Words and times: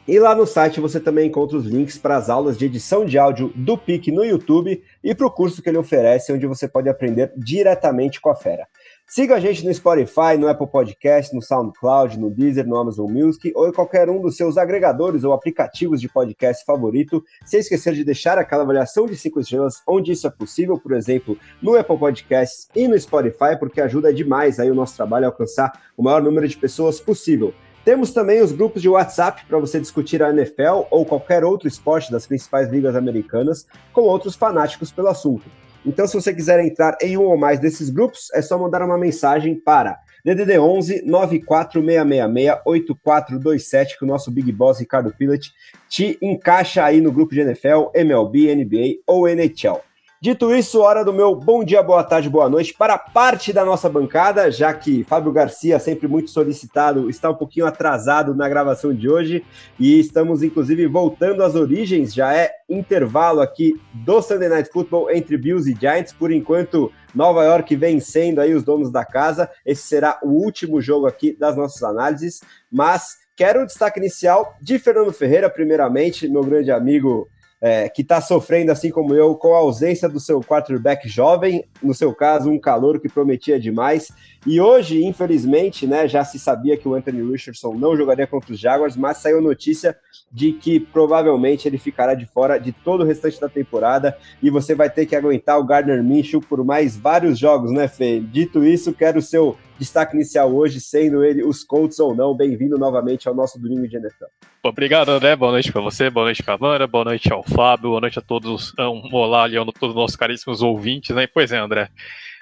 E 0.05 0.19
lá 0.19 0.35
no 0.35 0.45
site 0.45 0.81
você 0.81 0.99
também 0.99 1.29
encontra 1.29 1.55
os 1.55 1.65
links 1.65 1.97
para 1.97 2.17
as 2.17 2.29
aulas 2.29 2.57
de 2.57 2.65
edição 2.65 3.05
de 3.05 3.17
áudio 3.17 3.53
do 3.55 3.77
PIC 3.77 4.11
no 4.11 4.25
YouTube 4.25 4.83
e 5.01 5.15
para 5.15 5.25
o 5.25 5.31
curso 5.31 5.61
que 5.61 5.69
ele 5.69 5.77
oferece, 5.77 6.33
onde 6.33 6.45
você 6.45 6.67
pode 6.67 6.89
aprender 6.89 7.31
diretamente 7.37 8.19
com 8.19 8.29
a 8.29 8.35
fera. 8.35 8.67
Siga 9.07 9.35
a 9.35 9.39
gente 9.39 9.65
no 9.65 9.73
Spotify, 9.73 10.37
no 10.37 10.49
Apple 10.49 10.67
Podcast, 10.67 11.33
no 11.33 11.41
SoundCloud, 11.41 12.19
no 12.19 12.29
Deezer, 12.29 12.67
no 12.67 12.75
Amazon 12.75 13.09
Music 13.09 13.53
ou 13.55 13.69
em 13.69 13.71
qualquer 13.71 14.09
um 14.09 14.19
dos 14.19 14.35
seus 14.35 14.57
agregadores 14.57 15.23
ou 15.23 15.31
aplicativos 15.31 16.01
de 16.01 16.09
podcast 16.09 16.65
favorito, 16.65 17.23
sem 17.45 17.61
esquecer 17.61 17.93
de 17.93 18.03
deixar 18.03 18.37
aquela 18.37 18.63
avaliação 18.63 19.05
de 19.05 19.15
5 19.15 19.39
estrelas 19.39 19.81
onde 19.87 20.11
isso 20.11 20.27
é 20.27 20.29
possível, 20.29 20.77
por 20.77 20.91
exemplo, 20.91 21.37
no 21.61 21.77
Apple 21.77 21.97
Podcasts 21.97 22.67
e 22.75 22.89
no 22.89 22.99
Spotify, 22.99 23.57
porque 23.57 23.79
ajuda 23.79 24.13
demais 24.13 24.59
aí 24.59 24.69
o 24.69 24.75
nosso 24.75 24.97
trabalho 24.97 25.25
a 25.25 25.29
alcançar 25.29 25.71
o 25.95 26.03
maior 26.03 26.21
número 26.21 26.45
de 26.45 26.57
pessoas 26.57 26.99
possível. 26.99 27.53
Temos 27.85 28.13
também 28.13 28.41
os 28.41 28.53
grupos 28.53 28.81
de 28.81 28.87
WhatsApp 28.87 29.43
para 29.45 29.59
você 29.59 29.79
discutir 29.79 30.23
a 30.23 30.29
NFL 30.29 30.85
ou 30.89 31.05
qualquer 31.05 31.43
outro 31.43 31.67
esporte 31.67 32.09
das 32.09 32.25
principais 32.25 32.69
ligas 32.69 32.95
americanas 32.95 33.67
com 33.91 34.01
outros 34.01 34.35
fanáticos 34.35 34.89
pelo 34.89 35.09
assunto. 35.09 35.43
Então, 35.85 36.07
se 36.07 36.13
você 36.13 36.33
quiser 36.33 36.63
entrar 36.63 36.97
em 37.01 37.17
um 37.17 37.23
ou 37.23 37.37
mais 37.37 37.59
desses 37.59 37.89
grupos, 37.89 38.29
é 38.33 38.41
só 38.41 38.57
mandar 38.57 38.81
uma 38.81 38.97
mensagem 38.97 39.55
para 39.55 39.99
DDD 40.23 40.57
11 40.57 41.03
94666 41.05 42.61
8427 42.65 43.99
que 43.99 44.05
o 44.05 44.07
nosso 44.07 44.31
Big 44.31 44.49
Boss 44.53 44.79
Ricardo 44.79 45.13
Pilat 45.13 45.49
te 45.89 46.17
encaixa 46.21 46.85
aí 46.85 47.01
no 47.01 47.11
grupo 47.11 47.33
de 47.33 47.41
NFL, 47.41 47.89
MLB, 47.93 48.55
NBA 48.55 49.01
ou 49.05 49.27
NHL. 49.27 49.81
Dito 50.23 50.55
isso, 50.55 50.79
hora 50.79 51.03
do 51.03 51.11
meu 51.11 51.35
bom 51.35 51.65
dia, 51.65 51.83
boa 51.83 52.01
tarde, 52.01 52.29
boa 52.29 52.47
noite 52.49 52.73
para 52.73 52.97
parte 52.97 53.51
da 53.51 53.65
nossa 53.65 53.89
bancada, 53.89 54.49
já 54.49 54.73
que 54.73 55.03
Fábio 55.03 55.33
Garcia, 55.33 55.77
sempre 55.79 56.07
muito 56.07 56.29
solicitado, 56.29 57.09
está 57.09 57.29
um 57.29 57.35
pouquinho 57.35 57.65
atrasado 57.65 58.33
na 58.33 58.47
gravação 58.47 58.95
de 58.95 59.09
hoje 59.09 59.43
e 59.77 59.99
estamos 59.99 60.41
inclusive 60.41 60.87
voltando 60.87 61.43
às 61.43 61.55
origens, 61.55 62.13
já 62.13 62.33
é 62.33 62.53
intervalo 62.69 63.41
aqui 63.41 63.77
do 63.93 64.21
Sunday 64.21 64.47
Night 64.47 64.69
Football 64.71 65.11
entre 65.11 65.35
Bills 65.35 65.69
e 65.69 65.77
Giants, 65.77 66.13
por 66.13 66.31
enquanto 66.31 66.89
Nova 67.13 67.43
York 67.43 67.75
vencendo 67.75 68.39
aí 68.39 68.53
os 68.53 68.63
donos 68.63 68.89
da 68.89 69.03
casa, 69.03 69.49
esse 69.65 69.85
será 69.85 70.21
o 70.23 70.29
último 70.29 70.79
jogo 70.79 71.05
aqui 71.05 71.35
das 71.37 71.57
nossas 71.57 71.83
análises, 71.83 72.39
mas 72.71 73.17
quero 73.35 73.63
o 73.63 73.65
destaque 73.65 73.99
inicial 73.99 74.55
de 74.61 74.79
Fernando 74.79 75.11
Ferreira, 75.11 75.49
primeiramente, 75.49 76.29
meu 76.29 76.43
grande 76.43 76.71
amigo 76.71 77.27
é, 77.65 77.87
que 77.87 78.01
está 78.01 78.19
sofrendo, 78.19 78.73
assim 78.73 78.91
como 78.91 79.15
eu, 79.15 79.35
com 79.35 79.55
a 79.55 79.59
ausência 79.59 80.09
do 80.09 80.19
seu 80.19 80.41
quarterback 80.41 81.07
jovem, 81.07 81.63
no 81.81 81.93
seu 81.93 82.13
caso, 82.13 82.51
um 82.51 82.59
calor 82.59 82.99
que 82.99 83.07
prometia 83.07 83.57
demais. 83.57 84.11
E 84.45 84.59
hoje, 84.59 85.03
infelizmente, 85.05 85.87
né, 85.87 86.07
já 86.07 86.23
se 86.25 86.37
sabia 86.37 86.75
que 86.75 86.87
o 86.87 86.93
Anthony 86.93 87.31
Richardson 87.31 87.73
não 87.75 87.95
jogaria 87.95 88.27
contra 88.27 88.51
os 88.51 88.59
Jaguars, 88.59 88.97
mas 88.97 89.17
saiu 89.17 89.41
notícia 89.41 89.95
de 90.31 90.51
que 90.51 90.79
provavelmente 90.79 91.67
ele 91.67 91.77
ficará 91.77 92.13
de 92.13 92.25
fora 92.25 92.57
de 92.57 92.71
todo 92.71 93.01
o 93.01 93.05
restante 93.05 93.39
da 93.39 93.47
temporada 93.47 94.17
e 94.41 94.49
você 94.49 94.75
vai 94.75 94.89
ter 94.89 95.05
que 95.05 95.15
aguentar 95.15 95.57
o 95.57 95.63
Gardner 95.63 96.03
Minshew 96.03 96.41
por 96.41 96.63
mais 96.65 96.97
vários 96.97 97.39
jogos, 97.39 97.71
né, 97.71 97.87
Fê? 97.87 98.19
Dito 98.19 98.65
isso, 98.65 98.93
quero 98.93 99.19
o 99.19 99.21
seu 99.21 99.57
destaque 99.79 100.15
inicial 100.15 100.53
hoje, 100.53 100.79
sendo 100.79 101.23
ele 101.23 101.43
os 101.43 101.63
Colts 101.63 101.99
ou 101.99 102.15
não. 102.15 102.35
Bem-vindo 102.35 102.77
novamente 102.77 103.27
ao 103.27 103.35
nosso 103.35 103.59
domingo 103.59 103.87
de 103.87 103.95
NFL. 103.95 104.25
Obrigado, 104.63 105.09
André. 105.09 105.35
Boa 105.35 105.51
noite 105.51 105.71
para 105.71 105.81
você, 105.81 106.09
boa 106.09 106.25
noite 106.25 106.41
para 106.41 106.53
a 106.53 106.57
Amanda, 106.57 106.87
boa 106.87 107.05
noite 107.05 107.31
ao 107.31 107.43
Fábio, 107.43 107.89
boa 107.89 108.01
noite 108.01 108.19
a 108.19 108.21
todos. 108.21 108.73
Um 108.79 109.13
olá 109.13 109.43
ali 109.43 109.57
a 109.57 109.65
todos 109.65 109.89
os 109.89 109.95
nossos 109.95 110.15
caríssimos 110.15 110.61
ouvintes, 110.61 111.15
né? 111.15 111.27
Pois 111.27 111.51
é, 111.51 111.57
André. 111.57 111.89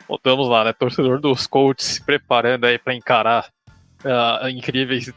Voltamos 0.08 0.48
lá, 0.48 0.64
né? 0.64 0.74
Torcedor 0.74 1.20
dos 1.20 1.48
Colts 1.48 1.86
se 1.86 2.04
preparando 2.04 2.66
aí 2.66 2.78
para 2.78 2.94
encarar 2.94 3.50
uh, 4.04 4.50
incríveis, 4.50 5.12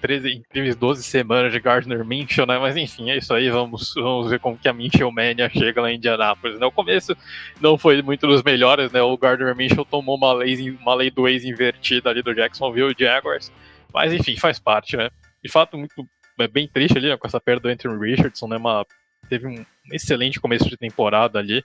13, 0.00 0.28
é, 0.28 0.32
incríveis 0.32 0.76
12 0.76 1.02
semanas 1.02 1.52
de 1.52 1.60
Gardner 1.60 2.04
Minshew, 2.04 2.46
né? 2.46 2.58
Mas 2.58 2.76
enfim, 2.76 3.10
é 3.10 3.16
isso 3.16 3.32
aí. 3.34 3.50
Vamos, 3.50 3.94
vamos 3.94 4.30
ver 4.30 4.40
como 4.40 4.56
que 4.56 4.68
a 4.68 4.72
Minshew 4.72 5.10
Mania 5.10 5.48
chega 5.48 5.82
lá 5.82 5.90
em 5.90 5.96
Indianápolis. 5.96 6.58
Né? 6.58 6.66
O 6.66 6.72
começo 6.72 7.16
não 7.60 7.76
foi 7.76 8.02
muito 8.02 8.26
dos 8.26 8.42
melhores, 8.42 8.90
né? 8.92 9.02
O 9.02 9.16
Gardner 9.16 9.54
Minshew 9.54 9.84
tomou 9.84 10.16
uma 10.16 10.32
lei, 10.32 10.70
uma 10.70 10.94
lei 10.94 11.10
do 11.10 11.28
ex 11.28 11.44
invertida 11.44 12.10
ali 12.10 12.22
do 12.22 12.34
Jacksonville 12.34 12.94
Jaguars. 12.98 13.52
Mas 13.92 14.12
enfim, 14.12 14.36
faz 14.36 14.58
parte, 14.58 14.96
né? 14.96 15.10
De 15.42 15.50
fato, 15.50 15.76
muito 15.76 16.06
é 16.40 16.48
bem 16.48 16.66
triste 16.66 16.96
ali 16.96 17.08
né, 17.08 17.16
com 17.16 17.26
essa 17.26 17.40
perda 17.40 17.62
do 17.62 17.68
Anthony 17.68 18.10
Richardson, 18.10 18.48
né? 18.48 18.56
Uma, 18.56 18.86
teve 19.28 19.46
um 19.46 19.64
excelente 19.92 20.40
começo 20.40 20.68
de 20.68 20.76
temporada 20.76 21.38
ali 21.38 21.62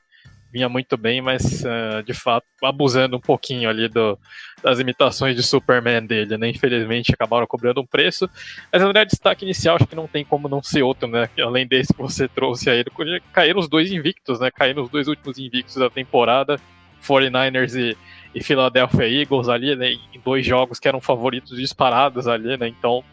vinha 0.58 0.68
muito 0.68 0.98
bem, 0.98 1.22
mas 1.22 1.64
uh, 1.64 2.02
de 2.04 2.14
fato 2.14 2.46
abusando 2.64 3.16
um 3.16 3.20
pouquinho 3.20 3.70
ali 3.70 3.88
do, 3.88 4.18
das 4.64 4.80
imitações 4.80 5.36
de 5.36 5.44
Superman 5.44 6.04
dele, 6.04 6.36
né? 6.36 6.50
Infelizmente 6.50 7.14
acabaram 7.14 7.46
cobrando 7.46 7.80
um 7.80 7.86
preço. 7.86 8.28
Mas 8.72 8.82
na 8.82 8.88
verdade, 8.88 9.12
destaque 9.12 9.46
inicial 9.46 9.76
acho 9.76 9.86
que 9.86 9.96
não 9.96 10.08
tem 10.08 10.26
como 10.26 10.50
não 10.50 10.64
ser 10.64 10.82
outro, 10.82 11.08
né? 11.08 11.30
Além 11.40 11.68
desse 11.68 11.94
que 11.94 12.02
você 12.02 12.28
trouxe 12.28 12.70
aí, 12.70 12.84
caíram 13.32 13.60
os 13.60 13.70
dois 13.70 13.92
invictos, 13.92 14.40
né? 14.40 14.50
Caíram 14.50 14.84
os 14.84 14.90
dois 14.90 15.08
últimos 15.08 15.38
invictos 15.38 15.76
da 15.76 15.90
temporada, 15.92 16.60
49ers 17.08 17.76
e, 17.76 17.96
e 18.34 18.44
Philadelphia 18.44 19.08
Eagles 19.08 19.48
ali, 19.48 19.76
né? 19.76 19.92
Em 19.92 20.20
dois 20.26 20.44
jogos 20.44 20.80
que 20.80 20.88
eram 20.88 21.00
favoritos 21.00 21.56
disparados 21.56 22.28
ali, 22.28 22.58
né? 22.58 22.68
Então, 22.68 23.04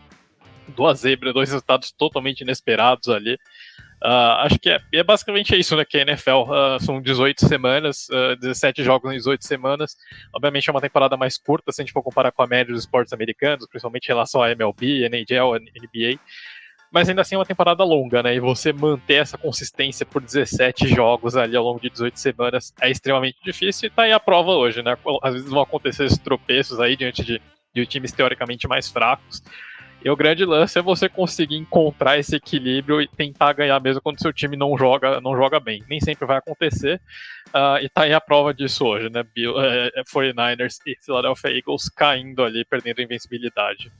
duas 0.68 1.00
zebras, 1.00 1.34
dois 1.34 1.50
resultados 1.50 1.92
totalmente 1.92 2.40
inesperados 2.40 3.08
ali. 3.10 3.38
Uh, 4.04 4.44
acho 4.44 4.58
que 4.58 4.68
é, 4.68 4.78
é, 4.92 5.02
basicamente 5.02 5.58
isso, 5.58 5.74
né? 5.74 5.82
Que 5.82 5.96
a 5.96 6.02
NFL 6.02 6.30
uh, 6.30 6.52
ah, 6.52 6.78
são 6.78 7.00
18 7.00 7.48
semanas, 7.48 8.06
uh, 8.10 8.32
ah, 8.32 8.36
17 8.36 8.84
jogos 8.84 9.10
em 9.10 9.16
18 9.16 9.42
semanas. 9.46 9.96
Obviamente 10.34 10.68
é 10.68 10.72
uma 10.72 10.80
temporada 10.82 11.16
mais 11.16 11.38
curta 11.38 11.72
se 11.72 11.80
a 11.80 11.84
gente 11.84 11.92
for 11.92 12.02
comparar 12.02 12.30
com 12.30 12.42
a 12.42 12.46
média 12.46 12.74
dos 12.74 12.82
esportes 12.82 13.14
americanos, 13.14 13.66
principalmente 13.66 14.04
em 14.04 14.08
relação 14.08 14.42
à 14.42 14.50
MLB, 14.50 15.06
NHL, 15.08 15.54
NBA. 15.54 16.20
Mas 16.92 17.08
ainda 17.08 17.22
assim 17.22 17.34
é 17.34 17.38
uma 17.38 17.46
temporada 17.46 17.82
longa, 17.82 18.22
né? 18.22 18.34
E 18.34 18.40
você 18.40 18.74
manter 18.74 19.14
essa 19.14 19.38
consistência 19.38 20.04
por 20.04 20.20
17 20.20 20.86
jogos 20.86 21.34
ali 21.34 21.56
ao 21.56 21.64
longo 21.64 21.80
de 21.80 21.88
18 21.88 22.20
semanas 22.20 22.74
é 22.82 22.90
extremamente 22.90 23.38
difícil 23.42 23.86
e 23.86 23.90
tá 23.90 24.02
aí 24.02 24.12
a 24.12 24.20
prova 24.20 24.50
hoje, 24.50 24.82
né? 24.82 24.98
Às 25.22 25.32
vezes 25.32 25.48
vão 25.48 25.62
acontecer 25.62 26.04
esses 26.04 26.18
tropeços 26.18 26.78
aí 26.78 26.94
diante 26.94 27.24
de, 27.24 27.40
de 27.74 27.86
times 27.86 28.12
teoricamente 28.12 28.68
mais 28.68 28.86
fracos. 28.86 29.42
E 30.04 30.10
o 30.10 30.16
grande 30.16 30.44
lance 30.44 30.78
é 30.78 30.82
você 30.82 31.08
conseguir 31.08 31.56
encontrar 31.56 32.18
esse 32.18 32.36
equilíbrio 32.36 33.00
e 33.00 33.08
tentar 33.08 33.54
ganhar 33.54 33.80
mesmo 33.80 34.02
quando 34.02 34.20
seu 34.20 34.34
time 34.34 34.54
não 34.54 34.76
joga, 34.76 35.18
não 35.18 35.34
joga 35.34 35.58
bem. 35.58 35.82
Nem 35.88 35.98
sempre 35.98 36.26
vai 36.26 36.36
acontecer. 36.36 37.00
Uh, 37.48 37.80
e 37.82 37.88
tá 37.88 38.02
aí 38.02 38.12
a 38.12 38.20
prova 38.20 38.52
disso 38.52 38.84
hoje, 38.84 39.08
né? 39.08 39.24
Bill, 39.34 39.58
é, 39.58 39.90
49ers 40.14 40.76
e 40.86 40.94
Philadelphia 41.00 41.56
Eagles 41.56 41.88
caindo 41.88 42.42
ali, 42.42 42.66
perdendo 42.66 43.00
invencibilidade. 43.00 43.90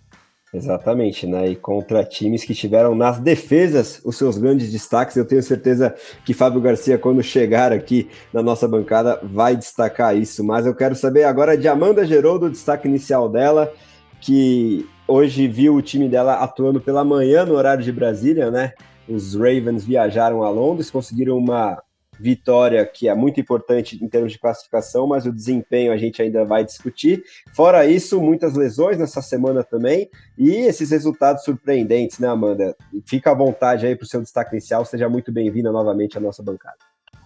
Exatamente, 0.52 1.26
né? 1.26 1.48
E 1.48 1.56
contra 1.56 2.04
times 2.04 2.44
que 2.44 2.54
tiveram 2.54 2.94
nas 2.94 3.18
defesas 3.18 4.02
os 4.04 4.16
seus 4.16 4.36
grandes 4.36 4.70
destaques. 4.70 5.16
Eu 5.16 5.24
tenho 5.24 5.42
certeza 5.42 5.94
que 6.22 6.34
Fábio 6.34 6.60
Garcia, 6.60 6.98
quando 6.98 7.22
chegar 7.22 7.72
aqui 7.72 8.10
na 8.30 8.42
nossa 8.42 8.68
bancada, 8.68 9.18
vai 9.22 9.56
destacar 9.56 10.14
isso. 10.14 10.44
Mas 10.44 10.66
eu 10.66 10.74
quero 10.74 10.94
saber 10.94 11.24
agora 11.24 11.56
de 11.56 11.66
Amanda 11.66 12.06
Geroldo, 12.06 12.46
o 12.46 12.50
destaque 12.50 12.86
inicial 12.86 13.26
dela, 13.28 13.72
que 14.20 14.86
hoje 15.06 15.46
viu 15.46 15.74
o 15.74 15.82
time 15.82 16.08
dela 16.08 16.34
atuando 16.34 16.80
pela 16.80 17.04
manhã 17.04 17.44
no 17.44 17.54
horário 17.54 17.84
de 17.84 17.92
Brasília, 17.92 18.50
né? 18.50 18.72
Os 19.08 19.34
Ravens 19.34 19.84
viajaram 19.84 20.42
a 20.42 20.50
Londres, 20.50 20.90
conseguiram 20.90 21.36
uma 21.36 21.82
vitória 22.18 22.84
que 22.86 23.08
é 23.08 23.14
muito 23.14 23.40
importante 23.40 24.02
em 24.02 24.08
termos 24.08 24.32
de 24.32 24.38
classificação, 24.38 25.06
mas 25.06 25.26
o 25.26 25.32
desempenho 25.32 25.92
a 25.92 25.96
gente 25.96 26.22
ainda 26.22 26.44
vai 26.44 26.64
discutir. 26.64 27.22
Fora 27.52 27.86
isso, 27.86 28.20
muitas 28.20 28.54
lesões 28.54 28.98
nessa 28.98 29.20
semana 29.20 29.62
também 29.62 30.08
e 30.38 30.50
esses 30.50 30.90
resultados 30.90 31.44
surpreendentes, 31.44 32.18
né, 32.18 32.28
Amanda? 32.28 32.76
Fica 33.04 33.32
à 33.32 33.34
vontade 33.34 33.86
aí 33.86 33.96
para 33.96 34.04
o 34.04 34.08
seu 34.08 34.22
destaque 34.22 34.52
inicial, 34.52 34.84
seja 34.84 35.08
muito 35.08 35.32
bem-vinda 35.32 35.72
novamente 35.72 36.16
à 36.16 36.20
nossa 36.20 36.42
bancada. 36.42 36.76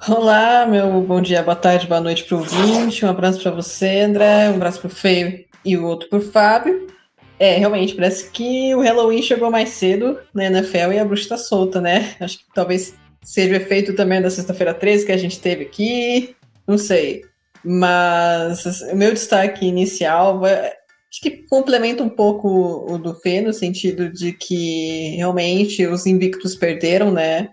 Olá, 0.08 0.64
meu 0.66 1.02
bom 1.02 1.20
dia, 1.20 1.42
boa 1.42 1.56
tarde, 1.56 1.86
boa 1.86 2.00
noite 2.00 2.25
para 2.25 2.36
o 2.36 2.38
ouvinte, 2.38 3.04
um 3.04 3.10
abraço 3.10 3.42
para 3.42 3.50
você, 3.50 4.00
André, 4.00 4.48
um 4.48 4.54
abraço 4.54 4.80
para 4.80 4.86
o 4.86 4.90
Feio 4.90 5.44
e 5.64 5.76
o 5.76 5.84
outro 5.84 6.08
para 6.08 6.19
o 6.19 6.22
Fábio. 6.22 6.98
É, 7.38 7.56
realmente, 7.56 7.94
parece 7.94 8.31
que 8.31 8.75
o 8.75 8.81
Halloween 8.81 9.23
chegou 9.23 9.50
mais 9.50 9.69
cedo 9.70 10.19
na 10.35 10.46
NFL 10.46 10.93
e 10.93 10.99
a 10.99 11.05
bruxa 11.05 11.23
está 11.23 11.38
solta, 11.38 11.81
né? 11.81 12.17
Acho 12.19 12.38
que 12.38 12.44
talvez 12.52 12.94
seja 13.23 13.52
o 13.52 13.56
efeito 13.56 13.94
também 13.94 14.20
da 14.20 14.31
sexta-feira 14.31 14.75
13 14.75 15.06
que 15.06 15.12
a 15.12 15.17
gente 15.17 15.38
teve 15.38 15.64
aqui, 15.64 16.35
não 16.67 16.76
sei. 16.76 17.23
Mas 17.64 18.64
o 18.90 18.96
meu 18.96 19.12
destaque 19.12 19.67
inicial 19.67 20.43
acho 20.44 21.20
que 21.23 21.31
complementa 21.49 22.02
um 22.02 22.08
pouco 22.08 22.93
o 22.93 22.99
do 22.99 23.14
Fê, 23.14 23.40
no 23.40 23.52
sentido 23.52 24.12
de 24.12 24.32
que 24.32 25.14
realmente 25.17 25.87
os 25.87 26.06
invictos 26.06 26.55
perderam, 26.55 27.11
né? 27.11 27.50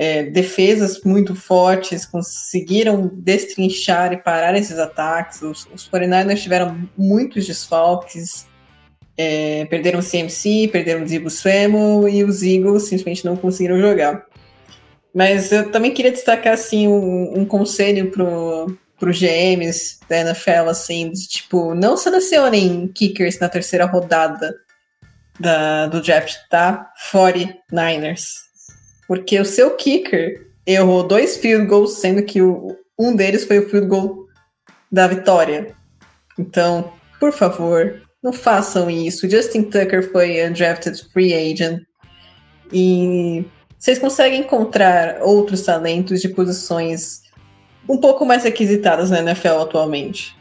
É, 0.00 0.22
defesas 0.22 1.02
muito 1.02 1.34
fortes 1.34 2.06
conseguiram 2.06 3.10
destrinchar 3.12 4.12
e 4.12 4.16
parar 4.16 4.56
esses 4.56 4.78
ataques. 4.78 5.42
Os, 5.42 5.66
os 5.74 5.90
49ers 5.90 6.40
tiveram 6.40 6.88
muitos 6.96 7.46
desfalques, 7.46 8.46
é, 9.18 9.64
perderam 9.64 9.98
o 9.98 10.02
CMC, 10.02 10.68
perderam 10.70 11.02
o 11.02 11.06
Zibo 11.06 11.28
Swemo 11.28 12.08
e 12.08 12.22
os 12.22 12.42
Eagles 12.42 12.84
simplesmente 12.84 13.24
não 13.24 13.36
conseguiram 13.36 13.80
jogar. 13.80 14.24
Mas 15.12 15.50
eu 15.50 15.72
também 15.72 15.92
queria 15.92 16.12
destacar 16.12 16.52
assim 16.52 16.86
um, 16.86 17.40
um 17.40 17.44
conselho 17.44 18.12
pro, 18.12 18.78
pro 18.98 19.12
GMs 19.12 19.98
da 20.08 20.18
NFL, 20.18 20.68
assim, 20.68 21.10
de, 21.10 21.26
tipo, 21.26 21.74
não 21.74 21.96
selecionem 21.96 22.86
kickers 22.88 23.40
na 23.40 23.48
terceira 23.48 23.84
rodada 23.84 24.54
da, 25.40 25.86
do 25.86 26.00
draft, 26.00 26.36
tá? 26.48 26.88
49ers. 27.12 28.26
Porque 29.08 29.40
o 29.40 29.44
seu 29.44 29.74
kicker 29.74 30.46
errou 30.64 31.02
dois 31.02 31.38
field 31.38 31.66
goals, 31.66 31.98
sendo 31.98 32.22
que 32.22 32.40
o, 32.40 32.76
um 32.96 33.16
deles 33.16 33.44
foi 33.44 33.58
o 33.58 33.68
field 33.68 33.88
goal 33.88 34.26
da 34.92 35.08
vitória. 35.08 35.74
Então, 36.38 36.92
por 37.18 37.32
favor, 37.32 38.00
não 38.22 38.32
façam 38.32 38.90
isso. 38.90 39.28
Justin 39.28 39.62
Tucker 39.64 40.10
foi 40.10 40.44
undrafted 40.46 41.02
free 41.12 41.32
agent. 41.32 41.82
E 42.72 43.44
vocês 43.78 43.98
conseguem 43.98 44.40
encontrar 44.40 45.22
outros 45.22 45.62
talentos 45.62 46.20
de 46.20 46.28
posições 46.28 47.22
um 47.88 47.96
pouco 47.96 48.26
mais 48.26 48.44
requisitadas 48.44 49.10
na 49.10 49.20
NFL 49.20 49.60
atualmente. 49.60 50.36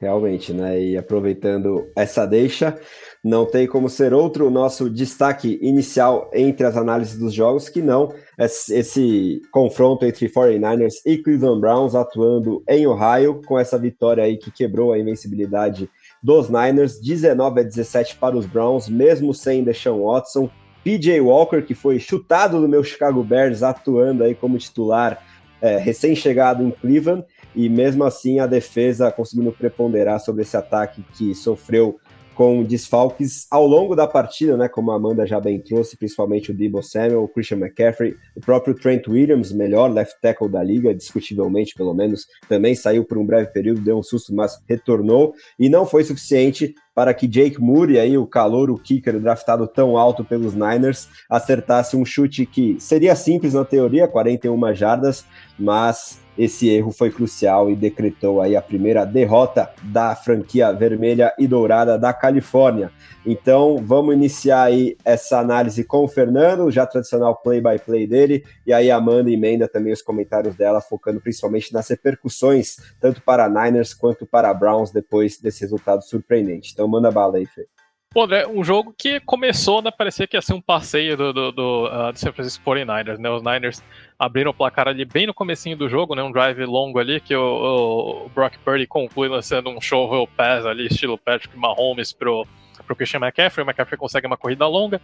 Realmente, 0.00 0.52
né? 0.52 0.80
E 0.80 0.96
aproveitando 0.96 1.88
essa 1.96 2.26
deixa, 2.26 2.78
não 3.24 3.46
tem 3.46 3.66
como 3.66 3.88
ser 3.88 4.12
outro 4.12 4.46
o 4.46 4.50
nosso 4.50 4.90
destaque 4.90 5.58
inicial 5.62 6.30
entre 6.34 6.66
as 6.66 6.76
análises 6.76 7.18
dos 7.18 7.32
jogos 7.32 7.70
que 7.70 7.80
não 7.80 8.12
esse 8.38 9.40
confronto 9.50 10.04
entre 10.04 10.28
49ers 10.28 10.96
e 11.06 11.16
Cleveland 11.16 11.60
Browns 11.60 11.94
atuando 11.94 12.62
em 12.68 12.86
Ohio 12.86 13.40
com 13.46 13.58
essa 13.58 13.78
vitória 13.78 14.24
aí 14.24 14.36
que 14.36 14.50
quebrou 14.50 14.92
a 14.92 14.98
invencibilidade 14.98 15.88
dos 16.22 16.50
Niners, 16.50 17.00
19 17.00 17.60
a 17.60 17.62
17 17.62 18.16
para 18.16 18.36
os 18.36 18.44
Browns, 18.44 18.88
mesmo 18.88 19.32
sem 19.32 19.64
Deshaun 19.64 20.04
Watson. 20.04 20.50
PJ 20.82 21.18
Walker, 21.20 21.62
que 21.62 21.74
foi 21.74 21.98
chutado 21.98 22.60
do 22.60 22.68
meu 22.68 22.84
Chicago 22.84 23.22
Bears, 23.24 23.62
atuando 23.62 24.22
aí 24.22 24.34
como 24.34 24.58
titular 24.58 25.22
é, 25.62 25.78
recém-chegado 25.78 26.62
em 26.62 26.70
Cleveland, 26.70 27.24
e 27.56 27.70
mesmo 27.70 28.04
assim 28.04 28.38
a 28.38 28.46
defesa 28.46 29.10
conseguindo 29.10 29.52
preponderar 29.52 30.20
sobre 30.20 30.42
esse 30.42 30.56
ataque 30.56 31.02
que 31.14 31.34
sofreu 31.34 31.98
com 32.34 32.62
desfalques 32.62 33.46
ao 33.50 33.66
longo 33.66 33.94
da 33.94 34.06
partida, 34.06 34.56
né, 34.56 34.68
como 34.68 34.90
a 34.90 34.96
Amanda 34.96 35.26
já 35.26 35.40
bem 35.40 35.60
trouxe, 35.60 35.96
principalmente 35.96 36.50
o 36.50 36.54
Debo 36.54 36.82
Samuel, 36.82 37.24
o 37.24 37.28
Christian 37.28 37.58
McCaffrey, 37.58 38.16
o 38.36 38.40
próprio 38.40 38.74
Trent 38.74 39.06
Williams, 39.08 39.52
melhor 39.52 39.90
left 39.90 40.20
tackle 40.20 40.48
da 40.48 40.62
liga, 40.62 40.94
discutivelmente 40.94 41.74
pelo 41.74 41.94
menos, 41.94 42.26
também 42.48 42.74
saiu 42.74 43.04
por 43.04 43.18
um 43.18 43.24
breve 43.24 43.50
período, 43.52 43.80
deu 43.80 43.98
um 43.98 44.02
susto, 44.02 44.34
mas 44.34 44.58
retornou, 44.68 45.34
e 45.58 45.68
não 45.68 45.86
foi 45.86 46.04
suficiente 46.04 46.74
para 46.94 47.12
que 47.12 47.26
Jake 47.26 47.60
Moore, 47.60 47.98
aí 47.98 48.16
o 48.16 48.26
calor, 48.26 48.70
o 48.70 48.78
kicker 48.78 49.18
draftado 49.18 49.66
tão 49.66 49.98
alto 49.98 50.24
pelos 50.24 50.54
Niners, 50.54 51.08
acertasse 51.28 51.96
um 51.96 52.04
chute 52.04 52.46
que 52.46 52.76
seria 52.78 53.16
simples 53.16 53.54
na 53.54 53.64
teoria, 53.64 54.06
41 54.06 54.74
jardas, 54.74 55.24
mas 55.58 56.23
esse 56.36 56.68
erro 56.68 56.90
foi 56.90 57.10
crucial 57.10 57.70
e 57.70 57.76
decretou 57.76 58.40
aí 58.40 58.56
a 58.56 58.62
primeira 58.62 59.04
derrota 59.04 59.70
da 59.82 60.14
franquia 60.14 60.72
vermelha 60.72 61.32
e 61.38 61.46
dourada 61.46 61.98
da 61.98 62.12
Califórnia. 62.12 62.90
Então, 63.24 63.78
vamos 63.82 64.14
iniciar 64.14 64.64
aí 64.64 64.96
essa 65.04 65.38
análise 65.38 65.84
com 65.84 66.04
o 66.04 66.08
Fernando, 66.08 66.70
já 66.70 66.86
tradicional 66.86 67.36
play-by-play 67.36 68.04
-play 68.04 68.06
dele, 68.06 68.44
e 68.66 68.72
aí 68.72 68.90
Amanda 68.90 69.30
emenda 69.30 69.68
também 69.68 69.92
os 69.92 70.02
comentários 70.02 70.54
dela, 70.54 70.80
focando 70.80 71.20
principalmente 71.20 71.72
nas 71.72 71.88
repercussões, 71.88 72.76
tanto 73.00 73.22
para 73.22 73.48
Niners 73.48 73.94
quanto 73.94 74.26
para 74.26 74.52
Browns, 74.52 74.90
depois 74.90 75.38
desse 75.38 75.62
resultado 75.62 76.02
surpreendente. 76.02 76.72
Então, 76.72 76.86
manda 76.86 77.10
bala 77.10 77.38
aí, 77.38 77.46
Fê. 77.46 77.66
Pô, 78.14 78.22
André, 78.22 78.46
um 78.46 78.62
jogo 78.62 78.94
que 78.96 79.18
começou, 79.18 79.82
né, 79.82 79.90
parecia 79.90 80.24
que 80.24 80.36
ia 80.36 80.40
ser 80.40 80.54
um 80.54 80.60
passeio 80.60 81.16
do, 81.16 81.32
do, 81.32 81.50
do, 81.50 81.86
uh, 81.88 82.12
do 82.12 82.18
San 82.20 82.32
Francisco 82.32 82.62
49ers, 82.64 83.18
né, 83.18 83.28
os 83.28 83.42
Niners 83.42 83.82
abriram 84.16 84.52
o 84.52 84.54
placar 84.54 84.86
ali 84.86 85.04
bem 85.04 85.26
no 85.26 85.34
comecinho 85.34 85.76
do 85.76 85.88
jogo, 85.88 86.14
né, 86.14 86.22
um 86.22 86.30
drive 86.30 86.64
longo 86.64 87.00
ali, 87.00 87.20
que 87.20 87.34
o, 87.34 88.26
o 88.26 88.28
Brock 88.28 88.56
Purdy 88.58 88.86
conclui 88.86 89.26
lançando 89.26 89.68
um 89.68 89.80
show 89.80 90.28
pass 90.28 90.64
ali, 90.64 90.86
estilo 90.86 91.18
Patrick 91.18 91.58
Mahomes 91.58 92.12
pro, 92.12 92.46
pro 92.86 92.94
Christian 92.94 93.18
McCaffrey, 93.18 93.64
o 93.64 93.68
McCaffrey 93.68 93.98
consegue 93.98 94.28
uma 94.28 94.36
corrida 94.36 94.64
longa, 94.68 95.00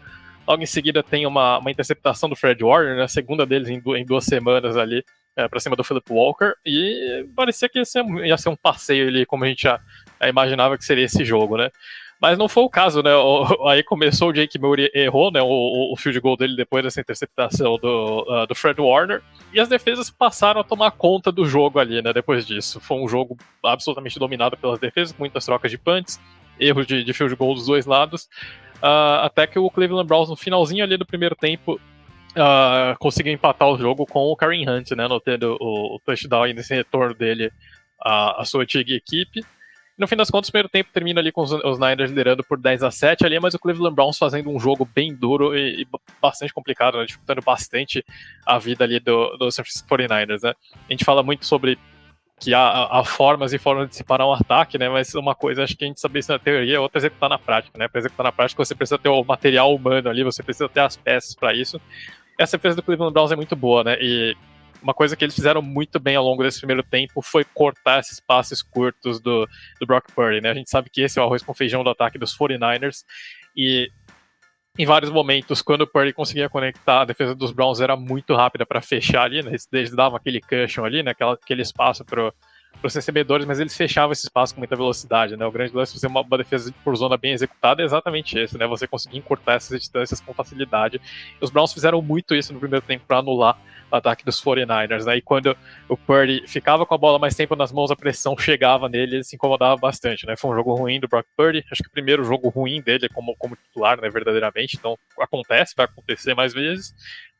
logo 0.46 0.62
em 0.62 0.66
seguida 0.66 1.02
tem 1.02 1.26
uma, 1.26 1.58
uma 1.58 1.70
interceptação 1.72 2.28
do 2.28 2.36
Fred 2.36 2.62
Warner, 2.62 2.96
né, 2.96 3.08
segunda 3.08 3.44
deles 3.44 3.68
em, 3.68 3.82
em 3.96 4.06
duas 4.06 4.24
semanas 4.24 4.76
ali, 4.76 5.04
é, 5.34 5.48
para 5.48 5.58
cima 5.58 5.74
do 5.74 5.82
Philip 5.82 6.12
Walker, 6.12 6.52
e 6.64 7.26
parecia 7.34 7.68
que 7.68 7.80
ia 7.80 7.84
ser, 7.84 8.04
ia 8.24 8.38
ser 8.38 8.50
um 8.50 8.56
passeio 8.56 9.08
ali, 9.08 9.26
como 9.26 9.42
a 9.42 9.48
gente 9.48 9.64
já 9.64 9.80
imaginava 10.28 10.78
que 10.78 10.84
seria 10.84 11.06
esse 11.06 11.24
jogo, 11.24 11.56
né, 11.56 11.70
mas 12.20 12.36
não 12.36 12.48
foi 12.48 12.64
o 12.64 12.68
caso, 12.68 13.02
né? 13.02 13.14
O, 13.14 13.66
aí 13.66 13.82
começou 13.82 14.28
o 14.28 14.32
Jake 14.32 14.58
Murray 14.58 14.90
errou, 14.94 15.32
né? 15.32 15.40
O, 15.40 15.92
o 15.92 15.96
field 15.96 16.20
goal 16.20 16.36
dele 16.36 16.54
depois 16.54 16.84
dessa 16.84 17.00
interceptação 17.00 17.78
do, 17.78 18.26
uh, 18.28 18.46
do 18.46 18.54
Fred 18.54 18.78
Warner. 18.78 19.22
E 19.54 19.58
as 19.58 19.68
defesas 19.68 20.10
passaram 20.10 20.60
a 20.60 20.64
tomar 20.64 20.90
conta 20.90 21.32
do 21.32 21.46
jogo 21.46 21.78
ali, 21.78 22.02
né? 22.02 22.12
Depois 22.12 22.46
disso. 22.46 22.78
Foi 22.78 22.98
um 22.98 23.08
jogo 23.08 23.38
absolutamente 23.64 24.18
dominado 24.18 24.56
pelas 24.56 24.78
defesas, 24.78 25.16
muitas 25.18 25.46
trocas 25.46 25.70
de 25.70 25.78
punts, 25.78 26.20
erros 26.58 26.86
de, 26.86 27.02
de 27.02 27.12
field 27.14 27.34
goal 27.36 27.54
dos 27.54 27.66
dois 27.66 27.86
lados. 27.86 28.24
Uh, 28.82 29.24
até 29.24 29.46
que 29.46 29.58
o 29.58 29.70
Cleveland 29.70 30.06
Browns, 30.06 30.28
no 30.28 30.36
finalzinho 30.36 30.84
ali 30.84 30.98
do 30.98 31.06
primeiro 31.06 31.34
tempo, 31.34 31.80
uh, 32.32 32.98
conseguiu 32.98 33.32
empatar 33.32 33.68
o 33.68 33.78
jogo 33.78 34.04
com 34.04 34.24
o 34.24 34.36
Karen 34.36 34.68
Hunt, 34.68 34.90
né? 34.90 35.08
No 35.08 35.18
tendo 35.18 35.56
o, 35.58 35.96
o 35.96 36.00
touchdown 36.04 36.48
e 36.48 36.52
nesse 36.52 36.74
retorno 36.74 37.14
dele 37.14 37.50
à, 37.98 38.42
à 38.42 38.44
sua 38.44 38.62
antiga 38.62 38.92
equipe. 38.92 39.40
No 40.00 40.08
fim 40.08 40.16
das 40.16 40.30
contas, 40.30 40.48
o 40.48 40.52
primeiro 40.52 40.68
tempo 40.70 40.88
termina 40.94 41.20
ali 41.20 41.30
com 41.30 41.42
os, 41.42 41.52
os 41.52 41.78
Niners 41.78 42.08
liderando 42.08 42.42
por 42.42 42.58
10 42.58 42.82
a 42.84 42.90
7 42.90 43.26
ali, 43.26 43.38
mas 43.38 43.52
o 43.52 43.58
Cleveland 43.58 43.94
Browns 43.94 44.16
fazendo 44.16 44.48
um 44.48 44.58
jogo 44.58 44.88
bem 44.94 45.14
duro 45.14 45.54
e, 45.54 45.82
e 45.82 45.86
bastante 46.22 46.54
complicado, 46.54 46.96
né, 46.96 47.04
dificultando 47.04 47.42
bastante 47.42 48.02
a 48.46 48.58
vida 48.58 48.82
ali 48.82 48.98
do, 48.98 49.36
do 49.36 49.50
San 49.50 49.62
Francisco 49.62 49.86
49ers, 49.86 50.42
né? 50.42 50.54
A 50.88 50.90
gente 50.90 51.04
fala 51.04 51.22
muito 51.22 51.44
sobre 51.44 51.78
que 52.40 52.54
há, 52.54 52.88
há, 52.90 53.04
formas 53.04 53.52
e 53.52 53.58
formas 53.58 53.90
de 53.90 53.96
se 53.96 54.02
parar 54.02 54.26
um 54.26 54.32
ataque, 54.32 54.78
né? 54.78 54.88
Mas 54.88 55.14
uma 55.14 55.34
coisa 55.34 55.64
acho 55.64 55.76
que 55.76 55.84
a 55.84 55.88
gente 55.88 56.00
sabe 56.00 56.18
isso 56.18 56.32
na 56.32 56.38
teoria, 56.38 56.80
outra 56.80 56.96
é 56.96 57.00
executar 57.00 57.28
na 57.28 57.38
prática, 57.38 57.78
né? 57.78 57.86
Para 57.86 57.98
executar 57.98 58.24
na 58.24 58.32
prática 58.32 58.64
você 58.64 58.74
precisa 58.74 58.96
ter 58.96 59.10
o 59.10 59.22
material 59.22 59.74
humano 59.74 60.08
ali, 60.08 60.24
você 60.24 60.42
precisa 60.42 60.66
ter 60.66 60.80
as 60.80 60.96
peças 60.96 61.34
para 61.34 61.52
isso. 61.52 61.78
Essa 62.38 62.56
defesa 62.56 62.76
do 62.76 62.82
Cleveland 62.82 63.12
Browns 63.12 63.32
é 63.32 63.36
muito 63.36 63.54
boa, 63.54 63.84
né? 63.84 63.98
E 64.00 64.34
uma 64.82 64.94
coisa 64.94 65.16
que 65.16 65.24
eles 65.24 65.34
fizeram 65.34 65.62
muito 65.62 65.98
bem 65.98 66.16
ao 66.16 66.24
longo 66.24 66.42
desse 66.42 66.58
primeiro 66.58 66.82
tempo 66.82 67.22
foi 67.22 67.44
cortar 67.44 68.00
esses 68.00 68.20
passes 68.20 68.62
curtos 68.62 69.20
do, 69.20 69.46
do 69.80 69.86
Brock 69.86 70.12
Purdy, 70.12 70.40
né? 70.40 70.50
A 70.50 70.54
gente 70.54 70.70
sabe 70.70 70.90
que 70.90 71.02
esse 71.02 71.18
é 71.18 71.22
o 71.22 71.24
arroz 71.24 71.42
com 71.42 71.54
feijão 71.54 71.84
do 71.84 71.90
ataque 71.90 72.18
dos 72.18 72.36
49ers 72.36 73.04
e 73.56 73.90
em 74.78 74.86
vários 74.86 75.10
momentos, 75.10 75.60
quando 75.60 75.82
o 75.82 75.86
Purdy 75.86 76.12
conseguia 76.12 76.48
conectar, 76.48 77.02
a 77.02 77.04
defesa 77.04 77.34
dos 77.34 77.50
Browns 77.50 77.80
era 77.80 77.96
muito 77.96 78.34
rápida 78.34 78.64
para 78.64 78.80
fechar 78.80 79.24
ali, 79.24 79.42
né? 79.42 79.54
Eles 79.72 79.94
davam 79.94 80.16
aquele 80.16 80.40
cushion 80.40 80.84
ali, 80.84 81.02
né? 81.02 81.10
Aquela, 81.10 81.34
aquele 81.34 81.62
espaço 81.62 82.04
para 82.78 82.86
os 82.86 82.94
recebedores, 82.94 83.46
mas 83.46 83.60
eles 83.60 83.76
fechavam 83.76 84.12
esse 84.12 84.22
espaço 84.22 84.54
com 84.54 84.60
muita 84.60 84.74
velocidade, 84.74 85.36
né? 85.36 85.44
O 85.44 85.52
grande 85.52 85.74
lance 85.74 85.92
de 85.92 86.00
fazer 86.00 86.06
uma, 86.06 86.24
defesa 86.38 86.72
por 86.82 86.96
zona 86.96 87.16
bem 87.16 87.32
executada 87.32 87.82
é 87.82 87.84
exatamente 87.84 88.38
esse, 88.38 88.56
né? 88.56 88.66
Você 88.66 88.86
conseguir 88.86 89.18
encurtar 89.18 89.54
essas 89.54 89.78
distâncias 89.78 90.20
com 90.20 90.32
facilidade. 90.32 91.00
Os 91.40 91.50
Browns 91.50 91.72
fizeram 91.72 92.00
muito 92.00 92.34
isso 92.34 92.52
no 92.52 92.58
primeiro 92.58 92.84
tempo 92.84 93.04
para 93.06 93.18
anular 93.18 93.58
o 93.90 93.96
ataque 93.96 94.24
dos 94.24 94.42
49ers, 94.42 95.04
né? 95.04 95.16
E 95.16 95.20
quando 95.22 95.56
o 95.88 95.96
Purdy 95.96 96.46
ficava 96.46 96.86
com 96.86 96.94
a 96.94 96.98
bola 96.98 97.18
mais 97.18 97.34
tempo 97.34 97.54
nas 97.56 97.72
mãos, 97.72 97.90
a 97.90 97.96
pressão 97.96 98.36
chegava 98.38 98.88
nele, 98.88 99.16
ele 99.16 99.24
se 99.24 99.36
incomodava 99.36 99.76
bastante, 99.76 100.26
né? 100.26 100.36
Foi 100.36 100.50
um 100.50 100.54
jogo 100.54 100.74
ruim 100.74 101.00
do 101.00 101.08
Brock 101.08 101.26
Purdy, 101.36 101.64
acho 101.70 101.82
que 101.82 101.88
o 101.88 101.92
primeiro 101.92 102.24
jogo 102.24 102.48
ruim 102.48 102.80
dele 102.80 103.08
como, 103.08 103.34
como 103.36 103.56
titular, 103.56 104.00
né, 104.00 104.08
verdadeiramente, 104.08 104.76
então 104.76 104.96
acontece, 105.18 105.74
vai 105.76 105.86
acontecer 105.86 106.34
mais 106.34 106.52
vezes, 106.54 106.94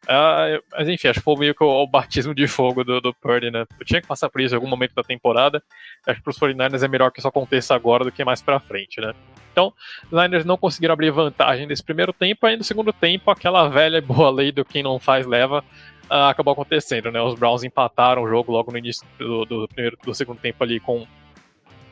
Uh, 0.04 0.62
mas 0.73 0.88
enfim, 0.88 1.09
acho 1.09 1.21
que 1.21 1.25
foi 1.25 1.37
meio 1.37 1.54
que 1.54 1.62
o, 1.62 1.69
o 1.69 1.87
batismo 1.87 2.35
de 2.35 2.47
fogo 2.47 2.83
do, 2.83 3.00
do 3.00 3.14
Purdy, 3.14 3.50
né? 3.50 3.66
Eu 3.78 3.87
tinha 3.87 4.00
que 4.00 4.07
passar 4.07 4.30
por 4.30 4.40
isso 4.40 4.54
em 4.54 4.57
algum 4.57 4.69
momento 4.69 4.95
da 4.95 5.02
temporada. 5.02 5.62
Acho 6.07 6.19
que 6.19 6.25
para 6.25 6.30
os 6.30 6.38
49ers 6.38 6.83
é 6.83 6.88
melhor 6.88 7.11
que 7.11 7.21
isso 7.21 7.28
aconteça 7.28 7.75
agora 7.75 8.04
do 8.04 8.12
que 8.12 8.25
mais 8.25 8.40
para 8.40 8.59
frente, 8.59 9.00
né? 9.00 9.12
Então, 9.52 9.73
os 10.11 10.12
Niners 10.12 10.45
não 10.45 10.57
conseguiram 10.57 10.92
abrir 10.92 11.11
vantagem 11.11 11.66
nesse 11.66 11.83
primeiro 11.83 12.12
tempo, 12.12 12.47
aí 12.47 12.57
no 12.57 12.64
segundo 12.64 12.92
tempo, 12.92 13.30
aquela 13.30 13.69
velha 13.69 13.99
e 13.99 14.00
boa 14.00 14.30
lei 14.30 14.52
do 14.52 14.64
quem 14.64 14.83
não 14.83 14.99
faz 14.99 15.26
leva 15.26 15.64
uh, 16.11 16.28
acabou 16.28 16.52
acontecendo, 16.52 17.11
né? 17.11 17.21
Os 17.23 17.35
Browns 17.35 17.62
empataram 17.62 18.23
o 18.23 18.28
jogo 18.28 18.52
logo 18.52 18.73
no 18.73 18.78
início 18.78 19.07
do, 19.19 19.45
do, 19.45 19.69
primeiro, 19.69 19.97
do 20.02 20.14
segundo 20.14 20.38
tempo 20.38 20.62
ali 20.62 20.80
com 20.80 21.07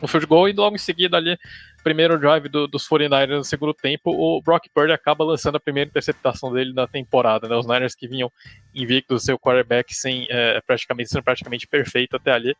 um 0.02 0.06
field 0.06 0.26
goal 0.26 0.48
e 0.48 0.52
logo 0.52 0.76
em 0.76 0.78
seguida 0.78 1.16
ali 1.16 1.38
primeiro 1.82 2.18
drive 2.18 2.48
do, 2.48 2.66
dos 2.66 2.86
49ers 2.86 3.38
no 3.38 3.44
segundo 3.44 3.72
tempo, 3.72 4.10
o 4.10 4.42
Brock 4.42 4.68
Purdy 4.74 4.92
acaba 4.92 5.24
lançando 5.24 5.56
a 5.56 5.60
primeira 5.60 5.88
interceptação 5.88 6.52
dele 6.52 6.72
na 6.74 6.86
temporada. 6.86 7.48
Né? 7.48 7.56
Os 7.56 7.66
Niners 7.66 7.94
que 7.94 8.06
vinham 8.06 8.30
invictos, 8.74 9.24
seu 9.24 9.38
quarterback 9.38 9.94
sem 9.94 10.26
é, 10.28 10.60
praticamente 10.66 11.08
sendo 11.08 11.22
praticamente 11.22 11.66
perfeito 11.66 12.16
até 12.16 12.32
ali. 12.32 12.54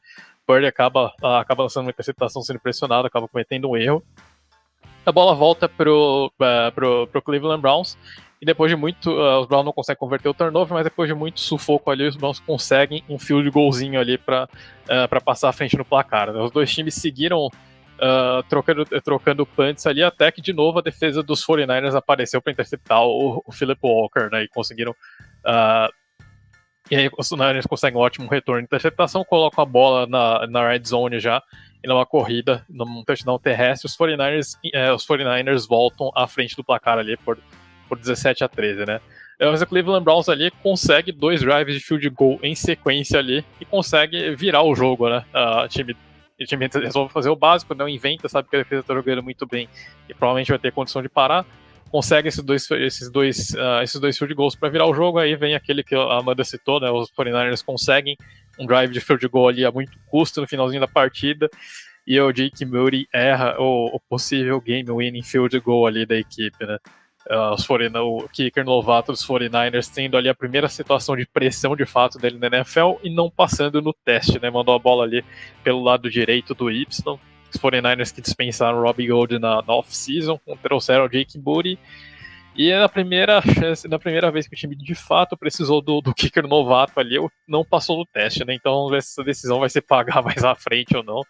Purdy 0.47 0.67
acaba, 0.67 1.13
acaba 1.23 1.65
lançando 1.65 1.85
uma 1.85 1.91
interceptação 1.91 2.41
sendo 2.41 2.59
pressionado, 2.59 3.07
acaba 3.07 3.29
cometendo 3.29 3.69
um 3.69 3.77
erro. 3.77 4.03
A 5.05 5.13
bola 5.13 5.35
volta 5.35 5.69
pro, 5.69 6.33
uh, 6.41 6.73
pro, 6.73 7.07
pro 7.09 7.23
Cleveland 7.23 7.61
Browns 7.61 7.99
e 8.41 8.47
depois 8.47 8.71
de 8.71 8.77
muito, 8.77 9.11
uh, 9.11 9.41
os 9.41 9.47
Browns 9.47 9.65
não 9.65 9.73
conseguem 9.73 9.99
converter 9.99 10.29
o 10.29 10.35
turnover, 10.35 10.73
mas 10.73 10.85
depois 10.85 11.09
de 11.09 11.15
muito 11.15 11.41
sufoco 11.41 11.91
ali, 11.91 12.07
os 12.07 12.17
Browns 12.17 12.39
conseguem 12.39 13.03
um 13.09 13.19
fio 13.19 13.43
de 13.43 13.51
golzinho 13.51 13.99
ali 13.99 14.17
para 14.17 14.45
uh, 14.45 15.25
passar 15.25 15.49
à 15.49 15.53
frente 15.53 15.77
no 15.77 15.85
placar. 15.85 16.33
Né? 16.33 16.41
Os 16.41 16.53
dois 16.53 16.73
times 16.73 16.95
seguiram 16.95 17.47
uh, 17.47 18.43
trocando, 18.49 18.85
trocando 19.03 19.45
punts 19.45 19.87
ali, 19.87 20.03
até 20.03 20.31
que 20.31 20.41
de 20.41 20.53
novo 20.53 20.79
a 20.79 20.83
defesa 20.83 21.23
dos 21.23 21.45
49ers 21.45 21.95
apareceu 21.95 22.41
para 22.41 22.53
interceptar 22.53 23.03
o, 23.03 23.43
o, 23.45 23.53
Philip 23.53 23.81
Walker, 23.83 24.29
né? 24.31 24.45
E 24.45 24.49
conseguiram. 24.49 24.93
Uh, 24.93 25.93
e 26.91 26.97
aí 26.97 27.11
os 27.19 27.29
49ers 27.29 27.67
conseguem 27.67 27.99
um 27.99 28.03
ótimo 28.03 28.29
retorno 28.29 28.63
de 28.63 28.67
interceptação, 28.67 29.25
colocam 29.25 29.63
a 29.63 29.67
bola 29.67 30.07
na, 30.07 30.47
na 30.47 30.69
red 30.69 30.83
zone 30.87 31.21
já, 31.21 31.43
e 31.85 31.89
numa 31.89 32.07
corrida, 32.07 32.65
num 32.69 33.05
touchdown 33.05 33.39
terrestre, 33.39 33.87
os 33.87 33.97
49ers, 33.97 34.57
eh, 34.73 34.91
os 34.91 35.07
49ers 35.07 35.69
voltam 35.69 36.11
à 36.15 36.27
frente 36.27 36.57
do 36.57 36.65
placar 36.65 36.99
ali 36.99 37.17
por, 37.19 37.39
por 37.89 37.99
17 37.99 38.45
a 38.45 38.49
13, 38.49 38.87
né? 38.87 39.01
Mas 39.41 39.63
o 39.63 39.67
Cleveland 39.67 40.05
Browns 40.05 40.29
ali 40.29 40.51
consegue 40.63 41.13
dois 41.13 41.41
drives 41.41 41.75
de 41.75 41.81
field 41.81 42.09
goal 42.11 42.41
em 42.43 42.57
sequência 42.57 43.21
ali 43.21 43.45
e 43.61 43.65
consegue 43.65 44.35
virar 44.35 44.63
o 44.65 44.75
jogo, 44.75 45.09
né? 45.09 45.25
Uh, 45.33 45.65
o 45.65 45.69
time 45.69 45.97
o 46.41 46.45
time 46.45 46.69
resolve 46.83 47.13
fazer 47.13 47.31
o 47.31 47.37
básico, 47.37 47.75
não 47.75 47.89
inventa, 47.89 48.29
sabe 48.29 48.49
que 48.49 48.57
a 48.57 48.61
defesa 48.61 48.81
está 48.81 48.95
jogando 48.95 49.23
muito 49.23 49.47
bem 49.47 49.69
e 50.09 50.15
provavelmente 50.15 50.51
vai 50.51 50.59
ter 50.59 50.73
condição 50.73 51.03
de 51.03 51.09
parar. 51.09 51.45
Consegue 51.91 52.29
esses 52.29 52.43
dois, 52.43 52.71
esses 52.71 53.11
dois, 53.11 53.51
uh, 53.55 53.83
esses 53.83 53.99
dois 54.01 54.17
field 54.19 54.35
goals 54.35 54.55
para 54.55 54.69
virar 54.69 54.87
o 54.87 54.95
jogo. 54.95 55.19
Aí 55.19 55.35
vem 55.37 55.55
aquele 55.55 55.83
que 55.83 55.95
a 55.95 56.19
Amanda 56.19 56.45
citou, 56.45 56.81
né? 56.81 56.91
Os 56.91 57.11
49ers 57.11 57.65
conseguem 57.65 58.17
um 58.59 58.67
drive 58.67 58.93
de 58.93 59.01
field 59.01 59.27
goal 59.29 59.49
ali 59.49 59.65
a 59.65 59.73
muito 59.73 59.99
custo 60.07 60.41
no 60.41 60.47
finalzinho 60.47 60.81
da 60.81 60.89
partida. 60.89 61.49
E 62.07 62.21
o 62.21 62.33
Jake 62.33 62.65
Murray 62.65 63.07
erra 63.13 63.57
o, 63.59 63.97
o 63.97 64.01
possível 64.01 64.61
game 64.61 64.91
winning 64.91 65.23
field 65.23 65.59
goal 65.61 65.87
ali 65.87 66.05
da 66.05 66.17
equipe, 66.17 66.65
né? 66.65 66.79
Uh, 67.31 67.55
os 67.55 67.67
49, 67.67 68.25
o 68.25 68.29
kicker 68.29 68.65
novato 68.65 69.13
dos 69.13 69.27
49ers 69.27 69.93
tendo 69.93 70.17
ali 70.17 70.29
a 70.29 70.35
primeira 70.35 70.69
situação 70.69 71.17
de 71.17 71.27
pressão 71.27 71.77
de 71.77 71.87
fato 71.87 72.19
dele 72.19 72.39
na 72.39 72.47
NFL 72.47 72.95
e 73.03 73.11
não 73.11 73.31
passando 73.31 73.81
no 73.81 73.93
teste, 73.93 74.41
né? 74.41 74.51
Mandou 74.51 74.75
a 74.75 74.79
bola 74.79 75.05
ali 75.05 75.25
pelo 75.63 75.83
lado 75.83 76.11
direito 76.11 76.55
do 76.55 76.71
Y. 76.71 77.19
Os 77.53 77.61
49ers 77.61 78.15
que 78.15 78.21
dispensaram 78.21 78.83
Robbie 78.83 79.07
Gold 79.07 79.39
na, 79.39 79.63
na 79.63 79.75
off-season, 79.75 80.39
trouxeram 80.63 81.05
o 81.05 81.09
Jake 81.09 81.39
Booty. 81.39 81.79
E 82.55 82.71
é 82.71 82.79
na 82.79 82.89
primeira 82.89 83.41
chance, 83.41 83.87
na 83.87 83.99
primeira 83.99 84.33
vez 84.33 84.49
que 84.49 84.55
o 84.55 84.59
time 84.59 84.75
de 84.75 84.95
fato 84.95 85.37
precisou 85.37 85.81
do, 85.81 86.01
do 86.01 86.13
kicker 86.13 86.47
novato 86.47 86.99
ali, 86.99 87.15
não 87.47 87.65
passou 87.65 87.97
no 87.97 88.05
teste, 88.05 88.45
né? 88.45 88.53
Então 88.53 88.93
essa 88.95 89.23
decisão 89.23 89.61
vai 89.61 89.69
ser 89.69 89.83
pagar 89.83 90.21
mais 90.25 90.43
à 90.43 90.55
frente 90.55 90.97
ou 90.97 91.05
não 91.05 91.23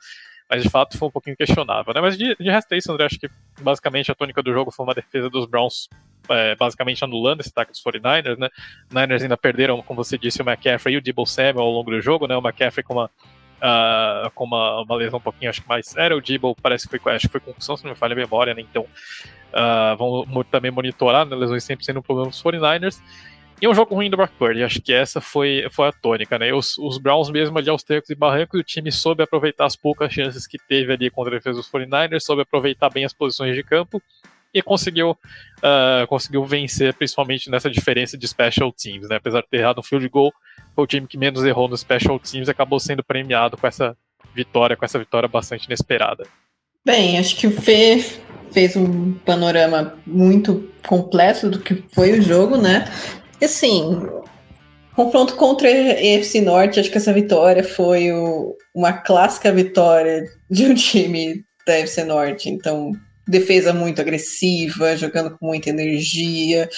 mas 0.49 0.63
de 0.63 0.71
fato 0.71 0.97
foi 0.97 1.09
um 1.09 1.11
pouquinho 1.11 1.37
questionável, 1.37 1.93
né? 1.93 2.01
Mas 2.01 2.17
de, 2.17 2.35
de 2.37 2.51
resto 2.51 2.73
é 2.73 2.79
isso, 2.79 2.91
André, 2.91 3.07
acho 3.07 3.19
que 3.19 3.29
basicamente 3.61 4.11
a 4.11 4.15
tônica 4.15 4.43
do 4.43 4.53
jogo 4.53 4.71
foi 4.71 4.85
uma 4.85 4.95
defesa 4.95 5.29
dos 5.29 5.47
Browns 5.47 5.89
é, 6.29 6.55
basicamente 6.57 7.05
anulando 7.05 7.41
esse 7.41 7.51
ataque 7.51 7.73
dos 7.73 7.83
49ers, 7.83 8.39
né? 8.39 8.49
Niners 8.91 9.23
ainda 9.23 9.37
perderam, 9.37 9.83
como 9.83 10.03
você 10.03 10.17
disse, 10.17 10.41
o 10.41 10.49
McCaffrey 10.49 10.95
e 10.95 10.99
o 10.99 11.03
Debo 11.03 11.27
Samuel 11.27 11.61
ao 11.61 11.71
longo 11.71 11.91
do 11.91 12.01
jogo, 12.01 12.27
né? 12.27 12.37
O 12.37 12.41
McCaffrey 12.41 12.83
com 12.83 12.95
uma, 12.95 13.07
uh, 13.07 14.31
com 14.35 14.45
uma, 14.45 14.83
uma 14.83 14.97
lesão 14.97 15.19
um 15.19 15.23
pouquinho, 15.23 15.51
acho 15.51 15.63
que 15.63 15.69
mais 15.69 15.87
séria, 15.87 16.17
o 16.17 16.21
Debo 16.21 16.57
parece 16.61 16.89
que 16.89 16.99
foi, 16.99 17.15
acho 17.15 17.27
que 17.27 17.33
foi 17.33 17.41
concussão, 17.41 17.77
se 17.77 17.85
não 17.85 17.91
me 17.91 17.97
falha 17.97 18.13
a 18.13 18.17
memória, 18.17 18.55
né? 18.55 18.63
Então, 18.63 18.87
uh, 19.53 20.45
também 20.45 20.71
monitorar, 20.71 21.27
né? 21.27 21.37
Lesões 21.37 21.65
sempre 21.65 21.85
sendo 21.85 22.01
um 22.01 22.03
problema 22.03 22.31
dos 22.31 22.43
49ers. 22.43 23.01
E 23.61 23.67
um 23.67 23.75
jogo 23.75 23.95
ruim 23.95 24.09
do 24.09 24.17
Brock 24.17 24.33
Purdy, 24.39 24.63
acho 24.63 24.81
que 24.81 24.93
essa 24.93 25.21
foi, 25.21 25.67
foi 25.71 25.89
a 25.89 25.93
tônica, 25.93 26.39
né? 26.39 26.53
Os, 26.53 26.79
os 26.79 26.97
Browns 26.97 27.29
mesmo 27.29 27.59
ali 27.59 27.69
aos 27.69 27.83
tecos 27.83 28.09
e 28.09 28.15
barrancos, 28.15 28.61
o 28.61 28.63
time 28.63 28.93
soube 28.93 29.23
aproveitar 29.23 29.67
as 29.67 29.75
poucas 29.75 30.13
chances 30.13 30.47
que 30.47 30.59
teve 30.59 30.93
ali 30.93 31.11
contra 31.11 31.35
a 31.35 31.39
defesa 31.39 31.57
dos 31.59 31.69
49ers, 31.69 32.21
soube 32.21 32.43
aproveitar 32.43 32.89
bem 32.89 33.05
as 33.05 33.13
posições 33.13 33.57
de 33.57 33.65
campo 33.65 34.01
e 34.55 34.63
conseguiu, 34.63 35.11
uh, 35.11 36.07
conseguiu 36.07 36.45
vencer, 36.45 36.95
principalmente 36.95 37.51
nessa 37.51 37.69
diferença 37.69 38.17
de 38.17 38.29
special 38.29 38.73
teams, 38.73 39.09
né? 39.09 39.17
Apesar 39.17 39.41
de 39.41 39.49
ter 39.49 39.59
errado 39.59 39.81
um 39.81 39.83
field 39.83 40.09
goal, 40.09 40.33
foi 40.75 40.85
o 40.85 40.87
time 40.87 41.09
que 41.09 41.19
menos 41.19 41.45
errou 41.45 41.69
nos 41.69 41.81
special 41.81 42.19
teams 42.21 42.47
e 42.47 42.51
acabou 42.53 42.79
sendo 42.79 43.03
premiado 43.03 43.57
com 43.57 43.67
essa 43.67 43.97
vitória, 44.35 44.77
com 44.77 44.85
essa 44.85 45.01
vitória 45.01 45.29
bastante 45.29 45.67
inesperada. 45.67 46.25
Bem, 46.85 47.19
acho 47.19 47.37
que 47.37 47.47
o 47.49 47.51
Fê 47.51 48.03
fez 48.53 48.77
um 48.77 49.15
panorama 49.15 49.99
muito 50.07 50.71
completo 50.87 51.51
do 51.51 51.59
que 51.59 51.85
foi 51.93 52.19
o 52.19 52.23
jogo, 52.23 52.57
né? 52.57 52.85
Assim, 53.43 54.01
confronto 54.95 55.37
contra 55.37 55.69
a 55.69 55.73
EFC 55.73 56.41
Norte, 56.41 56.81
acho 56.81 56.91
que 56.91 56.99
essa 56.99 57.13
vitória 57.13 57.63
foi 57.63 58.13
o, 58.13 58.57
uma 58.75 58.93
clássica 58.93 59.53
vitória 59.53 60.25
de 60.51 60.67
um 60.67 60.75
time 60.75 61.45
da 61.67 61.79
EFC 61.79 62.05
Norte. 62.05 62.49
Então, 62.49 62.93
defesa 63.27 63.73
muito 63.73 64.01
agressiva, 64.01 64.97
jogando 64.97 65.37
com 65.37 65.47
muita 65.47 65.71
energia. 65.71 66.69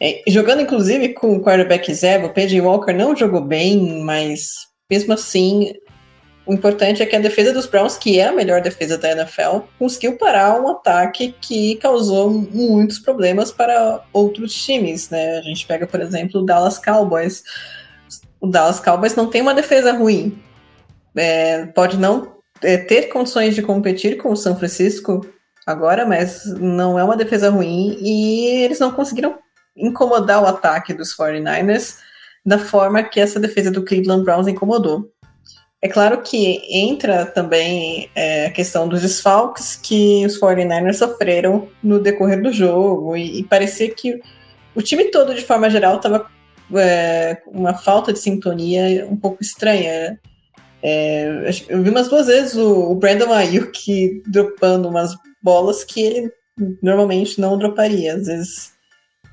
É, 0.00 0.22
jogando 0.28 0.62
inclusive 0.62 1.10
com 1.10 1.36
o 1.36 1.42
quarterback 1.42 1.92
Zeb, 1.92 2.24
o 2.24 2.32
PJ 2.32 2.60
Walker 2.60 2.92
não 2.92 3.16
jogou 3.16 3.40
bem, 3.40 4.00
mas 4.02 4.50
mesmo 4.88 5.12
assim 5.12 5.72
o 6.48 6.54
importante 6.54 7.02
é 7.02 7.06
que 7.06 7.14
a 7.14 7.20
defesa 7.20 7.52
dos 7.52 7.66
Browns, 7.66 7.98
que 7.98 8.18
é 8.18 8.28
a 8.28 8.32
melhor 8.32 8.62
defesa 8.62 8.96
da 8.96 9.12
NFL, 9.12 9.58
conseguiu 9.78 10.16
parar 10.16 10.58
um 10.58 10.66
ataque 10.68 11.34
que 11.42 11.76
causou 11.76 12.30
muitos 12.30 12.98
problemas 12.98 13.52
para 13.52 14.02
outros 14.14 14.54
times, 14.54 15.10
né? 15.10 15.36
A 15.36 15.42
gente 15.42 15.66
pega, 15.66 15.86
por 15.86 16.00
exemplo, 16.00 16.40
o 16.40 16.46
Dallas 16.46 16.78
Cowboys. 16.78 17.44
O 18.40 18.46
Dallas 18.46 18.80
Cowboys 18.80 19.14
não 19.14 19.28
tem 19.28 19.42
uma 19.42 19.52
defesa 19.52 19.92
ruim. 19.92 20.42
É, 21.14 21.66
pode 21.66 21.98
não 21.98 22.38
é, 22.62 22.78
ter 22.78 23.10
condições 23.10 23.54
de 23.54 23.60
competir 23.60 24.16
com 24.16 24.32
o 24.32 24.36
São 24.36 24.56
Francisco 24.56 25.26
agora, 25.66 26.06
mas 26.06 26.46
não 26.46 26.98
é 26.98 27.04
uma 27.04 27.16
defesa 27.16 27.50
ruim 27.50 27.98
e 28.00 28.62
eles 28.64 28.78
não 28.78 28.90
conseguiram 28.90 29.38
incomodar 29.76 30.42
o 30.42 30.46
ataque 30.46 30.94
dos 30.94 31.14
49ers 31.14 31.98
da 32.42 32.58
forma 32.58 33.02
que 33.02 33.20
essa 33.20 33.38
defesa 33.38 33.70
do 33.70 33.84
Cleveland 33.84 34.24
Browns 34.24 34.48
incomodou. 34.48 35.12
É 35.80 35.88
claro 35.88 36.22
que 36.22 36.60
entra 36.68 37.24
também 37.24 38.10
é, 38.14 38.46
a 38.46 38.50
questão 38.50 38.88
dos 38.88 39.02
desfalques 39.02 39.76
que 39.76 40.26
os 40.26 40.38
49ers 40.40 40.94
sofreram 40.94 41.68
no 41.82 42.00
decorrer 42.00 42.42
do 42.42 42.52
jogo, 42.52 43.16
e, 43.16 43.40
e 43.40 43.44
parecia 43.44 43.88
que 43.94 44.20
o 44.74 44.82
time 44.82 45.04
todo, 45.04 45.34
de 45.34 45.44
forma 45.44 45.70
geral, 45.70 45.96
estava 45.96 46.28
é, 46.74 47.40
uma 47.46 47.74
falta 47.74 48.12
de 48.12 48.18
sintonia 48.18 49.06
um 49.08 49.16
pouco 49.16 49.42
estranha. 49.42 50.18
É, 50.82 51.50
eu 51.68 51.82
vi 51.82 51.90
umas 51.90 52.08
duas 52.08 52.26
vezes 52.26 52.56
o, 52.56 52.90
o 52.90 52.94
Brandon 52.96 53.32
Ayuk 53.32 54.22
dropando 54.26 54.88
umas 54.88 55.14
bolas 55.42 55.84
que 55.84 56.00
ele 56.00 56.32
normalmente 56.82 57.40
não 57.40 57.56
droparia. 57.56 58.14
Às 58.14 58.26
vezes 58.26 58.72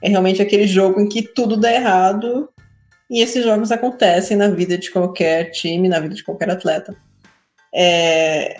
é 0.01 0.09
realmente 0.09 0.41
aquele 0.41 0.67
jogo 0.67 1.01
em 1.01 1.09
que 1.09 1.23
tudo 1.23 1.57
dá 1.57 1.71
errado 1.71 2.49
e 3.09 3.21
esses 3.21 3.43
jogos 3.43 3.71
acontecem 3.71 4.35
na 4.35 4.49
vida 4.49 4.77
de 4.77 4.91
qualquer 4.91 5.51
time, 5.51 5.87
na 5.87 5.99
vida 5.99 6.15
de 6.15 6.23
qualquer 6.23 6.49
atleta. 6.49 6.95
É, 7.73 8.59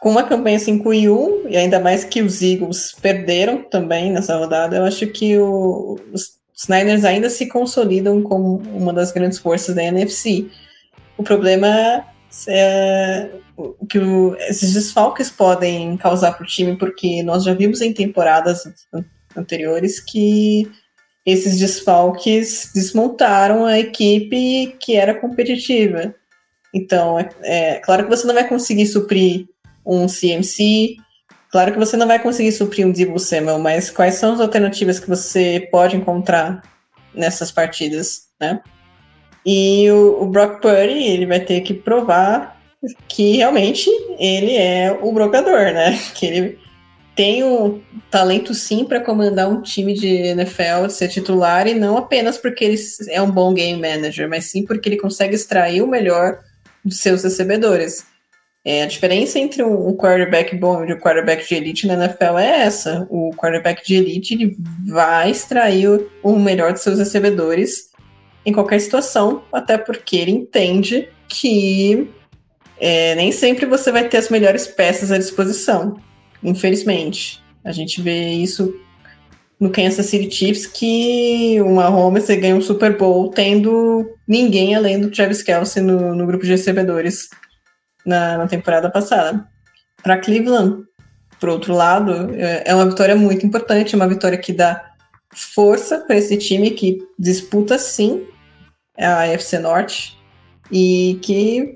com 0.00 0.10
uma 0.10 0.24
campanha 0.24 0.58
5 0.58 0.94
e 0.94 1.08
1, 1.08 1.48
e 1.48 1.56
ainda 1.56 1.80
mais 1.80 2.04
que 2.04 2.22
os 2.22 2.40
Eagles 2.42 2.92
perderam 3.00 3.62
também 3.62 4.12
nessa 4.12 4.36
rodada, 4.36 4.76
eu 4.76 4.84
acho 4.84 5.06
que 5.08 5.36
o, 5.38 5.98
os 6.12 6.38
Niners 6.68 7.04
ainda 7.04 7.30
se 7.30 7.46
consolidam 7.46 8.22
como 8.22 8.56
uma 8.74 8.92
das 8.92 9.12
grandes 9.12 9.38
forças 9.38 9.74
da 9.74 9.82
NFC. 9.82 10.48
O 11.16 11.22
problema 11.22 12.04
é 12.48 13.30
que 13.88 13.98
o, 13.98 14.36
esses 14.36 14.74
desfalques 14.74 15.30
podem 15.30 15.96
causar 15.96 16.32
para 16.32 16.44
o 16.44 16.46
time, 16.46 16.76
porque 16.76 17.22
nós 17.22 17.44
já 17.44 17.54
vimos 17.54 17.80
em 17.80 17.92
temporadas 17.92 18.64
anteriores 19.36 20.00
que 20.00 20.70
esses 21.30 21.58
desfalques 21.58 22.70
desmontaram 22.74 23.66
a 23.66 23.78
equipe 23.78 24.74
que 24.80 24.96
era 24.96 25.14
competitiva. 25.14 26.14
Então, 26.74 27.18
é, 27.18 27.28
é 27.42 27.74
claro 27.80 28.04
que 28.04 28.10
você 28.10 28.26
não 28.26 28.34
vai 28.34 28.48
conseguir 28.48 28.86
suprir 28.86 29.46
um 29.84 30.06
CMC. 30.06 30.96
Claro 31.50 31.72
que 31.72 31.78
você 31.78 31.96
não 31.98 32.06
vai 32.06 32.18
conseguir 32.18 32.52
suprir 32.52 32.86
um 32.86 32.92
Debo 32.92 33.18
Samuel, 33.18 33.58
mas 33.58 33.90
quais 33.90 34.14
são 34.14 34.32
as 34.32 34.40
alternativas 34.40 34.98
que 34.98 35.08
você 35.08 35.68
pode 35.70 35.96
encontrar 35.96 36.62
nessas 37.14 37.50
partidas, 37.50 38.28
né? 38.40 38.60
E 39.44 39.90
o, 39.90 40.22
o 40.22 40.26
Brock 40.26 40.62
Purdy, 40.62 41.04
ele 41.04 41.26
vai 41.26 41.40
ter 41.40 41.60
que 41.60 41.74
provar 41.74 42.58
que 43.06 43.36
realmente 43.36 43.90
ele 44.18 44.56
é 44.56 44.98
o 45.02 45.12
brocador, 45.12 45.72
né? 45.72 45.98
Que 46.14 46.26
ele 46.26 46.58
tem 47.18 47.42
o 47.42 47.80
talento 48.12 48.54
sim 48.54 48.84
para 48.84 49.00
comandar 49.00 49.50
um 49.50 49.60
time 49.60 49.92
de 49.92 50.06
NFL, 50.06 50.88
ser 50.88 51.08
titular, 51.08 51.66
e 51.66 51.74
não 51.74 51.96
apenas 51.96 52.38
porque 52.38 52.64
ele 52.64 52.76
é 53.08 53.20
um 53.20 53.28
bom 53.28 53.52
game 53.52 53.76
manager, 53.76 54.28
mas 54.28 54.44
sim 54.44 54.64
porque 54.64 54.88
ele 54.88 54.98
consegue 54.98 55.34
extrair 55.34 55.82
o 55.82 55.88
melhor 55.88 56.38
dos 56.84 57.00
seus 57.00 57.24
recebedores. 57.24 58.06
É, 58.64 58.84
a 58.84 58.86
diferença 58.86 59.36
entre 59.36 59.64
um 59.64 59.96
quarterback 59.96 60.54
bom 60.54 60.84
e 60.84 60.92
um 60.92 60.98
quarterback 61.00 61.48
de 61.48 61.56
elite 61.56 61.88
na 61.88 61.94
NFL 61.94 62.38
é 62.38 62.60
essa. 62.60 63.04
O 63.10 63.30
quarterback 63.30 63.84
de 63.84 63.96
elite 63.96 64.34
ele 64.34 64.56
vai 64.86 65.32
extrair 65.32 65.88
o 66.22 66.38
melhor 66.38 66.72
de 66.72 66.78
seus 66.78 67.00
recebedores 67.00 67.88
em 68.46 68.52
qualquer 68.52 68.80
situação, 68.80 69.42
até 69.52 69.76
porque 69.76 70.16
ele 70.18 70.30
entende 70.30 71.08
que 71.26 72.08
é, 72.78 73.16
nem 73.16 73.32
sempre 73.32 73.66
você 73.66 73.90
vai 73.90 74.08
ter 74.08 74.18
as 74.18 74.28
melhores 74.28 74.68
peças 74.68 75.10
à 75.10 75.18
disposição, 75.18 75.98
infelizmente. 76.42 77.42
A 77.64 77.72
gente 77.72 78.00
vê 78.00 78.30
isso 78.30 78.74
no 79.58 79.70
Kansas 79.70 80.06
City 80.06 80.30
Chiefs, 80.30 80.66
que 80.66 81.60
uma 81.60 81.90
Mahomes 81.90 82.26
ganha 82.26 82.54
um 82.54 82.60
Super 82.60 82.96
Bowl 82.96 83.30
tendo 83.30 84.08
ninguém 84.26 84.74
além 84.74 85.00
do 85.00 85.10
Travis 85.10 85.42
Kelsey 85.42 85.82
no, 85.82 86.14
no 86.14 86.26
grupo 86.26 86.44
de 86.44 86.50
recebedores 86.50 87.28
na, 88.06 88.38
na 88.38 88.46
temporada 88.46 88.88
passada. 88.90 89.46
Para 90.02 90.18
Cleveland, 90.18 90.84
por 91.40 91.48
outro 91.48 91.74
lado, 91.74 92.34
é, 92.34 92.64
é 92.66 92.74
uma 92.74 92.88
vitória 92.88 93.16
muito 93.16 93.44
importante, 93.44 93.96
uma 93.96 94.08
vitória 94.08 94.38
que 94.38 94.52
dá 94.52 94.92
força 95.34 95.98
para 95.98 96.16
esse 96.16 96.36
time 96.36 96.70
que 96.70 96.98
disputa 97.18 97.78
sim 97.78 98.26
a 98.96 99.22
AFC 99.24 99.58
Norte 99.58 100.18
e 100.70 101.18
que 101.22 101.74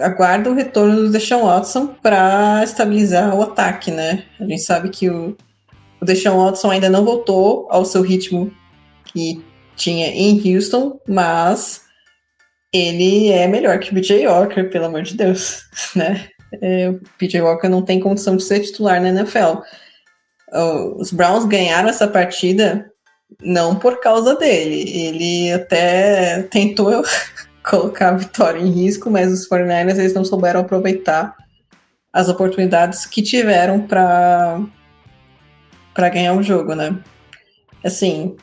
aguarda 0.00 0.50
o 0.50 0.54
retorno 0.54 0.96
do 0.96 1.10
Deshaun 1.10 1.44
Watson 1.44 1.88
para 2.02 2.62
estabilizar 2.64 3.34
o 3.34 3.42
ataque, 3.42 3.90
né? 3.90 4.24
A 4.38 4.44
gente 4.44 4.62
sabe 4.62 4.88
que 4.88 5.08
o, 5.08 5.36
o 6.00 6.04
Deshaun 6.04 6.44
Watson 6.44 6.70
ainda 6.70 6.88
não 6.88 7.04
voltou 7.04 7.66
ao 7.70 7.84
seu 7.84 8.02
ritmo 8.02 8.52
que 9.04 9.44
tinha 9.76 10.08
em 10.08 10.54
Houston, 10.54 11.00
mas 11.08 11.82
ele 12.72 13.30
é 13.30 13.46
melhor 13.46 13.78
que 13.78 13.90
o 13.90 13.94
BJ 13.94 14.26
Walker, 14.26 14.64
pelo 14.64 14.86
amor 14.86 15.02
de 15.02 15.16
Deus, 15.16 15.62
né? 15.96 16.28
É, 16.60 16.90
o 16.90 17.00
BJ 17.18 17.40
Walker 17.40 17.68
não 17.68 17.82
tem 17.82 18.00
condição 18.00 18.36
de 18.36 18.42
ser 18.42 18.60
titular 18.60 19.00
na 19.00 19.08
NFL. 19.08 19.60
Os 20.96 21.12
Browns 21.12 21.44
ganharam 21.44 21.88
essa 21.88 22.08
partida 22.08 22.90
não 23.40 23.76
por 23.76 24.00
causa 24.00 24.34
dele. 24.34 24.82
Ele 24.90 25.52
até 25.52 26.42
tentou 26.44 27.02
colocar 27.70 28.08
a 28.08 28.16
vitória 28.16 28.58
em 28.58 28.68
risco, 28.68 29.08
mas 29.08 29.32
os 29.32 29.48
49ers 29.48 29.98
eles 29.98 30.12
não 30.12 30.24
souberam 30.24 30.60
aproveitar 30.60 31.36
as 32.12 32.28
oportunidades 32.28 33.06
que 33.06 33.22
tiveram 33.22 33.86
para 33.86 34.60
para 35.94 36.08
ganhar 36.08 36.34
o 36.34 36.42
jogo, 36.42 36.74
né? 36.74 36.98
Assim, 37.84 38.36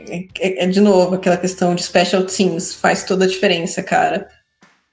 é, 0.00 0.64
é, 0.64 0.66
de 0.66 0.80
novo 0.80 1.14
aquela 1.14 1.36
questão 1.36 1.74
de 1.74 1.82
special 1.82 2.24
teams 2.24 2.74
faz 2.74 3.04
toda 3.04 3.24
a 3.24 3.28
diferença, 3.28 3.82
cara. 3.82 4.28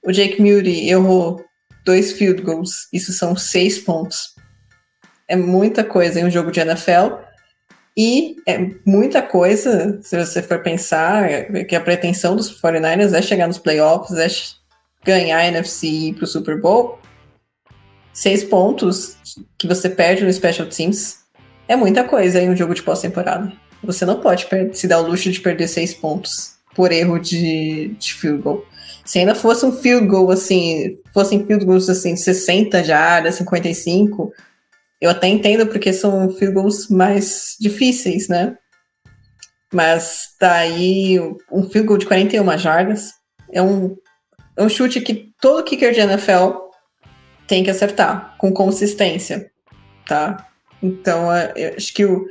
O 0.02 0.12
Jake 0.12 0.40
Moody 0.40 0.88
errou 0.88 1.44
dois 1.84 2.12
field 2.12 2.42
goals, 2.42 2.88
isso 2.92 3.12
são 3.12 3.36
seis 3.36 3.78
pontos. 3.78 4.34
É 5.26 5.36
muita 5.36 5.84
coisa 5.84 6.20
em 6.20 6.24
um 6.24 6.30
jogo 6.30 6.50
de 6.50 6.60
NFL. 6.60 7.16
E 8.00 8.36
é 8.46 8.70
muita 8.86 9.20
coisa, 9.20 9.98
se 10.02 10.16
você 10.16 10.40
for 10.40 10.62
pensar, 10.62 11.28
que 11.68 11.74
a 11.74 11.80
pretensão 11.80 12.36
dos 12.36 12.48
49ers 12.62 13.12
é 13.12 13.20
chegar 13.20 13.48
nos 13.48 13.58
playoffs, 13.58 14.16
é 14.16 14.28
ganhar 15.04 15.38
a 15.38 15.46
NFC 15.46 15.86
e 15.88 16.08
ir 16.10 16.14
pro 16.14 16.24
Super 16.24 16.60
Bowl. 16.60 17.00
Seis 18.12 18.44
pontos 18.44 19.16
que 19.58 19.66
você 19.66 19.90
perde 19.90 20.24
no 20.24 20.32
Special 20.32 20.68
Teams 20.68 21.24
é 21.66 21.74
muita 21.74 22.04
coisa 22.04 22.40
em 22.40 22.48
um 22.48 22.54
jogo 22.56 22.72
de 22.72 22.84
pós-temporada. 22.84 23.52
Você 23.82 24.06
não 24.06 24.20
pode 24.20 24.46
se 24.74 24.86
dar 24.86 25.00
o 25.00 25.08
luxo 25.08 25.32
de 25.32 25.40
perder 25.40 25.66
seis 25.66 25.92
pontos 25.92 26.52
por 26.76 26.92
erro 26.92 27.18
de, 27.18 27.96
de 27.98 28.14
field 28.14 28.42
goal. 28.42 28.64
Se 29.04 29.18
ainda 29.18 29.34
fosse 29.34 29.66
um 29.66 29.72
field 29.72 30.06
goal 30.06 30.30
assim, 30.30 30.98
fossem 31.12 31.44
field 31.44 31.64
goals 31.64 31.88
assim, 31.88 32.14
60 32.14 32.84
jardas, 32.84 33.34
55, 33.36 34.32
eu 35.00 35.10
até 35.10 35.28
entendo 35.28 35.66
porque 35.66 35.92
são 35.92 36.30
field 36.30 36.54
goals 36.54 36.88
mais 36.88 37.56
difíceis, 37.60 38.28
né? 38.28 38.56
Mas 39.72 40.22
daí 40.40 41.18
um 41.52 41.62
field 41.62 41.86
goal 41.86 41.98
de 41.98 42.06
41 42.06 42.58
jardas 42.58 43.12
é 43.52 43.62
um, 43.62 43.96
é 44.56 44.62
um 44.62 44.68
chute 44.68 45.00
que 45.00 45.32
todo 45.40 45.64
kicker 45.64 45.92
de 45.92 46.00
NFL 46.00 46.68
tem 47.46 47.62
que 47.62 47.70
acertar 47.70 48.36
com 48.38 48.52
consistência, 48.52 49.50
tá? 50.06 50.46
Então, 50.82 51.28
eu 51.56 51.74
acho 51.76 51.92
que 51.92 52.04
o, 52.04 52.26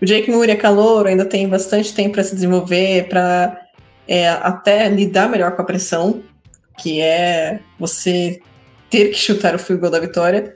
o 0.00 0.04
Jake 0.06 0.30
Moore 0.30 0.50
é 0.50 0.56
calor, 0.56 1.06
ainda 1.06 1.24
tem 1.24 1.48
bastante 1.48 1.94
tempo 1.94 2.14
para 2.14 2.24
se 2.24 2.34
desenvolver, 2.34 3.08
para 3.08 3.60
é, 4.06 4.28
até 4.28 4.88
lidar 4.88 5.28
melhor 5.28 5.54
com 5.54 5.62
a 5.62 5.66
pressão, 5.66 6.22
que 6.78 7.00
é 7.00 7.60
você 7.78 8.40
ter 8.90 9.08
que 9.08 9.18
chutar 9.18 9.54
o 9.54 9.58
field 9.58 9.80
goal 9.80 9.92
da 9.92 10.00
vitória. 10.00 10.54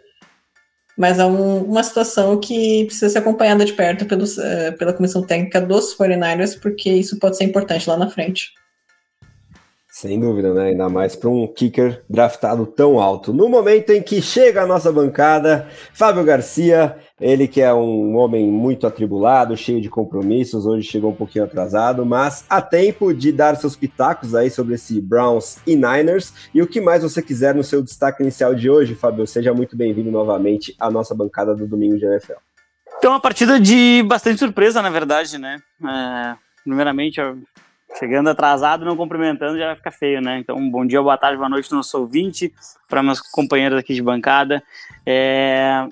Mas 0.98 1.20
é 1.20 1.24
um, 1.24 1.62
uma 1.62 1.82
situação 1.84 2.38
que 2.40 2.84
precisa 2.86 3.08
ser 3.08 3.18
acompanhada 3.18 3.64
de 3.64 3.72
perto 3.72 4.04
pelos, 4.04 4.36
uh, 4.36 4.76
pela 4.76 4.92
comissão 4.92 5.22
técnica 5.22 5.60
dos 5.60 5.96
49ers, 5.96 6.60
porque 6.60 6.90
isso 6.90 7.18
pode 7.20 7.36
ser 7.36 7.44
importante 7.44 7.88
lá 7.88 7.96
na 7.96 8.10
frente. 8.10 8.52
Sem 10.00 10.20
dúvida, 10.20 10.54
né? 10.54 10.68
Ainda 10.68 10.88
mais 10.88 11.16
para 11.16 11.28
um 11.28 11.44
kicker 11.44 12.04
draftado 12.08 12.64
tão 12.64 13.00
alto. 13.00 13.32
No 13.32 13.48
momento 13.48 13.90
em 13.90 14.00
que 14.00 14.22
chega 14.22 14.62
a 14.62 14.66
nossa 14.66 14.92
bancada, 14.92 15.68
Fábio 15.92 16.22
Garcia, 16.22 16.96
ele 17.20 17.48
que 17.48 17.60
é 17.60 17.74
um 17.74 18.14
homem 18.14 18.48
muito 18.48 18.86
atribulado, 18.86 19.56
cheio 19.56 19.80
de 19.80 19.90
compromissos, 19.90 20.66
hoje 20.66 20.86
chegou 20.86 21.10
um 21.10 21.16
pouquinho 21.16 21.44
atrasado, 21.44 22.06
mas 22.06 22.44
há 22.48 22.62
tempo 22.62 23.12
de 23.12 23.32
dar 23.32 23.56
seus 23.56 23.74
pitacos 23.74 24.36
aí 24.36 24.48
sobre 24.52 24.76
esse 24.76 25.00
Browns 25.00 25.58
e 25.66 25.74
Niners. 25.74 26.32
E 26.54 26.62
o 26.62 26.66
que 26.68 26.80
mais 26.80 27.02
você 27.02 27.20
quiser 27.20 27.52
no 27.52 27.64
seu 27.64 27.82
destaque 27.82 28.22
inicial 28.22 28.54
de 28.54 28.70
hoje, 28.70 28.94
Fábio, 28.94 29.26
seja 29.26 29.52
muito 29.52 29.76
bem-vindo 29.76 30.12
novamente 30.12 30.76
à 30.78 30.88
nossa 30.92 31.12
bancada 31.12 31.56
do 31.56 31.66
Domingo 31.66 31.98
de 31.98 32.06
NFL. 32.06 32.38
Então, 32.98 33.10
uma 33.10 33.20
partida 33.20 33.58
de 33.58 34.04
bastante 34.06 34.38
surpresa, 34.38 34.80
na 34.80 34.90
verdade, 34.90 35.38
né? 35.38 35.58
É, 35.84 36.36
primeiramente, 36.62 37.20
chegando 37.98 38.28
atrasado, 38.28 38.84
não 38.84 38.96
cumprimentando, 38.96 39.58
já 39.58 39.66
vai 39.66 39.76
ficar 39.76 39.90
feio, 39.90 40.20
né? 40.20 40.38
Então, 40.38 40.70
bom 40.70 40.84
dia, 40.84 41.00
boa 41.00 41.16
tarde, 41.16 41.36
boa 41.36 41.48
noite, 41.48 41.72
nosso 41.72 41.98
ouvinte, 41.98 42.52
para 42.88 43.02
meus 43.02 43.20
companheiros 43.20 43.78
aqui 43.78 43.94
de 43.94 44.02
bancada. 44.02 44.62
É... 45.06 45.86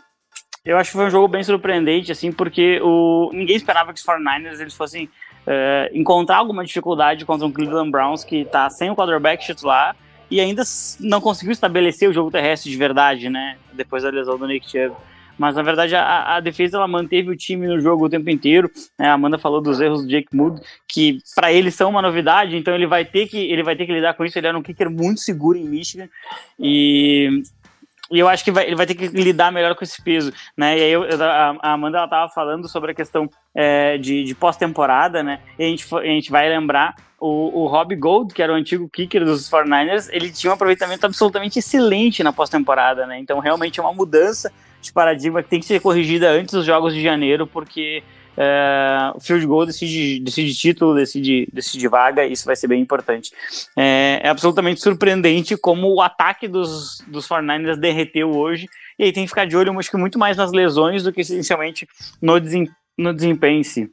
Eu 0.65 0.77
acho 0.77 0.91
que 0.91 0.97
foi 0.97 1.07
um 1.07 1.11
jogo 1.11 1.29
bem 1.29 1.45
surpreendente, 1.45 2.11
assim, 2.11 2.33
porque 2.33 2.81
o... 2.83 3.31
ninguém 3.33 3.57
esperava 3.57 3.93
que 3.93 4.01
os 4.01 4.05
49ers 4.05 4.61
eles 4.61 4.75
fossem 4.75 5.09
é, 5.47 5.91
encontrar 5.95 6.39
alguma 6.39 6.65
dificuldade 6.65 7.25
contra 7.25 7.47
um 7.47 7.53
Cleveland 7.53 7.91
Browns 7.91 8.25
que 8.25 8.39
está 8.39 8.69
sem 8.69 8.91
o 8.91 8.97
quarterback 8.97 9.45
titular 9.45 9.95
e 10.29 10.41
ainda 10.41 10.65
não 10.99 11.21
conseguiu 11.21 11.53
estabelecer 11.53 12.11
o 12.11 12.13
jogo 12.13 12.33
terrestre 12.33 12.69
de 12.69 12.77
verdade, 12.77 13.31
né? 13.31 13.57
Depois 13.73 14.03
da 14.03 14.11
lesão 14.11 14.37
do 14.37 14.47
Nick 14.47 14.69
Chubb 14.69 14.97
mas 15.39 15.57
na 15.57 15.63
verdade 15.63 15.95
a, 15.95 16.37
a, 16.37 16.41
defesa 16.41 16.77
ela 16.77 16.89
manteve 16.89 17.31
o 17.31 17.37
time 17.37 17.67
no 17.67 17.81
jogo 17.81 18.07
o 18.07 18.09
tempo 18.09 18.29
inteiro. 18.31 18.71
Né? 18.99 19.09
A 19.09 19.15
Amanda 19.15 19.39
falou 19.39 19.61
dos 19.61 19.81
erros 19.81 20.03
do 20.03 20.09
Jake 20.09 20.35
Mood, 20.35 20.61
que 20.89 21.19
para 21.35 21.53
ele 21.53 21.71
são 21.71 21.91
uma 21.91 22.03
novidade, 22.03 22.57
então 22.57 22.75
ele 22.75 22.87
vai 22.87 23.05
ter 23.05 23.27
que 23.27 23.39
ele 23.39 23.63
vai 23.63 23.77
ter 23.77 23.87
que 23.87 23.93
lidar 23.93 24.15
com 24.15 24.25
isso. 24.25 24.39
Ele 24.39 24.47
era 24.47 24.59
um 24.59 24.63
kicker 24.63 24.91
muito 24.91 25.21
seguro 25.21 25.59
em 25.59 25.65
Michigan 25.65 26.09
e 26.59 27.43
e 28.11 28.21
eu 28.21 28.29
acho 28.29 28.45
que 28.45 28.53
vai, 28.53 28.67
ele 28.67 28.77
vai 28.77 28.87
ter 28.87 28.95
que 28.95 29.09
lidar 29.09 29.51
melhor 29.51 29.75
com 29.75 29.83
esse 29.83 30.01
peso, 30.01 30.33
né? 30.57 30.79
E 30.79 30.83
aí 30.83 30.93
eu, 30.93 31.03
a, 31.03 31.57
a, 31.61 31.73
Amanda 31.73 31.99
ela 31.99 32.09
tava 32.09 32.33
falando 32.33 32.69
sobre 32.69 32.93
a 32.93 32.95
questão 32.95 33.29
é, 33.55 33.99
de, 33.99 34.23
de 34.23 34.35
pós-temporada, 34.35 35.23
né? 35.25 35.41
E 35.59 35.65
a 35.65 35.67
gente, 35.67 35.85
a 35.93 36.05
gente 36.05 36.31
vai 36.31 36.49
lembrar 36.49 36.95
o, 37.19 37.63
o 37.63 37.67
Rob 37.67 37.97
Gold, 37.97 38.33
que 38.33 38.43
era 38.43 38.53
o 38.53 38.57
antigo 38.57 38.89
kicker 38.89 39.25
dos 39.25 39.51
49ers, 39.51 40.09
ele 40.13 40.31
tinha 40.31 40.51
um 40.51 40.55
aproveitamento 40.55 41.05
absolutamente 41.05 41.59
excelente 41.59 42.23
na 42.23 42.33
pós-temporada, 42.33 43.07
né? 43.07 43.19
Então 43.19 43.41
realmente 43.41 43.81
é 43.81 43.83
uma 43.83 43.93
mudança 43.93 44.53
de 44.81 44.93
paradigma 44.93 45.43
que 45.43 45.49
tem 45.49 45.61
que 45.61 45.67
ser 45.67 45.81
corrigida 45.81 46.31
antes 46.31 46.55
dos 46.55 46.65
jogos 46.65 46.95
de 46.95 47.03
janeiro, 47.03 47.47
porque 47.47 48.03
é, 48.37 49.13
o 49.15 49.21
field 49.21 49.47
goal 49.47 49.65
decide, 49.65 50.21
decide 50.21 50.55
título, 50.55 50.95
decide, 50.95 51.49
decide 51.53 51.89
vaga, 51.89 52.27
isso 52.27 52.45
vai 52.45 52.55
ser 52.55 52.69
bem 52.69 52.81
importante. 52.81 53.33
É, 53.77 54.21
é, 54.23 54.29
absolutamente 54.29 54.81
surpreendente 54.81 55.57
como 55.57 55.93
o 55.95 56.03
ataque 56.03 56.47
dos, 56.47 57.03
dos 57.09 57.27
49ers 57.27 57.77
derreteu 57.77 58.31
hoje, 58.31 58.69
e 58.99 59.05
aí 59.05 59.13
tem 59.13 59.25
que 59.25 59.31
ficar 59.31 59.47
de 59.47 59.57
olho, 59.57 59.79
acho 59.79 59.91
que 59.91 59.97
muito 59.97 60.19
mais 60.19 60.37
nas 60.37 60.53
lesões 60.53 61.03
do 61.03 61.13
que 61.13 61.23
essencialmente 61.23 61.89
no, 62.21 62.39
desem, 62.39 62.69
no 62.99 63.15
desempenho 63.15 63.61
em 63.61 63.65
si. 63.65 63.91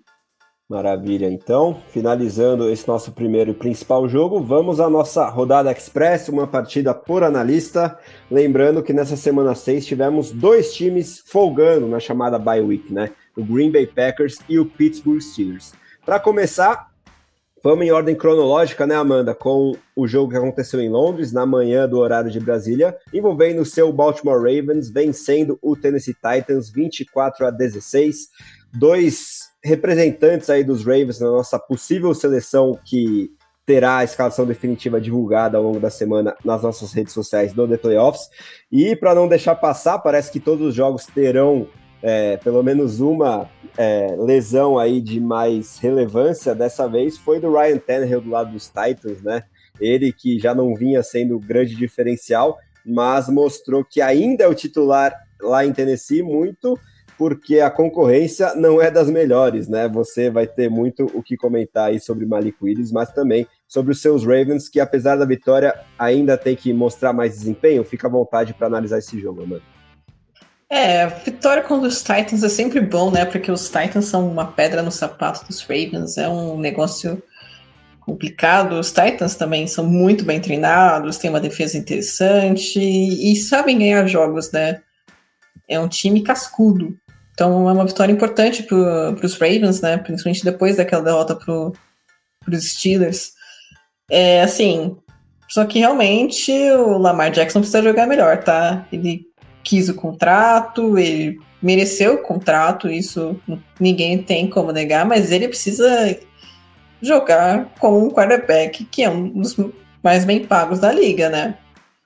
Maravilha, 0.73 1.29
então, 1.29 1.79
finalizando 1.91 2.67
esse 2.67 2.87
nosso 2.87 3.11
primeiro 3.11 3.51
e 3.51 3.53
principal 3.53 4.09
jogo, 4.09 4.41
vamos 4.41 4.79
à 4.79 4.89
nossa 4.89 5.29
rodada 5.29 5.71
express, 5.71 6.29
uma 6.29 6.47
partida 6.47 6.95
por 6.95 7.21
analista. 7.21 7.95
Lembrando 8.29 8.81
que 8.81 8.91
nessa 8.91 9.15
semana 9.15 9.53
6 9.53 9.85
tivemos 9.85 10.31
dois 10.31 10.73
times 10.73 11.21
folgando 11.27 11.87
na 11.87 11.99
chamada 11.99 12.39
bye 12.39 12.59
week, 12.59 12.91
né? 12.91 13.11
O 13.37 13.45
Green 13.45 13.71
Bay 13.71 13.85
Packers 13.85 14.39
e 14.49 14.57
o 14.57 14.65
Pittsburgh 14.65 15.21
Steelers. 15.21 15.73
Para 16.03 16.19
começar, 16.19 16.87
vamos 17.63 17.85
em 17.85 17.91
ordem 17.91 18.15
cronológica, 18.15 18.87
né, 18.87 18.95
Amanda? 18.95 19.35
Com 19.35 19.73
o 19.95 20.07
jogo 20.07 20.31
que 20.31 20.37
aconteceu 20.37 20.81
em 20.81 20.89
Londres, 20.89 21.31
na 21.31 21.45
manhã 21.45 21.87
do 21.87 21.99
horário 21.99 22.31
de 22.31 22.39
Brasília, 22.39 22.97
envolvendo 23.13 23.61
o 23.61 23.65
seu 23.65 23.93
Baltimore 23.93 24.39
Ravens, 24.39 24.89
vencendo 24.89 25.59
o 25.61 25.75
Tennessee 25.75 26.15
Titans 26.15 26.71
24 26.71 27.45
a 27.45 27.51
16. 27.51 28.29
Dois 28.73 29.52
representantes 29.63 30.49
aí 30.49 30.63
dos 30.63 30.83
Ravens 30.83 31.19
na 31.19 31.31
nossa 31.31 31.57
possível 31.57 32.13
seleção 32.13 32.77
que 32.83 33.31
terá 33.65 33.99
a 33.99 34.03
escalação 34.03 34.45
definitiva 34.45 34.99
divulgada 34.99 35.57
ao 35.57 35.63
longo 35.63 35.79
da 35.79 35.89
semana 35.89 36.35
nas 36.43 36.61
nossas 36.61 36.91
redes 36.91 37.13
sociais 37.13 37.53
do 37.53 37.67
The 37.67 37.77
Playoffs. 37.77 38.29
E 38.71 38.95
para 38.95 39.15
não 39.15 39.27
deixar 39.27 39.55
passar, 39.55 39.99
parece 39.99 40.31
que 40.31 40.39
todos 40.39 40.67
os 40.67 40.75
jogos 40.75 41.05
terão 41.05 41.67
é, 42.01 42.35
pelo 42.37 42.61
menos 42.61 42.99
uma 42.99 43.49
é, 43.77 44.13
lesão 44.19 44.77
aí 44.77 44.99
de 44.99 45.21
mais 45.21 45.77
relevância. 45.77 46.53
Dessa 46.53 46.87
vez 46.87 47.17
foi 47.17 47.39
do 47.39 47.53
Ryan 47.53 47.77
Tannehill 47.77 48.21
do 48.21 48.29
lado 48.29 48.51
dos 48.51 48.67
Titans, 48.67 49.21
né? 49.21 49.43
Ele 49.79 50.11
que 50.11 50.37
já 50.37 50.53
não 50.53 50.75
vinha 50.75 51.01
sendo 51.01 51.39
grande 51.39 51.73
diferencial, 51.75 52.57
mas 52.85 53.29
mostrou 53.29 53.83
que 53.83 54.01
ainda 54.01 54.43
é 54.43 54.47
o 54.47 54.53
titular 54.53 55.13
lá 55.41 55.65
em 55.65 55.71
Tennessee 55.71 56.21
muito 56.21 56.77
porque 57.17 57.59
a 57.59 57.69
concorrência 57.69 58.55
não 58.55 58.81
é 58.81 58.89
das 58.89 59.09
melhores, 59.09 59.67
né? 59.67 59.87
Você 59.87 60.29
vai 60.29 60.47
ter 60.47 60.69
muito 60.69 61.05
o 61.13 61.21
que 61.21 61.37
comentar 61.37 61.89
aí 61.89 61.99
sobre 61.99 62.25
Malik 62.25 62.57
Willis, 62.61 62.91
mas 62.91 63.11
também 63.11 63.47
sobre 63.67 63.91
os 63.91 64.01
seus 64.01 64.23
Ravens, 64.23 64.69
que 64.69 64.79
apesar 64.79 65.15
da 65.15 65.25
vitória 65.25 65.73
ainda 65.97 66.37
tem 66.37 66.55
que 66.55 66.73
mostrar 66.73 67.13
mais 67.13 67.33
desempenho. 67.33 67.83
Fica 67.83 68.07
à 68.07 68.11
vontade 68.11 68.53
para 68.53 68.67
analisar 68.67 68.99
esse 68.99 69.19
jogo, 69.19 69.45
mano. 69.47 69.63
É, 70.69 71.05
vitória 71.07 71.61
contra 71.61 71.87
os 71.87 72.01
Titans 72.01 72.43
é 72.43 72.49
sempre 72.49 72.81
bom, 72.81 73.11
né? 73.11 73.25
Porque 73.25 73.51
os 73.51 73.67
Titans 73.67 74.05
são 74.05 74.27
uma 74.27 74.47
pedra 74.47 74.81
no 74.81 74.91
sapato 74.91 75.45
dos 75.45 75.61
Ravens, 75.61 76.17
é 76.17 76.27
um 76.27 76.57
negócio 76.57 77.21
complicado. 77.99 78.79
Os 78.79 78.91
Titans 78.91 79.35
também 79.35 79.67
são 79.67 79.85
muito 79.85 80.25
bem 80.25 80.39
treinados, 80.39 81.17
têm 81.17 81.29
uma 81.29 81.39
defesa 81.39 81.77
interessante 81.77 82.79
e, 82.79 83.31
e 83.31 83.35
sabem 83.35 83.77
ganhar 83.77 84.07
jogos, 84.07 84.51
né? 84.51 84.81
É 85.67 85.79
um 85.79 85.87
time 85.87 86.21
cascudo. 86.21 86.97
Então 87.33 87.67
é 87.67 87.73
uma 87.73 87.85
vitória 87.85 88.11
importante 88.11 88.63
para 88.63 89.25
os 89.25 89.33
Ravens, 89.35 89.81
né? 89.81 89.97
Principalmente 89.97 90.43
depois 90.43 90.77
daquela 90.77 91.03
derrota 91.03 91.35
para 91.35 92.53
os 92.55 92.69
Steelers. 92.71 93.31
É 94.09 94.41
assim, 94.41 94.95
só 95.49 95.65
que 95.65 95.79
realmente 95.79 96.51
o 96.51 96.97
Lamar 96.97 97.31
Jackson 97.31 97.59
precisa 97.59 97.81
jogar 97.81 98.07
melhor, 98.07 98.43
tá? 98.43 98.87
Ele 98.91 99.25
quis 99.63 99.89
o 99.89 99.95
contrato, 99.95 100.97
ele 100.97 101.39
mereceu 101.61 102.15
o 102.15 102.21
contrato, 102.21 102.89
isso 102.89 103.39
ninguém 103.79 104.21
tem 104.21 104.49
como 104.49 104.71
negar, 104.71 105.05
mas 105.05 105.31
ele 105.31 105.47
precisa 105.47 106.19
jogar 107.01 107.73
com 107.79 108.05
um 108.05 108.09
quarterback 108.09 108.83
que 108.85 109.03
é 109.03 109.09
um 109.09 109.29
dos 109.29 109.55
mais 110.03 110.25
bem 110.25 110.45
pagos 110.45 110.79
da 110.79 110.91
liga, 110.91 111.29
né? 111.29 111.57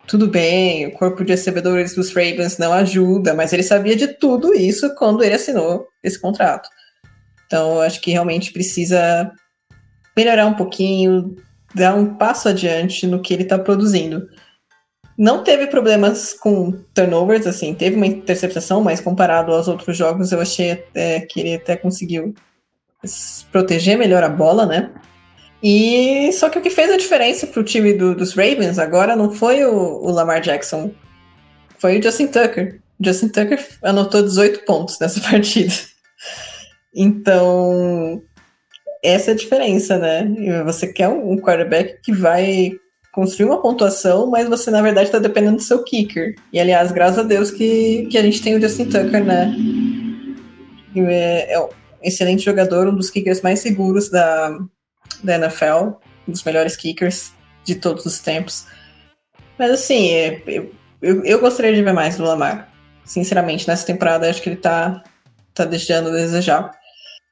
Tudo 0.07 0.27
bem, 0.27 0.87
o 0.87 0.91
corpo 0.93 1.23
de 1.23 1.33
recebedores 1.33 1.93
dos 1.93 2.09
Ravens 2.09 2.57
não 2.57 2.71
ajuda, 2.71 3.33
mas 3.33 3.51
ele 3.51 3.61
sabia 3.61 3.95
de 3.95 4.07
tudo 4.07 4.53
isso 4.53 4.95
quando 4.95 5.21
ele 5.21 5.35
assinou 5.35 5.85
esse 6.01 6.17
contrato. 6.19 6.69
Então, 7.45 7.81
acho 7.81 7.99
que 7.99 8.11
realmente 8.11 8.53
precisa 8.53 9.31
melhorar 10.15 10.47
um 10.47 10.53
pouquinho, 10.53 11.35
dar 11.75 11.93
um 11.93 12.15
passo 12.15 12.47
adiante 12.47 13.05
no 13.05 13.21
que 13.21 13.33
ele 13.33 13.43
está 13.43 13.59
produzindo. 13.59 14.27
Não 15.17 15.43
teve 15.43 15.67
problemas 15.67 16.33
com 16.33 16.71
turnovers, 16.93 17.45
assim, 17.45 17.73
teve 17.73 17.97
uma 17.97 18.07
interceptação, 18.07 18.81
mas 18.81 19.01
comparado 19.01 19.51
aos 19.51 19.67
outros 19.67 19.97
jogos, 19.97 20.31
eu 20.31 20.39
achei 20.39 20.85
é, 20.93 21.19
que 21.21 21.39
ele 21.39 21.55
até 21.55 21.75
conseguiu 21.75 22.33
proteger 23.51 23.97
melhor 23.97 24.23
a 24.23 24.29
bola, 24.29 24.65
né? 24.65 24.93
E 25.69 26.31
só 26.31 26.47
que 26.47 26.57
o 26.57 26.61
que 26.61 26.69
fez 26.69 26.89
a 26.89 26.95
diferença 26.95 27.45
para 27.45 27.59
o 27.59 27.63
time 27.63 27.91
do, 27.91 28.15
dos 28.15 28.33
Ravens 28.33 28.79
agora 28.79 29.17
não 29.17 29.29
foi 29.29 29.65
o, 29.65 29.75
o, 30.01 30.09
Lamar 30.11 30.39
Jackson, 30.39 30.93
foi 31.77 31.99
o 31.99 32.01
Justin 32.01 32.27
Tucker. 32.27 32.79
Justin 33.01 33.27
Tucker 33.27 33.59
anotou 33.83 34.23
18 34.23 34.63
pontos 34.63 34.97
nessa 35.01 35.19
partida. 35.19 35.73
Então, 36.95 38.21
essa 39.03 39.31
é 39.31 39.33
a 39.33 39.37
diferença, 39.37 39.97
né? 39.97 40.63
Você 40.63 40.87
quer 40.87 41.09
um 41.09 41.35
quarterback 41.35 41.99
que 42.01 42.13
vai 42.13 42.71
construir 43.11 43.47
uma 43.47 43.61
pontuação, 43.61 44.25
mas 44.27 44.47
você 44.47 44.71
na 44.71 44.81
verdade 44.81 45.07
está 45.07 45.19
dependendo 45.19 45.57
do 45.57 45.63
seu 45.63 45.83
kicker. 45.83 46.35
E 46.53 46.61
aliás, 46.61 46.93
graças 46.93 47.19
a 47.19 47.23
Deus 47.23 47.51
que, 47.51 48.07
que 48.09 48.17
a 48.17 48.21
gente 48.21 48.41
tem 48.41 48.55
o 48.55 48.61
Justin 48.61 48.85
Tucker, 48.85 49.21
né? 49.21 49.53
É, 50.95 51.55
é 51.55 51.59
um 51.59 51.67
excelente 52.01 52.45
jogador, 52.45 52.87
um 52.87 52.95
dos 52.95 53.09
kickers 53.09 53.41
mais 53.41 53.59
seguros 53.59 54.09
da, 54.09 54.57
da 55.23 55.35
NFL, 55.35 55.95
um 56.27 56.31
dos 56.31 56.43
melhores 56.43 56.75
kickers 56.75 57.33
de 57.63 57.75
todos 57.75 58.05
os 58.05 58.19
tempos. 58.19 58.65
Mas 59.57 59.71
assim, 59.71 60.11
é, 60.11 60.41
eu, 60.47 60.71
eu, 61.01 61.25
eu, 61.25 61.39
gostaria 61.39 61.73
de 61.73 61.81
ver 61.81 61.93
mais 61.93 62.17
do 62.17 62.23
Lamar. 62.23 62.71
Sinceramente, 63.03 63.67
nessa 63.67 63.85
temporada 63.85 64.29
acho 64.29 64.41
que 64.41 64.49
ele 64.49 64.57
tá, 64.57 65.03
tá 65.53 65.65
deixando 65.65 66.09
a 66.09 66.13
desejar. 66.13 66.71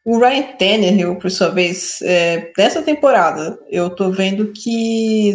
O 0.04 0.20
Ryan 0.20 0.44
Tannehill, 0.58 1.16
por 1.18 1.32
sua 1.32 1.50
vez, 1.50 2.00
é, 2.04 2.52
nessa 2.58 2.82
temporada, 2.82 3.58
eu 3.70 3.90
tô 3.90 4.12
vendo 4.12 4.52
que 4.52 5.34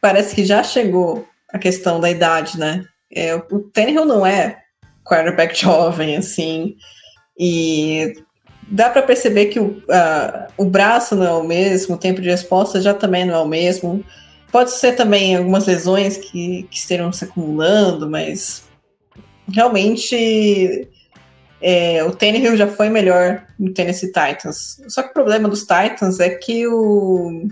parece 0.00 0.34
que 0.34 0.44
já 0.44 0.62
chegou 0.62 1.26
a 1.52 1.58
questão 1.58 2.00
da 2.00 2.10
idade, 2.10 2.58
né? 2.58 2.84
É, 3.12 3.34
o 3.34 3.60
Tannehill 3.72 4.04
não 4.04 4.24
é 4.24 4.58
quarterback 5.04 5.54
jovem, 5.58 6.16
assim, 6.16 6.76
e 7.38 8.14
dá 8.68 8.90
para 8.90 9.02
perceber 9.02 9.46
que 9.46 9.60
o, 9.60 9.66
uh, 9.66 10.46
o 10.56 10.64
braço 10.64 11.14
não 11.14 11.26
é 11.26 11.32
o 11.32 11.44
mesmo, 11.44 11.94
o 11.94 11.98
tempo 11.98 12.20
de 12.20 12.30
resposta 12.30 12.80
já 12.80 12.94
também 12.94 13.24
não 13.24 13.34
é 13.34 13.38
o 13.38 13.48
mesmo. 13.48 14.04
Pode 14.50 14.70
ser 14.70 14.92
também 14.92 15.36
algumas 15.36 15.66
lesões 15.66 16.16
que, 16.16 16.64
que 16.70 16.76
estejam 16.76 17.12
se 17.12 17.24
acumulando, 17.24 18.08
mas 18.08 18.64
realmente 19.52 20.88
é, 21.60 22.04
o 22.04 22.12
Tannehill 22.12 22.56
já 22.56 22.68
foi 22.68 22.88
melhor 22.88 23.46
no 23.58 23.72
Tennessee 23.72 24.12
Titans. 24.12 24.80
Só 24.88 25.02
que 25.02 25.10
o 25.10 25.14
problema 25.14 25.48
dos 25.48 25.62
Titans 25.62 26.20
é 26.20 26.30
que 26.30 26.66
o, 26.68 27.48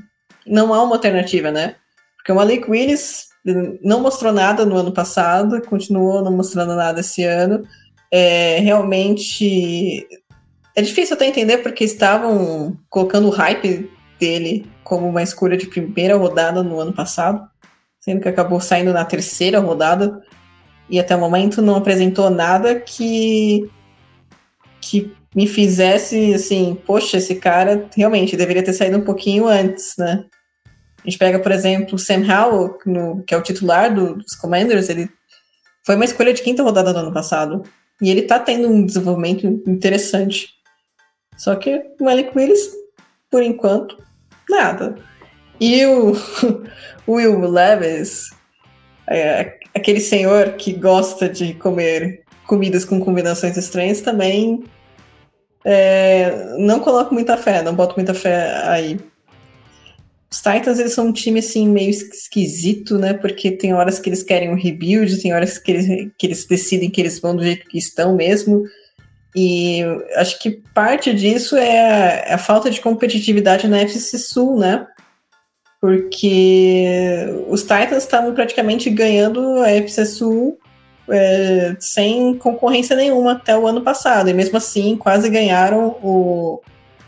não 0.46 0.72
há 0.74 0.82
uma 0.82 0.96
alternativa, 0.96 1.50
né? 1.50 1.76
Porque 2.16 2.30
o 2.30 2.36
Malik 2.36 2.70
Willis 2.70 3.28
não 3.82 4.00
mostrou 4.00 4.32
nada 4.32 4.64
no 4.64 4.76
ano 4.76 4.92
passado, 4.92 5.60
continuou 5.62 6.22
não 6.22 6.30
mostrando 6.30 6.76
nada 6.76 7.00
esse 7.00 7.24
ano. 7.24 7.66
É, 8.10 8.58
realmente 8.58 10.06
é 10.74 10.82
difícil 10.82 11.14
até 11.14 11.26
entender 11.26 11.58
porque 11.58 11.84
estavam 11.84 12.76
colocando 12.88 13.28
o 13.28 13.30
hype 13.30 13.90
dele 14.18 14.66
como 14.82 15.08
uma 15.08 15.22
escolha 15.22 15.56
de 15.56 15.66
primeira 15.66 16.16
rodada 16.16 16.62
no 16.62 16.80
ano 16.80 16.92
passado, 16.92 17.46
sendo 18.00 18.20
que 18.20 18.28
acabou 18.28 18.60
saindo 18.60 18.92
na 18.92 19.04
terceira 19.04 19.58
rodada 19.58 20.22
e 20.88 20.98
até 20.98 21.14
o 21.14 21.20
momento 21.20 21.62
não 21.62 21.76
apresentou 21.76 22.30
nada 22.30 22.78
que 22.78 23.70
que 24.80 25.14
me 25.34 25.46
fizesse 25.46 26.34
assim, 26.34 26.76
poxa, 26.86 27.16
esse 27.16 27.36
cara 27.36 27.88
realmente 27.96 28.36
deveria 28.36 28.62
ter 28.62 28.72
saído 28.72 28.98
um 28.98 29.04
pouquinho 29.04 29.46
antes, 29.46 29.94
né? 29.96 30.24
A 31.04 31.08
gente 31.08 31.18
pega, 31.18 31.38
por 31.38 31.50
exemplo, 31.50 31.98
Sam 31.98 32.22
Howell, 32.26 32.78
no, 32.84 33.22
que 33.24 33.34
é 33.34 33.36
o 33.36 33.42
titular 33.42 33.94
do, 33.94 34.16
dos 34.16 34.34
Commanders, 34.36 34.88
ele 34.88 35.08
foi 35.84 35.96
uma 35.96 36.04
escolha 36.04 36.32
de 36.32 36.42
quinta 36.42 36.62
rodada 36.62 36.92
do 36.92 36.98
ano 36.98 37.12
passado. 37.12 37.62
E 38.00 38.10
ele 38.10 38.22
tá 38.22 38.38
tendo 38.38 38.68
um 38.68 38.84
desenvolvimento 38.84 39.46
interessante. 39.66 40.48
Só 41.42 41.56
que 41.56 41.74
o 41.98 42.04
Malik 42.04 42.30
Willis, 42.38 42.70
por 43.28 43.42
enquanto, 43.42 43.98
nada. 44.48 44.94
E 45.60 45.84
o, 45.84 46.12
Will 47.08 47.50
Levis, 47.50 48.30
é, 49.10 49.58
aquele 49.74 49.98
senhor 49.98 50.52
que 50.52 50.72
gosta 50.72 51.28
de 51.28 51.54
comer 51.54 52.22
comidas 52.46 52.84
com 52.84 53.00
combinações 53.00 53.56
estranhas 53.56 54.00
também 54.00 54.62
é, 55.64 56.54
não 56.58 56.78
coloco 56.78 57.12
muita 57.12 57.36
fé, 57.36 57.60
não 57.60 57.74
boto 57.74 57.96
muita 57.96 58.14
fé 58.14 58.62
aí. 58.68 59.00
Os 60.30 60.38
Titans, 60.38 60.78
eles 60.78 60.92
são 60.92 61.08
um 61.08 61.12
time, 61.12 61.40
assim, 61.40 61.68
meio 61.68 61.90
esquisito, 61.90 62.98
né? 62.98 63.14
Porque 63.14 63.50
tem 63.50 63.74
horas 63.74 63.98
que 63.98 64.08
eles 64.08 64.22
querem 64.22 64.48
um 64.48 64.54
rebuild, 64.54 65.20
tem 65.20 65.34
horas 65.34 65.58
que 65.58 65.72
eles, 65.72 66.12
que 66.16 66.24
eles 66.24 66.46
decidem 66.46 66.88
que 66.88 67.00
eles 67.00 67.18
vão 67.18 67.34
do 67.34 67.42
jeito 67.42 67.66
que 67.66 67.78
estão 67.78 68.14
mesmo. 68.14 68.62
E 69.34 69.82
acho 70.16 70.38
que 70.38 70.50
parte 70.74 71.12
disso 71.14 71.56
é 71.56 71.80
a, 71.80 72.30
é 72.30 72.34
a 72.34 72.38
falta 72.38 72.70
de 72.70 72.80
competitividade 72.80 73.66
na 73.66 73.80
FC 73.80 74.18
Sul, 74.18 74.58
né? 74.58 74.86
Porque 75.80 77.26
os 77.48 77.62
Titans 77.62 78.04
estavam 78.04 78.34
praticamente 78.34 78.88
ganhando 78.90 79.58
a 79.62 79.70
FC 79.70 80.06
Sul 80.06 80.58
é, 81.08 81.74
sem 81.80 82.36
concorrência 82.36 82.94
nenhuma 82.94 83.32
até 83.32 83.56
o 83.56 83.66
ano 83.66 83.80
passado. 83.80 84.28
E 84.28 84.34
mesmo 84.34 84.58
assim, 84.58 84.96
quase 84.96 85.28
ganharam 85.28 85.96
o, 86.02 86.60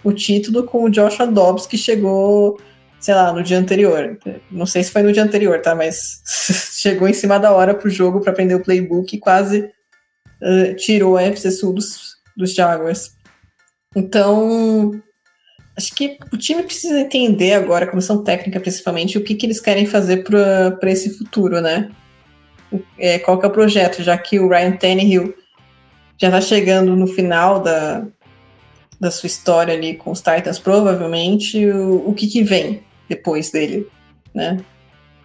o 0.02 0.12
título 0.12 0.64
com 0.64 0.84
o 0.84 0.90
Joshua 0.90 1.26
Dobbs, 1.26 1.66
que 1.66 1.76
chegou 1.76 2.58
sei 3.04 3.14
lá, 3.14 3.34
no 3.34 3.42
dia 3.42 3.58
anterior. 3.58 4.18
Não 4.50 4.64
sei 4.64 4.82
se 4.82 4.90
foi 4.90 5.02
no 5.02 5.12
dia 5.12 5.22
anterior, 5.22 5.60
tá? 5.60 5.74
Mas 5.74 6.22
chegou 6.80 7.06
em 7.06 7.12
cima 7.12 7.38
da 7.38 7.52
hora 7.52 7.74
pro 7.74 7.90
jogo 7.90 8.20
para 8.20 8.32
aprender 8.32 8.54
o 8.54 8.62
playbook 8.62 9.14
e 9.14 9.20
quase 9.20 9.70
uh, 10.40 10.74
tirou 10.76 11.18
a 11.18 11.22
FC 11.22 11.50
Sul 11.50 11.74
dos, 11.74 12.13
dos 12.37 12.55
Jaguars. 12.55 13.12
Então, 13.94 14.90
acho 15.77 15.94
que 15.94 16.18
o 16.33 16.37
time 16.37 16.62
precisa 16.62 17.01
entender 17.01 17.55
agora, 17.55 17.87
comissão 17.87 18.23
técnica 18.23 18.61
principalmente, 18.61 19.18
o 19.18 19.25
que, 19.25 19.35
que 19.35 19.47
eles 19.47 19.61
querem 19.61 19.87
fazer 19.87 20.25
para 20.25 20.90
esse 20.90 21.16
futuro, 21.16 21.61
né? 21.61 21.90
É, 22.99 23.18
qual 23.20 23.38
que 23.38 23.47
é 23.47 23.49
o 23.49 23.53
projeto, 23.53 24.03
já 24.03 24.18
que 24.18 24.40
o 24.40 24.49
Ryan 24.49 24.73
Tannehill 24.73 25.35
já 26.18 26.29
está 26.29 26.40
chegando 26.40 26.97
no 26.97 27.07
final 27.07 27.61
da, 27.62 28.05
da 29.01 29.11
sua 29.11 29.27
história 29.29 29.75
ali 29.75 29.94
com 29.94 30.11
os 30.11 30.20
Titans, 30.20 30.59
provavelmente, 30.59 31.64
o, 31.66 32.09
o 32.09 32.14
que, 32.14 32.27
que 32.27 32.42
vem? 32.42 32.83
depois 33.09 33.51
dele, 33.51 33.87
né? 34.35 34.59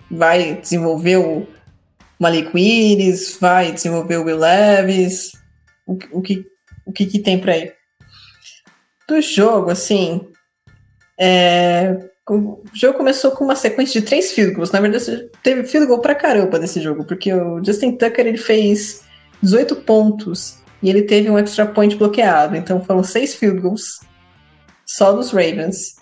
Vai 0.10 0.56
desenvolver 0.56 1.17
o 1.17 1.48
Malik 2.19 2.52
Willis, 2.54 3.38
vai 3.39 3.72
desenvolver 3.72 4.17
o 4.17 4.24
Will 4.24 4.38
Levis, 4.38 5.32
o, 5.86 5.98
o 6.12 6.22
que 6.22 6.45
o 6.89 6.91
que, 6.91 7.06
que 7.06 7.19
tem 7.19 7.39
para 7.39 7.58
ir. 7.58 7.73
Do 9.08 9.21
jogo, 9.21 9.69
assim, 9.69 10.28
é, 11.19 11.97
o 12.28 12.62
jogo 12.73 12.97
começou 12.97 13.32
com 13.32 13.43
uma 13.43 13.56
sequência 13.56 14.02
de 14.02 14.08
três 14.08 14.32
field 14.32 14.54
goals. 14.54 14.71
Na 14.71 14.82
verdade, 14.82 15.30
teve 15.43 15.63
field 15.63 15.88
goal 15.88 16.02
pra 16.02 16.15
caramba 16.15 16.58
nesse 16.58 16.82
jogo, 16.82 17.06
porque 17.06 17.32
o 17.34 17.63
Justin 17.63 17.93
Tucker 17.93 18.25
ele 18.25 18.38
fez 18.38 19.04
18 19.41 19.78
pontos 19.78 20.60
e 20.82 20.89
ele 20.89 21.04
teve 21.04 21.30
um 21.30 21.38
extra 21.38 21.65
point 21.65 21.95
bloqueado. 21.95 22.56
Então 22.56 22.84
foram 22.84 23.04
seis 23.04 23.36
field 23.36 23.60
goals 23.60 23.99
só 24.86 25.12
dos 25.12 25.32
Ravens. 25.32 25.95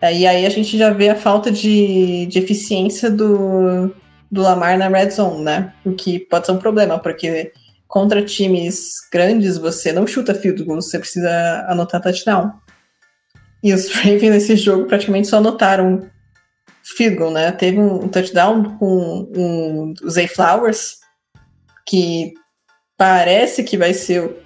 É, 0.00 0.16
e 0.16 0.26
aí 0.26 0.46
a 0.46 0.50
gente 0.50 0.76
já 0.76 0.90
vê 0.90 1.08
a 1.08 1.16
falta 1.16 1.50
de, 1.50 2.26
de 2.26 2.38
eficiência 2.38 3.10
do, 3.10 3.94
do 4.30 4.42
Lamar 4.42 4.76
na 4.76 4.88
red 4.88 5.10
zone, 5.10 5.44
né? 5.44 5.72
O 5.84 5.92
que 5.92 6.18
pode 6.18 6.46
ser 6.46 6.52
um 6.52 6.58
problema, 6.58 6.98
porque 6.98 7.52
contra 7.92 8.24
times 8.24 8.94
grandes 9.12 9.58
você 9.58 9.92
não 9.92 10.06
chuta 10.06 10.34
field 10.34 10.64
goal, 10.64 10.80
você 10.80 10.98
precisa 10.98 11.66
anotar 11.68 12.00
touchdown. 12.00 12.50
E 13.62 13.70
os 13.74 13.92
Ravens 13.92 14.30
nesse 14.30 14.56
jogo 14.56 14.86
praticamente 14.86 15.28
só 15.28 15.36
anotaram 15.36 16.08
field 16.96 17.16
goal, 17.16 17.30
né? 17.30 17.52
Teve 17.52 17.78
um, 17.78 18.08
touchdown 18.08 18.78
com 18.78 19.28
um, 19.36 19.92
o 20.02 20.08
Zay 20.08 20.26
Flowers, 20.26 21.00
que 21.86 22.32
parece 22.96 23.62
que 23.62 23.76
vai 23.76 23.92
ser 23.92 24.38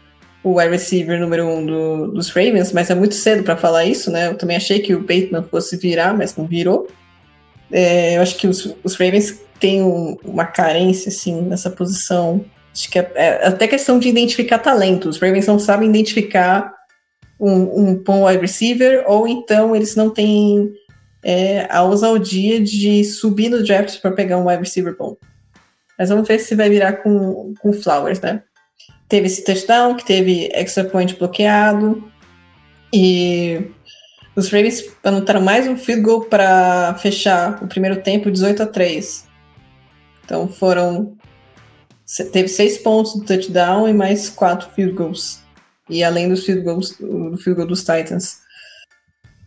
o 0.43 0.59
wide 0.59 0.73
receiver 0.73 1.21
número 1.21 1.47
um 1.47 1.65
do, 1.65 2.09
dos 2.09 2.31
Ravens, 2.31 2.73
mas 2.73 2.91
é 2.91 2.97
muito 2.97 3.15
cedo 3.15 3.45
para 3.45 3.57
falar 3.57 3.85
isso, 3.85 4.11
né? 4.11 4.27
Eu 4.27 4.37
também 4.37 4.57
achei 4.57 4.81
que 4.81 4.93
o 4.93 5.03
Bateman 5.03 5.45
fosse 5.45 5.77
virar, 5.77 6.13
mas 6.13 6.35
não 6.35 6.49
virou. 6.49 6.89
É, 7.71 8.17
eu 8.17 8.23
acho 8.23 8.37
que 8.39 8.49
os, 8.49 8.75
os 8.83 8.97
Ravens 8.97 9.41
têm 9.61 9.85
um, 9.85 10.17
uma 10.25 10.47
carência, 10.47 11.11
assim, 11.11 11.43
nessa 11.43 11.71
posição. 11.71 12.45
Acho 12.77 12.91
que 12.91 12.99
é, 12.99 13.13
é, 13.15 13.47
até 13.47 13.67
questão 13.67 13.99
de 13.99 14.09
identificar 14.09 14.59
talento. 14.59 15.09
Os 15.09 15.19
Ravens 15.19 15.47
não 15.47 15.59
sabem 15.59 15.89
identificar 15.89 16.71
um, 17.41 17.89
um 17.91 17.95
bom 17.95 18.27
wide 18.27 18.43
receiver, 18.43 19.03
ou 19.07 19.27
então 19.27 19.75
eles 19.75 19.97
não 19.97 20.11
têm 20.11 20.71
é, 21.25 21.67
a 21.71 21.83
ousadia 21.83 22.61
de 22.61 23.03
subir 23.03 23.49
no 23.49 23.65
draft 23.65 24.01
para 24.01 24.13
pegar 24.13 24.37
um 24.37 24.47
wide 24.47 24.63
receiver 24.63 24.95
bom. 24.95 25.17
Mas 25.99 26.11
vamos 26.11 26.29
ver 26.29 26.39
se 26.39 26.55
vai 26.55 26.69
virar 26.69 26.95
com, 26.99 27.55
com 27.59 27.73
Flowers, 27.73 28.21
né? 28.21 28.43
teve 29.09 29.27
esse 29.27 29.45
touchdown, 29.45 29.95
que 29.95 30.05
teve 30.05 30.49
extra 30.53 30.85
point 30.85 31.15
bloqueado. 31.17 32.11
E 32.93 33.71
os 34.35 34.51
Ravens 34.51 34.85
anotaram 35.03 35.41
mais 35.41 35.67
um 35.67 35.77
field 35.77 36.03
goal 36.03 36.25
para 36.25 36.95
fechar 36.95 37.63
o 37.63 37.67
primeiro 37.67 38.03
tempo 38.03 38.31
18 38.31 38.63
a 38.63 38.67
3. 38.67 39.27
Então 40.25 40.49
foram. 40.49 41.17
Teve 42.33 42.49
seis 42.49 42.79
pontos 42.79 43.15
do 43.15 43.25
touchdown 43.25 43.89
e 43.89 43.93
mais 43.93 44.31
quatro 44.31 44.71
field 44.71 44.95
goals. 44.95 45.41
E 45.91 46.05
além 46.05 46.29
dos 46.29 46.45
field 46.45 46.63
goals, 46.63 46.97
do 46.99 47.37
field 47.37 47.57
goal 47.57 47.69
dos 47.69 47.81
Titans. 47.81 48.39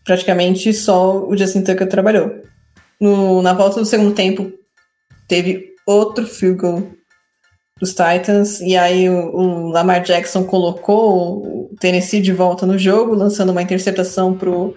Praticamente 0.04 0.74
só 0.74 1.26
o 1.26 1.38
Justin 1.38 1.64
Tucker 1.64 1.88
trabalhou. 1.88 2.44
No, 3.00 3.42
na 3.42 3.54
volta 3.54 3.80
do 3.80 3.86
segundo 3.86 4.14
tempo, 4.14 4.52
teve 5.28 5.76
outro 5.86 6.26
field 6.26 6.58
goal 6.58 6.92
dos 7.80 7.92
Titans, 7.92 8.60
e 8.60 8.76
aí 8.76 9.10
o, 9.10 9.34
o, 9.34 9.70
Lamar 9.70 10.04
Jackson 10.04 10.44
colocou 10.44 11.70
o 11.72 11.76
Tennessee 11.80 12.22
de 12.22 12.34
volta 12.34 12.66
no 12.66 12.78
jogo, 12.78 13.16
lançando 13.16 13.52
uma 13.52 13.62
interceptação 13.62 14.38
pro, 14.38 14.76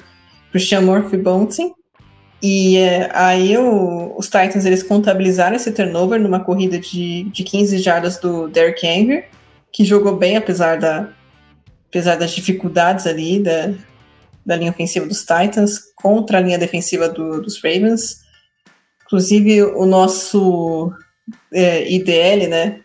pro 0.51 0.61
Sean 0.61 0.83
Murphy 0.83 1.17
Bunting. 1.17 1.73
E 2.43 2.77
é, 2.77 3.09
aí 3.15 3.57
o, 3.57 4.17
os 4.19 4.27
Titans 4.27 4.65
eles 4.65 4.83
contabilizaram 4.83 5.55
esse 5.55 5.71
turnover 5.71 6.21
numa 6.21 6.41
corrida 6.41 6.79
de, 6.79 7.25
de 7.25 7.45
15 7.45 7.79
jardas 7.79 8.19
do 8.19 8.49
Derrick 8.49 8.85
Henry, 8.85 9.25
que 9.73 9.85
jogou 9.85 10.17
bem 10.17 10.37
apesar, 10.37 10.77
da, 10.77 11.09
apesar 11.89 12.17
das 12.17 12.33
dificuldades 12.33 13.07
ali 13.07 13.41
da, 13.41 13.73
da 14.45 14.57
linha 14.57 14.73
ofensiva 14.73 15.07
dos 15.07 15.21
Titans 15.21 15.79
contra 15.95 16.39
a 16.39 16.41
linha 16.41 16.59
defensiva 16.59 17.09
do, 17.09 17.41
dos 17.41 17.63
Ravens. 17.63 18.23
Inclusive 19.07 19.63
o 19.63 19.87
nosso 19.87 20.93
é, 21.53 21.89
IDL, 21.93 22.49
né, 22.49 22.81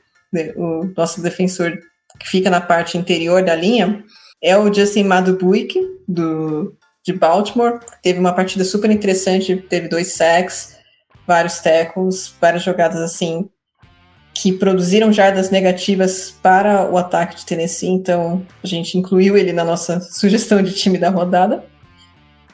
o 0.56 0.92
nosso 0.96 1.20
defensor 1.22 1.80
que 2.20 2.28
fica 2.28 2.50
na 2.50 2.62
parte 2.62 2.98
interior 2.98 3.44
da 3.44 3.56
linha, 3.56 4.04
é 4.42 4.56
o 4.56 4.72
Justin 4.72 5.04
Madubuik, 5.04 5.80
do, 6.08 6.76
de 7.08 7.14
Baltimore. 7.14 7.80
Teve 8.04 8.20
uma 8.20 8.34
partida 8.34 8.66
super 8.66 8.92
interessante, 8.92 9.56
teve 9.56 9.88
dois 9.88 10.14
sacks, 10.14 10.76
vários 11.26 11.60
tackles, 11.60 12.36
várias 12.40 12.64
jogadas 12.64 13.02
assim 13.02 13.50
que 14.34 14.54
produziram 14.54 15.12
jardas 15.12 15.50
negativas 15.50 16.30
para 16.44 16.88
o 16.92 16.96
ataque 16.96 17.38
de 17.38 17.46
Tennessee, 17.46 17.90
então 17.90 18.46
a 18.64 18.68
gente 18.68 18.96
incluiu 18.96 19.36
ele 19.36 19.52
na 19.52 19.64
nossa 19.64 20.00
sugestão 20.14 20.62
de 20.62 20.74
time 20.74 21.00
da 21.00 21.10
rodada. 21.10 21.66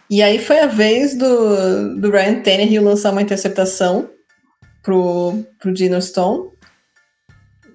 E 0.10 0.22
aí 0.24 0.39
foi 0.39 0.60
a 0.60 0.68
vez 0.68 1.18
do, 1.18 2.00
do 2.00 2.10
Ryan 2.10 2.42
Tannehill 2.42 2.84
lançar 2.84 3.12
uma 3.12 3.22
interceptação 3.22 4.10
pro, 4.82 5.44
pro 5.60 5.74
Dino 5.74 6.02
Stone, 6.02 6.54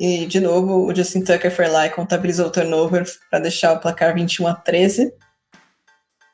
e, 0.01 0.27
de 0.27 0.39
novo, 0.39 0.87
o 0.87 0.95
Justin 0.95 1.23
Tucker 1.23 1.51
foi 1.51 1.67
lá 1.67 1.87
e 1.87 1.91
contabilizou 1.91 2.47
o 2.47 2.51
turnover 2.51 3.05
para 3.29 3.41
deixar 3.41 3.73
o 3.73 3.81
placar 3.81 4.15
21 4.15 4.47
a 4.47 4.55
13. 4.55 5.13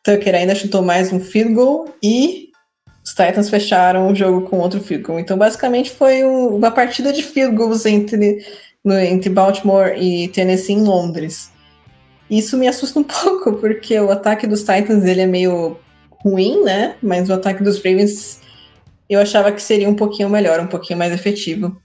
Tucker 0.05 0.35
ainda 0.35 0.55
chutou 0.55 0.83
mais 0.83 1.11
um 1.11 1.19
field 1.19 1.55
goal 1.55 1.88
e 2.03 2.51
os 3.03 3.12
Titans 3.12 3.49
fecharam 3.49 4.12
o 4.12 4.14
jogo 4.14 4.43
com 4.43 4.59
outro 4.59 4.79
field 4.79 5.03
goal. 5.03 5.19
Então, 5.19 5.38
basicamente, 5.38 5.90
foi 5.90 6.23
um, 6.23 6.57
uma 6.57 6.71
partida 6.71 7.11
de 7.11 7.23
field 7.23 7.57
goals 7.57 7.87
entre, 7.87 8.45
no, 8.85 8.99
entre 8.99 9.31
Baltimore 9.31 9.97
e 9.97 10.29
Tennessee 10.29 10.75
em 10.75 10.83
Londres. 10.83 11.51
Isso 12.29 12.59
me 12.59 12.69
assusta 12.69 13.01
um 13.01 13.03
pouco, 13.05 13.55
porque 13.55 13.99
o 13.99 14.11
ataque 14.11 14.47
dos 14.47 14.61
Titans 14.61 15.05
ele 15.05 15.23
é 15.23 15.27
meio 15.27 15.79
ruim, 16.23 16.62
né? 16.62 16.97
Mas 17.03 17.31
o 17.31 17.33
ataque 17.33 17.62
dos 17.62 17.77
Ravens 17.79 18.43
eu 19.09 19.21
achava 19.21 19.53
que 19.53 19.62
seria 19.62 19.88
um 19.88 19.95
pouquinho 19.95 20.29
melhor, 20.29 20.61
um 20.61 20.67
pouquinho 20.67 20.99
mais 20.99 21.14
efetivo. 21.14 21.81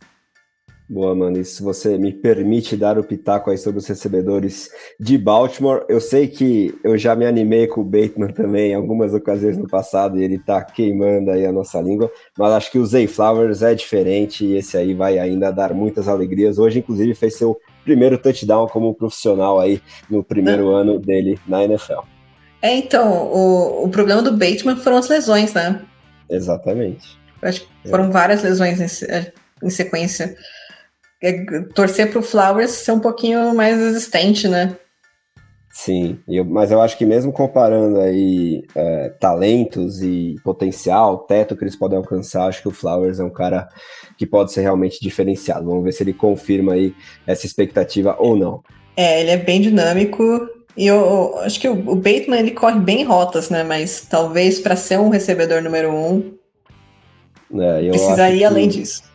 Boa, 0.90 1.14
mano. 1.14 1.38
E 1.38 1.46
se 1.46 1.62
você 1.62 2.00
me 2.00 2.12
permite 2.12 2.76
dar 2.76 2.98
o 2.98 3.04
pitaco 3.04 3.52
aí 3.52 3.60
sobre 3.60 3.78
os 3.78 3.86
recebedores 3.86 4.72
de 5.00 5.20
Baltimore, 5.20 5.86
eu 5.88 6.02
sei 6.02 6.28
que 6.28 6.74
eu 6.84 6.98
já 6.98 7.16
me 7.16 7.28
animei 7.28 7.68
com 7.68 7.82
o 7.82 7.84
Bateman 7.84 8.30
também 8.30 8.72
em 8.72 8.74
algumas 8.74 9.14
ocasiões 9.14 9.56
no 9.56 9.68
passado 9.68 10.18
e 10.18 10.24
ele 10.24 10.40
tá 10.40 10.64
queimando 10.64 11.30
aí 11.30 11.46
a 11.46 11.52
nossa 11.52 11.80
língua, 11.80 12.12
mas 12.36 12.54
acho 12.54 12.72
que 12.72 12.80
o 12.80 12.86
Zay 12.88 13.06
Flowers 13.06 13.62
é 13.62 13.76
diferente 13.76 14.44
e 14.44 14.56
esse 14.56 14.76
aí 14.78 14.96
vai 14.96 15.20
ainda 15.20 15.52
dar 15.52 15.76
muitas 15.76 16.08
alegrias. 16.08 16.58
Hoje, 16.58 16.80
inclusive, 16.80 17.14
fez 17.14 17.36
seu 17.36 17.56
primeiro 17.86 18.18
touchdown 18.18 18.68
como 18.68 18.96
profissional 18.96 19.60
aí 19.60 19.80
no 20.10 20.24
primeiro 20.24 20.72
é. 20.72 20.82
ano 20.82 21.00
dele 21.00 21.40
na 21.48 21.64
NFL. 21.64 22.00
É, 22.64 22.76
então, 22.76 23.32
o, 23.32 23.86
o 23.86 23.90
problema 23.90 24.24
do 24.24 24.32
Bateman 24.32 24.76
foram 24.78 24.98
as 24.98 25.08
lesões, 25.08 25.54
né? 25.54 25.84
Exatamente. 26.28 27.16
Eu 27.40 27.50
acho 27.50 27.62
que 27.62 27.90
foram 27.90 28.06
é. 28.06 28.10
várias 28.10 28.42
lesões 28.42 28.80
nesse, 28.80 29.08
em 29.64 29.70
sequência. 29.70 30.36
É, 31.22 31.62
torcer 31.74 32.10
para 32.10 32.20
o 32.20 32.24
Flowers 32.24 32.72
ser 32.72 32.94
um 32.94 33.00
pouquinho 33.00 33.54
mais 33.54 33.78
resistente, 33.78 34.48
né? 34.48 34.78
Sim, 35.72 36.20
eu, 36.28 36.44
mas 36.44 36.72
eu 36.72 36.82
acho 36.82 36.98
que 36.98 37.06
mesmo 37.06 37.32
comparando 37.32 38.00
aí 38.00 38.64
é, 38.76 39.10
talentos 39.20 40.02
e 40.02 40.36
potencial, 40.44 41.20
teto 41.20 41.56
que 41.56 41.64
eles 41.64 41.76
podem 41.76 41.98
alcançar, 41.98 42.48
acho 42.48 42.62
que 42.62 42.68
o 42.68 42.74
Flowers 42.74 43.20
é 43.20 43.24
um 43.24 43.30
cara 43.30 43.70
que 44.18 44.26
pode 44.26 44.52
ser 44.52 44.62
realmente 44.62 45.00
diferenciado. 45.00 45.66
Vamos 45.66 45.84
ver 45.84 45.92
se 45.92 46.04
ele 46.04 46.14
confirma 46.14 46.74
aí 46.74 46.94
essa 47.28 47.46
expectativa 47.46 48.16
ou 48.18 48.36
não. 48.36 48.64
É, 48.98 49.22
ele 49.22 49.30
é 49.30 49.38
bem 49.38 49.62
dinâmico 49.62 50.50
e 50.76 50.88
eu, 50.88 50.96
eu 50.96 51.40
acho 51.40 51.60
que 51.60 51.70
o, 51.70 51.74
o, 51.74 51.96
Bateman 51.96 52.40
ele 52.40 52.52
corre 52.52 52.80
bem 52.80 53.04
rotas, 53.04 53.50
né? 53.50 53.64
Mas 53.64 54.02
talvez 54.10 54.60
para 54.60 54.76
ser 54.76 55.00
um 55.00 55.10
recebedor 55.10 55.62
número 55.62 55.94
um, 55.94 56.34
é, 57.54 57.90
precisaria 57.90 58.48
além 58.48 58.68
disso 58.68 59.09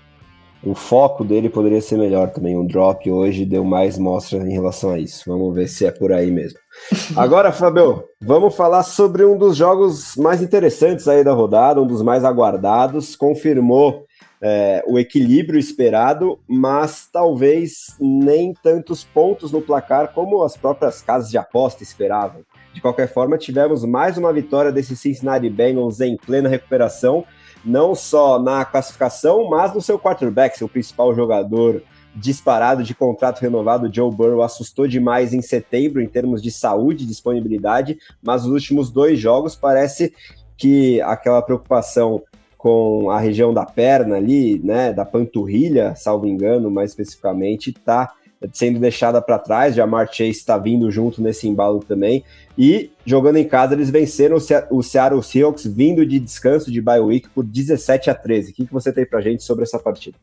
o 0.64 0.74
foco 0.74 1.24
dele 1.24 1.48
poderia 1.48 1.80
ser 1.80 1.96
melhor 1.98 2.30
também. 2.30 2.56
Um 2.56 2.66
drop 2.66 3.10
hoje 3.10 3.44
deu 3.44 3.64
mais 3.64 3.98
mostra 3.98 4.38
em 4.38 4.52
relação 4.52 4.90
a 4.90 4.98
isso. 4.98 5.24
Vamos 5.26 5.54
ver 5.54 5.68
se 5.68 5.84
é 5.84 5.90
por 5.90 6.12
aí 6.12 6.30
mesmo. 6.30 6.58
Agora, 7.16 7.52
Fabio, 7.52 8.04
vamos 8.20 8.54
falar 8.54 8.82
sobre 8.82 9.24
um 9.24 9.36
dos 9.36 9.56
jogos 9.56 10.16
mais 10.16 10.42
interessantes 10.42 11.06
aí 11.06 11.22
da 11.22 11.32
rodada, 11.32 11.80
um 11.80 11.86
dos 11.86 12.02
mais 12.02 12.24
aguardados. 12.24 13.14
Confirmou 13.14 14.04
é, 14.40 14.82
o 14.86 14.98
equilíbrio 14.98 15.58
esperado, 15.58 16.38
mas 16.48 17.08
talvez 17.12 17.96
nem 18.00 18.52
tantos 18.54 19.04
pontos 19.04 19.52
no 19.52 19.60
placar 19.62 20.12
como 20.12 20.42
as 20.42 20.56
próprias 20.56 21.02
casas 21.02 21.30
de 21.30 21.38
aposta 21.38 21.82
esperavam. 21.82 22.42
De 22.72 22.80
qualquer 22.80 23.06
forma, 23.06 23.38
tivemos 23.38 23.84
mais 23.84 24.18
uma 24.18 24.32
vitória 24.32 24.72
desse 24.72 24.96
Cincinnati 24.96 25.48
Bengals 25.48 26.00
em 26.00 26.16
plena 26.16 26.48
recuperação 26.48 27.24
não 27.64 27.94
só 27.94 28.38
na 28.38 28.64
classificação, 28.64 29.48
mas 29.48 29.74
no 29.74 29.80
seu 29.80 29.98
quarterback, 29.98 30.56
seu 30.56 30.68
principal 30.68 31.14
jogador 31.14 31.82
disparado 32.14 32.82
de 32.82 32.94
contrato 32.94 33.40
renovado, 33.40 33.92
Joe 33.92 34.14
Burrow 34.14 34.42
assustou 34.42 34.86
demais 34.86 35.34
em 35.34 35.42
setembro 35.42 36.00
em 36.00 36.06
termos 36.06 36.40
de 36.40 36.50
saúde 36.50 37.04
e 37.04 37.06
disponibilidade, 37.06 37.98
mas 38.22 38.44
os 38.44 38.52
últimos 38.52 38.90
dois 38.90 39.18
jogos 39.18 39.56
parece 39.56 40.14
que 40.56 41.00
aquela 41.02 41.42
preocupação 41.42 42.22
com 42.56 43.10
a 43.10 43.18
região 43.18 43.52
da 43.52 43.66
perna 43.66 44.16
ali, 44.16 44.58
né, 44.60 44.92
da 44.92 45.04
panturrilha, 45.04 45.94
salvo 45.96 46.26
engano, 46.26 46.70
mais 46.70 46.90
especificamente, 46.90 47.72
tá 47.72 48.14
sendo 48.52 48.78
deixada 48.78 49.20
para 49.20 49.38
trás. 49.38 49.74
Jamar 49.74 50.08
Chase 50.12 50.30
está 50.30 50.58
vindo 50.58 50.90
junto 50.90 51.22
nesse 51.22 51.48
embalo 51.48 51.80
também. 51.80 52.24
E 52.56 52.90
jogando 53.04 53.36
em 53.36 53.46
casa, 53.46 53.74
eles 53.74 53.90
venceram 53.90 54.36
o 54.70 54.82
Seattle 54.82 55.22
Seahawks 55.22 55.66
vindo 55.66 56.04
de 56.06 56.20
descanso 56.20 56.70
de 56.70 56.80
bye 56.80 57.00
week 57.00 57.28
por 57.30 57.44
17 57.44 58.10
a 58.10 58.14
13. 58.14 58.50
O 58.50 58.54
que, 58.54 58.66
que 58.66 58.72
você 58.72 58.92
tem 58.92 59.06
para 59.06 59.20
gente 59.20 59.42
sobre 59.42 59.64
essa 59.64 59.78
partida? 59.78 60.16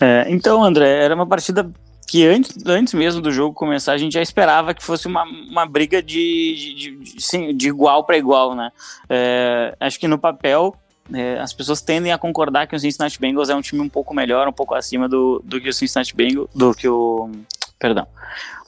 É, 0.00 0.26
então, 0.28 0.62
André, 0.62 1.04
era 1.04 1.14
uma 1.14 1.26
partida 1.26 1.70
que 2.06 2.26
antes, 2.26 2.64
antes 2.66 2.94
mesmo 2.94 3.20
do 3.20 3.32
jogo 3.32 3.54
começar, 3.54 3.92
a 3.92 3.98
gente 3.98 4.12
já 4.12 4.22
esperava 4.22 4.74
que 4.74 4.84
fosse 4.84 5.06
uma, 5.06 5.24
uma 5.24 5.66
briga 5.66 6.02
de, 6.02 6.54
de, 6.54 6.74
de, 6.74 7.16
de, 7.16 7.52
de 7.52 7.68
igual 7.68 8.04
para 8.04 8.16
igual, 8.16 8.54
né? 8.54 8.70
É, 9.08 9.74
acho 9.80 9.98
que 9.98 10.06
no 10.06 10.18
papel 10.18 10.76
é, 11.12 11.38
as 11.38 11.52
pessoas 11.52 11.80
tendem 11.80 12.12
a 12.12 12.18
concordar 12.18 12.66
que 12.66 12.74
o 12.74 12.80
Cincinnati 12.80 13.20
Bengals 13.20 13.50
é 13.50 13.54
um 13.54 13.60
time 13.60 13.80
um 13.80 13.88
pouco 13.88 14.14
melhor, 14.14 14.48
um 14.48 14.52
pouco 14.52 14.74
acima 14.74 15.08
do, 15.08 15.42
do 15.44 15.60
que 15.60 15.68
o 15.68 15.72
Cincinnati 15.72 16.14
Bengals, 16.14 16.48
do 16.54 16.74
que 16.74 16.88
o, 16.88 17.30
perdão, 17.78 18.06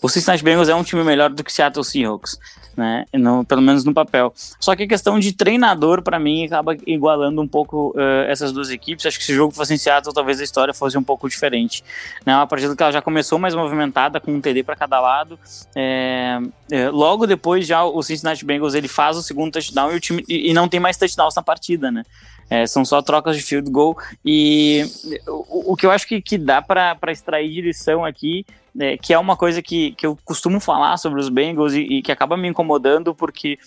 o 0.02 0.08
Cincinnati 0.08 0.44
Bengals 0.44 0.68
é 0.68 0.74
um 0.74 0.82
time 0.82 1.02
melhor 1.02 1.30
do 1.30 1.42
que 1.42 1.50
o 1.50 1.54
Seattle 1.54 1.84
Seahawks, 1.84 2.38
né? 2.76 3.04
No, 3.14 3.44
pelo 3.44 3.62
menos 3.62 3.84
no 3.84 3.94
papel. 3.94 4.32
Só 4.60 4.76
que 4.76 4.82
a 4.82 4.88
questão 4.88 5.18
de 5.18 5.32
treinador, 5.32 6.02
para 6.02 6.18
mim, 6.18 6.44
acaba 6.44 6.76
igualando 6.86 7.40
um 7.40 7.48
pouco 7.48 7.92
uh, 7.96 8.28
essas 8.28 8.52
duas 8.52 8.70
equipes. 8.70 9.06
Acho 9.06 9.18
que 9.18 9.24
se 9.24 9.32
o 9.32 9.36
jogo 9.36 9.54
fosse 9.54 9.74
em 9.74 9.78
Seattle, 9.78 10.14
talvez 10.14 10.40
a 10.40 10.44
história 10.44 10.74
fosse 10.74 10.98
um 10.98 11.02
pouco 11.02 11.28
diferente. 11.28 11.82
Né? 12.24 12.34
Uma 12.34 12.46
partida 12.46 12.76
que 12.76 12.82
ela 12.82 12.92
já 12.92 13.02
começou 13.02 13.38
mais 13.38 13.54
movimentada, 13.54 14.20
com 14.20 14.32
um 14.32 14.40
TD 14.40 14.62
para 14.62 14.76
cada 14.76 15.00
lado. 15.00 15.38
É, 15.74 16.38
é, 16.70 16.90
logo 16.90 17.26
depois, 17.26 17.66
já 17.66 17.84
o 17.84 18.02
Cincinnati 18.02 18.44
Bengals 18.44 18.74
ele 18.74 18.88
faz 18.88 19.16
o 19.16 19.22
segundo 19.22 19.52
touchdown 19.52 19.92
e, 19.92 19.96
o 19.96 20.00
time, 20.00 20.24
e, 20.28 20.50
e 20.50 20.54
não 20.54 20.68
tem 20.68 20.78
mais 20.78 20.96
touchdowns 20.96 21.34
na 21.34 21.42
partida, 21.42 21.90
né? 21.90 22.02
É, 22.48 22.66
são 22.66 22.84
só 22.84 23.02
trocas 23.02 23.36
de 23.36 23.42
field 23.42 23.70
goal. 23.70 23.96
E 24.24 24.84
o, 25.26 25.72
o 25.72 25.76
que 25.76 25.84
eu 25.86 25.90
acho 25.90 26.06
que, 26.06 26.20
que 26.20 26.38
dá 26.38 26.62
para 26.62 26.96
extrair 27.10 27.50
de 27.52 27.60
lição 27.60 28.04
aqui 28.04 28.44
é, 28.78 28.96
que 28.96 29.12
é 29.12 29.18
uma 29.18 29.36
coisa 29.36 29.62
que, 29.62 29.92
que 29.92 30.06
eu 30.06 30.18
costumo 30.24 30.60
falar 30.60 30.96
sobre 30.98 31.20
os 31.20 31.28
Bengals 31.28 31.72
e, 31.72 31.80
e 31.80 32.02
que 32.02 32.12
acaba 32.12 32.36
me 32.36 32.48
incomodando, 32.48 33.14
porque 33.14 33.58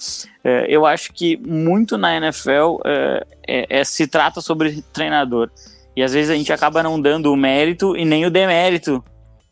é, 0.44 0.66
eu 0.70 0.86
acho 0.86 1.12
que 1.14 1.38
muito 1.38 1.98
na 1.98 2.16
NFL 2.16 2.80
é, 2.86 3.28
é, 3.48 3.80
é, 3.80 3.84
se 3.84 4.08
trata 4.08 4.42
sobre 4.42 4.84
treinador. 4.94 5.50
E 5.96 6.04
às 6.04 6.14
vezes 6.14 6.30
a 6.30 6.36
gente 6.36 6.54
acaba 6.54 6.84
não 6.84 7.02
dando 7.02 7.32
o 7.32 7.36
mérito 7.36 7.98
e 7.98 8.06
nem 8.06 8.26
o 8.26 8.30
demérito 8.30 9.04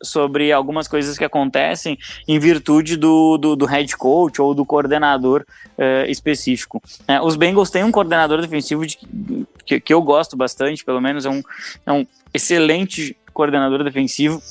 sobre 0.02 0.52
algumas 0.52 0.86
coisas 0.86 1.18
que 1.18 1.24
acontecem 1.24 1.98
em 2.26 2.38
virtude 2.38 2.96
do, 2.96 3.36
do, 3.36 3.56
do 3.56 3.66
head 3.66 3.96
coach 3.96 4.40
ou 4.40 4.54
do 4.54 4.64
coordenador 4.64 5.44
uh, 5.76 6.10
específico. 6.10 6.82
É, 7.06 7.20
os 7.20 7.36
Bengals 7.36 7.70
têm 7.70 7.84
um 7.84 7.92
coordenador 7.92 8.40
defensivo 8.40 8.86
de, 8.86 8.98
que, 9.64 9.80
que 9.80 9.92
eu 9.92 10.02
gosto 10.02 10.36
bastante, 10.36 10.84
pelo 10.84 11.00
menos 11.00 11.26
é 11.26 11.30
um, 11.30 11.42
é 11.86 11.92
um 11.92 12.06
excelente 12.32 13.16
coordenador 13.32 13.84
defensivo 13.84 14.42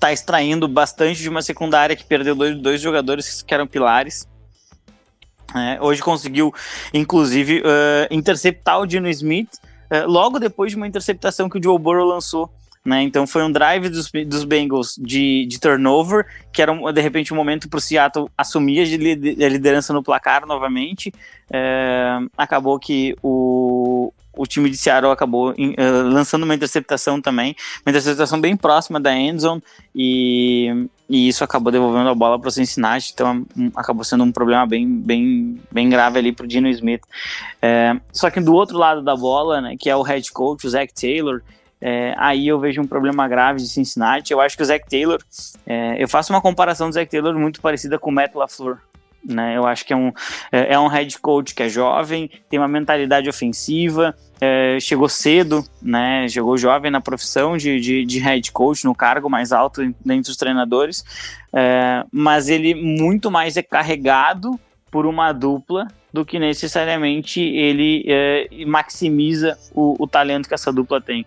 está 0.00 0.12
extraindo 0.12 0.66
bastante 0.66 1.20
de 1.20 1.28
uma 1.28 1.42
secundária 1.42 1.94
que 1.94 2.04
perdeu 2.04 2.34
dois, 2.34 2.56
dois 2.56 2.80
jogadores 2.80 3.42
que 3.42 3.52
eram 3.52 3.66
pilares. 3.66 4.26
É, 5.54 5.78
hoje 5.82 6.00
conseguiu, 6.00 6.54
inclusive, 6.94 7.60
uh, 7.60 8.06
interceptar 8.10 8.80
o 8.80 8.86
Dino 8.86 9.08
Smith 9.08 9.54
uh, 9.90 10.08
logo 10.08 10.38
depois 10.38 10.70
de 10.70 10.76
uma 10.76 10.86
interceptação 10.86 11.48
que 11.48 11.58
o 11.58 11.62
Joe 11.62 11.78
Burrow 11.78 12.06
lançou. 12.06 12.50
Né? 12.84 13.02
Então 13.02 13.26
foi 13.26 13.42
um 13.42 13.52
drive 13.52 13.90
dos, 13.90 14.10
dos 14.26 14.44
Bengals 14.44 14.94
de, 14.98 15.44
de 15.46 15.60
turnover, 15.60 16.26
que 16.50 16.62
era 16.62 16.72
de 16.92 17.00
repente 17.00 17.32
um 17.32 17.36
momento 17.36 17.68
para 17.68 17.76
o 17.76 17.80
Seattle 17.80 18.30
assumir 18.36 18.80
a 18.80 19.48
liderança 19.48 19.92
no 19.92 20.02
placar 20.02 20.46
novamente. 20.46 21.12
É, 21.52 22.18
acabou 22.38 22.78
que 22.78 23.14
o, 23.22 24.12
o 24.34 24.46
time 24.46 24.70
de 24.70 24.78
Seattle 24.78 25.12
acabou 25.12 25.50
uh, 25.50 25.54
lançando 26.04 26.44
uma 26.44 26.54
interceptação 26.54 27.20
também, 27.20 27.54
uma 27.84 27.90
interceptação 27.90 28.40
bem 28.40 28.56
próxima 28.56 28.98
da 28.98 29.14
endzone 29.14 29.62
e, 29.94 30.88
e 31.06 31.28
isso 31.28 31.44
acabou 31.44 31.70
devolvendo 31.70 32.08
a 32.08 32.14
bola 32.14 32.38
para 32.38 32.48
o 32.48 32.52
Cincinnati, 32.52 33.10
então 33.12 33.44
um, 33.54 33.70
acabou 33.76 34.04
sendo 34.04 34.24
um 34.24 34.32
problema 34.32 34.66
bem, 34.66 34.88
bem, 34.88 35.60
bem 35.70 35.90
grave 35.90 36.18
ali 36.18 36.32
para 36.32 36.44
o 36.44 36.48
Dino 36.48 36.68
Smith. 36.68 37.02
É, 37.60 37.94
só 38.10 38.30
que 38.30 38.40
do 38.40 38.54
outro 38.54 38.78
lado 38.78 39.02
da 39.02 39.14
bola, 39.14 39.60
né, 39.60 39.76
que 39.78 39.90
é 39.90 39.96
o 39.96 40.02
head 40.02 40.32
coach, 40.32 40.66
o 40.66 40.70
Zach 40.70 40.90
Taylor, 40.94 41.42
é, 41.80 42.14
aí 42.18 42.46
eu 42.46 42.58
vejo 42.58 42.80
um 42.80 42.86
problema 42.86 43.26
grave 43.26 43.60
de 43.60 43.68
Cincinnati. 43.68 44.32
Eu 44.32 44.40
acho 44.40 44.56
que 44.56 44.62
o 44.62 44.66
Zach 44.66 44.84
Taylor, 44.88 45.20
é, 45.66 46.02
eu 46.02 46.08
faço 46.08 46.32
uma 46.32 46.40
comparação 46.40 46.88
do 46.88 46.92
Zach 46.92 47.10
Taylor 47.10 47.38
muito 47.38 47.60
parecida 47.60 47.98
com 47.98 48.10
o 48.10 48.12
Matt 48.12 48.34
LaFleur. 48.34 48.78
Né? 49.22 49.56
Eu 49.56 49.66
acho 49.66 49.84
que 49.84 49.92
é 49.92 49.96
um, 49.96 50.12
é, 50.50 50.74
é 50.74 50.78
um 50.78 50.86
head 50.86 51.18
coach 51.18 51.54
que 51.54 51.62
é 51.62 51.68
jovem, 51.68 52.30
tem 52.48 52.58
uma 52.58 52.68
mentalidade 52.68 53.28
ofensiva, 53.28 54.14
é, 54.40 54.78
chegou 54.80 55.10
cedo, 55.10 55.62
né? 55.82 56.26
Chegou 56.26 56.56
jovem 56.56 56.90
na 56.90 57.02
profissão 57.02 57.56
de, 57.58 57.78
de, 57.80 58.06
de 58.06 58.18
head 58.18 58.50
coach, 58.50 58.86
no 58.86 58.94
cargo 58.94 59.28
mais 59.28 59.52
alto 59.52 59.82
dentre 60.02 60.30
os 60.30 60.38
treinadores, 60.38 61.04
é, 61.52 62.02
mas 62.10 62.48
ele 62.48 62.74
muito 62.74 63.30
mais 63.30 63.58
é 63.58 63.62
carregado 63.62 64.58
por 64.90 65.06
uma 65.06 65.32
dupla 65.32 65.86
do 66.12 66.24
que 66.24 66.38
necessariamente 66.38 67.40
ele 67.40 68.04
é, 68.06 68.48
maximiza 68.66 69.56
o, 69.72 69.96
o, 69.98 70.06
talento 70.06 70.48
que 70.48 70.54
essa 70.54 70.72
dupla 70.72 71.00
tem. 71.00 71.24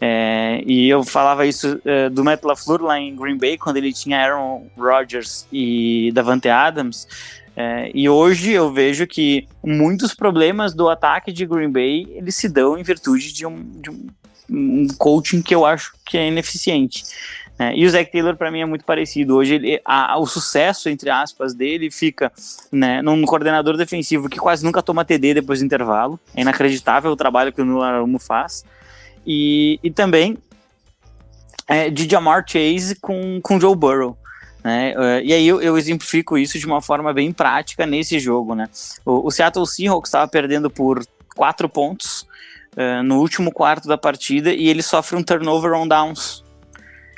É, 0.00 0.62
e 0.66 0.88
eu 0.88 1.04
falava 1.04 1.46
isso 1.46 1.80
é, 1.84 2.10
do 2.10 2.24
Matt 2.24 2.42
LaFleur 2.42 2.82
lá 2.82 2.98
em 2.98 3.14
Green 3.14 3.38
Bay, 3.38 3.56
quando 3.56 3.76
ele 3.76 3.92
tinha 3.92 4.18
Aaron 4.18 4.66
Rodgers 4.76 5.46
e 5.52 6.10
Davante 6.12 6.48
Adams, 6.48 7.06
é, 7.56 7.90
e 7.94 8.08
hoje 8.08 8.50
eu 8.50 8.72
vejo 8.72 9.06
que 9.06 9.46
muitos 9.62 10.14
problemas 10.14 10.74
do 10.74 10.88
ataque 10.88 11.32
de 11.32 11.44
Green 11.44 11.70
Bay 11.70 12.06
eles 12.10 12.34
se 12.34 12.48
dão 12.48 12.78
em 12.78 12.82
virtude 12.82 13.32
de 13.32 13.46
um, 13.46 13.62
de 13.80 13.90
um, 13.90 14.06
um 14.50 14.88
coaching 14.98 15.42
que 15.42 15.54
eu 15.54 15.64
acho 15.66 15.92
que 16.04 16.16
é 16.16 16.28
ineficiente. 16.28 17.04
É, 17.62 17.76
e 17.76 17.86
o 17.86 17.90
Zach 17.90 18.10
Taylor 18.10 18.36
para 18.36 18.50
mim 18.50 18.60
é 18.60 18.66
muito 18.66 18.84
parecido. 18.84 19.36
Hoje 19.36 19.54
ele, 19.54 19.80
a, 19.84 20.18
o 20.18 20.26
sucesso 20.26 20.88
entre 20.88 21.10
aspas 21.10 21.54
dele 21.54 21.90
fica 21.90 22.32
né, 22.72 23.00
num 23.02 23.22
coordenador 23.22 23.76
defensivo 23.76 24.28
que 24.28 24.38
quase 24.38 24.64
nunca 24.64 24.82
toma 24.82 25.04
TD 25.04 25.34
depois 25.34 25.60
do 25.60 25.66
intervalo. 25.66 26.18
É 26.34 26.40
inacreditável 26.40 27.12
o 27.12 27.16
trabalho 27.16 27.52
que 27.52 27.62
o 27.62 27.64
Nuno 27.64 28.18
faz. 28.18 28.64
E, 29.24 29.78
e 29.82 29.90
também 29.90 30.36
é, 31.68 31.88
de 31.88 32.08
Jamar 32.10 32.44
Chase 32.46 32.96
com, 33.00 33.40
com 33.40 33.60
Joe 33.60 33.76
Burrow. 33.76 34.18
Né? 34.64 34.94
Uh, 34.96 35.24
e 35.24 35.32
aí 35.32 35.46
eu, 35.46 35.60
eu, 35.60 35.76
exemplifico 35.76 36.38
isso 36.38 36.58
de 36.58 36.66
uma 36.66 36.80
forma 36.80 37.12
bem 37.12 37.32
prática 37.32 37.86
nesse 37.86 38.18
jogo. 38.18 38.54
Né? 38.54 38.68
O, 39.04 39.28
o 39.28 39.30
Seattle 39.30 39.66
Seahawks 39.66 40.08
estava 40.08 40.26
perdendo 40.28 40.68
por 40.68 41.04
quatro 41.36 41.68
pontos 41.68 42.26
uh, 42.76 43.02
no 43.04 43.20
último 43.20 43.52
quarto 43.52 43.86
da 43.86 43.98
partida 43.98 44.52
e 44.52 44.68
ele 44.68 44.82
sofre 44.82 45.16
um 45.16 45.22
turnover 45.22 45.72
on 45.72 45.86
downs. 45.86 46.42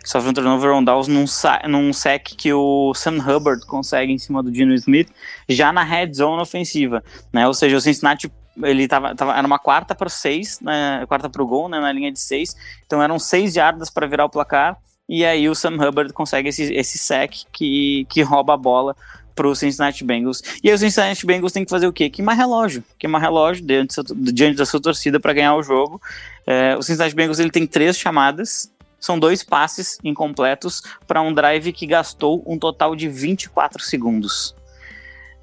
Sofre 0.05 0.31
um 0.31 0.33
turnover 0.35 0.71
on 0.73 0.85
downs 0.85 1.09
num, 1.09 1.25
num 1.69 1.93
sec 1.93 2.35
que 2.37 2.53
o 2.53 2.93
Sam 2.95 3.19
Hubbard 3.19 3.67
consegue 3.67 4.13
em 4.13 4.19
cima 4.19 4.43
do 4.43 4.53
Dino 4.53 4.75
Smith, 4.75 5.09
já 5.49 5.73
na 5.73 5.83
red 5.83 6.13
zone 6.13 6.43
ofensiva. 6.43 7.03
Né? 7.33 7.47
Ou 7.47 7.55
seja, 7.55 7.77
o 7.77 7.81
Cincinnati 7.81 8.31
ele 8.63 8.87
tava, 8.87 9.15
tava 9.15 9.37
era 9.37 9.47
uma 9.47 9.59
quarta 9.59 9.95
para 9.95 10.09
seis, 10.09 10.61
né, 10.61 11.05
quarta 11.09 11.29
para 11.29 11.43
o 11.43 11.47
gol, 11.47 11.69
né, 11.69 11.81
na 11.81 11.91
linha 11.91 12.13
de 12.13 12.21
seis, 12.21 12.55
então 12.87 13.03
eram 13.03 13.19
seis 13.19 13.57
yardas 13.57 13.91
para 13.91 14.07
virar 14.07 14.27
o 14.27 14.31
placar, 14.31 14.77
e 15.09 15.25
aí 15.25 15.49
o 15.49 15.55
Sam 15.55 15.75
Hubbard 15.75 16.13
consegue 16.13 16.51
esse, 16.51 16.73
esse 16.73 16.99
sec 16.99 17.33
que, 17.53 18.07
que 18.09 18.23
rouba 18.23 18.55
a 18.55 18.57
bola 18.57 18.95
para 19.35 19.49
o 19.49 19.55
Cincinnati 19.55 20.05
Bengals. 20.05 20.43
E 20.63 20.69
aí 20.69 20.75
o 20.75 20.79
Cincinnati 20.79 21.27
Bengals 21.27 21.53
tem 21.53 21.65
que 21.65 21.71
fazer 21.71 21.87
o 21.87 21.93
quê? 21.93 22.09
Queimar 22.09 22.37
relógio. 22.37 22.85
Queimar 22.99 23.21
relógio 23.21 23.67
diante, 23.67 23.97
diante 24.33 24.57
da 24.57 24.65
sua 24.65 24.81
torcida 24.81 25.19
para 25.19 25.33
ganhar 25.33 25.57
o 25.57 25.63
jogo. 25.63 26.01
É, 26.47 26.77
o 26.77 26.83
Cincinnati 26.83 27.15
Bengals 27.15 27.39
ele 27.39 27.51
tem 27.51 27.67
três 27.67 27.99
chamadas, 27.99 28.71
são 29.05 29.19
dois 29.19 29.43
passes 29.43 29.99
incompletos 30.03 30.83
para 31.07 31.21
um 31.21 31.31
drive 31.31 31.75
que 31.75 31.87
gastou 31.87 32.43
um 32.47 32.59
total 32.59 32.97
de 32.97 33.07
24 33.07 33.83
segundos. 33.83 34.55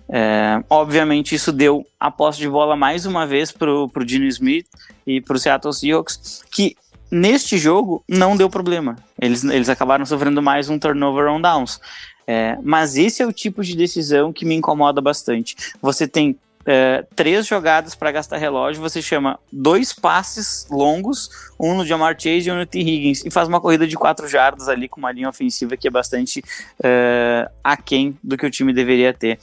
É, 0.10 0.64
obviamente, 0.68 1.36
isso 1.36 1.52
deu 1.52 1.86
a 2.00 2.10
posse 2.10 2.40
de 2.40 2.50
bola 2.50 2.76
mais 2.76 3.06
uma 3.06 3.28
vez 3.28 3.52
para 3.52 3.72
o 3.72 3.88
Dino 4.04 4.26
Smith 4.26 4.66
e 5.06 5.22
para 5.22 5.36
o 5.36 5.40
Seattle 5.40 5.72
Seahawks, 5.72 6.44
que 6.52 6.76
neste 7.12 7.56
jogo 7.56 8.04
não 8.10 8.36
deu 8.36 8.50
problema. 8.50 8.96
Eles, 9.22 9.44
eles 9.44 9.70
acabaram 9.70 10.08
sofrendo 10.08 10.42
mais 10.42 10.68
um 10.68 10.80
turnover 10.80 11.32
on 11.32 11.40
downs. 11.40 11.80
É, 12.26 12.58
mas 12.64 12.98
esse 12.98 13.22
é 13.22 13.28
o 13.28 13.32
tipo 13.32 13.64
de 13.64 13.76
decisão 13.76 14.34
que 14.34 14.44
me 14.44 14.56
incomoda 14.56 15.00
bastante. 15.02 15.56
Você 15.80 16.08
tem 16.08 16.36
é, 16.66 17.06
três 17.16 17.48
jogadas 17.48 17.96
para 17.96 18.12
gastar 18.12 18.38
relógio, 18.38 18.82
você 18.82 19.02
chama 19.02 19.40
dois 19.52 19.94
passes 19.94 20.68
longos, 20.70 21.30
um 21.60 21.76
no 21.76 21.86
Jamar 21.86 22.16
Chase 22.20 22.50
e 22.50 22.52
um 22.52 22.58
no 22.58 22.66
T. 22.66 22.80
Higgins, 22.80 23.26
e 23.26 23.32
faz 23.32 23.48
uma 23.48 23.60
corrida 23.60 23.88
de 23.88 23.96
quatro 23.96 24.28
jardas 24.28 24.68
ali 24.68 24.88
com 24.88 25.00
uma 25.00 25.12
linha 25.12 25.30
ofensiva 25.30 25.78
que 25.78 25.88
é 25.88 25.92
bastante 25.92 26.44
é, 26.84 27.50
aquém 27.64 28.18
do 28.24 28.38
que 28.38 28.46
o 28.46 28.52
time 28.52 28.74
deveria 28.74 29.14
ter. 29.14 29.40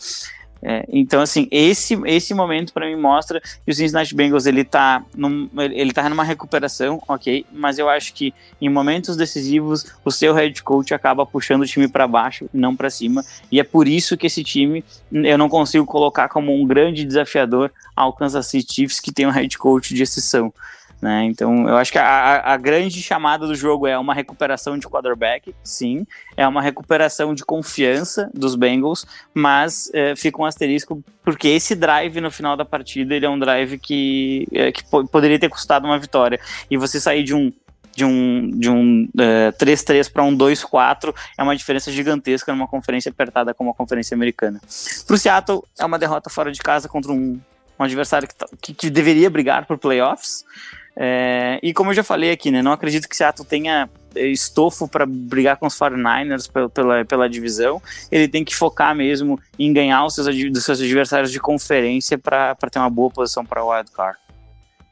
É, 0.61 0.85
então, 0.89 1.21
assim, 1.21 1.47
esse, 1.51 1.99
esse 2.05 2.35
momento 2.35 2.73
para 2.73 2.87
mim 2.87 2.97
mostra 2.97 3.41
que 3.41 3.71
o 3.71 3.75
Cincinnati 3.75 4.15
Bengals 4.15 4.45
ele 4.45 4.65
tá, 4.65 5.05
num, 5.15 5.49
ele 5.57 5.93
tá 5.93 6.09
numa 6.09 6.25
recuperação, 6.25 7.01
ok, 7.07 7.47
mas 7.53 7.79
eu 7.79 7.89
acho 7.89 8.13
que 8.13 8.35
em 8.61 8.69
momentos 8.69 9.17
decisivos 9.17 9.87
o 10.05 10.11
seu 10.11 10.35
head 10.35 10.61
coach 10.63 10.93
acaba 10.93 11.25
puxando 11.25 11.63
o 11.63 11.67
time 11.67 11.87
para 11.87 12.09
baixo 12.09 12.49
e 12.53 12.59
não 12.59 12.75
para 12.75 12.91
cima, 12.91 13.25
e 13.53 13.61
é 13.61 13.65
por 13.65 13.87
isso 13.87 14.17
que 14.17 14.27
esse 14.27 14.43
time 14.43 14.85
eu 15.13 15.39
não 15.39 15.49
consigo 15.49 15.87
colocar 15.87 16.29
como 16.29 16.53
um 16.53 16.67
grande 16.67 17.05
desafiador 17.05 17.71
ao 17.95 18.13
Kansas 18.13 18.47
City 18.47 18.75
Chiefs 18.75 19.01
que 19.01 19.13
tem 19.13 19.27
um 19.27 19.31
head 19.31 19.57
coach 19.59 19.95
de 19.95 20.03
exceção. 20.03 20.53
Né? 21.01 21.25
Então, 21.27 21.69
eu 21.69 21.77
acho 21.77 21.93
que 21.93 21.99
a, 21.99 22.41
a, 22.53 22.57
grande 22.57 23.01
chamada 23.01 23.47
do 23.47 23.55
jogo 23.55 23.87
é 23.87 23.97
uma 23.97 24.13
recuperação 24.13 24.77
de 24.77 24.89
quarterback, 24.89 25.55
sim, 25.63 26.05
é 26.37 26.47
uma 26.47 26.61
recuperação 26.61 27.35
de 27.35 27.45
confiança 27.45 28.29
dos 28.35 28.57
Bengals, 28.57 29.07
mas 29.33 29.89
é, 29.95 30.17
fica 30.17 30.43
um 30.43 30.45
asterisco 30.45 31.01
porque 31.23 31.47
esse 31.47 31.77
drive 31.77 32.21
no 32.21 32.33
final 32.33 32.57
da 32.57 32.65
partida 32.65 33.15
ele 33.15 33.25
é 33.25 33.31
um 33.31 33.39
drive 33.39 33.79
que, 33.79 34.49
é, 34.53 34.73
que 34.73 34.83
poderia 35.13 35.39
ter 35.39 35.49
custado 35.49 35.87
uma 35.87 35.99
vitória. 35.99 36.41
E 36.69 36.77
você 36.77 37.01
sair 37.01 37.23
de 37.23 37.35
um 37.35 37.53
de 37.95 38.05
um, 38.05 38.51
de 38.51 38.71
um 38.71 39.09
3-3 39.17 40.11
para 40.13 40.23
um 40.23 40.37
2-4 40.37 41.13
é 41.37 41.43
uma 41.43 41.57
diferença 41.57 41.91
gigantesca 41.91 42.53
numa 42.53 42.69
conferência 42.69 43.11
apertada 43.11 43.53
como 43.53 43.71
a 43.71 43.75
conferência 43.75 44.15
americana. 44.15 44.61
Para 45.05 45.15
o 45.15 45.19
Seattle, 45.19 45.65
é 45.77 45.85
uma 45.85 45.99
derrota 45.99 46.31
fora 46.31 46.53
de 46.53 46.61
casa 46.61 46.89
contra 46.89 47.11
um, 47.11 47.41
um 47.77 47.85
adversário 47.85 48.29
que, 48.29 48.35
tá, 48.37 48.47
que, 48.63 48.73
que 48.73 48.89
deveria 48.89 49.29
brigar 49.29 49.67
por 49.67 49.79
playoffs. 49.79 50.45
É, 51.01 51.61
e 51.63 51.73
como 51.73 51.91
eu 51.91 51.95
já 51.95 52.03
falei 52.03 52.33
aqui, 52.33 52.51
né, 52.51 52.61
não 52.61 52.73
acredito 52.73 53.09
que 53.09 53.17
Seattle 53.17 53.47
tenha 53.47 53.89
estofo 54.17 54.89
para 54.89 55.07
brigar 55.07 55.57
com 55.57 55.67
os 55.67 55.79
49ers 55.79 56.51
pela, 56.51 56.69
pela, 56.69 57.05
pela, 57.05 57.29
divisão. 57.29 57.81
Ele 58.11 58.27
tem 58.27 58.45
que 58.45 58.57
focar 58.57 58.97
mesmo 58.97 59.39
em 59.57 59.73
ganhar 59.73 60.05
os 60.05 60.17
seus, 60.17 60.27
dos 60.27 60.65
seus 60.65 60.81
adversários 60.81 61.31
de 61.31 61.39
conferência 61.39 62.19
para 62.19 62.57
ter 62.57 62.81
uma 62.81 62.91
boa 62.91 63.11
posição 63.11 63.47
para 63.47 63.63
o 63.63 63.71
wild 63.71 63.93
card. 63.93 64.19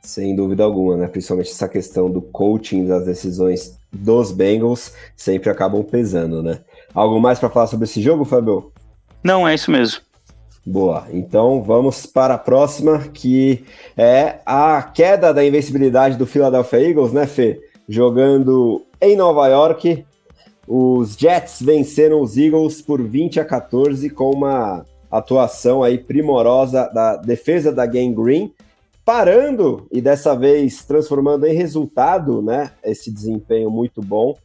Sem 0.00 0.36
dúvida 0.36 0.62
alguma, 0.62 0.96
né? 0.96 1.08
Principalmente 1.08 1.50
essa 1.50 1.68
questão 1.68 2.08
do 2.08 2.22
coaching 2.22 2.86
das 2.86 3.04
decisões 3.04 3.76
dos 3.92 4.30
Bengals 4.30 4.92
sempre 5.16 5.50
acabam 5.50 5.82
pesando, 5.82 6.40
né? 6.40 6.60
Algo 6.94 7.20
mais 7.20 7.40
para 7.40 7.50
falar 7.50 7.66
sobre 7.66 7.84
esse 7.84 8.00
jogo, 8.00 8.24
Fabio? 8.24 8.72
Não, 9.24 9.48
é 9.48 9.54
isso 9.54 9.72
mesmo. 9.72 10.00
Boa, 10.68 11.06
então 11.12 11.62
vamos 11.62 12.06
para 12.06 12.34
a 12.34 12.38
próxima, 12.38 12.98
que 13.14 13.64
é 13.96 14.40
a 14.44 14.82
queda 14.82 15.32
da 15.32 15.46
invencibilidade 15.46 16.16
do 16.16 16.26
Philadelphia 16.26 16.88
Eagles, 16.88 17.12
né, 17.12 17.24
Fê? 17.24 17.60
Jogando 17.88 18.84
em 19.00 19.14
Nova 19.14 19.46
York, 19.46 20.04
os 20.66 21.14
Jets 21.16 21.62
venceram 21.62 22.20
os 22.20 22.36
Eagles 22.36 22.82
por 22.82 23.00
20 23.00 23.38
a 23.38 23.44
14 23.44 24.10
com 24.10 24.32
uma 24.32 24.84
atuação 25.08 25.84
aí 25.84 25.98
primorosa 25.98 26.90
da 26.92 27.14
defesa 27.14 27.70
da 27.70 27.86
Game 27.86 28.12
Green, 28.12 28.52
parando 29.04 29.86
e 29.92 30.00
dessa 30.00 30.34
vez 30.34 30.84
transformando 30.84 31.46
em 31.46 31.54
resultado, 31.54 32.42
né, 32.42 32.72
esse 32.82 33.08
desempenho 33.12 33.70
muito 33.70 34.02
bom. 34.02 34.36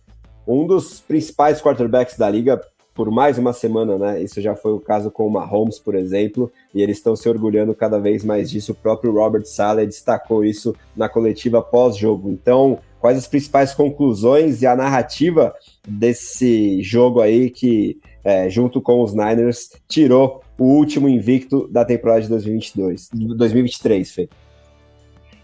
Um 0.47 0.67
dos 0.67 0.99
principais 0.99 1.59
quarterbacks 1.59 2.15
da 2.15 2.30
liga, 2.30 2.61
por 2.94 3.10
mais 3.10 3.38
uma 3.38 3.54
semana, 3.54 3.98
né? 3.98 4.22
Isso 4.22 4.42
já 4.42 4.56
foi 4.56 4.74
o 4.74 4.80
caso 4.80 5.10
com 5.10 5.26
o 5.26 5.30
Mahomes, 5.30 5.80
por 5.80 5.96
exemplo, 5.96 6.52
e 6.74 6.82
eles 6.82 6.98
estão 6.98 7.16
se 7.16 7.28
orgulhando 7.30 7.74
cada 7.74 8.00
vez 8.00 8.24
mais 8.24 8.50
disso. 8.50 8.74
O 8.74 8.76
próprio 8.76 9.14
Robert 9.14 9.46
Saleh 9.46 9.86
destacou 9.86 10.44
isso 10.44 10.76
na 10.96 11.08
coletiva 11.08 11.62
pós-jogo. 11.62 12.30
Então, 12.30 12.80
quais 13.00 13.18
as 13.18 13.28
principais 13.28 13.74
conclusões 13.74 14.62
e 14.62 14.68
a 14.68 14.76
narrativa 14.76 15.54
desse 15.88 16.82
jogo 16.82 17.22
aí 17.22 17.50
que, 17.50 17.98
é, 18.24 18.50
junto 18.50 18.82
com 18.82 19.02
os 19.02 19.14
Niners, 19.14 19.70
tirou 19.88 20.42
o 20.58 20.66
último 20.66 21.08
invicto 21.08 21.68
da 21.70 21.86
temporada 21.86 22.22
de 22.22 22.30
2022, 22.30 23.10
2023, 23.14 24.12
Fê? 24.12 24.30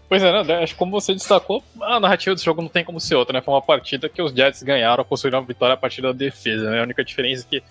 Pois 0.08 0.22
é, 0.22 0.42
né? 0.42 0.62
Acho 0.62 0.72
que 0.72 0.78
como 0.78 0.90
você 0.90 1.12
destacou, 1.12 1.62
a 1.82 2.00
narrativa 2.00 2.34
do 2.34 2.40
jogo 2.40 2.62
não 2.62 2.68
tem 2.68 2.82
como 2.82 2.98
ser 2.98 3.14
outra, 3.14 3.34
né? 3.34 3.42
Foi 3.42 3.52
uma 3.52 3.60
partida 3.60 4.08
que 4.08 4.22
os 4.22 4.32
Jets 4.32 4.62
ganharam, 4.62 5.04
construíram 5.04 5.40
uma 5.40 5.46
vitória 5.46 5.74
a 5.74 5.76
partir 5.76 6.00
da 6.00 6.12
defesa, 6.12 6.70
né? 6.70 6.80
A 6.80 6.82
única 6.82 7.04
diferença 7.04 7.44
é 7.46 7.60
que 7.60 7.66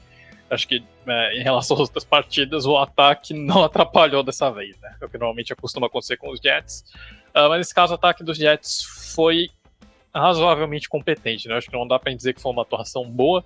acho 0.50 0.68
que 0.68 0.84
é, 1.08 1.40
em 1.40 1.44
relação 1.44 1.76
às 1.76 1.82
outras 1.82 2.06
partidas, 2.06 2.66
o 2.66 2.78
ataque 2.78 3.34
não 3.36 3.64
atrapalhou 3.64 4.22
dessa 4.22 4.52
vez, 4.52 4.80
né? 4.80 4.96
É 5.02 5.06
o 5.06 5.10
que 5.10 5.18
normalmente 5.18 5.56
costuma 5.56 5.88
acontecer 5.88 6.18
com 6.18 6.30
os 6.30 6.40
Jets. 6.40 6.86
Uh, 7.30 7.50
mas 7.50 7.58
nesse 7.58 7.74
caso, 7.74 7.94
o 7.94 7.96
ataque 7.96 8.24
dos 8.24 8.38
Jets 8.38 8.84
foi 9.16 9.50
razoavelmente 10.14 10.88
competente, 10.88 11.48
né? 11.48 11.56
Acho 11.56 11.70
que 11.70 11.76
não 11.76 11.88
dá 11.88 11.98
para 11.98 12.14
dizer 12.14 12.34
que 12.34 12.42
foi 12.42 12.52
uma 12.52 12.62
atuação 12.62 13.04
boa, 13.10 13.44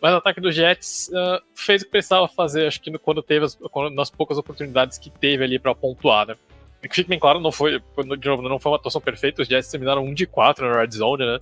mas 0.00 0.14
o 0.14 0.16
ataque 0.16 0.40
dos 0.40 0.54
Jets 0.54 1.08
uh, 1.08 1.42
fez 1.54 1.82
o 1.82 1.84
que 1.86 1.90
precisava 1.90 2.28
fazer, 2.28 2.68
acho 2.68 2.80
que 2.80 2.96
quando 2.98 3.20
teve 3.20 3.46
as, 3.46 3.56
quando, 3.56 3.92
nas 3.94 4.10
poucas 4.10 4.38
oportunidades 4.38 4.96
que 4.96 5.10
teve 5.10 5.42
ali 5.42 5.58
para 5.58 5.74
pontuar, 5.74 6.26
né? 6.28 6.36
Que 6.86 6.94
fique 6.94 7.08
bem 7.08 7.18
claro, 7.18 7.40
não 7.40 7.50
foi, 7.50 7.80
de 8.18 8.28
novo, 8.28 8.42
não 8.42 8.58
foi 8.58 8.70
uma 8.70 8.76
atuação 8.78 9.00
perfeita, 9.00 9.42
os 9.42 9.48
Jets 9.48 9.70
terminaram 9.70 10.04
1 10.04 10.14
de 10.14 10.26
4 10.26 10.68
na 10.68 10.80
red 10.80 10.90
zone, 10.90 11.24
né? 11.24 11.40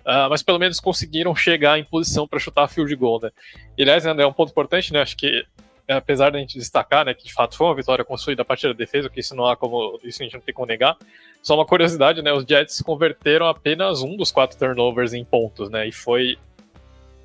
Uh, 0.00 0.28
mas 0.28 0.42
pelo 0.42 0.58
menos 0.58 0.78
conseguiram 0.80 1.34
chegar 1.34 1.78
em 1.78 1.84
posição 1.84 2.28
para 2.28 2.38
chutar 2.38 2.68
field 2.68 2.94
goal, 2.94 3.20
né? 3.22 3.30
E, 3.78 3.82
aliás, 3.82 4.04
é 4.04 4.26
um 4.26 4.32
ponto 4.32 4.50
importante, 4.50 4.92
né? 4.92 5.00
Acho 5.00 5.16
que 5.16 5.46
apesar 5.88 6.30
da 6.30 6.38
gente 6.38 6.58
destacar, 6.58 7.04
né, 7.04 7.12
que 7.12 7.24
de 7.24 7.32
fato 7.32 7.56
foi 7.56 7.66
uma 7.66 7.74
vitória 7.74 8.04
construída 8.04 8.42
a 8.42 8.44
partir 8.44 8.68
da 8.68 8.72
defesa, 8.72 9.10
que 9.10 9.20
isso 9.20 9.34
não 9.34 9.46
há 9.46 9.56
como, 9.56 10.00
isso 10.02 10.22
a 10.22 10.24
gente 10.24 10.34
não 10.34 10.40
tem 10.40 10.54
como 10.54 10.66
negar. 10.66 10.96
Só 11.42 11.54
uma 11.54 11.66
curiosidade, 11.66 12.22
né, 12.22 12.32
os 12.32 12.44
Jets 12.44 12.80
converteram 12.80 13.46
apenas 13.46 14.02
um 14.02 14.16
dos 14.16 14.32
quatro 14.32 14.58
turnovers 14.58 15.12
em 15.12 15.24
pontos, 15.24 15.68
né, 15.68 15.86
e 15.86 15.92
foi, 15.92 16.38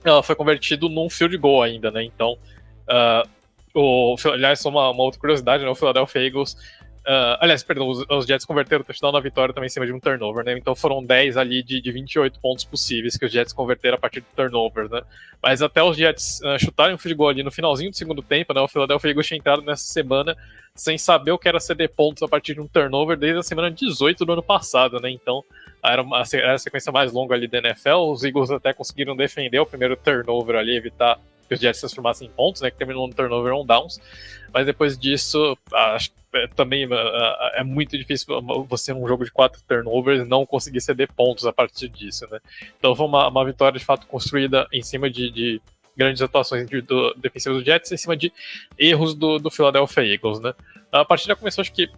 ela 0.04 0.22
foi 0.22 0.36
convertido 0.36 0.90
num 0.90 1.10
field 1.10 1.38
goal 1.38 1.64
ainda, 1.64 1.90
né, 1.90 2.04
então, 2.04 2.38
uh, 2.90 3.30
o, 3.74 4.16
aliás, 4.26 4.66
uma, 4.66 4.90
uma 4.90 5.04
outra 5.04 5.20
curiosidade, 5.20 5.64
né, 5.64 5.70
o 5.70 5.76
Philadelphia 5.76 6.22
Eagles 6.22 6.58
Uh, 7.08 7.40
aliás, 7.40 7.64
perdão, 7.64 7.88
os, 7.88 8.06
os, 8.08 8.26
Jets 8.26 8.46
converteram 8.46 8.82
o 8.82 8.84
touchdown 8.84 9.12
na 9.12 9.20
vitória 9.20 9.54
também 9.54 9.68
em 9.68 9.70
cima 9.70 9.86
de 9.86 9.94
um 9.94 10.00
turnover, 10.00 10.44
né? 10.44 10.58
Então 10.58 10.76
foram 10.76 11.04
10 11.04 11.38
ali 11.38 11.64
de, 11.64 11.82
de 11.82 11.92
28 11.92 12.40
pontos 12.40 12.66
possíveis 12.66 13.18
que 13.18 13.26
os 13.26 13.32
Jets 13.32 13.54
converteram 13.54 13.96
a 13.96 14.00
partir 14.00 14.20
do 14.20 14.28
turnover, 14.36 14.90
né? 14.90 15.02
Mas 15.42 15.62
até 15.62 15.82
os 15.82 15.98
Jets 15.98 16.42
uh, 16.42 16.60
chutarem 16.60 16.96
um 16.96 17.16
goal 17.16 17.30
ali 17.30 17.42
no 17.42 17.50
finalzinho 17.50 17.90
do 17.90 17.96
segundo 17.96 18.22
tempo, 18.22 18.54
né? 18.54 18.62
O 18.62 18.68
Philadelphia 18.68 19.10
Eagles 19.10 19.28
tinha 19.28 19.38
entrado 19.38 19.62
nessa 19.62 19.84
semana 19.84 20.36
sem 20.76 20.98
saber 20.98 21.32
o 21.32 21.38
que 21.38 21.48
era 21.48 21.60
ceder 21.60 21.90
pontos 21.90 22.22
a 22.22 22.28
partir 22.28 22.54
de 22.54 22.62
um 22.62 22.68
turnover 22.68 23.18
desde 23.18 23.40
a 23.40 23.44
semana 23.44 23.72
18 23.72 24.24
do 24.24 24.34
ano 24.34 24.44
passado, 24.44 25.00
né? 25.00 25.10
Então 25.10 25.44
era, 25.84 26.02
uma, 26.02 26.24
era 26.34 26.54
a 26.54 26.58
sequência 26.58 26.92
mais 26.92 27.12
longa 27.12 27.34
ali 27.34 27.48
da 27.48 27.58
NFL. 27.58 28.12
Os 28.12 28.24
Eagles 28.24 28.52
até 28.52 28.74
conseguiram 28.74 29.16
defender 29.16 29.60
o 29.60 29.66
primeiro 29.66 29.96
turnover 29.96 30.58
ali, 30.58 30.76
evitar 30.76 31.20
que 31.48 31.56
os 31.56 31.60
Jets 31.60 31.78
se 31.78 31.82
transformassem 31.82 32.28
em 32.28 32.32
pontos, 32.32 32.62
né? 32.62 32.70
Que 32.70 32.78
terminou 32.78 33.08
no 33.08 33.14
turnover 33.14 33.54
on 33.54 33.66
downs. 33.66 34.00
Mas 34.54 34.66
depois 34.66 34.98
disso, 34.98 35.58
acho 35.74 36.12
que 36.12 36.19
também 36.56 36.88
é 37.54 37.64
muito 37.64 37.98
difícil 37.98 38.42
você, 38.68 38.94
num 38.94 39.08
jogo 39.08 39.26
de 39.26 39.32
quatro 39.32 39.62
turnovers, 39.68 40.28
não 40.28 40.46
conseguir 40.46 40.82
ceder 40.82 41.12
pontos 41.14 41.46
a 41.46 41.54
partir 41.54 41.90
disso, 41.90 42.28
né? 42.30 42.40
Então 42.78 42.96
foi 42.96 43.06
uma, 43.06 43.28
uma 43.28 43.46
vitória 43.46 43.80
de 43.80 43.86
fato 43.86 44.06
construída 44.08 44.68
em 44.72 44.82
cima 44.82 45.10
de, 45.10 45.32
de 45.32 45.62
grandes 45.98 46.22
atuações 46.22 46.68
defensivas 47.18 47.60
do 47.60 47.66
Jets, 47.66 47.92
em 47.92 47.98
cima 47.98 48.16
de 48.16 48.32
erros 48.78 49.14
do, 49.14 49.38
do 49.38 49.52
Philadelphia 49.52 50.14
Eagles, 50.14 50.40
né? 50.40 50.54
A 50.92 51.04
partida 51.04 51.36
começou, 51.36 51.62
acho 51.62 51.74
que 51.74 51.90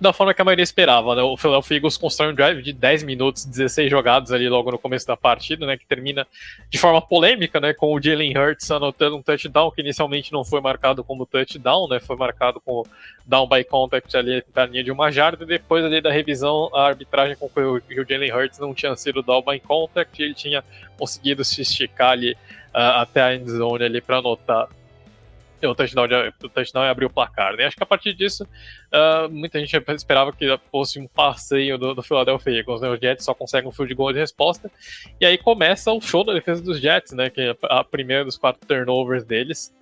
da 0.00 0.12
forma 0.12 0.32
que 0.32 0.40
a 0.40 0.44
maioria 0.44 0.62
esperava, 0.62 1.14
né? 1.14 1.22
O 1.22 1.36
Philadelphia 1.36 1.76
Eagles 1.76 1.96
constrói 1.96 2.32
um 2.32 2.34
drive 2.34 2.62
de 2.62 2.72
10 2.72 3.02
minutos, 3.02 3.44
16 3.44 3.90
jogados 3.90 4.32
ali 4.32 4.48
logo 4.48 4.70
no 4.70 4.78
começo 4.78 5.06
da 5.06 5.16
partida, 5.16 5.66
né? 5.66 5.76
Que 5.76 5.86
termina 5.86 6.26
de 6.70 6.78
forma 6.78 7.00
polêmica, 7.00 7.60
né? 7.60 7.72
Com 7.72 7.94
o 7.94 8.00
Jalen 8.00 8.36
Hurts 8.36 8.70
anotando 8.70 9.16
um 9.16 9.22
touchdown 9.22 9.70
que 9.70 9.80
inicialmente 9.80 10.32
não 10.32 10.44
foi 10.44 10.60
marcado 10.60 11.02
como 11.02 11.26
touchdown, 11.26 11.88
né? 11.88 12.00
Foi 12.00 12.16
marcado 12.16 12.60
como 12.60 12.86
down 13.26 13.48
by 13.48 13.64
contact 13.64 14.16
ali 14.16 14.42
da 14.54 14.66
linha 14.66 14.84
de 14.84 14.90
uma 14.90 15.10
jarda. 15.10 15.44
E 15.44 15.46
depois 15.46 15.84
ali 15.84 16.00
da 16.00 16.10
revisão, 16.10 16.70
a 16.74 16.86
arbitragem 16.86 17.36
concluiu 17.36 17.80
que 17.80 18.00
o 18.00 18.06
Jalen 18.08 18.32
Hurts 18.32 18.58
não 18.58 18.74
tinha 18.74 18.94
sido 18.96 19.22
down 19.22 19.42
by 19.42 19.58
contact, 19.60 20.22
ele 20.22 20.34
tinha 20.34 20.62
conseguido 20.98 21.44
se 21.44 21.62
esticar 21.62 22.10
ali 22.10 22.32
uh, 22.32 23.00
até 23.00 23.22
a 23.22 23.34
end 23.34 23.50
zone 23.50 23.84
ali 23.84 24.00
para 24.00 24.18
anotar 24.18 24.68
o 25.66 25.74
touchdown, 25.74 26.06
de, 26.06 26.14
o 26.14 26.82
e 26.84 26.88
abriu 26.88 27.08
o 27.08 27.12
placar. 27.12 27.56
Né? 27.56 27.64
Acho 27.64 27.76
que 27.76 27.82
a 27.82 27.86
partir 27.86 28.14
disso, 28.14 28.44
uh, 28.44 29.28
muita 29.30 29.58
gente 29.58 29.76
esperava 29.94 30.32
que 30.32 30.46
fosse 30.70 31.00
um 31.00 31.06
passeio 31.06 31.76
do, 31.78 31.94
do 31.94 32.02
Philadelphia 32.02 32.58
Eagles. 32.58 32.80
Né? 32.80 32.88
Os 32.88 33.00
Jets 33.00 33.24
só 33.24 33.34
conseguem 33.34 33.68
um 33.68 33.72
field 33.72 33.92
goal 33.94 34.12
de 34.12 34.18
resposta. 34.18 34.70
E 35.20 35.26
aí 35.26 35.38
começa 35.38 35.92
o 35.92 36.00
show 36.00 36.24
da 36.24 36.32
defesa 36.32 36.62
dos 36.62 36.80
Jets, 36.80 37.12
né? 37.12 37.30
que 37.30 37.40
é 37.40 37.56
a 37.64 37.82
primeira 37.82 38.24
dos 38.24 38.36
quatro 38.36 38.66
turnovers 38.66 39.24
deles. 39.24 39.74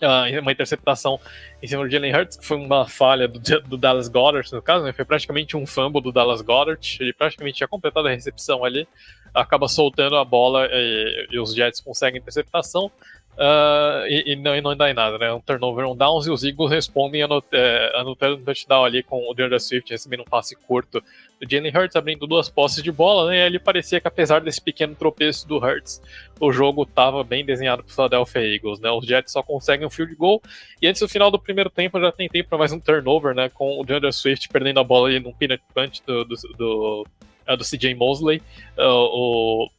Uh, 0.00 0.40
uma 0.42 0.52
interceptação 0.52 1.18
em 1.62 1.66
cima 1.66 1.82
do 1.82 1.90
Jalen 1.90 2.14
Hurts, 2.14 2.36
que 2.36 2.44
foi 2.44 2.58
uma 2.58 2.86
falha 2.86 3.26
do, 3.26 3.40
do 3.62 3.78
Dallas 3.78 4.08
Goddard, 4.08 4.52
no 4.52 4.60
caso, 4.60 4.84
né? 4.84 4.92
foi 4.92 5.06
praticamente 5.06 5.56
um 5.56 5.66
fumble 5.66 6.02
do 6.02 6.12
Dallas 6.12 6.42
Goddard, 6.42 6.98
ele 7.00 7.14
praticamente 7.14 7.56
tinha 7.56 7.66
completado 7.66 8.06
a 8.06 8.10
recepção 8.10 8.62
ali, 8.62 8.86
acaba 9.32 9.68
soltando 9.68 10.16
a 10.16 10.24
bola 10.24 10.68
e, 10.70 11.28
e 11.30 11.38
os 11.38 11.54
Jets 11.54 11.80
conseguem 11.80 12.20
interceptação. 12.20 12.90
Uh, 13.36 14.06
e, 14.08 14.32
e, 14.32 14.36
não, 14.36 14.56
e 14.56 14.62
não 14.62 14.74
dá 14.74 14.90
em 14.90 14.94
nada, 14.94 15.18
né? 15.18 15.30
Um 15.30 15.40
turnover, 15.40 15.86
um 15.86 15.94
downs 15.94 16.26
e 16.26 16.30
os 16.30 16.42
Eagles 16.42 16.70
respondem 16.70 17.22
anot, 17.22 17.46
anotando 17.94 18.36
um 18.36 18.44
touchdown 18.44 18.84
ali 18.84 19.02
com 19.02 19.28
o 19.28 19.34
DeAndre 19.34 19.60
Swift 19.60 19.90
recebendo 19.90 20.20
um 20.20 20.24
passe 20.24 20.56
curto 20.56 21.02
do 21.38 21.50
Jalen 21.50 21.70
Hurts, 21.70 21.96
abrindo 21.96 22.26
duas 22.26 22.48
posses 22.48 22.82
de 22.82 22.90
bola, 22.90 23.30
né? 23.30 23.38
E 23.38 23.42
ali 23.42 23.58
parecia 23.58 24.00
que 24.00 24.08
apesar 24.08 24.40
desse 24.40 24.60
pequeno 24.60 24.94
tropeço 24.94 25.46
do 25.46 25.58
Hurts, 25.58 26.00
o 26.40 26.50
jogo 26.50 26.84
estava 26.84 27.22
bem 27.22 27.44
desenhado 27.44 27.82
para 27.82 27.90
o 27.90 27.94
Philadelphia 27.94 28.54
Eagles, 28.54 28.80
né? 28.80 28.90
Os 28.90 29.06
Jets 29.06 29.32
só 29.32 29.42
conseguem 29.42 29.86
um 29.86 29.90
field 29.90 30.14
goal 30.14 30.40
e 30.80 30.86
antes 30.86 31.02
do 31.02 31.08
final 31.08 31.30
do 31.30 31.38
primeiro 31.38 31.68
tempo 31.68 31.98
eu 31.98 32.02
já 32.02 32.12
tentei 32.12 32.42
para 32.42 32.56
mais 32.56 32.72
um 32.72 32.80
turnover, 32.80 33.34
né? 33.34 33.50
Com 33.50 33.78
o 33.78 33.84
DeAndre 33.84 34.14
Swift 34.14 34.48
perdendo 34.48 34.80
a 34.80 34.84
bola 34.84 35.08
ali 35.08 35.20
num 35.20 35.32
peanut 35.32 35.62
punch 35.74 36.02
do, 36.06 36.24
do, 36.24 36.34
do, 36.56 37.06
do 37.54 37.64
CJ 37.64 37.94
Mosley. 37.94 38.40
Uh, 38.78 38.82
o 38.86 39.70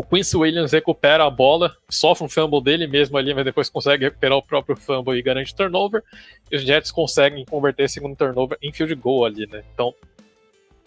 o 0.00 0.02
Quincy 0.02 0.34
Williams 0.34 0.72
recupera 0.72 1.26
a 1.26 1.30
bola, 1.30 1.76
sofre 1.86 2.24
um 2.24 2.28
fumble 2.28 2.62
dele 2.62 2.86
mesmo 2.86 3.18
ali, 3.18 3.34
mas 3.34 3.44
depois 3.44 3.68
consegue 3.68 4.04
recuperar 4.04 4.38
o 4.38 4.42
próprio 4.42 4.74
fumble 4.74 5.14
e 5.14 5.20
garante 5.20 5.54
turnover. 5.54 6.02
E 6.50 6.56
os 6.56 6.62
Jets 6.62 6.90
conseguem 6.90 7.44
converter 7.44 7.84
esse 7.84 7.94
segundo 7.94 8.16
turnover 8.16 8.56
em 8.62 8.72
field 8.72 8.94
goal 8.94 9.26
ali, 9.26 9.46
né? 9.46 9.62
Então, 9.74 9.94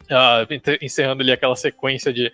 uh, 0.05 0.81
encerrando 0.81 1.21
ali 1.21 1.31
aquela 1.31 1.55
sequência 1.55 2.11
de, 2.11 2.33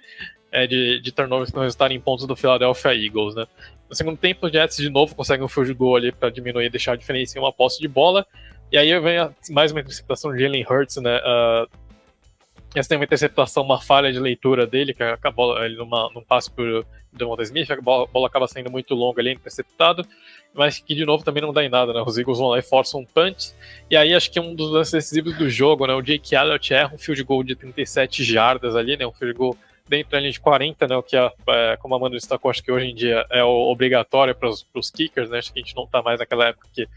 é, 0.54 0.66
de, 0.66 1.02
de 1.02 1.12
turnovers 1.12 1.50
que 1.50 1.58
não 1.58 1.64
resultaram 1.64 1.94
em 1.94 2.00
pontos 2.00 2.26
do 2.26 2.34
Philadelphia 2.34 2.96
Eagles, 2.96 3.36
né? 3.36 3.46
No 3.90 3.94
segundo 3.94 4.18
tempo, 4.18 4.46
os 4.46 4.52
Jets 4.54 4.78
de 4.78 4.90
novo 4.90 5.14
conseguem 5.14 5.44
um 5.46 5.50
field 5.50 5.74
goal 5.74 5.98
ali 5.98 6.14
para 6.14 6.30
diminuir 6.30 6.68
e 6.68 6.70
deixar 6.70 6.94
a 6.94 6.96
diferença 6.96 7.38
em 7.38 7.42
uma 7.42 7.52
posse 7.52 7.82
de 7.82 7.90
bola. 7.90 8.26
E 8.72 8.78
aí 8.78 8.98
vem 9.02 9.18
a, 9.18 9.34
mais 9.50 9.74
uma 9.74 9.82
interceptação 9.82 10.32
de 10.32 10.42
Jalen 10.42 10.66
Hurts, 10.66 10.96
né? 10.96 11.18
Uh, 11.18 11.89
essa 12.76 12.90
tem 12.90 12.98
uma 12.98 13.06
interceptação, 13.06 13.64
uma 13.64 13.82
falha 13.82 14.12
de 14.12 14.20
leitura 14.20 14.68
dele, 14.68 14.94
que 14.94 15.02
acabou 15.02 15.58
ele 15.64 15.76
numa, 15.76 16.10
num 16.14 16.24
passe 16.24 16.52
por 16.52 16.86
Devonta 17.12 17.42
Smith, 17.42 17.70
a 17.72 17.82
bola, 17.82 18.04
a 18.04 18.08
bola, 18.08 18.28
acaba 18.28 18.48
saindo 18.48 18.70
muito 18.70 18.94
longa 18.94 19.22
ali, 19.22 19.32
interceptado, 19.32 20.06
mas 20.54 20.80
que 20.80 20.94
de 20.94 21.06
novo 21.06 21.24
também 21.24 21.42
não 21.42 21.52
dá 21.52 21.64
em 21.64 21.70
nada, 21.70 21.92
né? 21.94 22.04
Os 22.06 22.18
Eagles 22.18 22.38
vão 22.38 22.50
lá 22.50 22.60
e 22.60 22.62
forçam 22.62 23.02
um 23.02 23.06
punch, 23.06 23.54
e 23.90 23.98
aí 23.98 24.14
acho 24.14 24.32
que 24.32 24.38
é 24.38 24.42
um 24.42 24.54
dos 24.54 24.72
lances 24.72 24.92
decisivos 24.92 25.36
do 25.36 25.50
jogo, 25.50 25.88
né? 25.88 25.94
O 25.94 26.02
Jake 26.02 26.36
Elliott 26.36 26.74
erra 26.74 26.94
um 26.94 26.98
field 26.98 27.24
goal 27.24 27.44
de 27.44 27.56
37 27.56 28.24
jardas 28.24 28.76
ali, 28.76 28.96
né? 28.96 29.08
Um 29.08 29.14
field 29.14 29.36
goal 29.36 29.58
dentro 29.90 30.12
da 30.12 30.20
linha 30.20 30.32
de 30.32 30.40
40, 30.40 30.88
né? 30.88 30.96
O 30.96 31.04
que, 31.04 31.18
a, 31.18 31.32
é, 31.48 31.78
como 31.78 31.96
a 31.96 31.98
Amanda 31.98 32.16
destacou, 32.16 32.52
acho 32.52 32.64
que 32.64 32.72
hoje 32.72 32.86
em 32.86 32.96
dia 32.96 33.26
é 33.30 33.44
obrigatório 33.44 34.36
para 34.36 34.48
os 34.48 34.92
kickers, 34.92 35.30
né? 35.30 35.40
Acho 35.40 35.52
que 35.52 35.60
a 35.60 35.64
gente 35.64 35.76
não 35.76 35.84
está 35.84 36.02
mais 36.02 36.20
naquela 36.20 36.48
época 36.48 36.68
que 36.74 36.88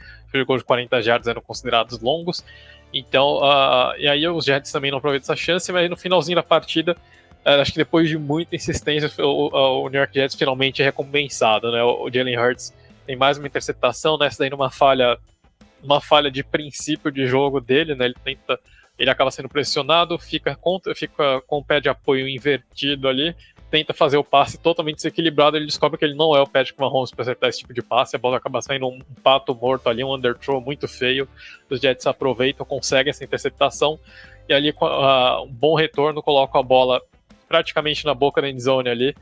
goal 0.44 0.58
de 0.58 0.64
40 0.64 1.02
jardas 1.02 1.26
eram 1.26 1.40
considerados 1.40 2.00
longos. 2.00 2.44
Então, 2.92 3.38
uh, 3.38 3.96
e 3.98 4.06
aí 4.06 4.26
os 4.28 4.44
Jets 4.44 4.70
também 4.70 4.90
não 4.90 4.98
aproveitam 4.98 5.32
essa 5.32 5.36
chance, 5.36 5.72
mas 5.72 5.88
no 5.88 5.96
finalzinho 5.96 6.36
da 6.36 6.42
partida, 6.42 6.96
uh, 7.44 7.60
acho 7.60 7.72
que 7.72 7.78
depois 7.78 8.08
de 8.08 8.18
muita 8.18 8.54
insistência, 8.54 9.10
o, 9.24 9.84
o, 9.84 9.88
New 9.88 9.98
York 9.98 10.14
Jets 10.14 10.36
finalmente 10.36 10.82
é 10.82 10.84
recompensado, 10.84 11.72
né? 11.72 11.82
O 11.82 12.10
Jalen 12.12 12.38
Hurts 12.38 12.74
tem 13.06 13.16
mais 13.16 13.38
uma 13.38 13.46
interceptação, 13.46 14.18
né? 14.18 14.26
Essa 14.26 14.40
daí 14.40 14.50
numa 14.50 14.70
falha, 14.70 15.18
uma 15.82 16.00
falha 16.00 16.30
de 16.30 16.44
princípio 16.44 17.10
de 17.10 17.26
jogo 17.26 17.60
dele, 17.60 17.94
né? 17.94 18.04
Ele 18.06 18.16
tenta, 18.22 18.60
ele 18.98 19.10
acaba 19.10 19.30
sendo 19.30 19.48
pressionado, 19.48 20.18
fica, 20.18 20.54
contra, 20.54 20.94
fica 20.94 21.40
com 21.46 21.58
o 21.58 21.64
pé 21.64 21.80
de 21.80 21.88
apoio 21.88 22.28
invertido 22.28 23.08
ali, 23.08 23.34
tenta 23.70 23.94
fazer 23.94 24.18
o 24.18 24.24
passe 24.24 24.58
totalmente 24.58 24.96
desequilibrado, 24.96 25.56
ele 25.56 25.64
descobre 25.64 25.98
que 25.98 26.04
ele 26.04 26.14
não 26.14 26.36
é 26.36 26.40
o 26.42 26.46
Patrick 26.46 26.78
Mahomes 26.78 27.10
para 27.10 27.22
acertar 27.22 27.48
esse 27.48 27.60
tipo 27.60 27.72
de 27.72 27.80
passe, 27.80 28.14
a 28.14 28.18
bola 28.18 28.36
acaba 28.36 28.60
saindo 28.60 28.86
um 28.86 29.00
pato 29.22 29.54
morto 29.54 29.88
ali, 29.88 30.04
um 30.04 30.14
underthrow 30.14 30.60
muito 30.60 30.86
feio, 30.86 31.26
os 31.70 31.80
Jets 31.80 32.06
aproveitam, 32.06 32.66
conseguem 32.66 33.10
essa 33.10 33.24
interceptação, 33.24 33.98
e 34.46 34.52
ali 34.52 34.70
uh, 34.70 35.42
um 35.44 35.48
bom 35.52 35.74
retorno, 35.74 36.22
coloca 36.22 36.58
a 36.58 36.62
bola 36.62 37.00
praticamente 37.48 38.04
na 38.04 38.12
boca 38.12 38.42
da 38.42 38.50
endzone 38.50 38.90
ali, 38.90 39.16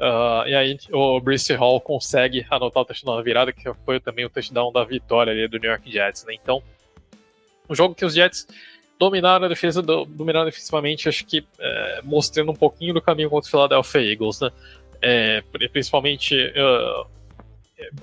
uh, 0.00 0.46
e 0.46 0.54
aí 0.54 0.78
o 0.92 1.20
Brice 1.20 1.52
Hall 1.54 1.80
consegue 1.80 2.46
anotar 2.48 2.84
o 2.84 2.86
touchdown 2.86 3.16
da 3.16 3.22
virada, 3.22 3.52
que 3.52 3.72
foi 3.84 3.98
também 3.98 4.24
o 4.24 4.30
touchdown 4.30 4.70
da 4.70 4.84
vitória 4.84 5.32
ali 5.32 5.48
do 5.48 5.58
New 5.58 5.68
York 5.68 5.90
Jets, 5.90 6.24
né? 6.24 6.34
Então, 6.34 6.62
um 7.68 7.74
jogo 7.74 7.92
que 7.92 8.04
os 8.04 8.14
Jets 8.14 8.46
dominaram 8.98 9.46
a 9.46 9.48
defesa, 9.48 9.82
dominaram 9.82 10.46
defensivamente, 10.46 11.08
acho 11.08 11.24
que 11.26 11.46
é, 11.58 12.00
mostrando 12.02 12.50
um 12.50 12.56
pouquinho 12.56 12.94
do 12.94 13.02
caminho 13.02 13.30
contra 13.30 13.48
o 13.48 13.50
Philadelphia 13.50 14.12
Eagles, 14.12 14.40
né? 14.40 14.50
É, 15.02 15.42
principalmente 15.70 16.34
uh, 16.34 17.06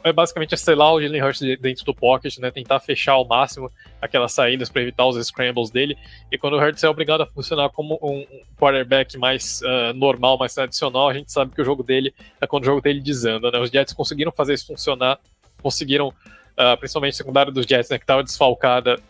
é 0.04 0.14
basicamente 0.14 0.56
selar 0.56 0.94
o 0.94 1.02
Jalen 1.02 1.24
Hurts 1.24 1.42
dentro 1.60 1.84
do 1.84 1.96
pocket, 1.96 2.38
né? 2.38 2.52
Tentar 2.52 2.80
fechar 2.80 3.14
ao 3.14 3.26
máximo 3.26 3.72
aquelas 4.00 4.32
saídas 4.32 4.70
para 4.70 4.84
evitar 4.84 5.06
os 5.08 5.26
scrambles 5.26 5.72
dele. 5.72 5.98
E 6.32 6.38
quando 6.38 6.54
o 6.54 6.60
Hurts 6.60 6.84
é 6.84 6.90
obrigado 6.90 7.22
a 7.22 7.26
funcionar 7.26 7.70
como 7.70 7.98
um 8.02 8.24
quarterback 8.56 9.18
mais 9.18 9.62
uh, 9.62 9.94
normal, 9.96 10.38
mais 10.38 10.54
tradicional, 10.54 11.10
a 11.10 11.14
gente 11.14 11.32
sabe 11.32 11.56
que 11.56 11.62
o 11.62 11.66
jogo 11.66 11.82
dele 11.82 12.14
é 12.40 12.46
quando 12.46 12.64
o 12.64 12.66
jogo 12.68 12.82
dele 12.82 13.02
desanda, 13.02 13.50
né? 13.50 13.60
Os 13.60 13.72
Jets 13.72 13.94
conseguiram 13.94 14.32
fazer 14.32 14.54
isso 14.54 14.68
funcionar, 14.68 15.20
conseguiram, 15.62 16.10
uh, 16.10 16.78
principalmente 16.78 17.14
a 17.16 17.18
secundária 17.18 17.52
dos 17.52 17.66
Jets, 17.66 17.90
né? 17.90 17.98
Que 17.98 18.04
estava 18.04 18.24
desfalcada 18.24 19.02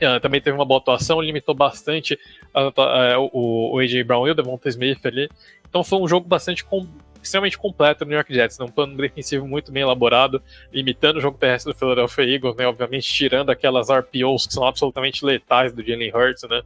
Uh, 0.00 0.20
também 0.20 0.40
teve 0.40 0.56
uma 0.56 0.64
boa 0.64 0.78
atuação, 0.78 1.20
limitou 1.20 1.54
bastante 1.54 2.14
uh, 2.54 3.30
o, 3.32 3.74
o, 3.74 3.78
AJ 3.80 4.04
Brown 4.04 4.28
e 4.28 4.30
o 4.30 4.34
Devonta 4.34 4.68
Smith 4.68 5.04
ali. 5.04 5.28
Então 5.68 5.82
foi 5.82 5.98
um 5.98 6.06
jogo 6.06 6.28
bastante 6.28 6.64
com, 6.64 6.86
extremamente 7.22 7.58
completo 7.58 8.04
no 8.04 8.10
New 8.10 8.16
York 8.16 8.32
Jets, 8.32 8.58
né? 8.58 8.64
um 8.64 8.70
plano 8.70 8.96
defensivo 8.96 9.46
muito 9.46 9.72
bem 9.72 9.82
elaborado, 9.82 10.42
limitando 10.72 11.18
o 11.18 11.20
jogo 11.20 11.36
terrestre 11.36 11.72
do 11.72 11.78
Philadelphia 11.78 12.24
Eagles, 12.24 12.56
né? 12.56 12.66
obviamente 12.66 13.12
tirando 13.12 13.50
aquelas 13.50 13.88
RPOs 13.90 14.46
que 14.46 14.52
são 14.52 14.64
absolutamente 14.64 15.24
letais 15.24 15.72
do 15.72 15.82
Jalen 15.82 16.12
Hurts, 16.14 16.44
né? 16.44 16.62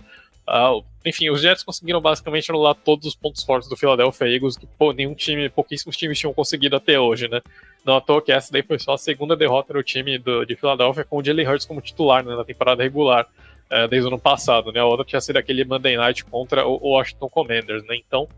Uh, 0.47 0.85
enfim, 1.05 1.31
os 1.31 1.41
Jets 1.41 1.63
conseguiram 1.63 2.01
basicamente 2.01 2.51
anular 2.51 2.75
todos 2.75 3.07
os 3.07 3.15
pontos 3.15 3.45
fortes 3.45 3.69
do 3.69 3.77
Philadelphia 3.77 4.27
Eagles 4.27 4.57
que 4.57 4.67
pô, 4.67 4.93
nenhum 4.93 5.15
time, 5.15 5.49
pouquíssimos 5.49 5.97
times 5.97 6.19
tinham 6.19 6.35
conseguido 6.35 6.75
até 6.77 6.99
hoje, 6.99 7.29
né? 7.29 7.41
Não 7.85 7.97
à 7.97 8.01
toa 8.01 8.23
que 8.23 8.31
essa 8.31 8.53
daí 8.53 8.63
foi 8.63 8.79
só 8.79 8.95
a 8.95 8.99
segunda 8.99 9.37
derrota 9.37 9.73
do 9.73 9.83
time 9.83 10.19
do, 10.19 10.45
de 10.45 10.55
Philadelphia 10.55 11.05
com 11.05 11.19
o 11.19 11.25
Jalen 11.25 11.49
Hurts 11.49 11.67
como 11.67 11.81
titular 11.81 12.25
né, 12.25 12.35
na 12.37 12.45
temporada 12.45 12.83
regular, 12.83 13.27
uh, 13.73 13.89
desde 13.89 14.07
o 14.07 14.09
ano 14.09 14.21
passado, 14.21 14.71
né? 14.71 14.81
A 14.81 14.85
outra 14.85 15.05
tinha 15.05 15.21
sido 15.21 15.39
aquele 15.39 15.65
Monday 15.65 15.97
Night 15.97 16.25
contra 16.25 16.67
o, 16.67 16.91
Washington 16.91 17.29
Commanders, 17.29 17.85
né? 17.85 17.97
Então, 17.97 18.29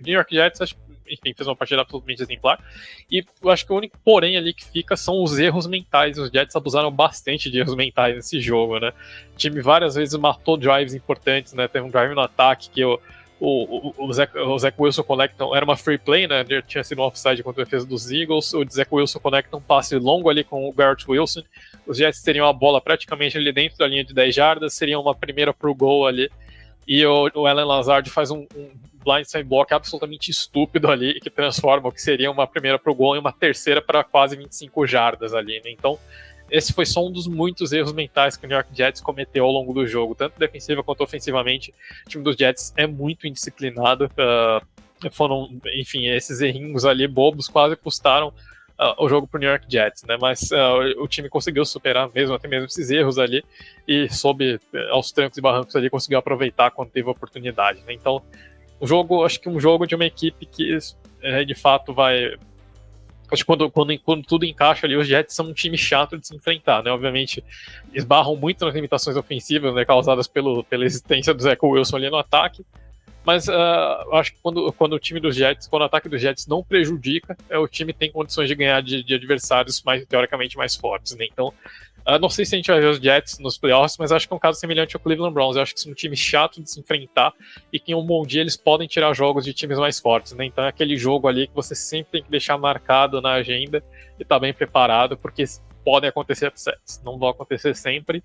o 0.00 0.02
New 0.02 0.14
York 0.14 0.34
Jets, 0.34 0.74
enfim, 1.06 1.34
fez 1.34 1.46
uma 1.46 1.56
partida 1.56 1.82
absolutamente 1.82 2.22
exemplar. 2.22 2.62
E 3.10 3.24
eu 3.42 3.50
acho 3.50 3.66
que 3.66 3.72
o 3.72 3.76
único 3.76 3.98
porém 4.04 4.36
ali 4.36 4.54
que 4.54 4.64
fica 4.64 4.96
são 4.96 5.22
os 5.22 5.38
erros 5.38 5.66
mentais. 5.66 6.16
Os 6.16 6.30
Jets 6.30 6.54
abusaram 6.56 6.90
bastante 6.90 7.50
de 7.50 7.58
erros 7.58 7.74
mentais 7.74 8.14
nesse 8.14 8.40
jogo, 8.40 8.78
né? 8.78 8.92
O 9.34 9.36
time 9.36 9.60
várias 9.60 9.96
vezes 9.96 10.18
matou 10.18 10.56
drives 10.56 10.94
importantes, 10.94 11.52
né? 11.52 11.68
Teve 11.68 11.84
um 11.84 11.90
drive 11.90 12.14
no 12.14 12.20
ataque 12.20 12.70
que 12.70 12.80
o, 13.40 13.94
o, 13.96 14.12
Zach, 14.12 14.36
o 14.36 14.58
Zach 14.58 14.74
Wilson 14.78 15.02
conecta, 15.04 15.44
era 15.54 15.64
uma 15.64 15.76
free 15.76 15.98
play, 15.98 16.26
né? 16.26 16.44
Tinha 16.66 16.82
sido 16.82 17.00
um 17.00 17.04
offside 17.04 17.42
contra 17.42 17.62
a 17.62 17.64
defesa 17.64 17.86
dos 17.86 18.10
Eagles. 18.10 18.52
O 18.52 18.64
Zach 18.68 18.88
Wilson 18.92 19.20
conecta 19.20 19.56
um 19.56 19.60
passe 19.60 19.96
longo 19.96 20.28
ali 20.28 20.42
com 20.42 20.68
o 20.68 20.72
Garrett 20.72 21.08
Wilson. 21.08 21.42
Os 21.86 21.98
Jets 21.98 22.22
teriam 22.22 22.46
a 22.46 22.52
bola 22.52 22.80
praticamente 22.80 23.38
ali 23.38 23.52
dentro 23.52 23.78
da 23.78 23.86
linha 23.86 24.04
de 24.04 24.12
10 24.12 24.34
jardas, 24.34 24.74
seria 24.74 24.98
uma 24.98 25.14
primeira 25.14 25.54
pro 25.54 25.74
gol 25.74 26.06
ali. 26.06 26.30
E 26.86 27.04
o, 27.06 27.30
o 27.34 27.46
Alan 27.46 27.64
Lazard 27.64 28.10
faz 28.10 28.30
um, 28.30 28.46
um 28.56 28.70
blindside 29.04 29.44
block 29.44 29.72
absolutamente 29.72 30.30
estúpido 30.30 30.90
ali, 30.90 31.20
que 31.20 31.30
transforma 31.30 31.88
o 31.88 31.92
que 31.92 32.02
seria 32.02 32.30
uma 32.30 32.46
primeira 32.46 32.78
pro 32.78 32.94
gol 32.94 33.14
em 33.14 33.20
uma 33.20 33.32
terceira 33.32 33.80
para 33.80 34.02
quase 34.02 34.36
25 34.36 34.86
jardas 34.86 35.32
ali, 35.32 35.60
né? 35.64 35.70
Então, 35.70 35.98
esse 36.50 36.72
foi 36.72 36.86
só 36.86 37.06
um 37.06 37.12
dos 37.12 37.26
muitos 37.26 37.72
erros 37.72 37.92
mentais 37.92 38.36
que 38.36 38.46
o 38.46 38.48
New 38.48 38.56
York 38.56 38.70
Jets 38.74 39.00
cometeu 39.00 39.44
ao 39.44 39.52
longo 39.52 39.72
do 39.72 39.86
jogo, 39.86 40.14
tanto 40.14 40.38
defensiva 40.38 40.82
quanto 40.82 41.02
ofensivamente. 41.02 41.74
O 42.06 42.08
time 42.08 42.24
dos 42.24 42.36
Jets 42.36 42.72
é 42.76 42.86
muito 42.86 43.26
indisciplinado. 43.26 44.06
Uh, 44.06 45.10
foram, 45.10 45.48
enfim, 45.74 46.06
esses 46.08 46.40
errinhos 46.40 46.84
ali 46.84 47.06
bobos 47.06 47.48
quase 47.48 47.76
custaram 47.76 48.28
uh, 48.78 48.94
o 49.04 49.08
jogo 49.08 49.26
para 49.26 49.38
o 49.38 49.40
New 49.40 49.50
York 49.50 49.66
Jets, 49.68 50.04
né? 50.04 50.16
Mas 50.20 50.50
uh, 50.50 51.02
o 51.02 51.06
time 51.06 51.28
conseguiu 51.28 51.64
superar 51.64 52.10
mesmo 52.14 52.34
até 52.34 52.48
mesmo 52.48 52.66
esses 52.66 52.90
erros 52.90 53.18
ali 53.18 53.44
e 53.86 54.08
soube 54.08 54.60
eh, 54.72 54.90
aos 54.90 55.12
trancos 55.12 55.38
e 55.38 55.40
barrancos 55.40 55.74
ali 55.74 55.90
conseguiu 55.90 56.18
aproveitar 56.18 56.70
quando 56.70 56.90
teve 56.90 57.08
a 57.08 57.12
oportunidade. 57.12 57.80
Né? 57.86 57.92
Então, 57.92 58.22
um 58.80 58.86
jogo, 58.86 59.24
acho 59.24 59.40
que 59.40 59.48
um 59.48 59.58
jogo 59.58 59.86
de 59.86 59.94
uma 59.94 60.04
equipe 60.04 60.46
que 60.46 60.76
é, 61.22 61.44
de 61.44 61.54
fato 61.54 61.92
vai 61.92 62.36
Acho 63.30 63.42
que 63.42 63.46
quando, 63.46 63.70
quando, 63.70 63.98
quando, 64.00 64.22
tudo 64.24 64.44
encaixa 64.44 64.86
ali, 64.86 64.96
os 64.96 65.06
Jets 65.06 65.34
são 65.34 65.46
um 65.46 65.52
time 65.52 65.76
chato 65.76 66.18
de 66.18 66.26
se 66.26 66.34
enfrentar, 66.34 66.82
né? 66.82 66.90
Obviamente, 66.90 67.44
esbarram 67.92 68.34
muito 68.36 68.64
nas 68.64 68.74
limitações 68.74 69.16
ofensivas, 69.16 69.74
né? 69.74 69.84
Causadas 69.84 70.26
pelo, 70.26 70.64
pela 70.64 70.84
existência 70.84 71.34
do 71.34 71.42
Zach 71.42 71.58
Wilson 71.62 71.96
ali 71.96 72.10
no 72.10 72.16
ataque. 72.16 72.64
Mas 73.28 73.46
uh, 73.46 74.14
acho 74.14 74.32
que 74.32 74.38
quando, 74.42 74.72
quando 74.72 74.94
o 74.94 74.98
time 74.98 75.20
dos 75.20 75.36
Jets, 75.36 75.66
quando 75.66 75.82
o 75.82 75.84
ataque 75.84 76.08
dos 76.08 76.18
Jets 76.18 76.46
não 76.46 76.64
prejudica, 76.64 77.36
é, 77.50 77.58
o 77.58 77.68
time 77.68 77.92
tem 77.92 78.10
condições 78.10 78.48
de 78.48 78.54
ganhar 78.54 78.80
de, 78.80 79.02
de 79.02 79.14
adversários 79.14 79.82
mais, 79.82 80.06
teoricamente 80.06 80.56
mais 80.56 80.74
fortes, 80.74 81.14
né? 81.14 81.26
Então, 81.30 81.52
não 82.16 82.30
sei 82.30 82.44
se 82.46 82.54
a 82.54 82.58
gente 82.58 82.70
vai 82.70 82.80
ver 82.80 82.86
os 82.86 82.98
Jets 82.98 83.38
nos 83.38 83.58
playoffs, 83.58 83.98
mas 83.98 84.12
acho 84.12 84.26
que 84.26 84.32
é 84.32 84.36
um 84.36 84.40
caso 84.40 84.58
semelhante 84.58 84.96
ao 84.96 85.00
Cleveland 85.00 85.34
Browns. 85.34 85.56
Eu 85.56 85.62
acho 85.62 85.74
que 85.74 85.80
são 85.80 85.92
um 85.92 85.94
time 85.94 86.16
chato 86.16 86.62
de 86.62 86.70
se 86.70 86.80
enfrentar 86.80 87.34
e 87.72 87.78
que 87.78 87.92
em 87.92 87.94
um 87.94 88.06
bom 88.06 88.24
dia 88.24 88.40
eles 88.40 88.56
podem 88.56 88.88
tirar 88.88 89.12
jogos 89.12 89.44
de 89.44 89.52
times 89.52 89.78
mais 89.78 90.00
fortes, 90.00 90.32
né? 90.32 90.46
Então 90.46 90.64
é 90.64 90.68
aquele 90.68 90.96
jogo 90.96 91.28
ali 91.28 91.48
que 91.48 91.54
você 91.54 91.74
sempre 91.74 92.12
tem 92.12 92.22
que 92.22 92.30
deixar 92.30 92.56
marcado 92.56 93.20
na 93.20 93.32
agenda 93.32 93.84
e 94.18 94.22
estar 94.22 94.36
tá 94.36 94.38
bem 94.38 94.54
preparado, 94.54 95.18
porque 95.18 95.44
podem 95.84 96.08
acontecer 96.08 96.46
upsets. 96.46 97.02
Não 97.04 97.18
vão 97.18 97.28
acontecer 97.28 97.74
sempre, 97.74 98.22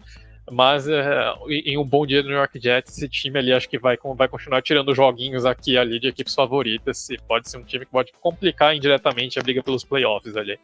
mas 0.51 0.87
é, 0.87 1.33
em 1.49 1.77
um 1.77 1.85
bom 1.85 2.05
dia 2.05 2.21
do 2.21 2.29
New 2.29 2.37
York 2.37 2.59
Jets, 2.61 2.97
esse 2.97 3.09
time 3.09 3.39
ali 3.39 3.53
acho 3.53 3.69
que 3.69 3.79
vai, 3.79 3.97
vai 4.15 4.27
continuar 4.27 4.61
tirando 4.61 4.93
joguinhos 4.93 5.45
aqui 5.45 5.77
ali 5.77 5.99
de 5.99 6.07
equipes 6.07 6.35
favoritas. 6.35 7.09
E 7.09 7.17
pode 7.17 7.49
ser 7.49 7.57
um 7.57 7.63
time 7.63 7.85
que 7.85 7.91
pode 7.91 8.11
complicar 8.21 8.75
indiretamente 8.75 9.39
a 9.39 9.43
briga 9.43 9.63
pelos 9.63 9.83
playoffs 9.83 10.35
ali. 10.35 10.59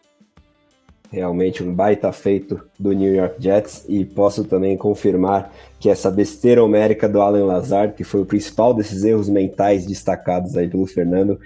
Realmente 1.11 1.63
um 1.63 1.73
baita 1.73 2.11
feito 2.11 2.61
do 2.79 2.91
New 2.91 3.11
York 3.13 3.41
Jets 3.41 3.83
e 3.89 4.05
posso 4.05 4.43
também 4.43 4.77
confirmar 4.77 5.51
que 5.79 5.89
essa 5.89 6.11
besteira 6.11 6.63
homérica 6.63 7.09
do 7.09 7.19
Alan 7.19 7.45
Lazard, 7.45 7.95
que 7.95 8.03
foi 8.03 8.21
o 8.21 8.25
principal 8.25 8.75
desses 8.75 9.03
erros 9.03 9.27
mentais 9.27 9.87
destacados 9.87 10.55
aí 10.55 10.67
pelo 10.67 10.85
Fernando, 10.85 11.39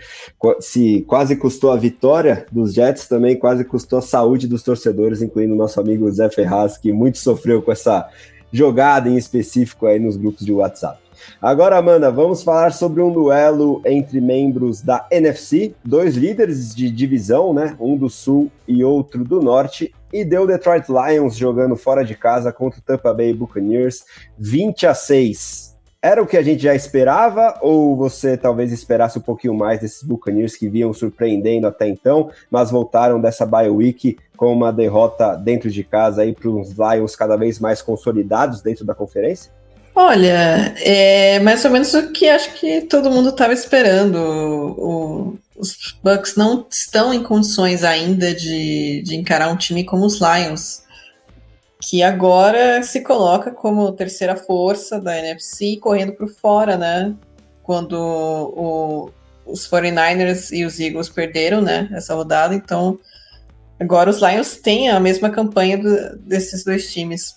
se 0.59 1.05
quase 1.07 1.37
custou 1.37 1.71
a 1.71 1.77
vitória 1.77 2.45
dos 2.51 2.73
Jets, 2.73 3.07
também 3.07 3.37
quase 3.37 3.63
custou 3.63 3.99
a 3.99 4.01
saúde 4.01 4.47
dos 4.47 4.63
torcedores, 4.63 5.21
incluindo 5.21 5.53
o 5.53 5.57
nosso 5.57 5.79
amigo 5.79 6.11
Zé 6.11 6.29
Ferraz, 6.29 6.77
que 6.77 6.91
muito 6.91 7.17
sofreu 7.17 7.61
com 7.61 7.71
essa 7.71 8.09
jogada 8.51 9.09
em 9.09 9.15
específico 9.15 9.85
aí 9.85 9.97
nos 9.97 10.17
grupos 10.17 10.45
de 10.45 10.51
WhatsApp. 10.51 11.02
Agora, 11.41 11.77
Amanda, 11.77 12.11
vamos 12.11 12.43
falar 12.43 12.71
sobre 12.71 13.01
um 13.01 13.11
duelo 13.11 13.81
entre 13.85 14.21
membros 14.21 14.81
da 14.81 15.05
NFC, 15.11 15.73
dois 15.83 16.15
líderes 16.15 16.73
de 16.73 16.89
divisão, 16.89 17.53
né? 17.53 17.75
Um 17.79 17.97
do 17.97 18.09
Sul 18.09 18.51
e 18.67 18.83
outro 18.83 19.23
do 19.23 19.41
Norte, 19.41 19.93
e 20.11 20.23
deu 20.23 20.45
Detroit 20.45 20.85
Lions 20.87 21.35
jogando 21.35 21.75
fora 21.75 22.05
de 22.05 22.15
casa 22.15 22.53
contra 22.53 22.79
o 22.79 22.83
Tampa 22.83 23.13
Bay 23.13 23.33
Buccaneers 23.33 24.05
20 24.37 24.87
a 24.87 24.93
6. 24.93 25.73
Era 26.05 26.21
o 26.21 26.27
que 26.27 26.35
a 26.35 26.43
gente 26.43 26.61
já 26.61 26.75
esperava 26.75 27.57
ou 27.61 27.95
você 27.95 28.35
talvez 28.35 28.73
esperasse 28.73 29.17
um 29.17 29.21
pouquinho 29.21 29.53
mais 29.53 29.79
desses 29.79 30.03
Buccaneers 30.03 30.53
que 30.53 30.67
vinham 30.67 30.93
surpreendendo 30.93 31.65
até 31.65 31.87
então, 31.87 32.29
mas 32.51 32.69
voltaram 32.69 33.21
dessa 33.21 33.45
bye 33.45 33.69
week 33.69 34.17
com 34.35 34.51
uma 34.51 34.73
derrota 34.73 35.35
dentro 35.37 35.71
de 35.71 35.81
casa 35.81 36.23
aí 36.23 36.33
para 36.33 36.49
os 36.49 36.73
Lions 36.73 37.15
cada 37.15 37.37
vez 37.37 37.57
mais 37.57 37.81
consolidados 37.81 38.61
dentro 38.61 38.83
da 38.83 38.93
conferência? 38.93 39.49
Olha, 39.95 40.73
é 40.79 41.39
mais 41.39 41.63
ou 41.65 41.71
menos 41.71 41.93
o 41.93 42.11
que 42.11 42.27
acho 42.27 42.53
que 42.53 42.81
todo 42.81 43.11
mundo 43.11 43.29
estava 43.29 43.53
esperando. 43.53 44.15
O, 44.15 45.37
os 45.55 45.95
Bucks 46.03 46.35
não 46.35 46.65
estão 46.69 47.13
em 47.13 47.21
condições 47.21 47.83
ainda 47.83 48.33
de, 48.33 49.03
de 49.03 49.15
encarar 49.15 49.49
um 49.49 49.55
time 49.55 49.83
como 49.83 50.05
os 50.05 50.19
Lions, 50.19 50.83
que 51.79 52.01
agora 52.01 52.81
se 52.81 53.01
coloca 53.01 53.51
como 53.51 53.91
terceira 53.91 54.35
força 54.35 54.99
da 54.99 55.17
NFC 55.17 55.77
correndo 55.77 56.13
por 56.13 56.27
fora, 56.27 56.75
né? 56.75 57.13
Quando 57.61 57.93
o, 57.93 59.11
os 59.45 59.69
49ers 59.69 60.51
e 60.51 60.65
os 60.65 60.79
Eagles 60.79 61.09
perderam, 61.09 61.61
né? 61.61 61.87
Essa 61.93 62.15
rodada, 62.15 62.55
então 62.55 62.97
agora 63.79 64.09
os 64.09 64.19
Lions 64.21 64.55
têm 64.55 64.89
a 64.89 64.99
mesma 64.99 65.29
campanha 65.29 65.77
do, 65.77 66.17
desses 66.17 66.63
dois 66.63 66.91
times. 66.91 67.35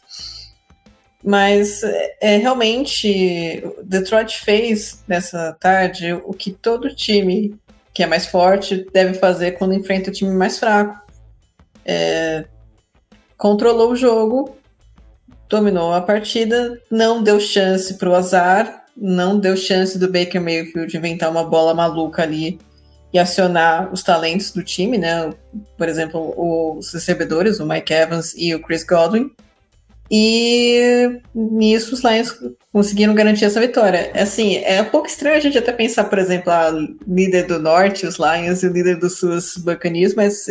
Mas 1.27 1.83
é, 2.21 2.37
realmente 2.37 3.65
Detroit 3.83 4.39
fez 4.39 5.03
nessa 5.09 5.57
tarde 5.59 6.13
o 6.13 6.33
que 6.33 6.53
todo 6.53 6.95
time 6.95 7.59
que 7.93 8.05
é 8.05 8.07
mais 8.07 8.27
forte 8.27 8.87
deve 8.93 9.15
fazer 9.15 9.53
quando 9.53 9.75
enfrenta 9.75 10.11
o 10.11 10.13
time 10.13 10.31
mais 10.31 10.57
fraco. 10.59 11.01
É, 11.85 12.45
controlou 13.37 13.91
o 13.91 13.97
jogo, 13.97 14.57
dominou 15.49 15.93
a 15.93 16.01
partida, 16.01 16.81
não 16.89 17.21
deu 17.21 17.41
chance 17.41 17.95
para 17.95 18.09
o 18.09 18.15
azar, 18.15 18.85
não 18.97 19.37
deu 19.37 19.57
chance 19.57 19.99
do 19.99 20.13
Baker 20.13 20.41
Mayfield 20.41 20.97
inventar 20.97 21.29
uma 21.29 21.43
bola 21.43 21.75
maluca 21.75 22.23
ali 22.23 22.61
e 23.13 23.19
acionar 23.19 23.93
os 23.93 24.03
talentos 24.03 24.53
do 24.53 24.63
time, 24.63 24.97
né? 24.97 25.33
Por 25.77 25.89
exemplo, 25.89 26.35
os 26.37 26.93
recebedores, 26.93 27.59
o 27.59 27.67
Mike 27.67 27.93
Evans 27.93 28.33
e 28.37 28.55
o 28.55 28.63
Chris 28.63 28.85
Godwin. 28.85 29.31
E 30.11 31.21
nisso 31.35 31.95
os 31.95 32.05
Lions 32.05 32.39
conseguiram 32.73 33.15
garantir 33.15 33.45
essa 33.45 33.61
vitória. 33.61 34.13
Assim, 34.15 34.57
é 34.59 34.81
um 34.83 34.87
pouco 34.87 35.09
estranho 35.09 35.37
a 35.37 35.41
gente 35.41 35.59
até 35.59 35.73
pensar, 35.73 36.05
por 36.05 36.19
exemplo, 36.19 36.53
a 36.53 36.71
líder 37.07 37.47
do 37.47 37.59
norte, 37.59 38.07
os 38.07 38.19
Lions, 38.19 38.63
e 38.63 38.69
o 38.69 38.73
líder 38.73 38.99
do 38.99 39.11
sul, 39.11 39.31
os 39.31 39.57
Buccaneers, 39.57 40.15
mas 40.15 40.47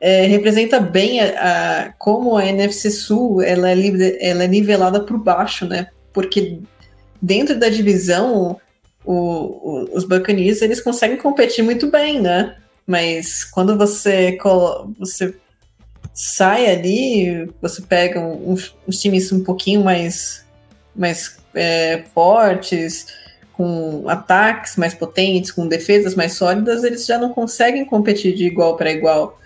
é, 0.00 0.26
representa 0.26 0.78
bem 0.80 1.20
a, 1.20 1.86
a, 1.86 1.92
como 1.92 2.36
a 2.36 2.44
NFC 2.44 2.90
Sul 2.90 3.40
ela 3.40 3.70
é, 3.70 3.74
ela 4.20 4.44
é 4.44 4.48
nivelada 4.48 5.00
por 5.00 5.16
baixo, 5.16 5.64
né? 5.64 5.86
Porque 6.12 6.60
dentro 7.22 7.58
da 7.58 7.70
divisão, 7.70 8.60
o, 9.02 9.14
o, 9.14 9.88
os 9.96 10.04
Buccaneers 10.04 10.60
eles 10.60 10.80
conseguem 10.80 11.16
competir 11.16 11.64
muito 11.64 11.90
bem, 11.90 12.20
né? 12.20 12.54
Mas 12.86 13.44
quando 13.44 13.78
você, 13.78 14.36
você 14.98 15.34
sai 16.14 16.70
ali, 16.70 17.52
você 17.60 17.82
pega 17.82 18.20
uns, 18.20 18.72
times 18.88 19.32
um 19.32 19.42
pouquinho 19.42 19.82
mais, 19.82 20.46
mais 20.94 21.36
é, 21.52 22.04
fortes, 22.14 23.06
com 23.52 24.08
ataques 24.08 24.76
mais 24.76 24.94
potentes, 24.94 25.50
com 25.50 25.66
defesas 25.66 26.14
mais 26.14 26.34
sólidas, 26.34 26.84
eles 26.84 27.04
já 27.04 27.18
não 27.18 27.32
conseguem 27.32 27.84
competir 27.84 28.34
de 28.34 28.46
igual 28.46 28.76
para 28.76 28.92
igual. 28.92 29.40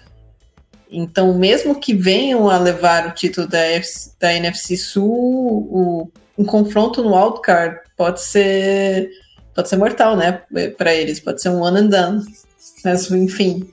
Então, 0.90 1.36
mesmo 1.36 1.78
que 1.78 1.94
venham 1.94 2.48
a 2.48 2.58
levar 2.58 3.08
o 3.08 3.12
título 3.12 3.46
da, 3.46 3.58
FC, 3.58 4.10
da 4.20 4.32
NFC 4.32 4.76
Sul, 4.76 5.08
o, 5.10 6.10
um 6.36 6.44
confronto 6.44 7.02
no 7.02 7.14
wildcard 7.14 7.80
pode 7.96 8.22
ser 8.22 9.10
pode 9.54 9.68
ser 9.68 9.76
mortal, 9.76 10.16
né, 10.16 10.40
para 10.76 10.94
eles, 10.94 11.18
pode 11.18 11.42
ser 11.42 11.48
um 11.48 11.62
one 11.62 11.80
and 11.80 11.86
done. 11.88 12.24
Mas, 12.84 13.10
enfim, 13.10 13.68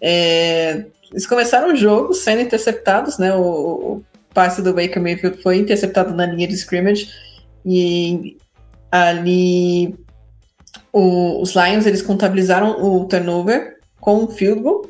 é, 0.00 0.86
eles 1.10 1.26
começaram 1.26 1.72
o 1.72 1.76
jogo 1.76 2.14
sendo 2.14 2.42
interceptados, 2.42 3.18
né? 3.18 3.34
O, 3.34 3.40
o 3.40 4.04
passe 4.32 4.62
do 4.62 4.72
Baker 4.72 5.02
Mayfield 5.02 5.42
foi 5.42 5.58
interceptado 5.58 6.14
na 6.14 6.26
linha 6.26 6.46
de 6.46 6.54
scrimmage. 6.54 7.10
E 7.64 8.36
ali 8.90 9.96
o, 10.92 11.40
os 11.42 11.54
Lions 11.54 11.86
eles 11.86 12.02
contabilizaram 12.02 12.82
o 12.82 13.04
turnover 13.06 13.78
com 14.00 14.24
um 14.24 14.28
field 14.28 14.60
goal. 14.62 14.86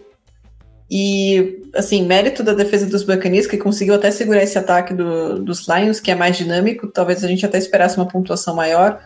E 0.91 1.63
assim 1.75 2.05
mérito 2.05 2.43
da 2.43 2.53
defesa 2.53 2.85
dos 2.85 3.05
Buccaneers 3.05 3.47
que 3.47 3.57
conseguiu 3.57 3.95
até 3.95 4.11
segurar 4.11 4.43
esse 4.43 4.59
ataque 4.59 4.93
do, 4.93 5.39
dos 5.39 5.67
Lions 5.69 6.01
que 6.01 6.11
é 6.11 6.15
mais 6.15 6.37
dinâmico. 6.37 6.89
Talvez 6.89 7.25
a 7.25 7.29
gente 7.29 7.47
até 7.47 7.59
esperasse 7.59 7.97
uma 7.97 8.09
pontuação 8.09 8.55
maior 8.55 9.01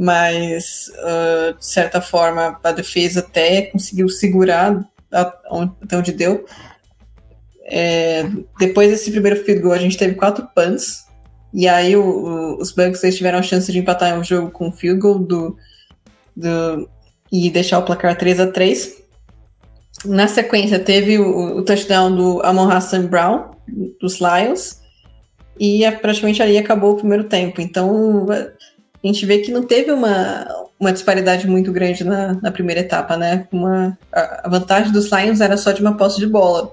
mas 0.00 0.90
uh, 1.00 1.58
de 1.58 1.66
certa 1.66 2.00
forma 2.00 2.58
a 2.64 2.72
defesa 2.72 3.20
até 3.20 3.62
conseguiu 3.66 4.08
segurar 4.08 4.82
até 5.12 5.96
onde 5.96 6.12
deu. 6.12 6.44
É, 7.64 8.24
depois 8.58 8.90
desse 8.90 9.10
primeiro 9.10 9.44
field 9.44 9.62
goal, 9.62 9.74
a 9.74 9.78
gente 9.78 9.96
teve 9.96 10.14
quatro 10.14 10.46
punts. 10.54 11.06
E 11.52 11.68
aí 11.68 11.96
o, 11.96 12.02
o, 12.02 12.60
os 12.60 12.72
Bucks 12.72 13.00
tiveram 13.16 13.38
a 13.38 13.42
chance 13.42 13.70
de 13.70 13.78
empatar 13.78 14.18
o 14.18 14.24
jogo 14.24 14.50
com 14.50 14.68
o 14.68 14.72
field 14.72 15.00
goal 15.00 15.18
do, 15.18 15.56
do, 16.36 16.88
e 17.30 17.50
deixar 17.50 17.78
o 17.78 17.84
placar 17.84 18.16
3 18.16 18.40
a 18.40 18.46
3 18.46 19.02
Na 20.04 20.28
sequência, 20.28 20.78
teve 20.78 21.18
o, 21.18 21.58
o 21.58 21.64
touchdown 21.64 22.14
do 22.14 22.40
Amon 22.42 22.70
Hassan 22.70 23.06
Brown, 23.06 23.50
dos 24.00 24.18
Lions. 24.20 24.80
E 25.58 25.84
é, 25.84 25.90
praticamente 25.90 26.42
ali 26.42 26.56
acabou 26.56 26.92
o 26.92 26.96
primeiro 26.96 27.24
tempo. 27.24 27.60
Então, 27.60 28.26
a 29.02 29.06
gente 29.06 29.24
vê 29.24 29.38
que 29.38 29.50
não 29.50 29.62
teve 29.62 29.90
uma, 29.90 30.46
uma 30.78 30.92
disparidade 30.92 31.46
muito 31.46 31.72
grande 31.72 32.04
na, 32.04 32.34
na 32.34 32.50
primeira 32.50 32.80
etapa, 32.80 33.16
né? 33.16 33.46
Uma, 33.50 33.98
a, 34.12 34.48
vantagem 34.48 34.92
dos 34.92 35.10
Lions 35.10 35.40
era 35.40 35.56
só 35.56 35.72
de 35.72 35.80
uma 35.80 35.96
posse 35.96 36.18
de 36.18 36.26
bola. 36.26 36.72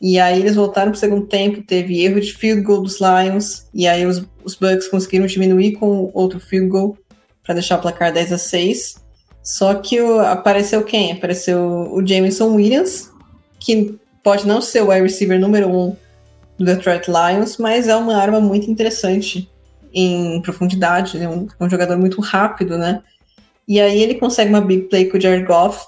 E 0.00 0.18
aí 0.18 0.40
eles 0.40 0.54
voltaram 0.54 0.90
para 0.90 0.96
o 0.96 1.00
segundo 1.00 1.26
tempo, 1.26 1.62
teve 1.62 2.04
erro 2.04 2.20
de 2.20 2.34
field 2.34 2.60
goal 2.60 2.82
dos 2.82 2.98
Lions, 3.00 3.66
e 3.72 3.88
aí 3.88 4.04
os, 4.04 4.22
os 4.44 4.54
Bucks 4.54 4.88
conseguiram 4.88 5.26
diminuir 5.26 5.72
com 5.72 6.10
outro 6.12 6.38
field 6.38 6.68
goal 6.68 6.98
para 7.42 7.54
deixar 7.54 7.78
o 7.78 7.82
placar 7.82 8.12
10 8.12 8.32
a 8.34 8.38
6. 8.38 8.96
Só 9.42 9.74
que 9.74 9.98
o, 9.98 10.20
apareceu 10.20 10.82
quem? 10.82 11.12
Apareceu 11.12 11.90
o 11.92 12.06
Jameson 12.06 12.54
Williams, 12.54 13.10
que 13.58 13.98
pode 14.22 14.46
não 14.46 14.60
ser 14.60 14.82
o 14.82 14.90
wide 14.90 15.02
receiver 15.02 15.40
número 15.40 15.68
um 15.70 15.96
do 16.58 16.64
Detroit 16.64 17.06
Lions, 17.06 17.56
mas 17.56 17.88
é 17.88 17.96
uma 17.96 18.16
arma 18.16 18.40
muito 18.40 18.70
interessante 18.70 19.48
em 19.96 20.42
profundidade, 20.42 21.16
é 21.18 21.26
um, 21.26 21.48
um 21.58 21.70
jogador 21.70 21.96
muito 21.96 22.20
rápido, 22.20 22.76
né? 22.76 23.02
E 23.66 23.80
aí 23.80 24.02
ele 24.02 24.16
consegue 24.16 24.50
uma 24.50 24.60
big 24.60 24.82
play 24.82 25.06
com 25.06 25.16
o 25.16 25.20
Jared 25.20 25.46
Goff 25.46 25.86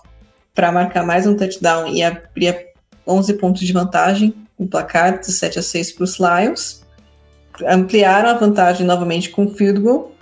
para 0.54 0.72
marcar 0.72 1.04
mais 1.04 1.26
um 1.26 1.36
touchdown 1.36 1.86
e 1.88 2.02
abrir 2.02 2.68
11 3.06 3.34
pontos 3.34 3.60
de 3.60 3.72
vantagem 3.72 4.34
no 4.58 4.66
placar, 4.66 5.20
de 5.20 5.30
7 5.30 5.58
a 5.58 5.62
6 5.62 5.92
para 5.92 6.04
os 6.04 6.18
Lions. 6.18 6.82
Ampliaram 7.68 8.30
a 8.30 8.34
vantagem 8.34 8.86
novamente 8.86 9.28
com 9.28 9.44
o 9.44 9.54
field 9.54 9.80
goal. 9.80 10.14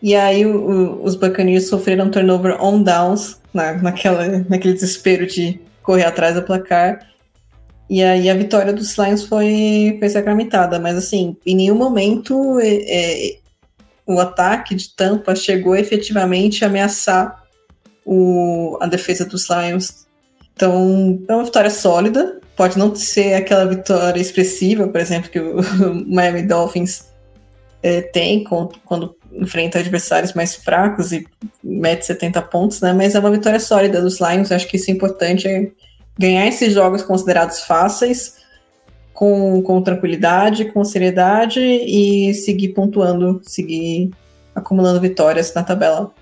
E 0.00 0.14
aí 0.14 0.46
o, 0.46 0.56
o, 0.56 1.04
os 1.04 1.16
Buccaneers 1.16 1.68
sofreram 1.68 2.10
turnover 2.10 2.62
on 2.62 2.82
downs, 2.82 3.40
na, 3.52 3.72
naquela, 3.72 4.44
naquele 4.48 4.74
desespero 4.74 5.26
de 5.26 5.60
correr 5.82 6.04
atrás 6.04 6.36
do 6.36 6.42
placar. 6.42 7.00
E 7.88 8.02
aí 8.02 8.28
a 8.28 8.34
vitória 8.34 8.72
dos 8.72 8.96
Lions 8.96 9.24
foi, 9.24 9.96
foi 9.98 10.08
sacramentada. 10.08 10.78
Mas 10.78 10.96
assim, 10.96 11.36
em 11.46 11.54
nenhum 11.54 11.76
momento 11.76 12.58
é, 12.60 12.74
é, 12.86 13.38
o 14.06 14.18
ataque 14.20 14.74
de 14.74 14.94
Tampa 14.94 15.34
chegou 15.34 15.74
efetivamente 15.74 16.64
a 16.64 16.68
ameaçar 16.68 17.44
o, 18.04 18.78
a 18.80 18.86
defesa 18.86 19.24
dos 19.24 19.48
Lions. 19.48 20.06
Então, 20.54 21.22
é 21.28 21.34
uma 21.34 21.44
vitória 21.44 21.70
sólida. 21.70 22.40
Pode 22.56 22.78
não 22.78 22.94
ser 22.94 23.34
aquela 23.34 23.66
vitória 23.66 24.20
expressiva, 24.20 24.88
por 24.88 25.00
exemplo, 25.00 25.28
que 25.28 25.38
o, 25.38 25.56
Miami 26.06 26.42
Dolphins 26.42 27.10
é, 27.82 28.00
tem 28.00 28.42
quando, 28.44 29.16
enfrenta 29.32 29.78
adversários 29.78 30.32
mais 30.32 30.54
fracos 30.54 31.12
e 31.12 31.26
mete 31.62 32.06
70 32.06 32.40
pontos, 32.42 32.80
né? 32.80 32.92
Mas 32.92 33.14
é 33.14 33.18
uma 33.18 33.30
vitória 33.30 33.60
sólida 33.60 34.00
dos 34.00 34.18
Lions. 34.20 34.50
Acho 34.50 34.66
que 34.66 34.76
isso 34.76 34.90
é 34.90 34.94
importante. 34.94 35.46
Ganhar 36.18 36.46
esses 36.46 36.72
jogos 36.72 37.02
considerados 37.02 37.60
fáceis 37.60 38.36
com, 39.12 39.62
com 39.62 39.82
tranquilidade, 39.82 40.66
com 40.66 40.84
seriedade 40.84 41.60
e 41.60 42.34
seguir 42.34 42.70
pontuando, 42.70 43.40
seguir 43.42 44.10
acumulando 44.54 45.00
vitórias 45.00 45.52
na 45.54 45.62
tabela. 45.62 46.12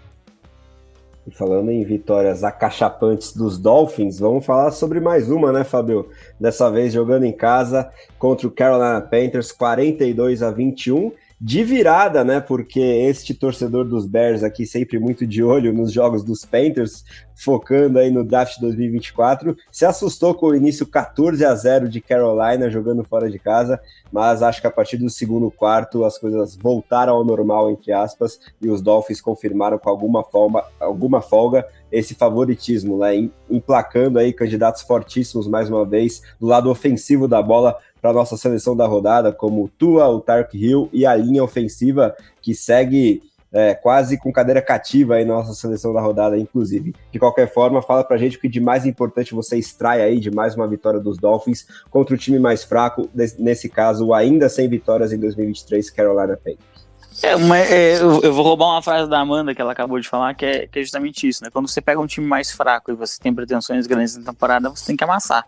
E 1.26 1.30
falando 1.30 1.70
em 1.70 1.82
vitórias 1.84 2.44
acachapantes 2.44 3.34
dos 3.34 3.58
Dolphins, 3.58 4.18
vamos 4.18 4.44
falar 4.44 4.70
sobre 4.72 5.00
mais 5.00 5.30
uma, 5.30 5.50
né, 5.52 5.64
Fabio? 5.64 6.10
Dessa 6.38 6.70
vez 6.70 6.92
jogando 6.92 7.24
em 7.24 7.32
casa 7.32 7.90
contra 8.18 8.46
o 8.46 8.50
Carolina 8.50 9.00
Panthers, 9.00 9.50
42 9.50 10.42
a 10.42 10.50
21 10.50 11.12
de 11.44 11.62
virada, 11.62 12.24
né? 12.24 12.40
Porque 12.40 12.80
este 12.80 13.34
torcedor 13.34 13.84
dos 13.84 14.06
Bears 14.06 14.42
aqui 14.42 14.64
sempre 14.64 14.98
muito 14.98 15.26
de 15.26 15.42
olho 15.44 15.74
nos 15.74 15.92
jogos 15.92 16.24
dos 16.24 16.42
Panthers, 16.42 17.04
focando 17.34 17.98
aí 17.98 18.10
no 18.10 18.24
draft 18.24 18.58
2024, 18.60 19.54
se 19.70 19.84
assustou 19.84 20.34
com 20.34 20.46
o 20.46 20.54
início 20.54 20.86
14 20.86 21.44
a 21.44 21.54
0 21.54 21.86
de 21.86 22.00
Carolina 22.00 22.70
jogando 22.70 23.04
fora 23.04 23.30
de 23.30 23.38
casa, 23.38 23.78
mas 24.10 24.42
acho 24.42 24.62
que 24.62 24.66
a 24.66 24.70
partir 24.70 24.96
do 24.96 25.10
segundo 25.10 25.50
quarto 25.50 26.06
as 26.06 26.16
coisas 26.16 26.56
voltaram 26.56 27.12
ao 27.12 27.24
normal 27.24 27.70
entre 27.70 27.92
aspas 27.92 28.40
e 28.62 28.70
os 28.70 28.80
Dolphins 28.80 29.20
confirmaram 29.20 29.78
com 29.78 29.90
alguma 29.90 30.24
forma, 30.24 30.64
alguma 30.80 31.20
folga 31.20 31.66
esse 31.92 32.14
favoritismo, 32.14 32.98
né? 32.98 33.28
Emplacando 33.50 34.18
aí 34.18 34.32
candidatos 34.32 34.80
fortíssimos 34.80 35.46
mais 35.46 35.68
uma 35.68 35.84
vez 35.84 36.22
do 36.40 36.46
lado 36.46 36.70
ofensivo 36.70 37.28
da 37.28 37.42
bola 37.42 37.76
para 38.04 38.12
nossa 38.12 38.36
seleção 38.36 38.76
da 38.76 38.86
rodada, 38.86 39.32
como 39.32 39.64
o 39.64 39.68
Tua, 39.68 40.06
o 40.10 40.20
Tark 40.20 40.54
Hill 40.54 40.90
e 40.92 41.06
a 41.06 41.16
linha 41.16 41.42
ofensiva 41.42 42.14
que 42.42 42.54
segue 42.54 43.22
é, 43.50 43.72
quase 43.72 44.18
com 44.18 44.30
cadeira 44.30 44.60
cativa 44.60 45.14
aí 45.14 45.24
na 45.24 45.32
nossa 45.32 45.54
seleção 45.54 45.90
da 45.94 46.02
rodada, 46.02 46.36
inclusive. 46.36 46.94
De 47.10 47.18
qualquer 47.18 47.50
forma, 47.50 47.80
fala 47.80 48.04
pra 48.04 48.18
gente 48.18 48.36
o 48.36 48.40
que 48.42 48.46
de 48.46 48.60
mais 48.60 48.84
importante 48.84 49.32
você 49.32 49.56
extrai 49.56 50.02
aí 50.02 50.20
de 50.20 50.30
mais 50.30 50.54
uma 50.54 50.68
vitória 50.68 51.00
dos 51.00 51.16
Dolphins 51.16 51.66
contra 51.90 52.14
o 52.14 52.18
time 52.18 52.38
mais 52.38 52.62
fraco, 52.62 53.08
nesse 53.38 53.70
caso, 53.70 54.12
ainda 54.12 54.50
sem 54.50 54.68
vitórias 54.68 55.10
em 55.10 55.18
2023, 55.18 55.88
Carolina 55.88 56.36
Panthers. 56.36 56.84
É, 57.22 57.34
uma, 57.34 57.56
é, 57.56 57.94
eu, 58.02 58.20
eu, 58.20 58.34
vou 58.34 58.44
roubar 58.44 58.66
uma 58.66 58.82
frase 58.82 59.08
da 59.08 59.18
Amanda 59.18 59.54
que 59.54 59.62
ela 59.62 59.72
acabou 59.72 59.98
de 59.98 60.06
falar, 60.06 60.34
que 60.34 60.44
é, 60.44 60.66
que 60.66 60.80
é 60.80 60.82
justamente 60.82 61.26
isso, 61.26 61.42
né? 61.42 61.48
Quando 61.50 61.68
você 61.68 61.80
pega 61.80 61.98
um 61.98 62.06
time 62.06 62.26
mais 62.26 62.50
fraco 62.50 62.92
e 62.92 62.94
você 62.94 63.18
tem 63.18 63.32
pretensões 63.32 63.86
grandes 63.86 64.14
na 64.18 64.30
temporada, 64.30 64.68
você 64.68 64.84
tem 64.84 64.94
que 64.94 65.04
amassar. 65.04 65.42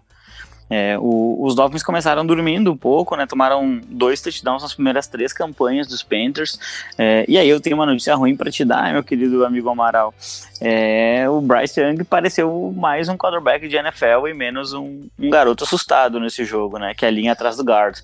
É, 0.68 0.98
o, 0.98 1.38
os 1.40 1.54
Dolphins 1.54 1.82
começaram 1.82 2.26
dormindo 2.26 2.72
um 2.72 2.76
pouco, 2.76 3.14
né? 3.16 3.26
Tomaram 3.26 3.80
dois 3.88 4.20
touchdowns 4.20 4.62
nas 4.62 4.74
primeiras 4.74 5.06
três 5.06 5.32
campanhas 5.32 5.86
dos 5.86 6.02
Panthers. 6.02 6.58
É, 6.98 7.24
e 7.28 7.38
aí 7.38 7.48
eu 7.48 7.60
tenho 7.60 7.76
uma 7.76 7.86
notícia 7.86 8.14
ruim 8.14 8.36
para 8.36 8.50
te 8.50 8.64
dar, 8.64 8.92
meu 8.92 9.04
querido 9.04 9.44
amigo 9.44 9.68
Amaral. 9.68 10.12
É, 10.60 11.28
o 11.28 11.40
Bryce 11.40 11.80
Young 11.80 12.02
pareceu 12.04 12.72
mais 12.76 13.08
um 13.08 13.16
quarterback 13.16 13.68
de 13.68 13.76
NFL 13.76 14.28
e 14.28 14.34
menos 14.34 14.72
um, 14.72 15.08
um, 15.18 15.30
garoto 15.30 15.64
assustado 15.64 16.18
nesse 16.18 16.44
jogo, 16.44 16.78
né? 16.78 16.94
Que 16.94 17.04
é 17.04 17.08
a 17.08 17.10
linha 17.10 17.32
atrás 17.32 17.56
do 17.56 17.64
guard. 17.64 17.98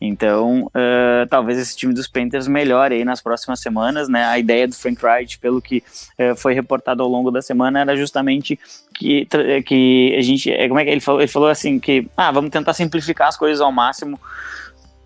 Então, 0.00 0.66
uh, 0.66 1.26
talvez 1.28 1.58
esse 1.58 1.76
time 1.76 1.92
dos 1.92 2.08
Panthers 2.08 2.48
melhore 2.48 2.94
aí 2.94 3.04
nas 3.04 3.20
próximas 3.20 3.60
semanas, 3.60 4.08
né? 4.08 4.24
A 4.24 4.38
ideia 4.38 4.66
do 4.66 4.74
Frank 4.74 5.04
Wright, 5.04 5.38
pelo 5.38 5.60
que 5.60 5.82
uh, 6.18 6.34
foi 6.36 6.54
reportado 6.54 7.02
ao 7.02 7.08
longo 7.08 7.30
da 7.30 7.42
semana, 7.42 7.80
era 7.80 7.96
justamente 7.96 8.58
que, 8.94 9.26
que 9.66 10.14
a 10.16 10.22
gente. 10.22 10.50
Como 10.68 10.80
é 10.80 10.84
que 10.84 10.90
ele 10.90 11.00
falou? 11.00 11.20
Ele 11.20 11.28
falou 11.28 11.48
assim 11.48 11.78
que 11.78 12.08
ah, 12.16 12.30
vamos 12.30 12.50
tentar 12.50 12.72
simplificar 12.72 13.28
as 13.28 13.36
coisas 13.36 13.60
ao 13.60 13.70
máximo 13.70 14.18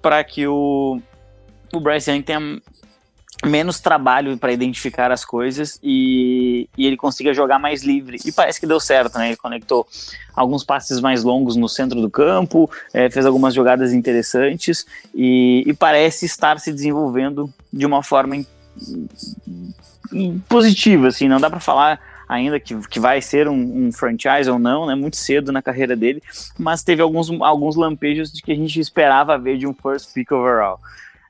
para 0.00 0.22
que 0.22 0.46
o, 0.46 1.00
o 1.72 1.80
Bryce 1.80 2.10
Young 2.10 2.22
tenha 2.22 2.60
menos 3.44 3.80
trabalho 3.80 4.38
para 4.38 4.52
identificar 4.52 5.10
as 5.10 5.24
coisas 5.24 5.78
e, 5.82 6.68
e, 6.76 6.86
ele 6.86 6.96
consiga 6.96 7.34
jogar 7.34 7.58
mais 7.58 7.82
livre. 7.82 8.18
E 8.24 8.30
parece 8.30 8.60
que 8.60 8.66
deu 8.66 8.78
certo, 8.78 9.18
né? 9.18 9.28
Ele 9.28 9.36
conectou 9.36 9.86
alguns 10.34 10.62
passes 10.62 11.00
mais 11.00 11.24
longos 11.24 11.56
no 11.56 11.68
centro 11.68 12.00
do 12.00 12.10
campo, 12.10 12.70
é, 12.94 13.10
fez 13.10 13.26
algumas 13.26 13.52
jogadas 13.52 13.92
interessantes 13.92 14.86
e, 15.14 15.64
e, 15.66 15.74
parece 15.74 16.24
estar 16.24 16.60
se 16.60 16.72
desenvolvendo 16.72 17.52
de 17.72 17.84
uma 17.84 18.02
forma 18.02 18.36
in, 18.36 18.46
in, 20.12 20.38
positiva, 20.48 21.08
assim. 21.08 21.28
Não 21.28 21.40
dá 21.40 21.50
para 21.50 21.60
falar 21.60 22.00
ainda 22.28 22.58
que, 22.60 22.76
que 22.88 23.00
vai 23.00 23.20
ser 23.20 23.48
um, 23.48 23.86
um, 23.86 23.92
franchise 23.92 24.48
ou 24.48 24.58
não, 24.58 24.86
né? 24.86 24.94
Muito 24.94 25.16
cedo 25.16 25.50
na 25.50 25.60
carreira 25.60 25.96
dele, 25.96 26.22
mas 26.56 26.84
teve 26.84 27.02
alguns, 27.02 27.28
alguns 27.40 27.74
lampejos 27.74 28.32
de 28.32 28.40
que 28.40 28.52
a 28.52 28.56
gente 28.56 28.78
esperava 28.78 29.36
ver 29.36 29.58
de 29.58 29.66
um 29.66 29.74
first 29.74 30.14
pick 30.14 30.30
overall. 30.30 30.78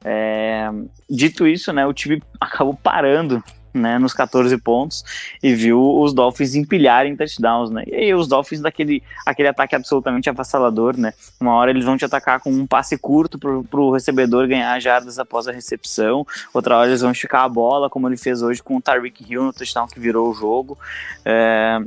É, 0.05 0.71
dito 1.09 1.47
isso, 1.47 1.73
né, 1.73 1.87
o 1.87 1.93
time 1.93 2.23
acabou 2.41 2.75
parando 2.75 3.43
né, 3.75 3.99
nos 3.99 4.13
14 4.13 4.57
pontos 4.59 5.05
e 5.43 5.55
viu 5.55 5.81
os 5.81 6.13
Dolphins 6.13 6.55
empilharem 6.55 7.17
touchdowns, 7.17 7.71
né? 7.71 7.85
E 7.87 7.95
aí 7.95 8.15
os 8.15 8.29
Dolphins 8.29 8.61
daquele 8.61 9.03
aquele 9.25 9.49
ataque 9.49 9.75
absolutamente 9.75 10.29
avassalador, 10.29 10.97
né? 10.97 11.13
Uma 11.41 11.55
hora 11.55 11.71
eles 11.71 11.85
vão 11.85 11.97
te 11.97 12.05
atacar 12.05 12.41
com 12.41 12.51
um 12.51 12.67
passe 12.67 12.99
curto 12.99 13.39
pro, 13.39 13.65
pro 13.65 13.91
recebedor 13.91 14.47
ganhar 14.47 14.79
jardas 14.81 15.19
após 15.19 15.49
a 15.49 15.53
recepção, 15.53 16.27
outra 16.53 16.77
hora 16.77 16.89
eles 16.89 17.01
vão 17.01 17.13
esticar 17.13 17.45
a 17.45 17.49
bola, 17.49 17.89
como 17.89 18.09
ele 18.09 18.17
fez 18.17 18.43
hoje 18.43 18.63
com 18.63 18.77
o 18.77 18.83
Tyreek 18.83 19.25
Hill 19.29 19.45
no 19.45 19.53
touchdown 19.53 19.87
que 19.87 19.99
virou 19.99 20.31
o 20.31 20.35
jogo. 20.35 20.79
É, 21.25 21.81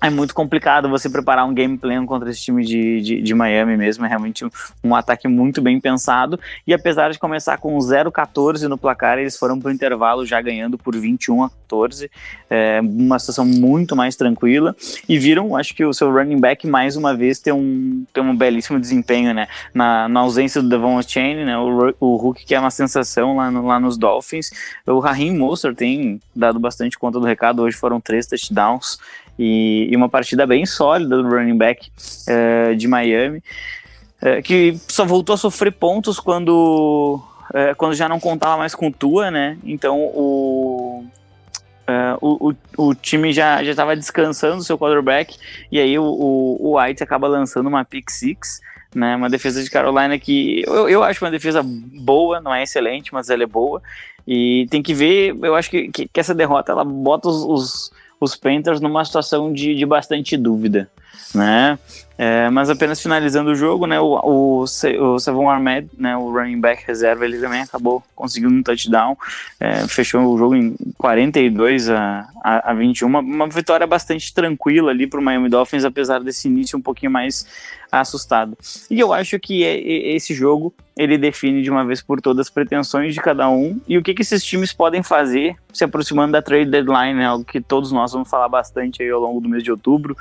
é 0.00 0.08
muito 0.08 0.34
complicado 0.34 0.88
você 0.88 1.10
preparar 1.10 1.46
um 1.46 1.52
game 1.52 1.76
plan 1.76 2.06
contra 2.06 2.30
esse 2.30 2.40
time 2.40 2.64
de, 2.64 3.00
de, 3.02 3.22
de 3.22 3.34
Miami 3.34 3.76
mesmo. 3.76 4.04
É 4.04 4.08
realmente 4.08 4.44
um, 4.44 4.50
um, 4.82 4.94
ataque 4.94 5.28
muito 5.28 5.60
bem 5.60 5.78
pensado. 5.78 6.40
E 6.66 6.72
apesar 6.72 7.10
de 7.10 7.18
começar 7.18 7.58
com 7.58 7.76
0-14 7.76 8.62
no 8.62 8.78
placar, 8.78 9.18
eles 9.18 9.36
foram 9.36 9.60
para 9.60 9.68
o 9.68 9.72
intervalo 9.72 10.24
já 10.24 10.40
ganhando 10.40 10.78
por 10.78 10.96
21 10.96 11.44
a 11.44 11.50
14. 11.50 12.10
É, 12.48 12.80
uma 12.82 13.18
situação 13.18 13.44
muito 13.44 13.94
mais 13.94 14.16
tranquila. 14.16 14.74
E 15.08 15.18
viram, 15.18 15.54
acho 15.54 15.74
que 15.74 15.84
o 15.84 15.92
seu 15.92 16.10
running 16.10 16.40
back 16.40 16.66
mais 16.66 16.96
uma 16.96 17.14
vez 17.14 17.38
ter 17.38 17.52
um, 17.52 18.04
ter 18.12 18.20
um 18.20 18.34
belíssimo 18.34 18.80
desempenho, 18.80 19.34
né? 19.34 19.48
Na, 19.74 20.08
na 20.08 20.20
ausência 20.20 20.62
do 20.62 20.68
Devon 20.68 21.00
Chain, 21.02 21.44
né? 21.44 21.58
O, 21.58 21.94
o 22.00 22.16
Hulk 22.16 22.44
que 22.44 22.54
é 22.54 22.60
uma 22.60 22.70
sensação 22.70 23.36
lá, 23.36 23.50
no, 23.50 23.66
lá 23.66 23.78
nos 23.78 23.98
Dolphins. 23.98 24.50
O 24.86 24.98
Raheem 24.98 25.36
Mostert 25.36 25.76
tem 25.76 26.20
dado 26.34 26.58
bastante 26.58 26.98
conta 26.98 27.20
do 27.20 27.26
recado. 27.26 27.62
Hoje 27.62 27.76
foram 27.76 28.00
três 28.00 28.26
touchdowns 28.26 28.98
e, 29.40 29.88
e 29.90 29.96
uma 29.96 30.06
partida 30.06 30.46
bem 30.46 30.66
sólida 30.66 31.16
do 31.16 31.26
running 31.26 31.56
back 31.56 31.90
é, 32.28 32.74
de 32.74 32.86
Miami, 32.86 33.42
é, 34.20 34.42
que 34.42 34.78
só 34.86 35.06
voltou 35.06 35.32
a 35.32 35.38
sofrer 35.38 35.72
pontos 35.72 36.20
quando, 36.20 37.18
é, 37.54 37.72
quando 37.74 37.94
já 37.94 38.06
não 38.06 38.20
contava 38.20 38.58
mais 38.58 38.74
com 38.74 38.92
Tua, 38.92 39.30
né? 39.30 39.56
Então 39.64 39.98
o, 39.98 41.06
o, 42.20 42.50
o, 42.50 42.54
o, 42.76 42.94
time 42.94 43.32
já 43.32 43.62
estava 43.62 43.96
descansando 43.96 44.62
seu 44.62 44.76
quarterback, 44.76 45.38
e 45.72 45.80
aí 45.80 45.98
o, 45.98 46.04
o, 46.04 46.56
o 46.60 46.78
White 46.78 47.02
acaba 47.02 47.26
lançando 47.26 47.66
uma 47.66 47.82
pick 47.82 48.10
six, 48.10 48.60
né? 48.94 49.16
Uma 49.16 49.30
defesa 49.30 49.64
de 49.64 49.70
Carolina 49.70 50.18
que 50.18 50.62
eu, 50.66 50.86
eu 50.86 51.02
acho 51.02 51.24
uma 51.24 51.30
defesa 51.30 51.62
boa, 51.64 52.42
não 52.42 52.54
é 52.54 52.62
excelente, 52.62 53.14
mas 53.14 53.30
ela 53.30 53.42
é 53.42 53.46
boa. 53.46 53.80
E 54.28 54.66
tem 54.70 54.82
que 54.82 54.92
ver, 54.92 55.34
eu 55.42 55.54
acho 55.54 55.70
que, 55.70 55.88
que, 55.88 56.06
que 56.06 56.20
essa 56.20 56.34
derrota 56.34 56.72
ela 56.72 56.84
bota 56.84 57.26
os, 57.26 57.42
os 57.42 57.99
os 58.20 58.36
Panthers 58.36 58.80
numa 58.80 59.04
situação 59.04 59.52
de, 59.52 59.74
de 59.74 59.86
bastante 59.86 60.36
dúvida, 60.36 60.90
né? 61.34 61.78
É, 62.22 62.50
mas 62.50 62.68
apenas 62.68 63.00
finalizando 63.00 63.50
o 63.50 63.54
jogo, 63.54 63.86
né, 63.86 63.98
o, 63.98 64.20
o, 64.22 64.64
o 64.64 65.18
Savon 65.18 65.48
Ahmed, 65.48 65.88
né, 65.96 66.14
o 66.18 66.30
running 66.30 66.60
back 66.60 66.84
reserva, 66.86 67.24
ele 67.24 67.38
também 67.38 67.62
acabou 67.62 68.02
conseguindo 68.14 68.52
um 68.52 68.62
touchdown, 68.62 69.16
é, 69.58 69.88
fechou 69.88 70.20
o 70.22 70.36
jogo 70.36 70.54
em 70.54 70.76
42 70.98 71.88
a, 71.88 72.28
a, 72.44 72.72
a 72.72 72.74
21, 72.74 73.06
uma, 73.06 73.48
vitória 73.48 73.86
bastante 73.86 74.34
tranquila 74.34 74.90
ali 74.90 75.06
para 75.06 75.18
o 75.18 75.22
Miami 75.22 75.48
Dolphins, 75.48 75.82
apesar 75.82 76.20
desse 76.20 76.46
início 76.46 76.78
um 76.78 76.82
pouquinho 76.82 77.10
mais 77.10 77.46
assustado. 77.90 78.56
E 78.90 79.00
eu 79.00 79.12
acho 79.14 79.38
que 79.38 79.64
é, 79.64 79.76
é, 79.76 80.14
esse 80.14 80.34
jogo 80.34 80.74
ele 80.96 81.16
define 81.16 81.62
de 81.62 81.70
uma 81.70 81.84
vez 81.84 82.02
por 82.02 82.20
todas 82.20 82.46
as 82.46 82.50
pretensões 82.50 83.14
de 83.14 83.20
cada 83.20 83.48
um 83.48 83.80
e 83.88 83.96
o 83.96 84.02
que, 84.02 84.12
que 84.12 84.20
esses 84.20 84.44
times 84.44 84.72
podem 84.72 85.02
fazer 85.02 85.56
se 85.72 85.82
aproximando 85.82 86.32
da 86.32 86.42
trade 86.42 86.70
deadline, 86.70 87.14
né, 87.14 87.26
algo 87.26 87.44
que 87.44 87.60
todos 87.60 87.90
nós 87.90 88.12
vamos 88.12 88.28
falar 88.28 88.48
bastante 88.48 89.02
aí 89.02 89.08
ao 89.08 89.20
longo 89.20 89.40
do 89.40 89.48
mês 89.48 89.62
de 89.62 89.70
outubro, 89.70 90.14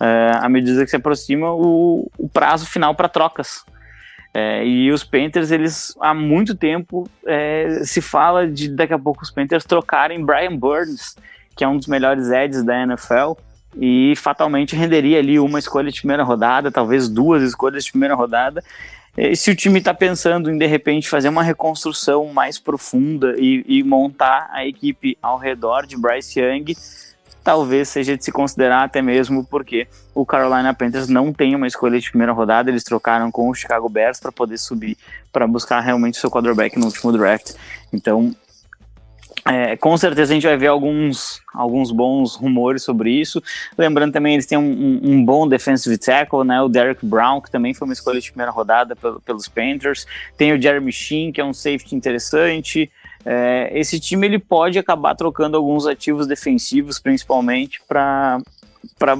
uh, 0.00 0.38
à 0.40 0.48
medida 0.48 0.84
que 0.84 0.90
se 0.90 0.96
aproxima 0.96 1.41
o, 1.50 2.10
o 2.18 2.28
prazo 2.28 2.66
final 2.66 2.94
para 2.94 3.08
trocas. 3.08 3.64
É, 4.34 4.64
e 4.64 4.90
os 4.90 5.04
Panthers, 5.04 5.50
eles 5.50 5.94
há 6.00 6.14
muito 6.14 6.54
tempo 6.54 7.06
é, 7.26 7.82
se 7.84 8.00
fala 8.00 8.48
de 8.48 8.68
daqui 8.68 8.94
a 8.94 8.98
pouco 8.98 9.22
os 9.22 9.30
Panthers 9.30 9.64
trocarem 9.64 10.24
Brian 10.24 10.56
Burns, 10.56 11.16
que 11.54 11.62
é 11.62 11.68
um 11.68 11.76
dos 11.76 11.86
melhores 11.86 12.30
Eds 12.30 12.64
da 12.64 12.82
NFL, 12.82 13.32
e 13.76 14.14
fatalmente 14.16 14.74
renderia 14.74 15.18
ali 15.18 15.38
uma 15.38 15.58
escolha 15.58 15.90
de 15.90 16.00
primeira 16.00 16.22
rodada, 16.22 16.70
talvez 16.70 17.08
duas 17.08 17.42
escolhas 17.42 17.84
de 17.84 17.90
primeira 17.90 18.14
rodada. 18.14 18.62
E 19.16 19.36
se 19.36 19.50
o 19.50 19.56
time 19.56 19.78
está 19.78 19.92
pensando 19.92 20.50
em 20.50 20.56
de 20.56 20.66
repente 20.66 21.08
fazer 21.08 21.28
uma 21.28 21.42
reconstrução 21.42 22.32
mais 22.32 22.58
profunda 22.58 23.34
e, 23.38 23.62
e, 23.66 23.82
montar 23.82 24.48
a 24.50 24.66
equipe 24.66 25.18
ao 25.20 25.36
redor 25.36 25.86
de 25.86 25.98
Bryce 25.98 26.40
Young, 26.40 26.74
talvez 27.42 27.88
seja 27.88 28.16
de 28.16 28.24
se 28.24 28.32
considerar 28.32 28.84
até 28.84 29.02
mesmo 29.02 29.44
porque 29.44 29.86
o 30.14 30.24
Carolina 30.24 30.72
Panthers 30.72 31.08
não 31.08 31.32
tem 31.32 31.54
uma 31.54 31.66
escolha 31.66 31.98
de 31.98 32.08
primeira 32.08 32.32
rodada, 32.32 32.70
eles 32.70 32.84
trocaram 32.84 33.30
com 33.30 33.48
o 33.48 33.54
Chicago 33.54 33.88
Bears 33.88 34.20
para 34.20 34.32
poder 34.32 34.58
subir 34.58 34.96
para 35.32 35.46
buscar 35.46 35.80
realmente 35.80 36.18
seu 36.18 36.30
quarterback 36.30 36.78
no 36.78 36.86
último 36.86 37.12
draft. 37.12 37.54
Então 37.92 38.34
é, 39.44 39.76
com 39.76 39.96
certeza 39.96 40.32
a 40.32 40.34
gente 40.34 40.46
vai 40.46 40.56
ver 40.56 40.68
alguns, 40.68 41.40
alguns 41.52 41.90
bons 41.90 42.36
rumores 42.36 42.84
sobre 42.84 43.10
isso. 43.10 43.42
Lembrando 43.76 44.12
também, 44.12 44.34
eles 44.34 44.46
têm 44.46 44.56
um, 44.56 44.62
um, 44.62 45.00
um, 45.02 45.24
bom 45.24 45.48
defensive 45.48 45.98
tackle, 45.98 46.44
né? 46.44 46.62
O 46.62 46.68
Derek 46.68 47.04
Brown, 47.04 47.40
que 47.40 47.50
também 47.50 47.74
foi 47.74 47.86
uma 47.86 47.92
escolha 47.92 48.20
de 48.20 48.30
primeira 48.30 48.52
rodada 48.52 48.94
pelos 49.24 49.48
Panthers. 49.48 50.06
Tem 50.36 50.52
o 50.52 50.62
Jeremy 50.62 50.92
Sheen, 50.92 51.32
que 51.32 51.40
é 51.40 51.44
um 51.44 51.52
safety 51.52 51.96
interessante. 51.96 52.90
É, 53.24 53.70
esse 53.74 54.00
time 54.00 54.26
ele 54.26 54.38
pode 54.38 54.78
acabar 54.78 55.14
trocando 55.14 55.56
alguns 55.56 55.86
ativos 55.86 56.26
defensivos, 56.26 56.98
principalmente, 56.98 57.80
para 57.86 58.40
para 58.98 59.16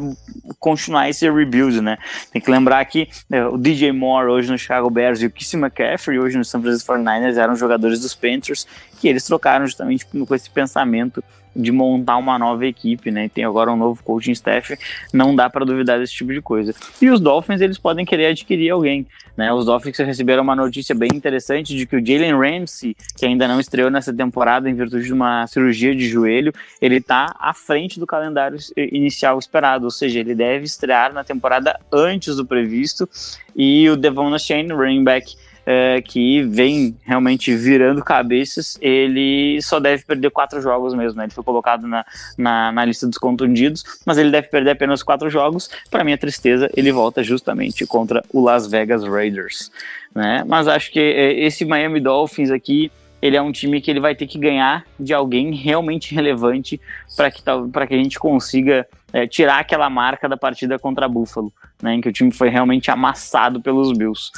continuar 0.59 1.09
esse 1.09 1.29
rebuild, 1.31 1.81
né? 1.81 1.97
Tem 2.33 2.43
que 2.43 2.51
lembrar 2.51 2.85
que 2.85 3.09
né, 3.29 3.47
o 3.47 3.57
DJ 3.57 3.93
Moore 3.93 4.29
hoje 4.29 4.51
no 4.51 4.59
Chicago 4.59 4.91
Bears 4.91 5.23
e 5.23 5.27
o 5.27 5.31
Kissy 5.31 5.57
McCaffrey 5.57 6.19
hoje 6.19 6.37
no 6.37 6.45
San 6.45 6.61
Francisco 6.61 6.93
49ers 6.93 7.37
eram 7.37 7.55
jogadores 7.55 8.01
dos 8.01 8.15
Panthers 8.15 8.67
que 9.01 9.07
eles 9.07 9.25
trocaram 9.25 9.67
justamente 9.67 10.05
com 10.05 10.35
esse 10.35 10.51
pensamento 10.51 11.23
de 11.55 11.71
montar 11.71 12.17
uma 12.17 12.39
nova 12.39 12.67
equipe, 12.67 13.11
né? 13.11 13.29
Tem 13.29 13.45
agora 13.45 13.71
um 13.71 13.77
novo 13.77 14.03
coaching 14.03 14.33
staff, 14.33 14.77
não 15.13 15.35
dá 15.35 15.51
para 15.51 15.65
duvidar 15.65 15.99
desse 15.99 16.15
tipo 16.15 16.33
de 16.33 16.41
coisa. 16.41 16.75
E 17.01 17.11
os 17.11 17.21
Dolphins, 17.21 17.61
eles 17.61 17.79
podem 17.79 18.05
querer 18.05 18.27
adquirir 18.27 18.71
alguém, 18.71 19.07
né? 19.37 19.53
Os 19.53 19.67
Dolphins 19.67 19.97
receberam 19.99 20.43
uma 20.43 20.57
notícia 20.57 20.95
bem 20.95 21.11
interessante 21.13 21.77
de 21.77 21.87
que 21.87 21.97
o 21.97 22.05
Jalen 22.05 22.35
Ramsey, 22.35 22.97
que 23.17 23.27
ainda 23.27 23.47
não 23.47 23.61
estreou 23.61 23.91
nessa 23.91 24.13
temporada 24.13 24.69
em 24.69 24.75
virtude 24.75 25.05
de 25.05 25.13
uma 25.13 25.47
cirurgia 25.47 25.95
de 25.95 26.09
joelho, 26.09 26.53
ele 26.81 27.01
tá 27.01 27.35
à 27.39 27.53
frente 27.53 28.01
do 28.01 28.07
calendário 28.07 28.59
inicial 28.77 29.39
esperado, 29.39 29.85
ou 29.85 29.91
seja, 29.91 30.21
ele 30.21 30.35
deve 30.35 30.65
estrear 30.65 31.13
na 31.13 31.25
temporada 31.25 31.79
antes 31.93 32.37
do 32.37 32.47
previsto. 32.47 33.09
E 33.55 33.89
o 33.91 33.97
Devon 33.97 34.37
Shane, 34.39 34.73
running 34.73 35.05
back 35.05 35.35
é, 35.65 36.03
que 36.03 36.43
vem 36.43 36.97
realmente 37.03 37.55
virando 37.55 38.03
cabeças, 38.03 38.77
ele 38.81 39.61
só 39.63 39.79
deve 39.79 40.05
perder 40.05 40.31
quatro 40.31 40.61
jogos 40.61 40.95
mesmo. 40.95 41.19
Né? 41.19 41.25
Ele 41.25 41.33
foi 41.33 41.45
colocado 41.45 41.87
na, 41.87 42.05
na, 42.37 42.73
na, 42.73 42.85
lista 42.85 43.07
dos 43.07 43.19
contundidos, 43.19 43.85
mas 44.05 44.19
ele 44.19 44.31
deve 44.31 44.49
perder 44.49 44.71
apenas 44.71 45.03
quatro 45.03 45.31
jogos. 45.31 45.71
Para 45.91 46.05
minha 46.05 46.19
tristeza, 46.19 46.71
ele 46.77 46.93
volta 46.93 47.23
justamente 47.23 47.87
contra 47.87 48.23
o 48.33 48.43
Las 48.43 48.67
Vegas 48.67 49.05
Raiders. 49.05 49.71
Né? 50.15 50.45
Mas 50.47 50.69
acho 50.69 50.91
que 50.91 51.01
é, 51.01 51.41
esse 51.45 51.65
Miami 51.65 52.01
Dolphins 52.01 52.51
aqui 52.51 52.91
ele 53.23 53.37
é 53.37 53.41
um 53.41 53.53
time 53.53 53.81
que 53.81 53.89
ele 53.89 54.01
vai 54.01 54.17
ter 54.17 54.27
que 54.27 54.37
ganhar 54.37 54.85
de 54.99 55.15
alguém 55.15 55.55
realmente 55.55 56.13
relevante 56.13 56.81
para 57.17 57.31
que, 57.31 57.41
que 57.41 57.95
a 57.95 57.97
gente 57.97 58.19
consiga 58.19 58.85
é, 59.13 59.29
tirar 59.29 59.61
aquela 59.61 59.89
marca 59.89 60.29
da 60.29 60.37
partida 60.37 60.77
contra 60.77 61.09
Buffalo, 61.09 61.53
né, 61.81 61.95
em 61.95 62.01
que 62.01 62.09
o 62.09 62.13
time 62.13 62.33
foi 62.33 62.49
realmente 62.49 62.91
amassado 62.91 63.61
pelos 63.61 63.97
Bills. 63.97 64.33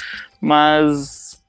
Mas 0.45 1.41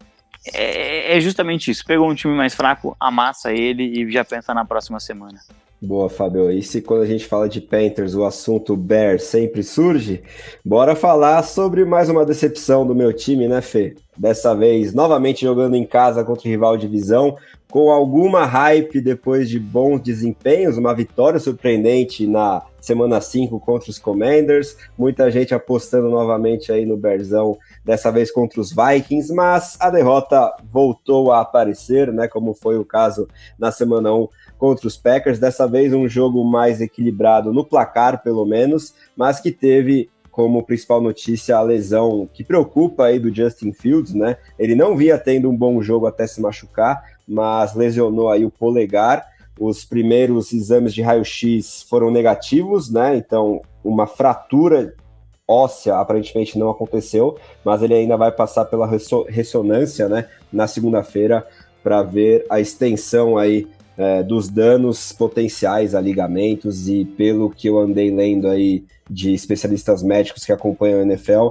é, 0.54 1.18
é 1.18 1.20
justamente 1.20 1.70
isso. 1.70 1.86
Pegou 1.86 2.10
um 2.10 2.16
time 2.16 2.34
mais 2.34 2.56
fraco, 2.56 2.96
amassa 2.98 3.52
ele 3.52 3.84
e 3.84 4.10
já 4.10 4.24
pensa 4.24 4.54
na 4.54 4.64
próxima 4.64 5.02
semana. 5.02 5.40
Boa, 5.82 6.10
Fábio. 6.10 6.50
E 6.50 6.64
se 6.64 6.82
quando 6.82 7.02
a 7.02 7.06
gente 7.06 7.26
fala 7.26 7.50
de 7.50 7.60
Panthers, 7.60 8.16
o 8.16 8.24
assunto 8.24 8.76
Bear 8.78 9.20
sempre 9.20 9.62
surge, 9.62 10.24
bora 10.64 10.96
falar 10.96 11.44
sobre 11.44 11.84
mais 11.84 12.10
uma 12.10 12.26
decepção 12.26 12.88
do 12.88 12.96
meu 12.96 13.12
time, 13.12 13.50
né, 13.50 13.62
Fê? 13.62 13.96
Dessa 14.18 14.56
vez, 14.56 14.94
novamente 14.94 15.42
jogando 15.42 15.76
em 15.76 15.86
casa 15.86 16.24
contra 16.24 16.48
o 16.48 16.52
rival 16.52 16.78
de 16.78 16.88
divisão, 16.88 17.36
com 17.70 17.92
alguma 17.92 18.46
hype 18.46 19.02
depois 19.02 19.50
de 19.50 19.60
bons 19.60 20.00
desempenhos, 20.00 20.78
uma 20.78 20.96
vitória 20.96 21.40
surpreendente 21.42 22.26
na 22.26 22.64
semana 22.80 23.20
5 23.20 23.60
contra 23.60 23.90
os 23.90 24.00
Commanders, 24.00 24.78
muita 24.98 25.30
gente 25.30 25.54
apostando 25.54 26.10
novamente 26.10 26.72
aí 26.72 26.86
no 26.86 26.96
Berzão, 26.96 27.58
dessa 27.86 28.12
vez 28.12 28.32
contra 28.32 28.60
os 28.60 28.74
Vikings, 28.74 29.32
mas 29.32 29.78
a 29.80 29.92
derrota 29.92 30.54
voltou 30.64 31.32
a 31.32 31.42
aparecer, 31.42 32.12
né, 32.12 32.28
como 32.28 32.56
foi 32.56 32.80
o 32.80 32.84
caso 32.84 33.28
na 33.60 33.72
semana 33.72 34.12
1 34.12 34.28
contra 34.58 34.88
os 34.88 34.98
Packers, 34.98 35.38
dessa 35.38 35.68
vez 35.68 35.94
um 35.94 36.10
jogo 36.10 36.44
mais 36.44 36.82
equilibrado 36.82 37.54
no 37.54 37.64
placar, 37.64 38.24
pelo 38.24 38.44
menos, 38.44 38.96
mas 39.16 39.40
que 39.40 39.52
teve 39.52 40.10
como 40.32 40.64
principal 40.64 41.00
notícia 41.00 41.56
a 41.56 41.62
lesão 41.62 42.28
que 42.34 42.44
preocupa 42.44 43.06
aí 43.06 43.20
do 43.20 43.34
Justin 43.34 43.72
Fields, 43.72 44.14
né? 44.14 44.36
Ele 44.60 44.76
não 44.76 44.98
vinha 44.98 45.18
tendo 45.18 45.50
um 45.50 45.56
bom 45.56 45.82
jogo 45.82 46.08
até 46.08 46.28
se 46.28 46.42
machucar, 46.42 47.02
mas 47.26 47.74
lesionou 47.74 48.30
aí 48.30 48.44
o 48.44 48.52
polegar. 48.52 49.26
Os 49.58 49.86
primeiros 49.86 50.52
exames 50.52 50.94
de 50.94 51.02
raio-x 51.02 51.86
foram 51.90 52.12
negativos, 52.12 52.92
né? 52.92 53.16
Então, 53.16 53.62
uma 53.82 54.06
fratura 54.06 54.94
óssea 55.48 55.98
aparentemente 55.98 56.58
não 56.58 56.70
aconteceu, 56.70 57.38
mas 57.64 57.82
ele 57.82 57.94
ainda 57.94 58.18
vai 58.18 58.32
passar 58.32 58.66
pela 58.66 58.90
ressonância, 59.28 60.10
né? 60.10 60.28
Na 60.52 60.68
segunda-feira 60.68 61.46
para 61.84 62.02
ver 62.02 62.46
a 62.50 62.60
extensão 62.60 63.38
aí 63.38 63.68
é, 63.98 64.24
dos 64.24 64.50
danos 64.50 65.12
potenciais 65.14 65.94
a 65.94 66.02
ligamentos 66.02 66.90
e 66.90 67.06
pelo 67.06 67.50
que 67.50 67.68
eu 67.68 67.78
andei 67.78 68.10
lendo 68.12 68.48
aí 68.48 68.84
de 69.10 69.34
especialistas 69.34 70.02
médicos 70.02 70.44
que 70.44 70.52
acompanham 70.52 71.00
a 71.00 71.04
NFL, 71.04 71.50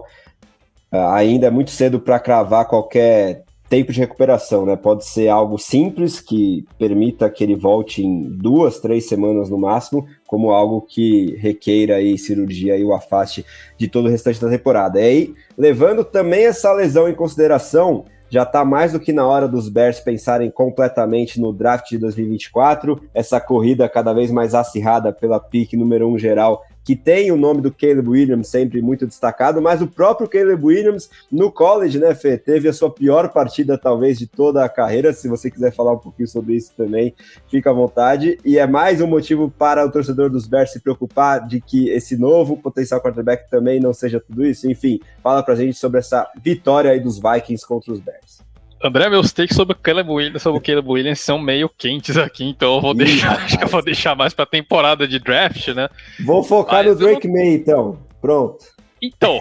é, 0.90 0.98
ainda 0.98 1.46
é 1.46 1.50
muito 1.50 1.70
cedo 1.70 2.00
para 2.00 2.18
cravar 2.18 2.66
qualquer 2.66 3.44
tempo 3.74 3.92
de 3.92 3.98
recuperação, 3.98 4.64
né? 4.64 4.76
Pode 4.76 5.04
ser 5.04 5.26
algo 5.26 5.58
simples 5.58 6.20
que 6.20 6.64
permita 6.78 7.28
que 7.28 7.42
ele 7.42 7.56
volte 7.56 8.04
em 8.04 8.22
duas, 8.22 8.78
três 8.78 9.08
semanas 9.08 9.50
no 9.50 9.58
máximo, 9.58 10.06
como 10.28 10.52
algo 10.52 10.80
que 10.80 11.34
requeira 11.40 11.96
aí 11.96 12.16
cirurgia 12.16 12.76
e 12.76 12.84
o 12.84 12.94
afaste 12.94 13.44
de 13.76 13.88
todo 13.88 14.06
o 14.06 14.10
restante 14.10 14.40
da 14.40 14.48
temporada. 14.48 15.00
E 15.00 15.02
aí, 15.02 15.34
levando 15.58 16.04
também 16.04 16.44
essa 16.44 16.72
lesão 16.72 17.08
em 17.08 17.16
consideração, 17.16 18.04
já 18.30 18.44
está 18.44 18.64
mais 18.64 18.92
do 18.92 19.00
que 19.00 19.12
na 19.12 19.26
hora 19.26 19.48
dos 19.48 19.68
Bears 19.68 19.98
pensarem 19.98 20.52
completamente 20.52 21.40
no 21.40 21.52
draft 21.52 21.88
de 21.88 21.98
2024, 21.98 23.00
essa 23.12 23.40
corrida 23.40 23.88
cada 23.88 24.12
vez 24.12 24.30
mais 24.30 24.54
acirrada 24.54 25.12
pela 25.12 25.40
pique 25.40 25.76
número 25.76 26.08
um 26.08 26.16
geral 26.16 26.62
que 26.84 26.94
tem 26.94 27.32
o 27.32 27.36
nome 27.36 27.62
do 27.62 27.72
Caleb 27.72 28.08
Williams 28.08 28.48
sempre 28.48 28.82
muito 28.82 29.06
destacado, 29.06 29.62
mas 29.62 29.80
o 29.80 29.86
próprio 29.86 30.28
Caleb 30.28 30.64
Williams 30.64 31.08
no 31.32 31.50
college, 31.50 31.98
né, 31.98 32.14
Fê, 32.14 32.36
teve 32.36 32.68
a 32.68 32.72
sua 32.72 32.90
pior 32.90 33.30
partida 33.32 33.78
talvez 33.78 34.18
de 34.18 34.26
toda 34.26 34.62
a 34.62 34.68
carreira. 34.68 35.12
Se 35.12 35.26
você 35.26 35.50
quiser 35.50 35.72
falar 35.72 35.92
um 35.92 35.98
pouquinho 35.98 36.28
sobre 36.28 36.54
isso 36.54 36.72
também, 36.76 37.14
fica 37.48 37.70
à 37.70 37.72
vontade. 37.72 38.38
E 38.44 38.58
é 38.58 38.66
mais 38.66 39.00
um 39.00 39.06
motivo 39.06 39.50
para 39.50 39.84
o 39.84 39.90
torcedor 39.90 40.28
dos 40.28 40.46
Bears 40.46 40.72
se 40.72 40.80
preocupar 40.80 41.46
de 41.46 41.60
que 41.60 41.88
esse 41.88 42.16
novo 42.16 42.56
potencial 42.56 43.00
quarterback 43.00 43.48
também 43.48 43.80
não 43.80 43.94
seja 43.94 44.20
tudo 44.20 44.44
isso. 44.44 44.70
Enfim, 44.70 45.00
fala 45.22 45.42
pra 45.42 45.54
gente 45.54 45.78
sobre 45.78 46.00
essa 46.00 46.28
vitória 46.42 46.90
aí 46.90 47.00
dos 47.00 47.18
Vikings 47.18 47.66
contra 47.66 47.92
os 47.92 48.00
Bears. 48.00 48.44
André, 48.84 49.08
meus 49.08 49.32
takes 49.32 49.56
sobre 49.56 49.74
o 49.74 49.78
Caleb 49.78 50.10
Williams, 50.10 50.42
sobre 50.42 50.58
o 50.58 50.62
Caleb 50.62 50.86
Williams 50.86 51.20
são 51.20 51.38
meio 51.38 51.70
quentes 51.70 52.18
aqui, 52.18 52.44
então 52.44 52.74
eu 52.74 52.80
vou 52.82 52.92
deixar, 52.92 53.32
acho 53.42 53.56
que 53.56 53.64
eu 53.64 53.68
vou 53.68 53.82
deixar 53.82 54.14
mais 54.14 54.34
pra 54.34 54.44
temporada 54.44 55.08
de 55.08 55.18
draft, 55.18 55.68
né? 55.68 55.88
Vou 56.22 56.44
focar 56.44 56.84
Mas 56.84 56.92
no 56.92 56.98
Drake 56.98 57.26
não... 57.26 57.34
May, 57.34 57.54
então. 57.54 57.98
Pronto. 58.20 58.74
Então, 59.00 59.40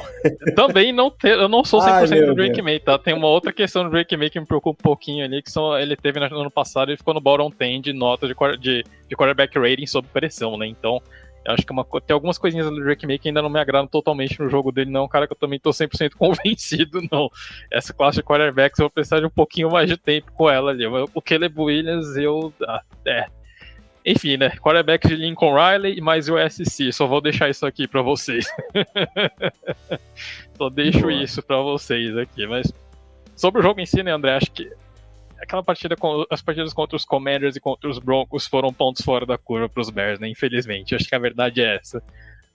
também 0.55 0.93
não 0.93 1.11
te, 1.11 1.27
eu 1.27 1.49
não 1.49 1.63
sou 1.63 1.81
100% 1.81 2.11
Ai, 2.11 2.21
do 2.25 2.35
Drake 2.35 2.53
Deus. 2.53 2.65
May, 2.65 2.79
tá? 2.79 2.97
Tem 2.97 3.13
uma 3.13 3.27
outra 3.27 3.51
questão 3.51 3.83
do 3.83 3.89
Drake 3.89 4.15
May 4.15 4.29
que 4.29 4.39
me 4.39 4.45
preocupa 4.45 4.79
um 4.79 4.83
pouquinho 4.83 5.25
ali, 5.25 5.41
que 5.41 5.51
são, 5.51 5.77
ele 5.77 5.97
teve 5.97 6.21
no 6.21 6.39
ano 6.39 6.51
passado, 6.51 6.89
ele 6.89 6.97
ficou 6.97 7.13
no 7.13 7.19
bottom 7.19 7.51
10 7.57 7.81
de 7.81 7.91
nota 7.91 8.27
de, 8.27 8.33
de, 8.59 8.83
de 9.09 9.15
quarterback 9.15 9.59
rating 9.59 9.85
sob 9.85 10.07
pressão, 10.13 10.57
né? 10.57 10.67
Então, 10.67 11.01
Eu 11.45 11.53
acho 11.53 11.65
que 11.65 11.71
uma, 11.71 11.85
tem 12.05 12.13
algumas 12.13 12.37
coisinhas 12.37 12.69
do 12.69 12.75
Drake 12.75 13.05
May 13.05 13.19
que 13.19 13.27
ainda 13.27 13.41
não 13.41 13.49
me 13.49 13.59
agradam 13.59 13.87
totalmente 13.87 14.39
no 14.39 14.49
jogo 14.49 14.71
dele, 14.71 14.89
não. 14.89 15.05
É 15.05 15.07
cara 15.09 15.27
que 15.27 15.33
eu 15.33 15.37
também 15.37 15.59
tô 15.59 15.71
100% 15.71 16.11
convencido, 16.17 17.01
não. 17.11 17.29
Essa 17.71 17.93
classe 17.93 18.17
de 18.17 18.23
quarterbacks 18.23 18.79
eu 18.79 18.83
vou 18.83 18.89
precisar 18.89 19.19
de 19.19 19.25
um 19.25 19.29
pouquinho 19.29 19.69
mais 19.69 19.89
de 19.89 19.97
tempo 19.97 20.31
com 20.31 20.49
ela 20.49 20.71
ali. 20.71 20.85
O 20.85 21.21
Caleb 21.21 21.59
Williams, 21.59 22.15
eu. 22.15 22.53
Ah, 22.67 22.81
é. 23.05 23.25
Enfim, 24.05 24.35
né? 24.35 24.49
Quarterback 24.57 25.07
de 25.07 25.15
Lincoln 25.15 25.55
Riley 25.55 25.97
e 25.97 26.01
mais 26.01 26.27
o 26.27 26.35
SC. 26.37 26.91
Só 26.91 27.07
vou 27.07 27.21
deixar 27.21 27.49
isso 27.49 27.65
aqui 27.65 27.87
para 27.87 28.01
vocês. 28.01 28.45
Só 30.57 30.69
deixo 30.69 31.01
Boa. 31.01 31.13
isso 31.13 31.41
para 31.41 31.57
vocês 31.61 32.17
aqui. 32.17 32.45
Mas 32.45 32.71
sobre 33.35 33.61
o 33.61 33.63
jogo 33.63 33.79
em 33.79 33.85
si, 33.85 34.03
né, 34.03 34.11
André? 34.11 34.35
Acho 34.35 34.51
que 34.51 34.69
aquela 35.43 35.63
partida 35.63 35.95
com 35.95 36.25
as 36.29 36.41
partidas 36.41 36.73
contra 36.73 36.95
os 36.95 37.05
Commanders 37.05 37.55
e 37.55 37.59
contra 37.59 37.89
os 37.89 37.99
Broncos 37.99 38.47
foram 38.47 38.73
pontos 38.73 39.03
fora 39.03 39.25
da 39.25 39.37
curva 39.37 39.69
para 39.69 39.81
os 39.81 39.89
Bears, 39.89 40.19
né? 40.19 40.27
Infelizmente, 40.27 40.95
acho 40.95 41.07
que 41.07 41.15
a 41.15 41.19
verdade 41.19 41.61
é 41.61 41.75
essa. 41.75 42.01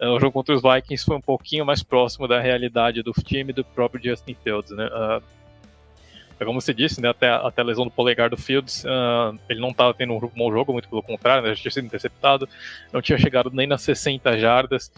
Uh, 0.01 0.11
o 0.11 0.21
jogo 0.21 0.33
contra 0.33 0.55
os 0.55 0.63
Vikings 0.63 1.05
foi 1.05 1.17
um 1.17 1.21
pouquinho 1.21 1.65
mais 1.65 1.83
próximo 1.83 2.27
da 2.27 2.41
realidade 2.41 3.03
do 3.03 3.13
time 3.13 3.53
do 3.53 3.65
próprio 3.65 4.03
Justin 4.03 4.37
Fields, 4.43 4.71
né? 4.71 4.87
Uh, 4.87 5.39
como 6.45 6.61
você 6.61 6.73
disse, 6.73 7.01
né, 7.01 7.09
até, 7.09 7.29
até 7.29 7.63
a 7.63 7.65
lesão 7.65 7.85
do 7.85 7.91
polegar 7.91 8.31
do 8.31 8.37
Fields, 8.37 8.85
uh, 8.85 9.37
ele 9.49 9.61
não 9.61 9.71
estava 9.71 9.93
tendo 9.93 10.13
um 10.13 10.21
bom 10.21 10.53
jogo, 10.53 10.73
muito 10.73 10.89
pelo 10.89 11.03
contrário, 11.03 11.43
né, 11.43 11.53
já 11.53 11.63
tinha 11.63 11.73
sido 11.73 11.87
interceptado, 11.87 12.49
não 12.93 13.03
tinha 13.03 13.19
chegado 13.19 13.51
nem 13.53 13.67
nas 13.67 13.83
60 13.83 14.39
jardas 14.39 14.93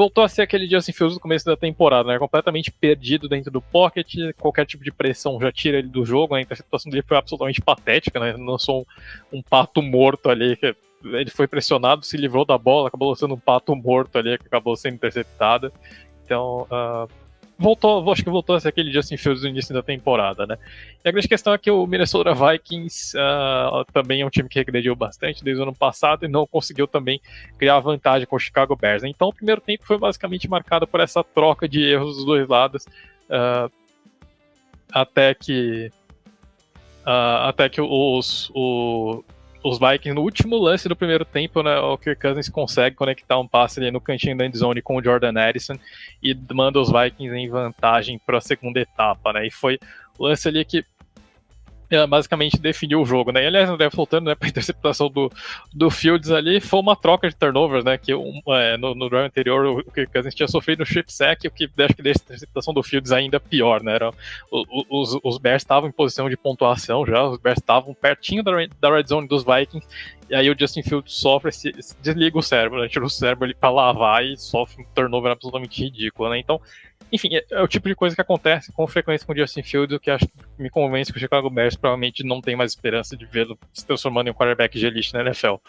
voltou 0.00 0.24
a 0.24 0.28
ser 0.28 0.40
aquele 0.40 0.66
Justin 0.66 0.92
Fields 0.92 1.16
no 1.16 1.20
começo 1.20 1.44
da 1.44 1.58
temporada, 1.58 2.08
né? 2.08 2.18
Completamente 2.18 2.70
perdido 2.70 3.28
dentro 3.28 3.50
do 3.50 3.60
pocket, 3.60 4.14
qualquer 4.38 4.64
tipo 4.64 4.82
de 4.82 4.90
pressão 4.90 5.38
já 5.38 5.52
tira 5.52 5.76
ele 5.76 5.88
do 5.88 6.06
jogo, 6.06 6.32
né? 6.32 6.40
a 6.40 6.42
interceptação 6.42 6.90
dele 6.90 7.04
foi 7.06 7.18
absolutamente 7.18 7.60
patética, 7.60 8.18
né? 8.18 8.34
Não 8.38 8.58
sou 8.58 8.86
um, 9.30 9.40
um 9.40 9.42
pato 9.42 9.82
morto 9.82 10.30
ali, 10.30 10.56
que 10.56 10.74
ele 11.04 11.28
foi 11.28 11.46
pressionado, 11.46 12.02
se 12.02 12.16
livrou 12.16 12.46
da 12.46 12.56
bola, 12.56 12.88
acabou 12.88 13.14
sendo 13.14 13.34
um 13.34 13.38
pato 13.38 13.76
morto 13.76 14.16
ali, 14.16 14.38
que 14.38 14.46
acabou 14.46 14.74
sendo 14.74 14.94
interceptado. 14.94 15.70
Então, 16.24 16.66
uh, 16.70 17.06
voltou, 17.60 18.10
acho 18.10 18.24
que 18.24 18.30
voltou 18.30 18.56
a 18.56 18.60
ser 18.60 18.68
aquele 18.68 18.90
Justin 18.90 19.18
Fields 19.18 19.42
no 19.42 19.50
início 19.50 19.74
da 19.74 19.82
temporada, 19.82 20.46
né? 20.46 20.56
E 21.04 21.08
a 21.08 21.12
grande 21.12 21.28
questão 21.28 21.52
é 21.52 21.58
que 21.58 21.70
o 21.70 21.86
Minnesota 21.86 22.32
Vikings 22.32 23.14
uh, 23.18 23.84
também 23.92 24.22
é 24.22 24.26
um 24.26 24.30
time 24.30 24.48
que 24.48 24.58
regrediu 24.58 24.96
bastante 24.96 25.44
desde 25.44 25.60
o 25.60 25.64
ano 25.64 25.74
passado 25.74 26.24
e 26.24 26.28
não 26.28 26.46
conseguiu 26.46 26.88
também 26.88 27.20
criar 27.58 27.78
vantagem 27.80 28.26
com 28.26 28.36
o 28.36 28.38
Chicago 28.38 28.74
Bears. 28.74 29.02
Né? 29.02 29.10
Então 29.10 29.28
o 29.28 29.34
primeiro 29.34 29.60
tempo 29.60 29.84
foi 29.84 29.98
basicamente 29.98 30.48
marcado 30.48 30.86
por 30.86 31.00
essa 31.00 31.22
troca 31.22 31.68
de 31.68 31.82
erros 31.82 32.16
dos 32.16 32.24
dois 32.24 32.48
lados, 32.48 32.86
uh, 33.28 33.70
até 34.90 35.34
que 35.34 35.92
uh, 37.02 37.44
até 37.46 37.68
que 37.68 37.82
os, 37.82 38.50
o, 38.54 39.22
os 39.62 39.78
Vikings, 39.78 40.14
no 40.14 40.22
último 40.22 40.56
lance 40.56 40.88
do 40.88 40.96
primeiro 40.96 41.24
tempo, 41.24 41.62
né, 41.62 41.78
o 41.78 41.96
Kirk 41.98 42.20
Cousins 42.20 42.48
consegue 42.48 42.96
conectar 42.96 43.38
um 43.38 43.46
passe 43.46 43.80
ali 43.80 43.90
no 43.90 44.00
cantinho 44.00 44.36
da 44.36 44.46
endzone 44.46 44.80
com 44.80 44.96
o 44.96 45.02
Jordan 45.02 45.38
Addison 45.38 45.74
e 46.22 46.36
manda 46.52 46.80
os 46.80 46.90
Vikings 46.90 47.36
em 47.36 47.48
vantagem 47.48 48.18
para 48.18 48.38
a 48.38 48.40
segunda 48.40 48.80
etapa, 48.80 49.32
né? 49.32 49.46
E 49.46 49.50
foi 49.50 49.78
o 50.18 50.26
lance 50.26 50.48
ali 50.48 50.64
que 50.64 50.84
basicamente 52.08 52.60
definiu 52.60 53.00
o 53.00 53.06
jogo, 53.06 53.32
né? 53.32 53.42
E, 53.42 53.46
aliás, 53.46 53.68
André, 53.68 53.88
voltando 53.88 54.26
né, 54.26 54.34
para 54.34 54.46
a 54.46 54.50
interceptação 54.50 55.10
do, 55.10 55.30
do 55.72 55.90
Fields 55.90 56.30
ali, 56.30 56.60
foi 56.60 56.80
uma 56.80 56.94
troca 56.94 57.28
de 57.28 57.34
turnovers, 57.34 57.84
né? 57.84 57.98
Que 57.98 58.14
um, 58.14 58.40
é, 58.48 58.76
no, 58.76 58.94
no 58.94 59.08
drive 59.08 59.26
anterior 59.26 59.66
o 59.66 59.92
Kirk 59.92 60.12
Cousins 60.12 60.34
tinha 60.34 60.48
sofrido 60.48 60.80
no 60.80 60.84
strip 60.84 61.12
sack, 61.12 61.46
o 61.46 61.50
que 61.50 61.68
acho 61.78 61.94
que 61.94 62.02
deixa 62.02 62.20
a 62.20 62.24
interceptação 62.24 62.72
do 62.72 62.82
Fields 62.82 63.12
ainda 63.12 63.40
pior, 63.40 63.82
né? 63.82 63.94
Era, 63.94 64.12
os, 64.88 65.18
os 65.22 65.38
Bears 65.38 65.62
estavam 65.62 65.88
em 65.88 65.92
posição 65.92 66.28
de 66.28 66.36
pontuação 66.36 67.04
já, 67.04 67.24
os 67.24 67.38
Bears 67.38 67.58
estavam 67.58 67.94
pertinho 67.94 68.42
da, 68.42 68.52
da 68.80 68.94
red 68.94 69.06
zone 69.06 69.26
dos 69.26 69.44
Vikings, 69.44 69.86
e 70.30 70.34
aí 70.34 70.48
o 70.48 70.56
Justin 70.58 70.82
Fields 70.82 71.12
sofre, 71.12 71.50
se, 71.50 71.72
se 71.80 71.96
desliga 72.00 72.38
o 72.38 72.42
cérebro, 72.42 72.80
né? 72.80 72.88
tira 72.88 73.04
o 73.04 73.10
cérebro 73.10 73.44
ali 73.44 73.54
para 73.54 73.70
lavar 73.70 74.24
e 74.24 74.36
sofre 74.36 74.82
um 74.82 74.86
turnover 74.94 75.32
absolutamente 75.32 75.82
ridículo, 75.82 76.30
né? 76.30 76.38
Então 76.38 76.60
enfim, 77.12 77.34
é, 77.34 77.44
é, 77.50 77.62
o 77.62 77.68
tipo 77.68 77.88
de 77.88 77.94
coisa 77.94 78.14
que 78.14 78.20
acontece 78.20 78.72
com 78.72 78.86
frequência 78.86 79.26
com 79.26 79.32
o 79.32 79.36
Justin 79.36 79.62
Fields, 79.62 79.98
que 79.98 80.10
acho 80.10 80.26
que 80.26 80.32
me 80.58 80.70
convence 80.70 81.12
que 81.12 81.18
o 81.18 81.20
Chicago 81.20 81.50
Bears 81.50 81.76
provavelmente 81.76 82.24
não 82.24 82.40
tem 82.40 82.54
mais 82.54 82.72
esperança 82.72 83.16
de 83.16 83.26
vê-lo 83.26 83.58
se 83.72 83.86
transformando 83.86 84.28
em 84.28 84.30
um 84.30 84.34
quarterback 84.34 84.78
de 84.78 84.86
elite 84.86 85.12
na 85.12 85.20
NFL. 85.20 85.54
Uh, 85.54 85.60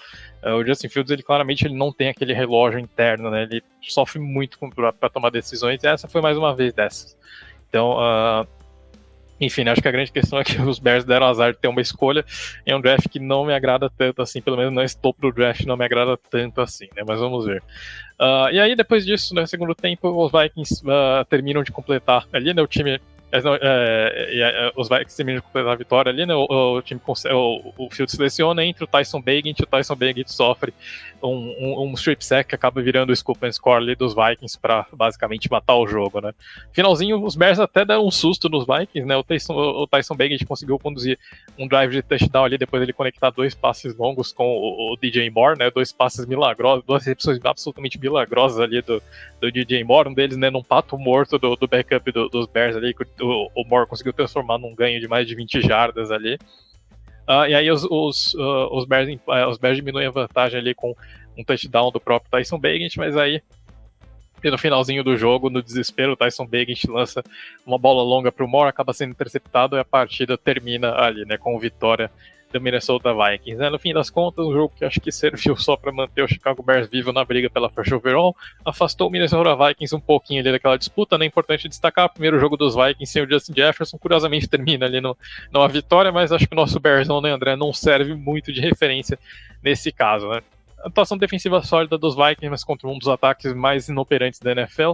é, 0.43 0.53
o 0.53 0.65
Justin 0.65 0.89
Fields, 0.89 1.11
ele 1.11 1.23
claramente 1.23 1.65
ele 1.65 1.75
não 1.75 1.91
tem 1.91 2.09
aquele 2.09 2.33
relógio 2.33 2.79
interno, 2.79 3.29
né? 3.29 3.43
Ele 3.43 3.63
sofre 3.81 4.19
muito 4.19 4.57
para 4.99 5.09
tomar 5.09 5.29
decisões, 5.29 5.83
e 5.83 5.87
essa 5.87 6.07
foi 6.07 6.21
mais 6.21 6.37
uma 6.37 6.55
vez 6.55 6.73
dessas. 6.73 7.17
Então, 7.69 7.93
uh, 7.93 8.47
enfim, 9.41 9.67
acho 9.67 9.81
que 9.81 9.87
a 9.87 9.91
grande 9.91 10.11
questão 10.11 10.39
é 10.39 10.43
que 10.43 10.55
os 10.61 10.77
Bears 10.77 11.03
deram 11.03 11.25
azar 11.25 11.51
de 11.51 11.57
ter 11.57 11.67
uma 11.67 11.81
escolha 11.81 12.23
em 12.65 12.75
um 12.75 12.79
draft 12.79 13.09
que 13.09 13.19
não 13.19 13.43
me 13.43 13.53
agrada 13.53 13.89
tanto 13.89 14.21
assim, 14.21 14.41
pelo 14.41 14.55
menos 14.55 14.71
não 14.71 14.83
estou 14.83 15.11
pro 15.13 15.33
draft, 15.33 15.65
não 15.65 15.75
me 15.75 15.83
agrada 15.83 16.15
tanto 16.29 16.61
assim, 16.61 16.87
né? 16.95 17.03
Mas 17.05 17.19
vamos 17.19 17.45
ver. 17.45 17.63
Uh, 18.19 18.51
e 18.51 18.59
aí, 18.59 18.75
depois 18.75 19.03
disso, 19.03 19.33
no 19.33 19.45
segundo 19.47 19.73
tempo, 19.73 20.07
os 20.09 20.31
Vikings 20.31 20.83
uh, 20.85 21.25
terminam 21.25 21.63
de 21.63 21.71
completar 21.71 22.27
ali, 22.31 22.53
né? 22.53 22.61
O 22.61 22.67
time 22.67 23.01
é, 23.31 23.39
é, 23.39 24.67
é, 24.67 24.71
os 24.75 24.89
Vikings 24.89 25.15
terminam 25.15 25.41
completar 25.41 25.71
a 25.71 25.75
vitória 25.75 26.11
ali, 26.11 26.25
né? 26.25 26.35
O, 26.35 26.77
o 26.77 26.81
time 26.81 26.99
o, 27.05 27.73
o 27.77 27.89
Field 27.89 28.11
seleciona 28.11 28.63
entre 28.65 28.83
o 28.83 28.87
Tyson 28.87 29.21
Bagent 29.21 29.59
e 29.59 29.63
o 29.63 29.65
Tyson 29.65 29.95
Bagent 29.95 30.27
sofre 30.27 30.73
um, 31.23 31.55
um, 31.59 31.81
um 31.87 31.93
strip 31.93 32.23
sack 32.25 32.49
que 32.49 32.55
acaba 32.55 32.81
virando 32.81 33.11
o 33.11 33.15
scoop 33.15 33.45
and 33.45 33.51
score 33.51 33.81
ali 33.81 33.95
dos 33.95 34.13
Vikings 34.13 34.59
para 34.59 34.85
basicamente 34.91 35.49
matar 35.49 35.75
o 35.75 35.87
jogo, 35.87 36.19
né? 36.19 36.33
Finalzinho, 36.73 37.23
os 37.23 37.35
Bears 37.35 37.59
até 37.59 37.85
deram 37.85 38.05
um 38.05 38.11
susto 38.11 38.49
nos 38.49 38.65
Vikings, 38.65 39.07
né? 39.07 39.15
O 39.15 39.23
Tyson, 39.23 39.53
o 39.53 39.87
Tyson 39.87 40.15
Bagent 40.15 40.45
conseguiu 40.45 40.77
conduzir 40.77 41.17
um 41.57 41.67
drive 41.67 41.91
de 41.91 42.01
touchdown 42.01 42.45
ali, 42.45 42.57
depois 42.57 42.83
ele 42.83 42.93
conectar 42.93 43.29
dois 43.29 43.55
passes 43.55 43.95
longos 43.95 44.33
com 44.33 44.45
o, 44.45 44.93
o 44.93 44.97
DJ 44.97 45.29
Moore, 45.29 45.57
né? 45.57 45.71
Dois 45.71 45.91
passes 45.91 46.25
milagrosos, 46.25 46.83
duas 46.85 47.05
recepções 47.05 47.39
absolutamente 47.43 47.99
milagrosas 47.99 48.59
ali 48.59 48.81
do, 48.81 49.01
do 49.39 49.51
DJ 49.51 49.83
Moore, 49.83 50.09
um 50.09 50.13
deles, 50.13 50.37
né, 50.37 50.49
num 50.49 50.63
pato 50.63 50.97
morto 50.97 51.37
do, 51.37 51.55
do 51.55 51.67
backup 51.67 52.11
do, 52.11 52.29
dos 52.29 52.47
Bears 52.47 52.75
ali, 52.75 52.93
o, 53.21 53.49
o 53.55 53.63
Moore 53.65 53.87
conseguiu 53.87 54.13
transformar 54.13 54.57
num 54.57 54.75
ganho 54.75 54.99
de 54.99 55.07
mais 55.07 55.27
de 55.27 55.35
20 55.35 55.61
jardas 55.61 56.11
ali. 56.11 56.35
Uh, 57.27 57.45
e 57.47 57.55
aí 57.55 57.71
os, 57.71 57.83
os, 57.83 58.33
uh, 58.33 58.67
os, 58.71 58.85
Bears, 58.85 59.07
uh, 59.09 59.47
os 59.49 59.57
Bears 59.57 59.77
diminuem 59.77 60.07
a 60.07 60.11
vantagem 60.11 60.59
ali 60.59 60.73
com 60.73 60.95
um 61.37 61.43
touchdown 61.43 61.91
do 61.91 61.99
próprio 61.99 62.29
Tyson 62.31 62.59
Bagent, 62.59 62.97
mas 62.97 63.15
aí 63.15 63.41
no 64.43 64.57
finalzinho 64.57 65.03
do 65.03 65.15
jogo, 65.15 65.49
no 65.49 65.61
desespero, 65.61 66.13
o 66.13 66.15
Tyson 66.15 66.47
Bagent 66.47 66.85
lança 66.85 67.23
uma 67.65 67.77
bola 67.77 68.01
longa 68.01 68.31
para 68.31 68.43
o 68.43 68.47
Moore, 68.47 68.69
acaba 68.69 68.91
sendo 68.91 69.11
interceptado 69.11 69.75
e 69.75 69.79
a 69.79 69.85
partida 69.85 70.37
termina 70.37 70.95
ali, 70.95 71.25
né, 71.25 71.37
com 71.37 71.59
vitória 71.59 72.09
do 72.51 72.61
Minnesota 72.61 73.13
Vikings. 73.13 73.57
Né? 73.57 73.69
No 73.69 73.79
fim 73.79 73.93
das 73.93 74.09
contas, 74.09 74.45
um 74.45 74.53
jogo 74.53 74.73
que 74.75 74.85
acho 74.85 74.99
que 74.99 75.11
serviu 75.11 75.55
só 75.55 75.75
para 75.75 75.91
manter 75.91 76.23
o 76.23 76.27
Chicago 76.27 76.61
Bears 76.61 76.89
vivo 76.89 77.11
na 77.11 77.23
briga 77.23 77.49
pela 77.49 77.69
first 77.69 77.91
overall, 77.91 78.35
afastou 78.65 79.07
o 79.07 79.11
Minnesota 79.11 79.55
Vikings 79.55 79.95
um 79.95 79.99
pouquinho 79.99 80.41
ali 80.41 80.51
daquela 80.51 80.77
disputa. 80.77 81.17
Né? 81.17 81.25
Importante 81.25 81.67
destacar, 81.67 82.05
o 82.05 82.09
primeiro 82.09 82.39
jogo 82.39 82.57
dos 82.57 82.75
Vikings 82.75 83.11
sem 83.11 83.23
o 83.23 83.29
Justin 83.29 83.53
Jefferson, 83.55 83.97
curiosamente 83.97 84.47
termina 84.49 84.85
ali 84.85 85.01
no, 85.01 85.17
numa 85.51 85.67
vitória, 85.67 86.11
mas 86.11 86.31
acho 86.31 86.47
que 86.47 86.53
o 86.53 86.57
nosso 86.57 86.79
Bearsão, 86.79 87.21
né, 87.21 87.31
André, 87.31 87.55
não 87.55 87.73
serve 87.73 88.13
muito 88.13 88.51
de 88.51 88.61
referência 88.61 89.17
nesse 89.63 89.91
caso. 89.91 90.29
Né? 90.29 90.41
A 90.83 90.87
atuação 90.87 91.17
defensiva 91.17 91.61
sólida 91.61 91.97
dos 91.97 92.15
Vikings, 92.15 92.49
mas 92.49 92.63
contra 92.63 92.87
um 92.87 92.97
dos 92.97 93.07
ataques 93.07 93.53
mais 93.53 93.87
inoperantes 93.87 94.39
da 94.39 94.51
NFL. 94.51 94.93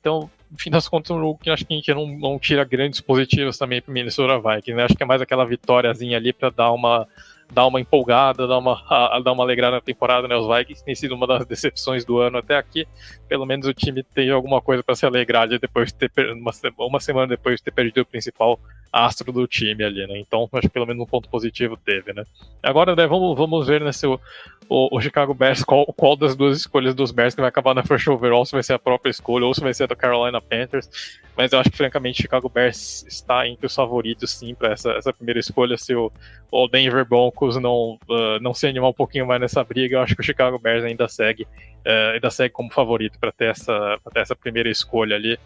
Então, 0.00 0.30
no 0.50 0.58
fim 0.58 0.70
das 0.70 0.88
contas, 0.88 1.10
um 1.10 1.20
jogo 1.20 1.38
que 1.42 1.50
acho 1.50 1.64
que 1.64 1.94
não, 1.94 2.06
não 2.06 2.38
tira 2.38 2.64
grandes 2.64 3.00
positivos 3.00 3.58
também 3.58 3.80
para 3.80 3.92
Minnesota 3.92 4.38
Vikings. 4.38 4.74
Né? 4.74 4.84
Acho 4.84 4.94
que 4.94 5.02
é 5.02 5.06
mais 5.06 5.20
aquela 5.20 5.44
vitóriazinha 5.44 6.16
ali 6.16 6.32
para 6.32 6.50
dar 6.50 6.72
uma 6.72 7.06
dar 7.52 7.66
uma 7.66 7.80
empolgada, 7.80 8.46
dar 8.46 8.58
uma, 8.58 8.82
a, 8.88 9.20
dar 9.20 9.32
uma 9.32 9.44
alegrada 9.44 9.76
na 9.76 9.80
temporada, 9.80 10.28
né? 10.28 10.36
Os 10.36 10.46
Vikings 10.46 10.84
têm 10.84 10.94
sido 10.94 11.14
uma 11.14 11.26
das 11.26 11.44
decepções 11.46 12.04
do 12.04 12.18
ano 12.18 12.38
até 12.38 12.56
aqui. 12.56 12.86
Pelo 13.28 13.46
menos 13.46 13.66
o 13.66 13.74
time 13.74 14.02
tem 14.02 14.30
alguma 14.30 14.60
coisa 14.60 14.82
para 14.82 14.94
se 14.94 15.06
alegrar 15.06 15.42
ali 15.42 15.58
depois 15.58 15.92
de 15.92 16.08
ter 16.08 16.32
uma, 16.32 16.52
uma 16.78 17.00
semana 17.00 17.26
depois 17.26 17.56
de 17.56 17.64
ter 17.64 17.70
perdido 17.70 18.02
o 18.02 18.06
principal 18.06 18.58
astro 18.92 19.30
do 19.32 19.46
time 19.46 19.84
ali, 19.84 20.06
né? 20.06 20.18
Então, 20.18 20.48
acho 20.52 20.68
que 20.68 20.72
pelo 20.72 20.86
menos 20.86 21.02
um 21.02 21.06
ponto 21.06 21.28
positivo 21.28 21.76
teve, 21.76 22.12
né? 22.12 22.24
Agora, 22.62 22.96
né, 22.96 23.06
vamos, 23.06 23.36
vamos 23.36 23.66
ver 23.66 23.82
né, 23.82 23.92
se 23.92 24.06
o, 24.06 24.18
o, 24.68 24.96
o, 24.96 25.00
Chicago 25.00 25.34
Bears, 25.34 25.62
qual, 25.62 25.84
qual 25.86 26.16
das 26.16 26.34
duas 26.34 26.58
escolhas 26.58 26.94
dos 26.94 27.10
Bears 27.10 27.34
que 27.34 27.40
vai 27.40 27.48
acabar 27.48 27.74
na 27.74 27.84
first 27.84 28.06
overall, 28.08 28.44
se 28.46 28.52
vai 28.52 28.62
ser 28.62 28.72
a 28.72 28.78
própria 28.78 29.10
escolha 29.10 29.44
ou 29.44 29.54
se 29.54 29.60
vai 29.60 29.74
ser 29.74 29.84
a 29.84 29.86
do 29.86 29.96
Carolina 29.96 30.40
Panthers. 30.40 30.88
Mas 31.36 31.52
eu 31.52 31.58
acho 31.58 31.70
que, 31.70 31.76
francamente, 31.76 32.22
Chicago 32.22 32.48
Bears 32.48 33.04
está 33.06 33.46
entre 33.46 33.66
os 33.66 33.74
favoritos, 33.74 34.30
sim, 34.30 34.54
para 34.54 34.72
essa, 34.72 34.92
essa 34.92 35.12
primeira 35.12 35.38
escolha. 35.38 35.76
Se 35.76 35.94
o, 35.94 36.10
o 36.50 36.66
Denver 36.66 37.04
Broncos 37.04 37.35
não, 37.60 37.98
uh, 38.08 38.40
não 38.40 38.54
se 38.54 38.66
animar 38.66 38.90
um 38.90 38.94
pouquinho 38.94 39.26
mais 39.26 39.40
nessa 39.40 39.62
briga, 39.62 39.96
eu 39.96 40.00
acho 40.00 40.14
que 40.14 40.20
o 40.20 40.24
Chicago 40.24 40.58
Bears 40.58 40.84
ainda 40.84 41.08
segue, 41.08 41.44
uh, 41.44 42.14
ainda 42.14 42.30
segue 42.30 42.52
como 42.52 42.72
favorito 42.72 43.18
para 43.18 43.32
ter, 43.32 43.50
essa, 43.50 43.98
ter 44.12 44.20
essa 44.20 44.34
primeira 44.34 44.70
escolha 44.70 45.16
ali 45.16 45.38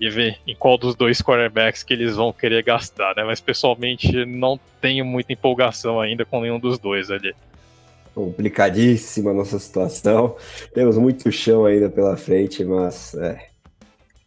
e 0.00 0.08
ver 0.08 0.38
em 0.46 0.54
qual 0.54 0.78
dos 0.78 0.94
dois 0.94 1.20
quarterbacks 1.20 1.82
que 1.82 1.92
eles 1.92 2.16
vão 2.16 2.32
querer 2.32 2.62
gastar, 2.62 3.14
né? 3.14 3.22
Mas 3.22 3.40
pessoalmente 3.40 4.24
não 4.24 4.58
tenho 4.80 5.04
muita 5.04 5.32
empolgação 5.32 6.00
ainda 6.00 6.24
com 6.24 6.40
nenhum 6.40 6.58
dos 6.58 6.78
dois 6.78 7.10
ali. 7.10 7.34
Complicadíssima 8.14 9.30
a 9.30 9.34
nossa 9.34 9.58
situação. 9.58 10.36
Temos 10.74 10.96
muito 10.96 11.30
chão 11.30 11.66
ainda 11.66 11.88
pela 11.88 12.16
frente, 12.16 12.64
mas 12.64 13.14
é, 13.14 13.50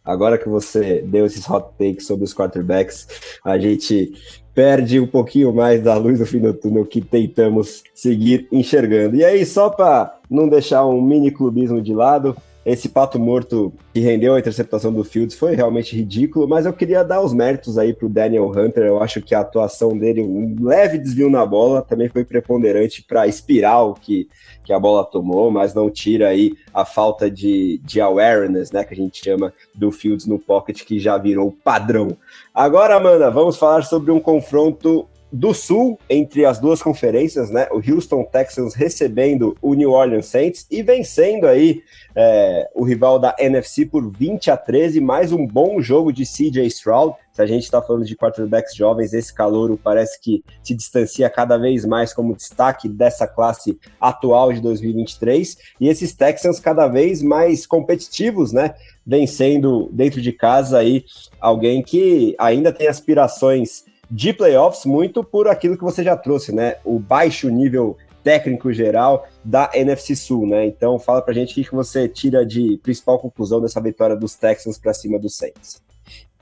Agora 0.04 0.36
que 0.36 0.48
você 0.48 1.00
deu 1.00 1.24
esses 1.24 1.48
hot 1.48 1.66
takes 1.78 2.06
sobre 2.06 2.24
os 2.24 2.34
quarterbacks, 2.34 3.08
a 3.42 3.58
gente 3.58 4.12
perde 4.54 5.00
um 5.00 5.06
pouquinho 5.06 5.52
mais 5.52 5.82
da 5.82 5.96
luz 5.96 6.20
no 6.20 6.26
fim 6.26 6.38
do 6.38 6.54
túnel 6.54 6.86
que 6.86 7.00
tentamos 7.00 7.82
seguir 7.94 8.46
enxergando. 8.52 9.16
E 9.16 9.24
aí, 9.24 9.44
só 9.44 9.68
para 9.68 10.18
não 10.30 10.48
deixar 10.48 10.86
um 10.86 11.02
mini 11.02 11.30
clubismo 11.30 11.82
de 11.82 11.92
lado. 11.92 12.36
Esse 12.64 12.88
pato 12.88 13.18
morto 13.18 13.74
que 13.92 14.00
rendeu 14.00 14.34
a 14.34 14.38
interceptação 14.38 14.90
do 14.90 15.04
Fields 15.04 15.36
foi 15.36 15.54
realmente 15.54 15.94
ridículo, 15.94 16.48
mas 16.48 16.64
eu 16.64 16.72
queria 16.72 17.04
dar 17.04 17.20
os 17.20 17.34
méritos 17.34 17.76
aí 17.76 17.92
pro 17.92 18.08
Daniel 18.08 18.50
Hunter. 18.50 18.84
Eu 18.84 19.02
acho 19.02 19.20
que 19.20 19.34
a 19.34 19.40
atuação 19.40 19.96
dele, 19.96 20.22
um 20.22 20.56
leve 20.60 20.96
desvio 20.96 21.28
na 21.28 21.44
bola, 21.44 21.82
também 21.82 22.08
foi 22.08 22.24
preponderante 22.24 23.02
para 23.02 23.26
espiral 23.26 23.92
que, 23.92 24.28
que 24.64 24.72
a 24.72 24.78
bola 24.78 25.04
tomou, 25.04 25.50
mas 25.50 25.74
não 25.74 25.90
tira 25.90 26.28
aí 26.28 26.54
a 26.72 26.86
falta 26.86 27.30
de, 27.30 27.80
de 27.84 28.00
awareness, 28.00 28.72
né, 28.72 28.82
que 28.82 28.94
a 28.94 28.96
gente 28.96 29.22
chama 29.22 29.52
do 29.74 29.92
Fields 29.92 30.26
no 30.26 30.38
pocket, 30.38 30.84
que 30.84 30.98
já 30.98 31.18
virou 31.18 31.52
padrão. 31.52 32.16
Agora, 32.54 32.96
Amanda, 32.96 33.30
vamos 33.30 33.58
falar 33.58 33.82
sobre 33.82 34.10
um 34.10 34.20
confronto 34.20 35.06
do 35.34 35.52
Sul, 35.52 35.98
entre 36.08 36.44
as 36.44 36.60
duas 36.60 36.80
conferências, 36.80 37.50
né? 37.50 37.66
O 37.72 37.82
Houston 37.84 38.22
Texans 38.22 38.72
recebendo 38.72 39.56
o 39.60 39.74
New 39.74 39.90
Orleans 39.90 40.26
Saints 40.26 40.64
e 40.70 40.80
vencendo 40.80 41.48
aí 41.48 41.82
é, 42.14 42.70
o 42.72 42.84
rival 42.84 43.18
da 43.18 43.34
NFC 43.36 43.84
por 43.84 44.08
20 44.08 44.52
a 44.52 44.56
13, 44.56 45.00
mais 45.00 45.32
um 45.32 45.44
bom 45.44 45.80
jogo 45.80 46.12
de 46.12 46.22
CJ 46.22 46.64
Stroud. 46.68 47.16
Se 47.32 47.42
a 47.42 47.46
gente 47.46 47.64
está 47.64 47.82
falando 47.82 48.04
de 48.04 48.14
quarterbacks 48.14 48.76
jovens, 48.76 49.12
esse 49.12 49.34
calouro 49.34 49.76
parece 49.76 50.20
que 50.20 50.44
se 50.62 50.72
distancia 50.72 51.28
cada 51.28 51.56
vez 51.56 51.84
mais 51.84 52.14
como 52.14 52.36
destaque 52.36 52.88
dessa 52.88 53.26
classe 53.26 53.76
atual 54.00 54.52
de 54.52 54.60
2023. 54.60 55.58
E 55.80 55.88
esses 55.88 56.14
Texans 56.14 56.60
cada 56.60 56.86
vez 56.86 57.22
mais 57.22 57.66
competitivos, 57.66 58.52
né? 58.52 58.76
Vencendo 59.04 59.90
dentro 59.92 60.22
de 60.22 60.30
casa 60.30 60.78
aí 60.78 61.04
alguém 61.40 61.82
que 61.82 62.36
ainda 62.38 62.72
tem 62.72 62.86
aspirações 62.86 63.82
de 64.10 64.32
playoffs, 64.32 64.84
muito 64.84 65.22
por 65.24 65.48
aquilo 65.48 65.76
que 65.76 65.84
você 65.84 66.02
já 66.02 66.16
trouxe, 66.16 66.52
né? 66.52 66.76
O 66.84 66.98
baixo 66.98 67.48
nível 67.48 67.96
técnico 68.22 68.72
geral 68.72 69.28
da 69.44 69.70
NFC 69.74 70.16
Sul, 70.16 70.46
né? 70.46 70.66
Então 70.66 70.98
fala 70.98 71.20
pra 71.20 71.34
gente 71.34 71.60
o 71.60 71.64
que 71.64 71.74
você 71.74 72.08
tira 72.08 72.44
de 72.44 72.78
principal 72.82 73.18
conclusão 73.18 73.60
dessa 73.60 73.80
vitória 73.80 74.16
dos 74.16 74.34
Texans 74.34 74.78
para 74.78 74.94
cima 74.94 75.18
dos 75.18 75.36
Saints. 75.36 75.82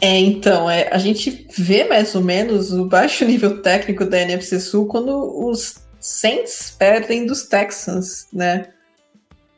É, 0.01 0.19
então, 0.19 0.69
é, 0.69 0.89
a 0.93 0.99
gente 0.99 1.47
vê 1.57 1.85
mais 1.85 2.15
ou 2.15 2.23
menos 2.23 2.73
o 2.73 2.87
baixo 2.87 3.25
nível 3.25 3.63
técnico 3.63 4.05
da 4.05 4.21
NFC 4.21 4.59
Sul 4.59 4.87
quando 4.87 5.47
os 5.47 5.77
Saints 6.01 6.75
perdem 6.77 7.27
dos 7.27 7.45
Texans, 7.45 8.27
né? 8.33 8.69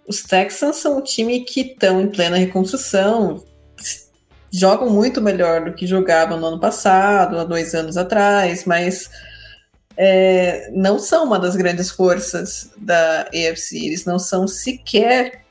Os 0.07 0.23
Texans 0.23 0.77
são 0.77 0.99
um 0.99 1.03
time 1.03 1.41
que 1.41 1.61
estão 1.63 1.99
em 2.01 2.09
plena 2.09 2.37
reconstrução, 2.37 3.43
jogam 4.55 4.89
muito 4.89 5.21
melhor 5.21 5.65
do 5.65 5.73
que 5.73 5.85
jogavam 5.85 6.39
no 6.39 6.47
ano 6.47 6.61
passado, 6.61 7.39
há 7.41 7.45
dois 7.45 7.75
anos 7.75 7.97
atrás, 7.97 8.65
mas 8.65 9.11
é, 9.97 10.71
não 10.73 10.97
são 10.97 11.25
uma 11.25 11.41
das 11.41 11.57
grandes 11.57 11.91
forças 11.91 12.71
da 12.77 13.23
AFC. 13.23 13.85
Eles 13.85 14.05
não 14.05 14.17
são 14.17 14.47
sequer 14.47 15.43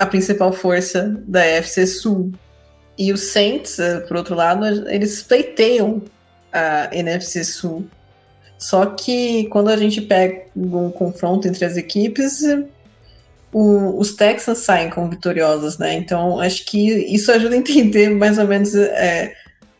a 0.00 0.04
principal 0.04 0.52
força 0.52 1.16
da 1.28 1.42
AFC 1.42 1.86
Sul. 1.86 2.32
E 2.98 3.12
os 3.12 3.28
Saints, 3.28 3.78
eh, 3.78 4.00
por 4.00 4.16
outro 4.16 4.34
lado, 4.34 4.66
eles 4.90 5.22
pleiteiam 5.22 6.02
a 6.52 6.90
NFC 6.92 7.44
Sul. 7.44 7.86
Só 8.58 8.84
que 8.86 9.44
quando 9.44 9.68
a 9.68 9.76
gente 9.76 10.00
pega 10.00 10.46
um 10.56 10.90
confronto 10.90 11.46
entre 11.46 11.64
as 11.64 11.76
equipes, 11.76 12.42
o, 13.52 13.98
os 13.98 14.14
Texans 14.14 14.58
saem 14.58 14.90
como 14.90 15.10
vitoriosos, 15.10 15.78
né? 15.78 15.94
Então 15.94 16.40
acho 16.40 16.64
que 16.64 16.88
isso 17.14 17.30
ajuda 17.32 17.54
a 17.54 17.58
entender 17.58 18.10
mais 18.10 18.38
ou 18.38 18.46
menos 18.46 18.74
é, 18.74 19.34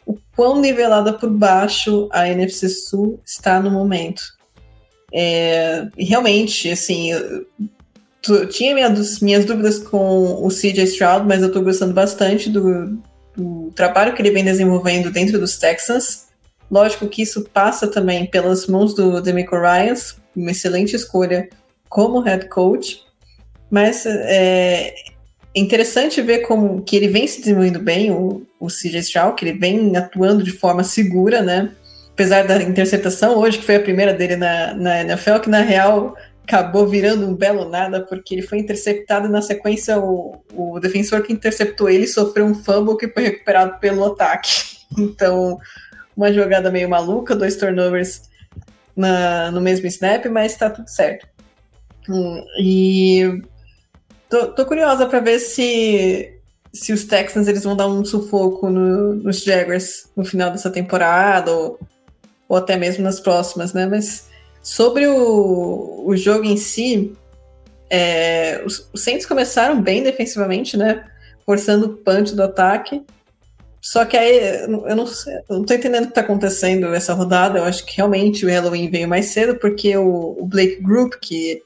o 0.04 0.16
quão 0.34 0.60
nivelada 0.60 1.12
por 1.12 1.30
baixo 1.30 2.08
a 2.12 2.28
NFC 2.28 2.68
Sul 2.68 3.20
está 3.24 3.60
no 3.60 3.70
momento. 3.70 4.22
É, 5.12 5.88
realmente, 5.98 6.70
assim, 6.70 7.12
eu, 7.12 7.46
eu 8.28 8.48
tinha 8.48 8.74
minhas, 8.74 9.20
minhas 9.20 9.44
dúvidas 9.44 9.78
com 9.78 10.44
o 10.44 10.48
CJ 10.48 10.84
Stroud, 10.84 11.26
mas 11.26 11.42
eu 11.42 11.48
estou 11.48 11.62
gostando 11.62 11.92
bastante 11.92 12.48
do, 12.48 12.98
do 13.36 13.72
trabalho 13.74 14.14
que 14.14 14.22
ele 14.22 14.30
vem 14.30 14.44
desenvolvendo 14.44 15.10
dentro 15.10 15.38
dos 15.38 15.56
Texans. 15.56 16.28
Lógico 16.70 17.08
que 17.08 17.22
isso 17.22 17.42
passa 17.52 17.88
também 17.88 18.26
pelas 18.26 18.66
mãos 18.66 18.94
do 18.94 19.20
Demico 19.20 19.56
Ryans, 19.56 20.16
uma 20.36 20.52
excelente 20.52 20.94
escolha 20.94 21.48
como 21.88 22.20
head 22.20 22.48
coach. 22.48 23.02
Mas 23.70 24.04
é 24.06 24.94
interessante 25.54 26.20
ver 26.20 26.40
como 26.40 26.82
que 26.82 26.96
ele 26.96 27.08
vem 27.08 27.26
se 27.26 27.40
desenvolvendo 27.40 27.80
bem, 27.80 28.10
o, 28.10 28.46
o 28.58 28.68
CJ 28.68 28.98
Stroud, 29.00 29.36
que 29.36 29.44
ele 29.44 29.58
vem 29.58 29.96
atuando 29.96 30.42
de 30.42 30.52
forma 30.52 30.84
segura, 30.84 31.42
né? 31.42 31.70
Apesar 32.12 32.46
da 32.46 32.62
interceptação 32.62 33.36
hoje, 33.36 33.58
que 33.58 33.64
foi 33.64 33.76
a 33.76 33.80
primeira 33.80 34.12
dele 34.12 34.36
na, 34.36 34.74
na 34.74 35.00
NFL, 35.02 35.38
que 35.38 35.50
na 35.50 35.60
real 35.60 36.14
acabou 36.44 36.86
virando 36.86 37.26
um 37.26 37.34
belo 37.34 37.68
nada, 37.68 38.04
porque 38.04 38.34
ele 38.34 38.42
foi 38.42 38.58
interceptado 38.58 39.28
na 39.28 39.40
sequência 39.40 39.98
o, 39.98 40.42
o 40.52 40.80
defensor 40.80 41.22
que 41.22 41.32
interceptou 41.32 41.88
ele 41.88 42.08
sofreu 42.08 42.44
um 42.44 42.54
fumble 42.54 42.96
que 42.96 43.08
foi 43.08 43.22
recuperado 43.24 43.78
pelo 43.78 44.04
ataque. 44.04 44.50
Então, 44.98 45.56
uma 46.16 46.32
jogada 46.32 46.68
meio 46.68 46.88
maluca, 46.88 47.36
dois 47.36 47.54
turnovers 47.54 48.22
na, 48.96 49.52
no 49.52 49.60
mesmo 49.60 49.86
snap, 49.86 50.26
mas 50.26 50.56
tá 50.56 50.68
tudo 50.68 50.88
certo. 50.88 51.28
Hum, 52.08 52.44
e 52.60 53.40
Tô, 54.30 54.46
tô 54.46 54.64
curiosa 54.64 55.06
para 55.06 55.18
ver 55.18 55.40
se, 55.40 56.38
se 56.72 56.92
os 56.92 57.04
Texans 57.04 57.48
eles 57.48 57.64
vão 57.64 57.76
dar 57.76 57.88
um 57.88 58.04
sufoco 58.04 58.70
no, 58.70 59.16
nos 59.16 59.42
Jaguars 59.42 60.08
no 60.16 60.24
final 60.24 60.52
dessa 60.52 60.70
temporada, 60.70 61.50
ou, 61.50 61.80
ou 62.48 62.56
até 62.56 62.76
mesmo 62.76 63.02
nas 63.02 63.18
próximas, 63.18 63.72
né? 63.72 63.86
Mas 63.86 64.28
sobre 64.62 65.08
o, 65.08 66.04
o 66.06 66.16
jogo 66.16 66.44
em 66.44 66.56
si, 66.56 67.12
é, 67.90 68.62
os, 68.64 68.88
os 68.92 69.02
Saints 69.02 69.26
começaram 69.26 69.82
bem 69.82 70.00
defensivamente, 70.00 70.76
né? 70.76 71.04
Forçando 71.44 71.86
o 71.86 71.96
punch 71.96 72.32
do 72.32 72.44
ataque. 72.44 73.04
Só 73.80 74.04
que 74.04 74.16
aí 74.16 74.60
eu 74.62 74.68
não, 74.68 74.88
eu 74.88 74.96
não 75.48 75.64
tô 75.64 75.74
entendendo 75.74 76.04
o 76.04 76.08
que 76.08 76.14
tá 76.14 76.20
acontecendo 76.20 76.94
essa 76.94 77.14
rodada. 77.14 77.58
Eu 77.58 77.64
acho 77.64 77.84
que 77.84 77.96
realmente 77.96 78.46
o 78.46 78.48
Halloween 78.48 78.88
veio 78.88 79.08
mais 79.08 79.26
cedo, 79.26 79.56
porque 79.58 79.96
o, 79.96 80.36
o 80.38 80.46
Blake 80.46 80.80
Group, 80.80 81.14
que 81.20 81.62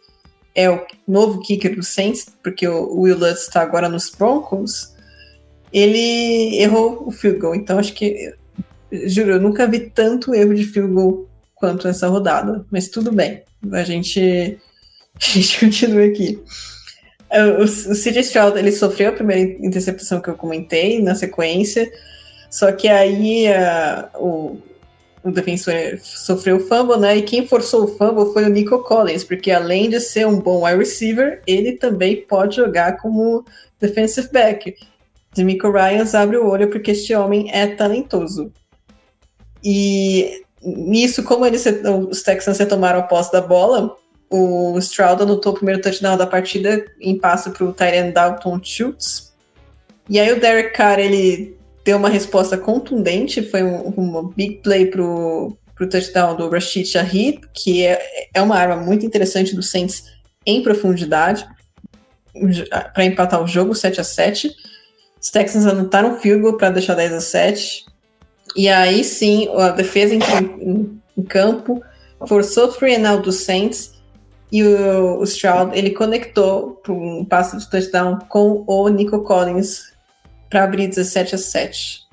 é 0.55 0.71
o 0.71 0.81
novo 1.07 1.41
kicker 1.41 1.75
do 1.75 1.83
Saints, 1.83 2.27
porque 2.43 2.67
o 2.67 3.01
Will 3.01 3.19
Lutz 3.19 3.43
está 3.43 3.61
agora 3.61 3.89
nos 3.89 4.11
Broncos, 4.11 4.95
ele 5.73 6.57
errou 6.61 7.07
o 7.07 7.11
field 7.11 7.41
goal. 7.41 7.55
Então 7.55 7.79
acho 7.79 7.93
que, 7.93 8.33
juro, 8.93 9.33
eu 9.33 9.41
nunca 9.41 9.67
vi 9.67 9.91
tanto 9.91 10.35
erro 10.35 10.55
de 10.55 10.65
field 10.65 10.93
goal 10.93 11.29
quanto 11.55 11.89
essa 11.89 12.07
rodada. 12.07 12.65
Mas 12.71 12.89
tudo 12.89 13.11
bem, 13.11 13.43
a 13.73 13.83
gente, 13.83 14.21
a 15.21 15.25
gente 15.25 15.59
continua 15.59 16.05
aqui. 16.05 16.41
O, 17.59 17.65
o 17.65 17.67
CJ 17.67 18.21
Stroud, 18.21 18.57
ele 18.57 18.71
sofreu 18.71 19.11
a 19.11 19.15
primeira 19.15 19.43
interceptação 19.67 20.21
que 20.21 20.29
eu 20.29 20.37
comentei 20.37 21.03
na 21.03 21.17
sequência, 21.17 21.91
só 22.49 22.71
que 22.71 22.87
aí 22.87 23.47
o 24.15 24.59
o 25.25 25.31
defensor 25.31 25.99
sofreu 26.01 26.57
o 26.57 26.61
fumble, 26.61 26.99
né? 26.99 27.17
E 27.17 27.23
quem 27.23 27.47
forçou 27.47 27.85
o 27.85 27.89
fumble 27.89 28.33
foi 28.33 28.45
o 28.45 28.51
Nico 28.51 28.81
Collins, 28.81 29.25
porque 29.25 29.51
além 29.51 29.89
de 29.89 29.99
ser 29.99 30.27
um 30.27 30.39
bom 30.39 30.65
wide 30.65 30.79
receiver, 30.79 31.43
ele 31.47 31.73
também 31.73 32.21
pode 32.27 32.57
jogar 32.57 32.99
como 32.99 33.43
defensive 33.81 34.29
back. 34.31 34.77
Demico 35.35 35.71
Ryans 35.71 36.15
abre 36.15 36.37
o 36.37 36.47
olho 36.47 36.69
porque 36.69 36.91
este 36.91 37.15
homem 37.15 37.51
é 37.51 37.67
talentoso. 37.67 38.53
E 39.65 40.43
nisso, 40.63 41.23
como 41.23 41.47
eles, 41.47 41.65
os 42.11 42.23
Texans 42.23 42.59
retomaram 42.59 43.01
a 43.01 43.05
posse 43.05 43.33
da 43.33 43.41
bola, 43.41 43.97
o 44.29 44.79
Stroud 44.79 45.23
anotou 45.23 45.53
o 45.53 45.57
primeiro 45.57 45.81
touchdown 45.81 46.19
da 46.19 46.27
partida 46.27 46.85
em 47.01 47.19
passe 47.19 47.51
para 47.51 47.65
o 47.65 47.73
Tyrant 47.73 48.13
Dalton 48.13 48.61
Schultz. 48.63 49.35
E 50.09 50.21
aí 50.21 50.31
o 50.31 50.39
Derek 50.39 50.77
Carr, 50.77 50.99
ele 50.99 51.57
deu 51.85 51.99
uma 51.99 52.09
resposta 52.09 52.57
contundente, 52.57 53.43
foi 53.43 53.63
um, 53.63 53.89
uma 53.91 54.33
big 54.33 54.63
play 54.63 54.87
pro, 54.87 55.57
pro 55.75 55.89
touchdown 55.89 56.35
do 56.35 56.49
Rashid 56.49 56.87
Shahid, 56.87 57.41
que 57.53 57.85
é, 57.85 58.29
é 58.33 58.41
uma 58.41 58.57
arma 58.57 58.77
muito 58.77 59.05
interessante 59.05 59.55
do 59.55 59.63
Saints 59.63 60.05
em 60.47 60.63
profundidade, 60.63 61.47
para 62.93 63.05
empatar 63.05 63.43
o 63.43 63.47
jogo 63.47 63.75
7 63.75 64.01
a 64.01 64.05
7 64.05 64.51
Os 65.21 65.31
Texans 65.31 65.67
anotaram 65.67 66.15
um 66.15 66.17
field 66.17 66.43
goal 66.43 66.57
para 66.57 66.71
deixar 66.71 66.95
10 66.95 67.13
a 67.13 67.21
7 67.21 67.87
e 68.57 68.69
aí 68.69 69.05
sim 69.05 69.49
a 69.57 69.71
defesa 69.71 70.15
entrou 70.15 70.39
em, 70.39 71.01
em 71.17 71.23
campo, 71.23 71.81
forçou 72.27 72.65
o 72.65 72.73
three 72.73 72.97
and 72.97 73.09
out 73.09 73.23
do 73.23 73.31
Saints 73.31 73.93
e 74.51 74.65
o, 74.65 75.21
o 75.21 75.25
Stroud 75.25 75.77
ele 75.79 75.91
conectou 75.91 76.73
para 76.83 76.93
um 76.93 77.25
passe 77.25 77.57
de 77.57 77.71
touchdown 77.71 78.19
com 78.29 78.65
o 78.67 78.89
Nico 78.89 79.23
Collins 79.23 79.94
para 80.55 80.63
abrir 80.63 80.87
17 80.87 81.35
a 81.35 81.39
7. 81.39 82.05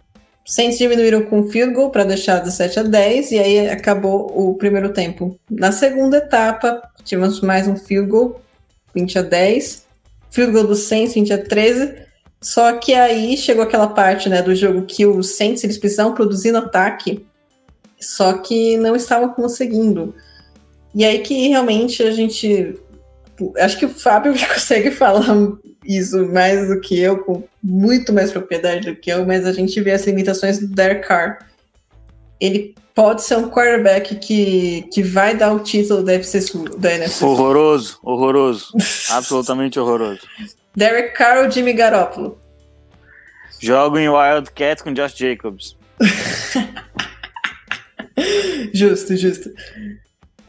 Saints 0.47 0.79
diminuíram 0.79 1.21
com 1.21 1.47
field 1.47 1.75
goal 1.75 1.91
para 1.91 2.03
deixar 2.03 2.39
17 2.39 2.79
a 2.79 2.83
10 2.83 3.31
e 3.33 3.37
aí 3.37 3.69
acabou 3.69 4.31
o 4.35 4.55
primeiro 4.55 4.91
tempo. 4.91 5.39
Na 5.47 5.71
segunda 5.71 6.17
etapa, 6.17 6.81
tivemos 7.03 7.39
mais 7.39 7.67
um 7.67 7.75
field 7.75 8.09
goal, 8.09 8.41
20 8.95 9.19
a 9.19 9.21
10. 9.21 9.85
Field 10.31 10.53
goal 10.53 10.65
do 10.65 10.75
Saints, 10.75 11.13
20 11.13 11.33
a 11.33 11.37
13. 11.37 11.93
Só 12.41 12.73
que 12.79 12.95
aí 12.95 13.37
chegou 13.37 13.61
aquela 13.61 13.89
parte 13.89 14.27
né, 14.27 14.41
do 14.41 14.55
jogo 14.55 14.87
que 14.87 15.05
os 15.05 15.35
Saints 15.35 15.63
eles 15.63 15.77
precisavam 15.77 16.15
produzir 16.15 16.51
no 16.51 16.57
ataque, 16.57 17.23
só 17.99 18.33
que 18.33 18.75
não 18.75 18.95
estavam 18.95 19.29
conseguindo. 19.29 20.15
E 20.95 21.05
aí 21.05 21.19
que 21.19 21.47
realmente 21.47 22.01
a 22.01 22.09
gente 22.09 22.75
acho 23.57 23.77
que 23.77 23.85
o 23.85 23.89
Fábio 23.89 24.33
consegue 24.53 24.91
falar 24.91 25.25
isso 25.85 26.27
mais 26.27 26.67
do 26.67 26.79
que 26.79 26.99
eu, 26.99 27.19
com 27.19 27.43
muito 27.63 28.13
mais 28.13 28.31
propriedade 28.31 28.91
do 28.91 28.95
que 28.95 29.11
eu, 29.11 29.25
mas 29.25 29.45
a 29.45 29.53
gente 29.53 29.79
vê 29.81 29.91
as 29.91 30.05
limitações 30.05 30.59
do 30.59 30.67
Derek 30.67 31.07
Carr. 31.07 31.39
Ele 32.39 32.75
pode 32.93 33.23
ser 33.23 33.37
um 33.37 33.49
quarterback 33.49 34.15
que, 34.15 34.87
que 34.93 35.01
vai 35.01 35.35
dar 35.35 35.53
o 35.53 35.59
título 35.59 36.03
da, 36.03 36.13
FC 36.13 36.41
Sul, 36.41 36.77
da 36.77 36.93
NFC 36.93 37.19
Sul. 37.19 37.29
Horroroso, 37.29 37.99
horroroso. 38.03 38.67
Absolutamente 39.09 39.79
horroroso. 39.79 40.21
Derek 40.75 41.15
Carr 41.15 41.43
ou 41.43 41.51
Jimmy 41.51 41.73
Garoppolo? 41.73 42.39
Jogo 43.59 43.97
em 43.97 44.09
Wildcat 44.09 44.83
com 44.83 44.93
Josh 44.93 45.15
Jacobs. 45.15 45.75
justo, 48.73 49.15
justo. 49.15 49.51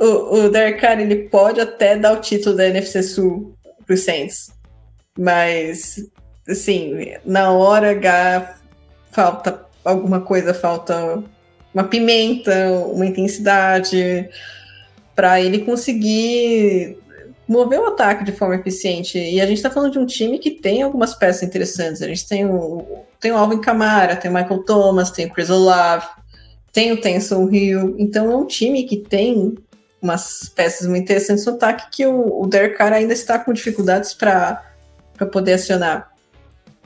O, 0.02 0.48
o 0.48 0.56
ele 0.98 1.28
pode 1.28 1.60
até 1.60 1.96
dar 1.96 2.12
o 2.12 2.20
título 2.20 2.56
da 2.56 2.66
NFC 2.66 3.04
Sul 3.04 3.54
pro 3.86 3.96
Saints. 3.96 4.50
Mas, 5.16 6.04
assim, 6.48 7.14
na 7.24 7.52
hora 7.52 7.92
H 7.92 8.58
falta 9.12 9.64
alguma 9.84 10.20
coisa, 10.20 10.52
falta 10.52 11.22
uma 11.72 11.84
pimenta, 11.84 12.52
uma 12.92 13.06
intensidade 13.06 14.28
para 15.14 15.40
ele 15.40 15.60
conseguir 15.60 16.98
mover 17.46 17.78
o 17.78 17.86
ataque 17.86 18.24
de 18.24 18.32
forma 18.32 18.56
eficiente. 18.56 19.18
E 19.18 19.40
a 19.40 19.46
gente 19.46 19.58
está 19.58 19.70
falando 19.70 19.92
de 19.92 19.98
um 20.00 20.06
time 20.06 20.38
que 20.38 20.50
tem 20.50 20.82
algumas 20.82 21.14
peças 21.14 21.44
interessantes. 21.44 22.02
A 22.02 22.08
gente 22.08 22.26
tem 22.26 22.44
o, 22.44 23.04
tem 23.20 23.30
o 23.30 23.36
Alvin 23.36 23.60
Kamara, 23.60 24.16
tem 24.16 24.30
o 24.30 24.34
Michael 24.34 24.64
Thomas, 24.64 25.12
tem 25.12 25.26
o 25.26 25.30
Chris 25.32 25.50
Olave, 25.50 26.06
tem 26.72 26.90
o 26.90 27.00
Tenson 27.00 27.48
Hill. 27.50 27.94
Então 27.98 28.32
é 28.32 28.36
um 28.36 28.46
time 28.46 28.84
que 28.84 28.96
tem 28.96 29.54
umas 30.02 30.48
peças 30.54 30.86
muito 30.86 31.04
interessantes 31.04 31.46
no 31.46 31.54
ataque 31.54 31.90
que 31.90 32.06
o, 32.06 32.42
o 32.42 32.50
ainda 32.92 33.12
está 33.12 33.38
com 33.38 33.52
dificuldades 33.52 34.12
para 34.12 34.62
poder 35.30 35.54
acionar. 35.54 36.10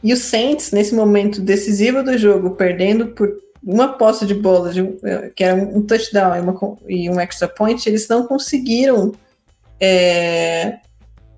E 0.02 0.12
o 0.12 0.16
Saints, 0.16 0.70
nesse 0.70 0.94
momento 0.94 1.40
decisivo 1.40 2.02
do 2.02 2.16
jogo, 2.18 2.50
perdendo 2.50 3.08
por 3.08 3.34
uma 3.64 3.94
posse 3.94 4.26
de 4.26 4.34
bola, 4.34 4.72
de, 4.72 4.82
que 5.34 5.42
era 5.42 5.56
um 5.56 5.82
touchdown 5.82 6.36
e, 6.36 6.40
uma, 6.40 6.78
e 6.86 7.10
um 7.10 7.18
extra 7.18 7.48
point, 7.48 7.88
eles 7.88 8.06
não 8.06 8.26
conseguiram 8.26 9.12
é, 9.80 10.78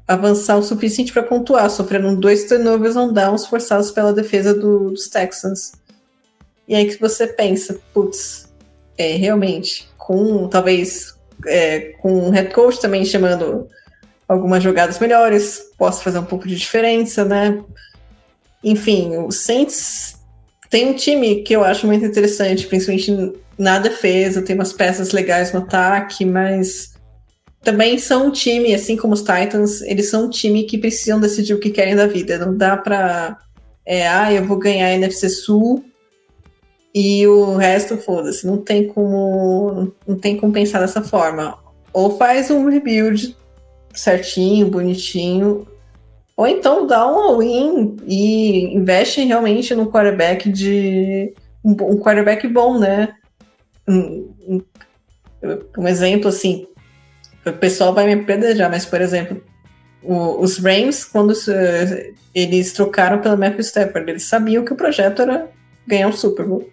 avançar 0.07 0.57
o 0.59 0.63
suficiente 0.63 1.13
para 1.13 1.23
pontuar, 1.23 1.71
sofrendo 1.71 2.17
dois 2.17 2.45
turnovers 2.45 2.97
on 2.97 3.13
downs 3.13 3.47
forçados 3.47 3.91
pela 3.91 4.13
defesa 4.13 4.53
do, 4.53 4.91
dos 4.91 5.09
Texans. 5.09 5.73
E 6.67 6.75
aí 6.75 6.87
que 6.87 7.01
você 7.01 7.27
pensa, 7.27 7.79
putz, 7.95 8.49
é, 8.99 9.15
realmente, 9.15 9.89
com 9.97 10.49
talvez 10.49 11.18
é, 11.47 11.93
com 12.01 12.29
um 12.29 12.31
head 12.31 12.53
coach 12.53 12.81
também 12.81 13.05
chamando 13.05 13.69
algumas 14.29 14.63
jogadas 14.63 14.99
melhores, 14.99 15.63
possa 15.79 16.03
fazer 16.03 16.19
um 16.19 16.25
pouco 16.25 16.47
de 16.47 16.57
diferença, 16.57 17.25
né? 17.25 17.63
Enfim, 18.63 19.17
o 19.17 19.31
Saints 19.31 20.17
tem 20.69 20.89
um 20.89 20.95
time 20.95 21.43
que 21.43 21.55
eu 21.55 21.65
acho 21.65 21.87
muito 21.87 22.05
interessante, 22.05 22.67
principalmente 22.67 23.33
na 23.57 23.79
defesa, 23.79 24.43
tem 24.43 24.55
umas 24.55 24.73
peças 24.73 25.13
legais 25.13 25.53
no 25.53 25.61
ataque, 25.61 26.25
mas 26.25 26.95
também 27.63 27.99
são 27.99 28.29
um 28.29 28.31
time, 28.31 28.75
assim 28.75 28.97
como 28.97 29.15
os 29.15 29.23
Titans, 29.23 29.81
eles 29.83 30.09
são 30.09 30.27
um 30.27 30.31
time 30.31 30.65
que 30.65 30.79
precisam 30.79 31.19
decidir 31.19 31.55
o 31.55 31.61
que 31.61 31.71
querem 31.71 31.97
da 31.97 32.07
vida. 32.07 32.39
Não 32.39 32.57
dá 32.57 32.77
pra. 32.77 33.39
É, 33.85 34.07
ah, 34.07 34.33
eu 34.33 34.45
vou 34.45 34.59
ganhar 34.59 34.87
a 34.87 34.93
NFC 34.93 35.29
Sul 35.31 35.85
e 36.95 37.27
o 37.27 37.57
resto, 37.57 37.99
foda-se. 37.99 38.47
Não 38.47 38.59
tem 38.59 38.89
como. 38.89 39.93
Não 40.07 40.17
tem 40.17 40.37
como 40.37 40.53
pensar 40.53 40.81
dessa 40.81 41.03
forma. 41.03 41.59
Ou 41.93 42.17
faz 42.17 42.51
um 42.51 42.69
rebuild 42.69 43.37
certinho, 43.93 44.69
bonitinho. 44.69 45.67
Ou 46.37 46.47
então 46.47 46.87
dá 46.87 47.07
um 47.07 47.19
all-in 47.19 47.97
e 48.07 48.75
investe 48.75 49.25
realmente 49.25 49.75
num 49.75 49.91
quarterback 49.91 50.51
de. 50.51 51.35
Um, 51.65 51.75
quarterback 51.99 52.47
bom, 52.47 52.79
né? 52.79 53.15
Um, 53.87 54.63
um, 55.77 55.89
exemplo 55.89 56.29
assim, 56.29 56.67
o 57.45 57.53
pessoal 57.53 57.93
vai 57.93 58.07
me 58.07 58.25
pedejar, 58.25 58.71
mas, 58.71 58.87
por 58.87 59.01
exemplo, 59.01 59.43
o, 60.03 60.41
os 60.41 60.59
Rams, 60.59 61.05
quando 61.05 61.31
uh, 61.33 62.15
eles 62.35 62.73
trocaram 62.73 63.21
pelo 63.21 63.37
Matthew 63.37 63.61
Stafford, 63.61 64.11
eles 64.11 64.25
sabiam 64.25 64.65
que 64.65 64.73
o 64.73 64.77
projeto 64.77 65.23
era 65.23 65.51
ganhar 65.87 66.09
um 66.09 66.13
Super 66.13 66.47
Bowl. 66.47 66.69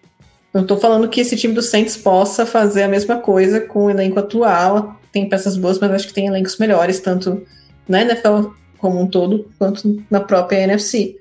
Não 0.55 0.61
estou 0.61 0.77
falando 0.77 1.09
que 1.09 1.19
esse 1.19 1.35
time 1.35 1.53
do 1.53 1.61
Saints 1.61 1.97
possa 1.97 2.45
fazer 2.45 2.83
a 2.83 2.87
mesma 2.87 3.17
coisa 3.17 3.59
com 3.59 3.87
o 3.87 3.89
elenco 3.89 4.17
atual, 4.17 4.97
tem 5.11 5.27
peças 5.27 5.57
boas, 5.57 5.77
mas 5.79 5.91
acho 5.91 6.07
que 6.07 6.13
tem 6.13 6.27
elencos 6.27 6.57
melhores, 6.57 7.01
tanto 7.01 7.45
na 7.85 8.03
NFL 8.03 8.51
como 8.77 9.01
um 9.01 9.05
todo, 9.05 9.51
quanto 9.59 10.01
na 10.09 10.21
própria 10.21 10.61
NFC. 10.61 11.17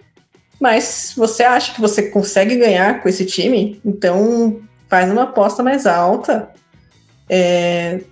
Mas 0.61 1.15
você 1.17 1.43
acha 1.43 1.75
que 1.75 1.81
você 1.81 2.11
consegue 2.11 2.55
ganhar 2.55 3.03
com 3.03 3.09
esse 3.09 3.25
time? 3.25 3.81
Então 3.85 4.61
faz 4.89 5.11
uma 5.11 5.25
aposta 5.25 5.65
mais 5.65 5.85
alta. 5.85 6.49
É, 7.29 8.03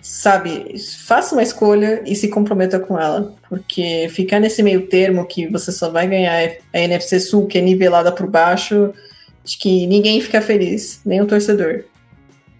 sabe, 0.00 0.76
faça 1.04 1.34
uma 1.34 1.42
escolha 1.42 2.02
e 2.06 2.16
se 2.16 2.28
comprometa 2.28 2.80
com 2.80 2.98
ela, 2.98 3.34
porque 3.50 4.08
ficar 4.08 4.40
nesse 4.40 4.62
meio 4.62 4.86
termo 4.86 5.26
que 5.26 5.46
você 5.46 5.70
só 5.70 5.90
vai 5.90 6.06
ganhar 6.06 6.52
a 6.72 6.78
NFC 6.78 7.20
Sul, 7.20 7.46
que 7.46 7.58
é 7.58 7.60
nivelada 7.60 8.10
por 8.10 8.26
baixo, 8.26 8.94
acho 9.44 9.58
que 9.58 9.86
ninguém 9.86 10.20
fica 10.20 10.40
feliz, 10.40 11.00
nem 11.04 11.20
o 11.20 11.26
torcedor. 11.26 11.84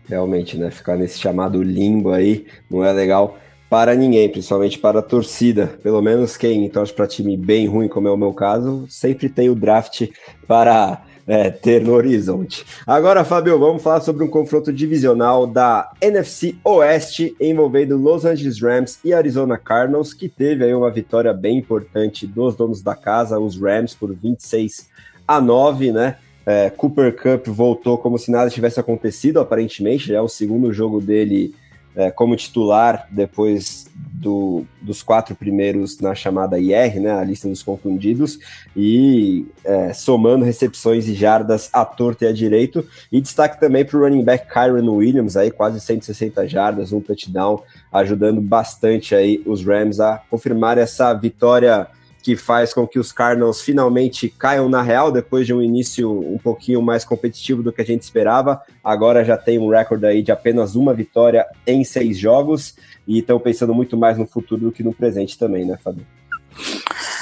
Realmente, 0.08 0.56
né? 0.56 0.70
Ficar 0.70 0.96
nesse 0.96 1.18
chamado 1.18 1.62
limbo 1.62 2.10
aí 2.10 2.46
não 2.68 2.84
é 2.84 2.92
legal 2.92 3.38
para 3.68 3.94
ninguém, 3.94 4.28
principalmente 4.28 4.78
para 4.78 4.98
a 4.98 5.02
torcida. 5.02 5.68
Pelo 5.82 6.02
menos 6.02 6.36
quem 6.36 6.68
torce 6.68 6.92
para 6.92 7.06
time 7.06 7.36
bem 7.36 7.68
ruim, 7.68 7.86
como 7.86 8.08
é 8.08 8.10
o 8.10 8.16
meu 8.16 8.32
caso, 8.32 8.84
sempre 8.88 9.28
tem 9.28 9.48
o 9.48 9.54
draft 9.54 10.08
para 10.48 11.04
é, 11.30 11.48
ter 11.48 11.80
no 11.80 11.92
horizonte. 11.92 12.66
Agora, 12.84 13.22
Fábio, 13.22 13.56
vamos 13.56 13.80
falar 13.80 14.00
sobre 14.00 14.24
um 14.24 14.28
confronto 14.28 14.72
divisional 14.72 15.46
da 15.46 15.92
NFC 16.00 16.56
Oeste 16.64 17.36
envolvendo 17.40 17.96
Los 17.96 18.24
Angeles 18.24 18.60
Rams 18.60 18.98
e 19.04 19.12
Arizona 19.12 19.56
Cardinals, 19.56 20.12
que 20.12 20.28
teve 20.28 20.64
aí 20.64 20.74
uma 20.74 20.90
vitória 20.90 21.32
bem 21.32 21.58
importante 21.58 22.26
dos 22.26 22.56
donos 22.56 22.82
da 22.82 22.96
casa, 22.96 23.38
os 23.38 23.56
Rams, 23.56 23.94
por 23.94 24.12
26 24.12 24.88
a 25.28 25.40
9, 25.40 25.92
né? 25.92 26.16
É, 26.44 26.70
Cooper 26.70 27.14
Cup 27.14 27.46
voltou 27.48 27.98
como 27.98 28.18
se 28.18 28.30
nada 28.30 28.50
tivesse 28.50 28.80
acontecido, 28.80 29.40
aparentemente, 29.40 30.14
é 30.14 30.20
o 30.20 30.28
segundo 30.28 30.72
jogo 30.72 31.00
dele 31.00 31.54
é, 31.94 32.10
como 32.10 32.36
titular 32.36 33.08
depois 33.10 33.86
do, 33.94 34.64
dos 34.80 35.02
quatro 35.02 35.34
primeiros 35.34 35.98
na 35.98 36.14
chamada 36.14 36.58
IR, 36.58 37.00
né, 37.00 37.10
a 37.10 37.24
lista 37.24 37.48
dos 37.48 37.62
confundidos, 37.62 38.38
e 38.76 39.46
é, 39.64 39.92
somando 39.92 40.44
recepções 40.44 41.08
e 41.08 41.14
jardas 41.14 41.68
à 41.72 41.84
torta 41.84 42.24
e 42.24 42.28
à 42.28 42.32
direito. 42.32 42.86
E 43.10 43.20
destaque 43.20 43.58
também 43.58 43.84
para 43.84 43.98
o 43.98 44.00
running 44.00 44.24
back 44.24 44.46
Kyron 44.52 44.94
Williams, 44.94 45.36
aí 45.36 45.50
quase 45.50 45.80
160 45.80 46.46
jardas, 46.48 46.92
um 46.92 47.00
touchdown, 47.00 47.62
ajudando 47.92 48.40
bastante 48.40 49.14
aí 49.14 49.42
os 49.44 49.64
Rams 49.64 50.00
a 50.00 50.22
confirmar 50.30 50.78
essa 50.78 51.12
vitória 51.14 51.88
que 52.22 52.36
faz 52.36 52.74
com 52.74 52.86
que 52.86 52.98
os 52.98 53.12
Cardinals 53.12 53.62
finalmente 53.62 54.28
caiam 54.28 54.68
na 54.68 54.82
real 54.82 55.10
depois 55.10 55.46
de 55.46 55.54
um 55.54 55.62
início 55.62 56.10
um 56.10 56.38
pouquinho 56.38 56.82
mais 56.82 57.04
competitivo 57.04 57.62
do 57.62 57.72
que 57.72 57.80
a 57.80 57.84
gente 57.84 58.02
esperava. 58.02 58.60
Agora 58.84 59.24
já 59.24 59.36
tem 59.36 59.58
um 59.58 59.70
recorde 59.70 60.06
aí 60.06 60.22
de 60.22 60.30
apenas 60.30 60.74
uma 60.74 60.92
vitória 60.92 61.46
em 61.66 61.82
seis 61.84 62.18
jogos 62.18 62.74
e 63.06 63.18
estão 63.18 63.38
pensando 63.38 63.74
muito 63.74 63.96
mais 63.96 64.18
no 64.18 64.26
futuro 64.26 64.60
do 64.62 64.72
que 64.72 64.82
no 64.82 64.92
presente 64.92 65.38
também, 65.38 65.64
né, 65.64 65.78
Fábio? 65.82 66.06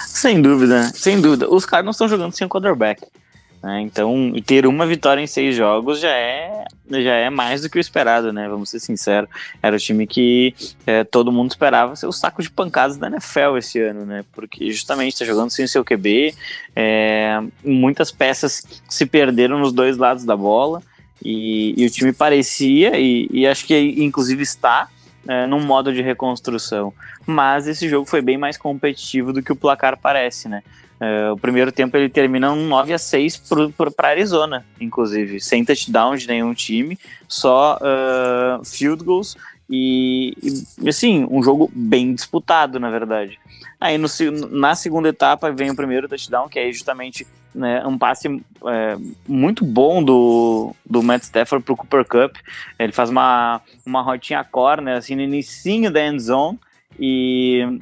Sem 0.06 0.42
dúvida, 0.42 0.90
sem 0.94 1.20
dúvida. 1.20 1.48
Os 1.48 1.64
Cardinals 1.64 1.96
estão 1.96 2.08
jogando 2.08 2.32
sem 2.32 2.48
quarterback. 2.48 3.06
Né? 3.62 3.80
Então, 3.80 4.32
ter 4.47 4.66
uma 4.66 4.86
vitória 4.86 5.20
em 5.20 5.26
seis 5.26 5.56
jogos 5.56 5.98
já 6.01 6.10
é, 6.10 6.64
já 6.90 7.14
é 7.14 7.28
mais 7.28 7.62
do 7.62 7.68
que 7.68 7.78
o 7.78 7.80
esperado, 7.80 8.32
né? 8.32 8.48
Vamos 8.48 8.70
ser 8.70 8.78
sinceros. 8.78 9.28
Era 9.60 9.74
o 9.74 9.78
time 9.78 10.06
que 10.06 10.55
é, 10.86 11.02
todo 11.02 11.32
mundo 11.32 11.51
esperava 11.51 11.97
ser 11.97 12.06
o 12.06 12.12
saco 12.12 12.40
de 12.40 12.51
pancadas 12.51 12.97
da 12.97 13.09
NFL 13.09 13.56
esse 13.59 13.80
ano, 13.80 14.06
né? 14.06 14.24
Porque 14.32 14.70
justamente 14.70 15.14
está 15.14 15.24
jogando 15.24 15.51
sem 15.51 15.64
o 15.64 15.68
seu 15.68 15.85
QB, 15.85 16.35
é, 16.76 17.40
muitas 17.64 18.12
peças 18.12 18.62
se 18.89 19.06
perderam 19.06 19.59
nos 19.59 19.72
dois 19.72 19.97
lados 19.97 20.24
da 20.24 20.36
bola. 20.36 20.80
E, 21.24 21.74
e 21.76 21.85
o 21.85 21.90
time 21.90 22.12
parecia, 22.12 22.97
e, 22.97 23.28
e 23.32 23.44
acho 23.44 23.66
que 23.66 23.76
inclusive 23.76 24.40
está, 24.40 24.89
é, 25.26 25.48
num 25.48 25.60
modo 25.60 25.93
de 25.93 26.01
reconstrução. 26.01 26.93
Mas 27.26 27.66
esse 27.66 27.89
jogo 27.89 28.06
foi 28.06 28.22
bem 28.22 28.39
mais 28.39 28.56
competitivo 28.56 29.32
do 29.32 29.43
que 29.43 29.52
o 29.52 29.56
placar 29.56 29.98
parece, 29.98 30.48
né? 30.48 30.62
Uh, 31.00 31.32
o 31.32 31.38
primeiro 31.38 31.70
tempo 31.70 31.96
ele 31.96 32.08
termina 32.08 32.52
um 32.52 32.66
9 32.66 32.92
a 32.92 32.98
6 32.98 33.42
para 33.96 34.08
Arizona, 34.08 34.66
inclusive, 34.80 35.40
sem 35.40 35.64
touchdown 35.64 36.16
de 36.16 36.26
nenhum 36.26 36.52
time, 36.52 36.98
só 37.28 37.78
uh, 37.78 38.64
field 38.64 39.04
goals 39.04 39.36
e, 39.70 40.34
e, 40.42 40.88
assim, 40.88 41.26
um 41.30 41.42
jogo 41.42 41.70
bem 41.74 42.14
disputado, 42.14 42.80
na 42.80 42.90
verdade. 42.90 43.38
Aí 43.78 43.98
no, 43.98 44.08
na 44.50 44.74
segunda 44.74 45.10
etapa 45.10 45.52
vem 45.52 45.70
o 45.70 45.76
primeiro 45.76 46.08
touchdown, 46.08 46.48
que 46.48 46.58
é 46.58 46.72
justamente 46.72 47.26
né, 47.54 47.86
um 47.86 47.98
passe 47.98 48.28
é, 48.66 48.96
muito 49.26 49.64
bom 49.64 50.02
do, 50.02 50.74
do 50.84 51.02
Matt 51.02 51.24
Stafford 51.24 51.64
pro 51.64 51.76
Cooper 51.76 52.04
Cup. 52.04 52.36
Ele 52.78 52.92
faz 52.92 53.10
uma, 53.10 53.60
uma 53.84 54.00
rotinha 54.00 54.42
corner, 54.42 54.96
assim, 54.96 55.14
no 55.14 55.22
início 55.22 55.90
da 55.92 56.06
end 56.06 56.20
zone, 56.20 56.58
e 56.98 57.78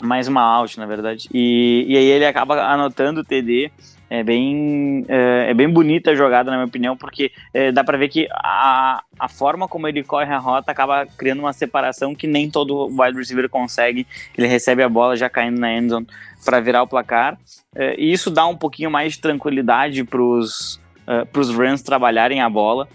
mais 0.00 0.28
uma 0.28 0.42
out, 0.42 0.78
na 0.78 0.86
verdade. 0.86 1.28
E, 1.32 1.84
e 1.88 1.96
aí 1.96 2.04
ele 2.04 2.26
acaba 2.26 2.62
anotando 2.62 3.20
o 3.20 3.24
TD. 3.24 3.70
É 4.10 4.22
bem, 4.22 5.04
é, 5.06 5.50
é, 5.50 5.54
bem 5.54 5.68
bonita 5.68 6.12
a 6.12 6.14
jogada, 6.14 6.50
na 6.50 6.56
minha 6.56 6.66
opinião, 6.66 6.96
porque 6.96 7.30
é, 7.52 7.70
dá 7.70 7.84
para 7.84 7.98
ver 7.98 8.08
que 8.08 8.26
a, 8.32 9.02
a 9.18 9.28
forma 9.28 9.68
como 9.68 9.86
ele 9.86 10.02
corre 10.02 10.32
a 10.32 10.38
rota 10.38 10.72
acaba 10.72 11.04
criando 11.04 11.40
uma 11.40 11.52
separação 11.52 12.14
que 12.14 12.26
nem 12.26 12.50
todo 12.50 12.86
wide 12.86 13.18
receiver 13.18 13.50
consegue. 13.50 14.06
Ele 14.36 14.46
recebe 14.46 14.82
a 14.82 14.88
bola 14.88 15.14
já 15.14 15.28
caindo 15.28 15.60
na 15.60 15.76
endzone 15.76 16.06
para 16.42 16.58
virar 16.58 16.82
o 16.82 16.86
placar. 16.86 17.36
É, 17.74 18.00
e 18.00 18.10
isso 18.10 18.30
dá 18.30 18.46
um 18.46 18.56
pouquinho 18.56 18.90
mais 18.90 19.12
de 19.12 19.20
tranquilidade 19.20 20.02
para 20.04 20.22
os 20.22 20.80
uh, 21.06 21.58
Rams 21.58 21.82
trabalharem 21.82 22.40
a 22.40 22.48
bola 22.48 22.88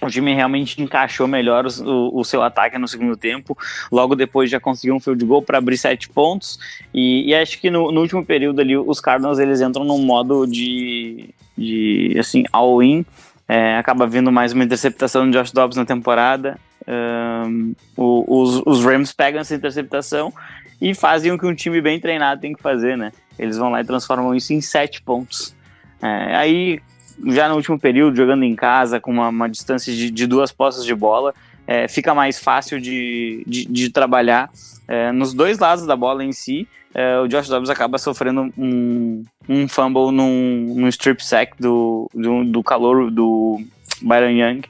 o 0.00 0.08
time 0.08 0.34
realmente 0.34 0.80
encaixou 0.80 1.26
melhor 1.26 1.66
o, 1.66 2.20
o, 2.20 2.24
seu 2.24 2.42
ataque 2.42 2.78
no 2.78 2.86
segundo 2.86 3.16
tempo. 3.16 3.56
Logo 3.90 4.14
depois 4.14 4.50
já 4.50 4.60
conseguiu 4.60 4.94
um 4.94 5.00
field 5.00 5.24
goal 5.24 5.42
para 5.42 5.58
abrir 5.58 5.76
sete 5.76 6.08
pontos. 6.08 6.58
E, 6.94 7.28
e 7.28 7.34
acho 7.34 7.60
que 7.60 7.70
no, 7.70 7.90
no, 7.90 8.00
último 8.00 8.24
período 8.24 8.60
ali, 8.60 8.76
os 8.76 9.00
Cardinals 9.00 9.38
eles 9.38 9.60
entram 9.60 9.84
num 9.84 9.98
modo 9.98 10.46
de, 10.46 11.30
de 11.56 12.16
assim, 12.18 12.44
all-in. 12.52 13.04
É, 13.48 13.76
acaba 13.76 14.06
vindo 14.06 14.30
mais 14.30 14.52
uma 14.52 14.62
interceptação 14.62 15.28
de 15.28 15.36
Josh 15.36 15.52
Dobbs 15.52 15.76
na 15.76 15.84
temporada. 15.84 16.58
Um, 16.86 17.74
os, 17.96 18.62
os 18.64 18.84
Rams 18.84 19.12
pegam 19.12 19.40
essa 19.40 19.54
interceptação 19.54 20.32
e 20.80 20.94
fazem 20.94 21.32
o 21.32 21.38
que 21.38 21.46
um 21.46 21.54
time 21.54 21.80
bem 21.80 21.98
treinado 21.98 22.40
tem 22.40 22.54
que 22.54 22.62
fazer, 22.62 22.96
né? 22.96 23.10
Eles 23.38 23.56
vão 23.56 23.70
lá 23.70 23.80
e 23.80 23.84
transformam 23.84 24.34
isso 24.34 24.52
em 24.52 24.60
sete 24.60 25.02
pontos. 25.02 25.54
É, 26.00 26.36
aí 26.36 26.80
já 27.26 27.48
no 27.48 27.56
último 27.56 27.78
período, 27.78 28.16
jogando 28.16 28.44
em 28.44 28.54
casa, 28.54 29.00
com 29.00 29.10
uma, 29.10 29.28
uma 29.28 29.48
distância 29.48 29.92
de, 29.92 30.10
de, 30.10 30.26
duas 30.26 30.52
postas 30.52 30.84
de 30.84 30.94
bola, 30.94 31.34
é, 31.66 31.88
fica 31.88 32.14
mais 32.14 32.38
fácil 32.38 32.80
de, 32.80 33.42
de, 33.46 33.64
de 33.66 33.90
trabalhar. 33.90 34.50
É, 34.86 35.12
nos 35.12 35.34
dois 35.34 35.58
lados 35.58 35.86
da 35.86 35.96
bola 35.96 36.24
em 36.24 36.32
si, 36.32 36.66
é, 36.94 37.18
o 37.18 37.28
Josh 37.28 37.48
Dobbs 37.48 37.70
acaba 37.70 37.98
sofrendo 37.98 38.52
um, 38.56 39.24
um 39.48 39.68
fumble 39.68 40.10
num, 40.10 40.74
num 40.76 40.88
strip 40.88 41.24
sack 41.24 41.52
do, 41.60 42.10
do, 42.14 42.44
do 42.44 42.62
calor 42.62 43.10
do 43.10 43.60
Byron 44.00 44.30
Young. 44.30 44.62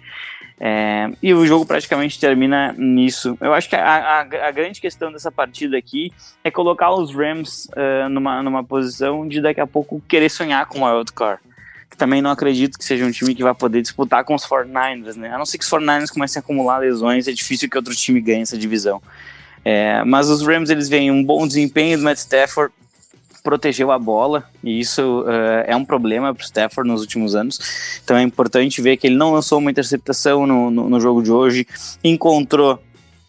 É, 0.61 1.11
e 1.23 1.33
o 1.33 1.47
jogo 1.47 1.65
praticamente 1.65 2.19
termina 2.19 2.75
nisso. 2.77 3.39
Eu 3.41 3.55
acho 3.55 3.69
que 3.69 3.77
a, 3.77 3.85
a, 3.85 4.21
a, 4.21 4.51
grande 4.51 4.81
questão 4.81 5.13
dessa 5.13 5.31
partida 5.31 5.79
aqui 5.79 6.13
é 6.43 6.51
colocar 6.51 6.91
os 6.91 7.15
Rams 7.15 7.67
uh, 7.67 8.09
numa, 8.09 8.43
numa 8.43 8.65
posição 8.65 9.29
de 9.29 9.41
daqui 9.41 9.61
a 9.61 9.67
pouco 9.69 10.03
querer 10.09 10.29
sonhar 10.29 10.67
com 10.67 10.81
o 10.81 10.85
wildcard 10.85 11.41
também 11.97 12.23
não 12.23 12.31
acredito 12.31 12.79
que 12.79 12.85
seja 12.85 13.05
um 13.05 13.11
time 13.11 13.35
que 13.35 13.43
vai 13.43 13.55
poder 13.55 13.83
disputar 13.83 14.25
com 14.25 14.35
os 14.35 14.45
49ers, 14.45 15.17
né? 15.17 15.31
A 15.33 15.39
não 15.39 15.47
ser 15.47 15.59
que 15.59 15.65
os 15.65 15.71
49ers 15.71 16.11
comecem 16.11 16.41
a 16.41 16.43
acumular 16.43 16.79
lesões, 16.79 17.27
é 17.27 17.33
difícil 17.33 17.69
que 17.69 17.77
outro 17.77 17.95
time 17.95 18.21
ganhe 18.21 18.43
essa 18.43 18.57
divisão. 18.57 19.03
É, 19.65 20.05
mas 20.05 20.29
os 20.31 20.47
Rams, 20.47 20.71
eles 20.71 20.89
veem 20.89 21.11
um 21.11 21.23
bom 21.23 21.47
desempenho 21.47 21.99
do 21.99 22.05
Matt 22.05 22.19
Stafford, 22.19 22.73
protegeu 23.43 23.91
a 23.91 23.99
bola, 23.99 24.45
e 24.63 24.79
isso 24.79 25.23
uh, 25.23 25.65
é 25.67 25.75
um 25.75 25.85
problema 25.85 26.35
para 26.35 26.43
o 26.43 26.45
Stafford 26.45 26.89
nos 26.89 27.01
últimos 27.01 27.35
anos. 27.35 28.01
Então 28.05 28.17
é 28.17 28.23
importante 28.23 28.83
ver 28.83 28.97
que 28.97 29.07
ele 29.07 29.17
não 29.17 29.33
lançou 29.33 29.59
uma 29.59 29.71
interceptação 29.71 30.47
no, 30.47 30.71
no, 30.71 30.89
no 30.91 31.01
jogo 31.01 31.23
de 31.23 31.33
hoje, 31.33 31.67
encontrou 32.05 32.79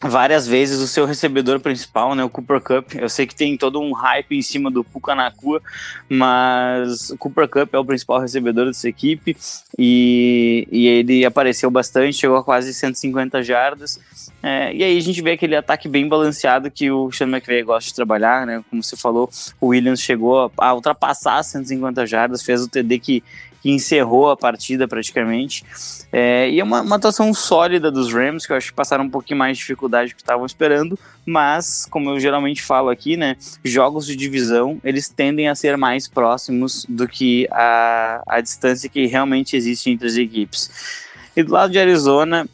várias 0.02 0.48
vezes 0.48 0.80
o 0.80 0.88
seu 0.88 1.06
recebedor 1.06 1.60
principal, 1.60 2.16
né, 2.16 2.24
o 2.24 2.30
Cooper 2.30 2.62
Cup. 2.62 2.96
Eu 2.96 3.10
sei 3.10 3.28
que 3.28 3.36
tem 3.36 3.58
todo 3.58 3.82
um 3.82 3.92
hype 3.92 4.38
em 4.38 4.42
cima 4.42 4.72
do 4.72 4.84
Puka 4.84 5.14
Nakua, 5.14 5.62
mas 6.08 7.10
o 7.10 7.18
Cooper 7.18 7.48
Cup 7.50 7.74
é 7.74 7.78
o 7.78 7.84
principal 7.84 8.20
recebedor 8.20 8.66
dessa 8.66 8.88
equipe 8.88 9.36
e, 9.78 10.68
e 10.72 10.88
ele 10.88 11.26
apareceu 11.26 11.70
bastante, 11.70 12.18
chegou 12.18 12.38
a 12.38 12.44
quase 12.44 12.74
150 12.74 13.44
jardas. 13.44 14.00
É, 14.42 14.74
e 14.74 14.84
aí 14.84 14.98
a 14.98 15.02
gente 15.02 15.22
vê 15.22 15.32
aquele 15.32 15.56
ataque 15.56 15.90
bem 15.90 16.08
balanceado 16.08 16.72
que 16.72 16.90
o 16.90 17.12
Sean 17.12 17.28
McVay 17.28 17.62
gosta 17.62 17.90
de 17.90 17.96
trabalhar, 17.96 18.48
né? 18.48 18.64
Como 18.70 18.82
você 18.82 18.96
falou, 18.96 19.30
o 19.60 19.68
Williams 19.68 20.00
chegou 20.00 20.50
a 20.58 20.74
ultrapassar 20.74 21.44
150 21.44 22.08
jardas, 22.08 22.42
fez 22.42 22.62
o 22.62 22.70
TD 22.70 23.00
que 23.00 23.24
que 23.62 23.70
encerrou 23.70 24.30
a 24.30 24.38
partida 24.38 24.88
praticamente. 24.88 25.64
É, 26.12 26.50
e 26.50 26.60
é 26.60 26.64
uma, 26.64 26.82
uma 26.82 26.96
atuação 26.96 27.34
sólida 27.34 27.92
dos 27.92 28.12
Rams, 28.14 28.46
que 28.46 28.54
eu 28.54 28.58
acho 28.58 28.68
que 28.68 28.74
passaram 28.74 29.04
um 29.04 29.10
pouquinho 29.10 29.38
mais 29.38 29.58
de 29.58 29.62
dificuldade 29.62 30.12
do 30.12 30.16
que 30.16 30.22
estavam 30.22 30.46
esperando, 30.46 30.98
mas, 31.26 31.86
como 31.90 32.10
eu 32.10 32.20
geralmente 32.20 32.62
falo 32.62 32.90
aqui, 32.90 33.16
né, 33.16 33.36
jogos 33.64 34.06
de 34.06 34.16
divisão, 34.16 34.80
eles 34.84 35.10
tendem 35.10 35.48
a 35.48 35.56
ser 35.56 35.78
mais 35.78 36.08
próximos 36.08 36.86
do 36.90 37.08
que 37.08 37.48
a, 37.52 38.24
a 38.28 38.42
distância 38.42 38.90
que 38.90 39.06
realmente 39.06 39.56
existe 39.56 39.90
entre 39.90 40.08
as 40.08 40.16
equipes. 40.16 41.06
E 41.36 41.44
do 41.44 41.54
lado 41.54 41.72
de 41.72 41.80
Arizona, 41.80 42.48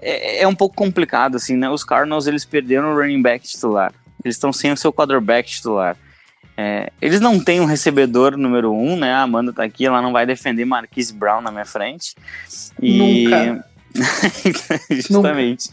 é, 0.00 0.42
é 0.42 0.48
um 0.48 0.54
pouco 0.54 0.74
complicado, 0.74 1.36
assim, 1.36 1.56
né, 1.56 1.68
os 1.68 1.84
Cardinals, 1.84 2.26
eles 2.26 2.44
perderam 2.44 2.92
o 2.92 2.96
running 2.96 3.20
back 3.20 3.46
titular, 3.46 3.92
eles 4.24 4.36
estão 4.36 4.52
sem 4.52 4.72
o 4.72 4.76
seu 4.76 4.92
quarterback 4.92 5.50
titular. 5.50 5.96
É, 6.62 6.92
eles 7.00 7.20
não 7.20 7.42
têm 7.42 7.58
um 7.58 7.64
recebedor 7.64 8.36
número 8.36 8.70
um, 8.70 8.94
né? 8.94 9.14
A 9.14 9.22
Amanda 9.22 9.50
tá 9.50 9.64
aqui, 9.64 9.86
ela 9.86 10.02
não 10.02 10.12
vai 10.12 10.26
defender 10.26 10.66
Marquise 10.66 11.14
Brown 11.14 11.40
na 11.40 11.50
minha 11.50 11.64
frente. 11.64 12.14
E... 12.82 13.24
Nunca. 13.24 13.64
Justamente. 14.90 15.70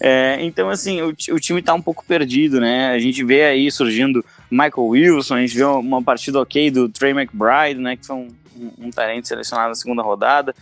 É, 0.00 0.38
então, 0.40 0.70
assim, 0.70 1.02
o, 1.02 1.08
o, 1.08 1.40
time 1.40 1.60
tá 1.60 1.74
um 1.74 1.82
pouco 1.82 2.04
perdido, 2.06 2.60
né? 2.60 2.90
A 2.90 2.98
gente 3.00 3.24
vê 3.24 3.42
aí 3.42 3.72
surgindo 3.72 4.24
Michael 4.48 4.86
Wilson, 4.86 5.34
a 5.34 5.40
gente 5.40 5.56
vê 5.56 5.64
uma 5.64 6.00
partida 6.00 6.40
ok 6.40 6.70
do 6.70 6.88
Trey 6.88 7.10
McBride, 7.10 7.80
né? 7.80 7.96
Que 7.96 8.06
foi 8.06 8.14
um, 8.14 8.28
um, 8.56 8.86
um 8.86 8.90
talento 8.90 9.26
selecionado 9.26 9.70
na 9.70 9.74
segunda 9.74 10.00
rodada. 10.00 10.54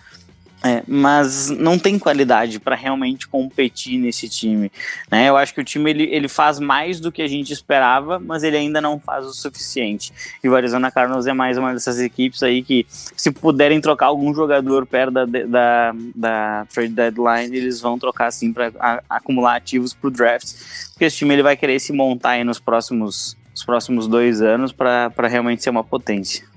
É, 0.63 0.83
mas 0.89 1.51
não 1.51 1.79
tem 1.79 1.99
qualidade 2.01 2.59
para 2.59 2.75
realmente 2.75 3.29
competir 3.29 3.97
nesse 3.97 4.29
time. 4.29 4.73
Né? 5.09 5.29
Eu 5.29 5.37
acho 5.37 5.55
que 5.55 5.61
o 5.61 5.65
time 5.65 5.91
ele, 5.91 6.03
ele 6.05 6.27
faz 6.27 6.59
mais 6.59 6.99
do 6.99 7.13
que 7.13 7.23
a 7.23 7.29
gente 7.29 7.53
esperava, 7.53 8.19
mas 8.19 8.43
ele 8.43 8.57
ainda 8.57 8.81
não 8.81 8.99
faz 8.99 9.25
o 9.25 9.33
suficiente. 9.33 10.13
E 10.43 10.49
o 10.49 10.57
Arizona 10.57 10.91
Cardinals 10.91 11.29
é 11.29 11.33
mais 11.33 11.57
uma 11.57 11.73
dessas 11.73 12.01
equipes 12.01 12.43
aí 12.43 12.65
que, 12.65 12.85
se 12.89 13.31
puderem 13.31 13.81
trocar 13.81 14.07
algum 14.07 14.35
jogador 14.35 14.85
perto 14.85 15.13
da, 15.13 15.25
da, 15.25 15.95
da 16.15 16.67
trade 16.73 16.93
deadline, 16.93 17.57
eles 17.57 17.81
vão 17.81 17.97
trocar 17.97 18.27
assim 18.27 18.53
para 18.53 18.73
acumular 19.09 19.55
ativos 19.55 19.95
para 19.95 20.09
o 20.09 20.11
draft, 20.11 20.55
porque 20.91 21.05
esse 21.05 21.19
time 21.19 21.35
ele 21.35 21.43
vai 21.43 21.57
querer 21.57 21.79
se 21.79 21.93
montar 21.93 22.45
nos 22.45 22.59
próximos, 22.59 23.37
nos 23.53 23.65
próximos 23.65 24.09
dois 24.09 24.43
anos 24.43 24.73
para 24.73 25.29
realmente 25.29 25.63
ser 25.63 25.71
uma 25.71 25.85
potência. 25.85 26.48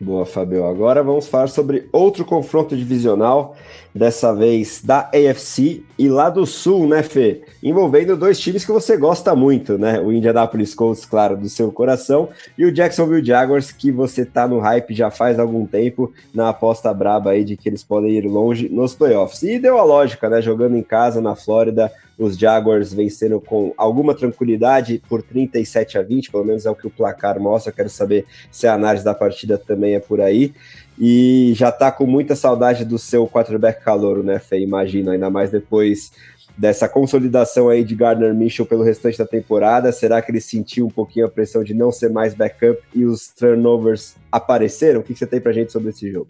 Boa, 0.00 0.26
Fabio. 0.26 0.66
Agora 0.66 1.02
vamos 1.02 1.28
falar 1.28 1.48
sobre 1.48 1.88
outro 1.92 2.24
confronto 2.24 2.76
divisional, 2.76 3.56
dessa 3.94 4.34
vez 4.34 4.82
da 4.82 5.08
AFC 5.14 5.84
e 5.96 6.08
lá 6.08 6.28
do 6.28 6.44
Sul, 6.44 6.88
né, 6.88 7.02
Fê? 7.02 7.42
Envolvendo 7.62 8.16
dois 8.16 8.40
times 8.40 8.64
que 8.64 8.72
você 8.72 8.96
gosta 8.96 9.34
muito, 9.36 9.78
né? 9.78 10.00
O 10.00 10.12
Indianapolis 10.12 10.74
Colts, 10.74 11.04
claro, 11.04 11.36
do 11.36 11.48
seu 11.48 11.70
coração, 11.70 12.28
e 12.58 12.64
o 12.64 12.72
Jacksonville 12.72 13.24
Jaguars, 13.24 13.70
que 13.70 13.92
você 13.92 14.24
tá 14.24 14.48
no 14.48 14.58
hype 14.58 14.92
já 14.92 15.10
faz 15.10 15.38
algum 15.38 15.64
tempo, 15.64 16.12
na 16.34 16.48
aposta 16.48 16.92
braba 16.92 17.30
aí 17.30 17.44
de 17.44 17.56
que 17.56 17.68
eles 17.68 17.84
podem 17.84 18.10
ir 18.12 18.26
longe 18.26 18.68
nos 18.68 18.94
playoffs. 18.94 19.42
E 19.44 19.58
deu 19.58 19.78
a 19.78 19.84
lógica, 19.84 20.28
né? 20.28 20.42
Jogando 20.42 20.76
em 20.76 20.82
casa 20.82 21.20
na 21.20 21.36
Flórida, 21.36 21.92
os 22.18 22.36
Jaguars 22.36 22.92
vencendo 22.92 23.40
com 23.40 23.72
alguma 23.76 24.14
tranquilidade 24.14 25.02
por 25.08 25.22
37 25.22 25.98
a 25.98 26.02
20, 26.02 26.30
pelo 26.30 26.44
menos 26.44 26.64
é 26.64 26.70
o 26.70 26.74
que 26.74 26.86
o 26.86 26.90
placar 26.90 27.40
mostra. 27.40 27.72
Quero 27.72 27.90
saber 27.90 28.24
se 28.50 28.66
a 28.66 28.74
análise 28.74 29.04
da 29.04 29.14
partida 29.14 29.58
também 29.58 29.94
é 29.94 30.00
por 30.00 30.20
aí. 30.20 30.52
E 30.98 31.52
já 31.56 31.72
tá 31.72 31.90
com 31.90 32.06
muita 32.06 32.36
saudade 32.36 32.84
do 32.84 32.98
seu 32.98 33.26
quarterback 33.26 33.82
calouro, 33.82 34.22
né, 34.22 34.38
Fê? 34.38 34.60
Imagino, 34.60 35.10
ainda 35.10 35.28
mais 35.28 35.50
depois 35.50 36.12
dessa 36.56 36.88
consolidação 36.88 37.68
aí 37.68 37.82
de 37.82 37.96
Gardner 37.96 38.32
Mitchell 38.32 38.64
pelo 38.64 38.84
restante 38.84 39.18
da 39.18 39.26
temporada. 39.26 39.90
Será 39.90 40.22
que 40.22 40.30
ele 40.30 40.40
sentiu 40.40 40.86
um 40.86 40.90
pouquinho 40.90 41.26
a 41.26 41.30
pressão 41.30 41.64
de 41.64 41.74
não 41.74 41.90
ser 41.90 42.10
mais 42.10 42.34
backup 42.34 42.80
e 42.94 43.04
os 43.04 43.28
turnovers 43.28 44.14
apareceram? 44.30 45.00
O 45.00 45.02
que 45.02 45.14
você 45.14 45.26
tem 45.26 45.40
pra 45.40 45.52
gente 45.52 45.72
sobre 45.72 45.90
esse 45.90 46.10
jogo? 46.10 46.28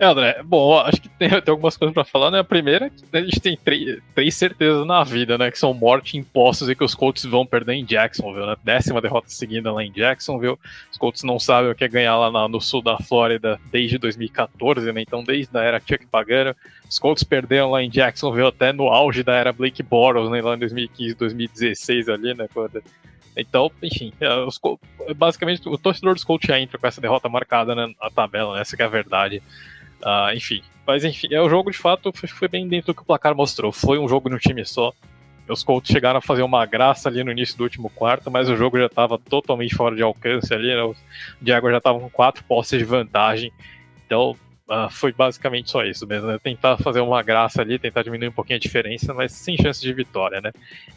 É, 0.00 0.06
André, 0.06 0.42
bom, 0.42 0.78
acho 0.78 0.98
que 0.98 1.10
tem, 1.10 1.28
tem 1.42 1.52
algumas 1.52 1.76
coisas 1.76 1.92
para 1.92 2.04
falar, 2.04 2.30
né? 2.30 2.38
A 2.38 2.44
primeira 2.44 2.86
é 2.86 2.90
que 2.90 3.04
a 3.12 3.20
gente 3.20 3.38
tem 3.38 3.54
três, 3.54 4.34
certezas 4.34 4.86
na 4.86 5.04
vida, 5.04 5.36
né? 5.36 5.50
Que 5.50 5.58
são 5.58 5.74
morte 5.74 6.16
impostos 6.16 6.70
e 6.70 6.74
que 6.74 6.82
os 6.82 6.94
Colts 6.94 7.22
vão 7.26 7.44
perder 7.44 7.74
em 7.74 7.84
Jacksonville, 7.84 8.46
né? 8.46 8.56
Décima 8.64 9.02
derrota 9.02 9.28
seguida 9.28 9.70
lá 9.70 9.84
em 9.84 9.92
Jacksonville. 9.92 10.56
Os 10.90 10.96
Colts 10.96 11.22
não 11.22 11.38
sabem 11.38 11.70
o 11.70 11.74
que 11.74 11.84
é 11.84 11.88
ganhar 11.88 12.16
lá 12.16 12.30
na, 12.30 12.48
no 12.48 12.62
sul 12.62 12.80
da 12.80 12.96
Flórida 12.96 13.60
desde 13.70 13.98
2014, 13.98 14.90
né? 14.90 15.02
Então, 15.02 15.22
desde 15.22 15.54
a 15.58 15.60
era 15.60 15.78
Chuck 15.78 16.06
Pagano. 16.06 16.56
Os 16.88 16.98
Colts 16.98 17.22
perderam 17.22 17.70
lá 17.70 17.82
em 17.82 17.90
Jacksonville 17.90 18.48
até 18.48 18.72
no 18.72 18.88
auge 18.88 19.22
da 19.22 19.34
era 19.34 19.52
Blake 19.52 19.82
Bortles, 19.82 20.30
né? 20.30 20.40
Lá 20.40 20.56
em 20.56 20.60
2015, 20.60 21.14
2016 21.14 22.08
ali, 22.08 22.32
né? 22.32 22.48
Quando 22.54 22.82
então, 23.36 23.70
enfim, 23.82 24.12
é, 24.20 24.34
os, 24.38 24.58
basicamente 25.16 25.68
o 25.68 25.78
torcedor 25.78 26.14
dos 26.14 26.24
Colts 26.24 26.48
já 26.48 26.58
entra 26.58 26.78
com 26.78 26.86
essa 26.86 27.00
derrota 27.00 27.28
marcada 27.28 27.74
né, 27.74 27.92
na 28.00 28.10
tabela, 28.10 28.54
né, 28.54 28.60
essa 28.60 28.76
é 28.76 28.82
a 28.84 28.88
verdade. 28.88 29.42
Uh, 30.02 30.34
enfim, 30.34 30.62
mas 30.86 31.04
enfim, 31.04 31.28
é 31.30 31.40
o 31.40 31.48
jogo 31.48 31.70
de 31.70 31.78
fato 31.78 32.12
foi 32.12 32.48
bem 32.48 32.66
dentro 32.66 32.88
do 32.88 32.94
que 32.94 33.02
o 33.02 33.04
placar 33.04 33.34
mostrou. 33.34 33.70
Foi 33.70 33.98
um 33.98 34.08
jogo 34.08 34.28
no 34.28 34.38
time 34.38 34.64
só. 34.64 34.92
Os 35.48 35.64
Colts 35.64 35.90
chegaram 35.90 36.18
a 36.18 36.22
fazer 36.22 36.42
uma 36.42 36.64
graça 36.64 37.08
ali 37.08 37.24
no 37.24 37.32
início 37.32 37.56
do 37.56 37.64
último 37.64 37.90
quarto, 37.90 38.30
mas 38.30 38.48
o 38.48 38.56
jogo 38.56 38.78
já 38.78 38.86
estava 38.86 39.18
totalmente 39.18 39.74
fora 39.74 39.96
de 39.96 40.02
alcance 40.02 40.52
ali. 40.54 40.68
Né? 40.68 40.82
Os 40.82 40.96
Jaguars 41.44 41.72
já 41.72 41.78
estavam 41.78 42.00
com 42.00 42.10
quatro 42.10 42.44
posses 42.44 42.78
de 42.78 42.84
vantagem. 42.84 43.52
Então, 44.06 44.36
Uh, 44.70 44.88
foi 44.88 45.10
basicamente 45.10 45.68
só 45.68 45.84
isso 45.84 46.06
mesmo, 46.06 46.28
né? 46.28 46.38
Tentar 46.38 46.76
fazer 46.76 47.00
uma 47.00 47.20
graça 47.24 47.60
ali, 47.60 47.76
tentar 47.76 48.04
diminuir 48.04 48.28
um 48.28 48.32
pouquinho 48.32 48.56
a 48.56 48.60
diferença, 48.60 49.12
mas 49.12 49.32
sem 49.32 49.56
chance 49.56 49.82
de 49.82 49.92
vitória, 49.92 50.40
né? 50.40 50.52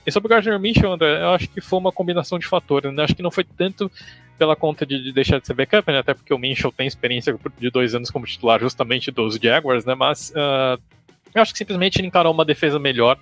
E 0.06 0.12
sobre 0.12 0.28
o 0.28 0.30
Gardner 0.30 0.60
Minshew, 0.60 0.92
André, 0.92 1.20
eu 1.20 1.30
acho 1.32 1.50
que 1.50 1.60
foi 1.60 1.80
uma 1.80 1.92
combinação 1.92 2.38
de 2.38 2.46
fatores, 2.46 2.94
né? 2.94 3.04
Acho 3.04 3.16
que 3.16 3.24
não 3.24 3.32
foi 3.32 3.44
tanto 3.44 3.92
pela 4.38 4.56
conta 4.56 4.86
de, 4.86 5.02
de 5.02 5.12
deixar 5.12 5.40
de 5.40 5.48
ser 5.48 5.54
backup, 5.54 5.92
né? 5.92 6.00
Até 6.00 6.14
porque 6.14 6.34
o 6.34 6.38
Minshew 6.38 6.72
tem 6.72 6.88
experiência 6.88 7.38
de 7.58 7.70
dois 7.70 7.96
anos 7.96 8.10
como 8.10 8.26
titular 8.26 8.60
justamente 8.60 9.12
dos 9.12 9.36
Jaguars, 9.36 9.86
né? 9.86 9.96
Mas 9.96 10.32
uh, 10.32 10.82
eu 11.34 11.42
acho 11.42 11.52
que 11.52 11.58
simplesmente 11.58 12.00
ele 12.00 12.08
encarou 12.08 12.34
uma 12.34 12.46
defesa 12.46 12.80
melhor 12.80 13.18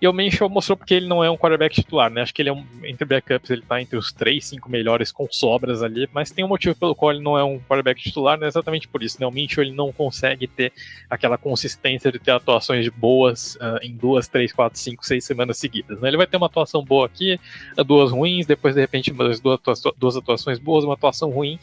e 0.00 0.08
o 0.08 0.12
Minshew 0.12 0.48
mostrou 0.48 0.76
porque 0.76 0.94
ele 0.94 1.06
não 1.06 1.22
é 1.22 1.30
um 1.30 1.36
quarterback 1.36 1.74
titular, 1.74 2.10
né? 2.10 2.22
Acho 2.22 2.32
que 2.32 2.40
ele 2.40 2.48
é 2.48 2.52
um, 2.52 2.64
entre 2.84 3.04
backups, 3.04 3.50
ele 3.50 3.62
tá 3.62 3.80
entre 3.82 3.98
os 3.98 4.10
três, 4.12 4.46
cinco 4.46 4.70
melhores 4.70 5.12
com 5.12 5.28
sobras 5.30 5.82
ali, 5.82 6.08
mas 6.12 6.30
tem 6.30 6.42
um 6.44 6.48
motivo 6.48 6.74
pelo 6.74 6.94
qual 6.94 7.12
ele 7.12 7.22
não 7.22 7.36
é 7.36 7.44
um 7.44 7.58
quarterback 7.58 8.02
titular, 8.02 8.38
né? 8.38 8.46
Exatamente 8.46 8.88
por 8.88 9.02
isso, 9.02 9.18
né? 9.20 9.26
O 9.26 9.30
Minshew 9.30 9.62
ele 9.62 9.72
não 9.72 9.92
consegue 9.92 10.46
ter 10.46 10.72
aquela 11.08 11.36
consistência 11.36 12.10
de 12.10 12.18
ter 12.18 12.30
atuações 12.30 12.88
boas 12.88 13.56
uh, 13.56 13.78
em 13.82 13.94
duas, 13.94 14.26
três, 14.26 14.52
quatro, 14.52 14.78
cinco, 14.78 15.04
seis 15.04 15.24
semanas 15.24 15.58
seguidas, 15.58 16.00
né? 16.00 16.08
Ele 16.08 16.16
vai 16.16 16.26
ter 16.26 16.38
uma 16.38 16.46
atuação 16.46 16.82
boa 16.82 17.04
aqui, 17.04 17.38
duas 17.86 18.10
ruins, 18.10 18.46
depois 18.46 18.74
de 18.74 18.80
repente 18.80 19.12
duas, 19.12 19.40
duas 19.40 20.16
atuações 20.16 20.58
boas, 20.58 20.84
uma 20.84 20.94
atuação 20.94 21.30
ruim, 21.30 21.58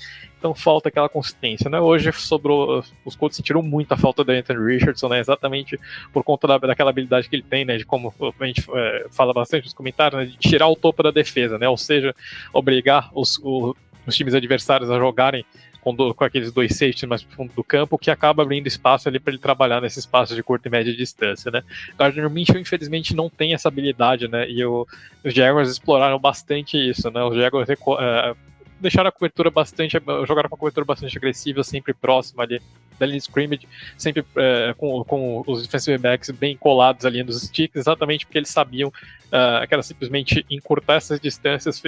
então 0.48 0.56
falta 0.56 0.88
aquela 0.88 1.10
consistência, 1.10 1.70
né? 1.70 1.80
Hoje 1.80 2.12
sobrou, 2.14 2.84
os 3.04 3.16
Colts 3.16 3.36
sentiram 3.36 3.62
muita 3.62 3.98
falta 3.98 4.24
do 4.24 4.32
Anthony 4.32 4.74
Richardson, 4.74 5.10
né? 5.10 5.20
Exatamente 5.20 5.78
por 6.14 6.24
conta 6.24 6.48
da, 6.48 6.58
daquela 6.58 6.90
habilidade 6.90 7.28
que 7.28 7.36
ele 7.36 7.44
tem, 7.44 7.66
né? 7.66 7.78
De 7.78 7.86
como 7.86 8.14
a 8.40 8.46
gente 8.46 8.66
é, 8.74 9.08
fala 9.12 9.34
bastante 9.34 9.66
nos 9.66 9.74
comentários, 9.74 10.20
né? 10.20 10.26
De 10.28 10.38
tirar 10.38 10.68
o 10.68 10.76
topo 10.76 11.04
da 11.04 11.12
defesa, 11.12 11.58
né? 11.58 11.68
Ou 11.68 11.78
seja, 11.78 12.16
obrigar 12.54 13.10
os, 13.14 13.38
o, 13.40 13.76
os 14.06 14.16
times 14.16 14.34
adversários 14.34 14.90
a 14.90 14.98
jogarem 14.98 15.46
com, 15.82 15.94
do, 15.94 16.14
com, 16.14 16.24
aqueles 16.24 16.52
dois 16.52 16.72
safeties 16.74 17.04
mais 17.04 17.24
fundo 17.24 17.54
do 17.54 17.64
campo, 17.64 17.98
que 17.98 18.10
acaba 18.10 18.44
abrindo 18.44 18.68
espaço 18.68 19.10
ali 19.10 19.20
para 19.20 19.34
ele 19.34 19.42
trabalhar 19.42 19.82
nesse 19.82 20.00
espaço 20.00 20.34
de 20.34 20.44
curta 20.44 20.70
e 20.70 20.72
média 20.72 20.96
distância, 20.96 21.52
né? 21.52 21.62
Gardner 21.98 22.30
Minshew, 22.30 22.60
infelizmente, 22.60 23.16
não 23.16 23.30
tem 23.30 23.54
essa 23.54 23.68
habilidade, 23.68 24.28
né? 24.30 24.50
E 24.50 24.64
o, 24.64 24.88
os 25.26 25.34
Jaguars 25.34 25.70
exploraram 25.70 26.18
bastante 26.18 26.78
isso, 26.78 27.12
né? 27.12 27.22
Os 27.24 27.36
Jaguars 27.36 27.68
uh, 27.70 28.38
deixaram 28.80 29.10
a 29.10 29.12
cobertura 29.12 29.50
bastante, 29.50 29.98
jogaram 30.28 30.50
com 30.50 30.56
a 30.56 30.60
cobertura 30.60 30.86
bastante 30.86 31.18
agressiva, 31.18 31.64
sempre 31.64 31.94
próxima 31.94 32.44
ali 32.44 32.62
da 33.00 33.06
linha 33.06 33.18
scrimmage, 33.18 33.68
sempre 33.98 34.26
é, 34.36 34.74
com, 34.78 35.04
com, 35.04 35.44
os 35.46 35.64
defensive 35.64 35.98
backs 35.98 36.30
bem 36.32 36.58
colados 36.58 37.06
ali 37.06 37.24
nos 37.24 37.42
sticks, 37.42 37.76
exatamente 37.76 38.26
porque 38.26 38.38
eles 38.38 38.50
sabiam 38.50 38.92
uh, 39.28 39.68
que 39.68 39.74
era 39.74 39.84
simplesmente 39.84 40.46
encurtar 40.50 40.96
essas 40.96 41.20
distâncias, 41.20 41.82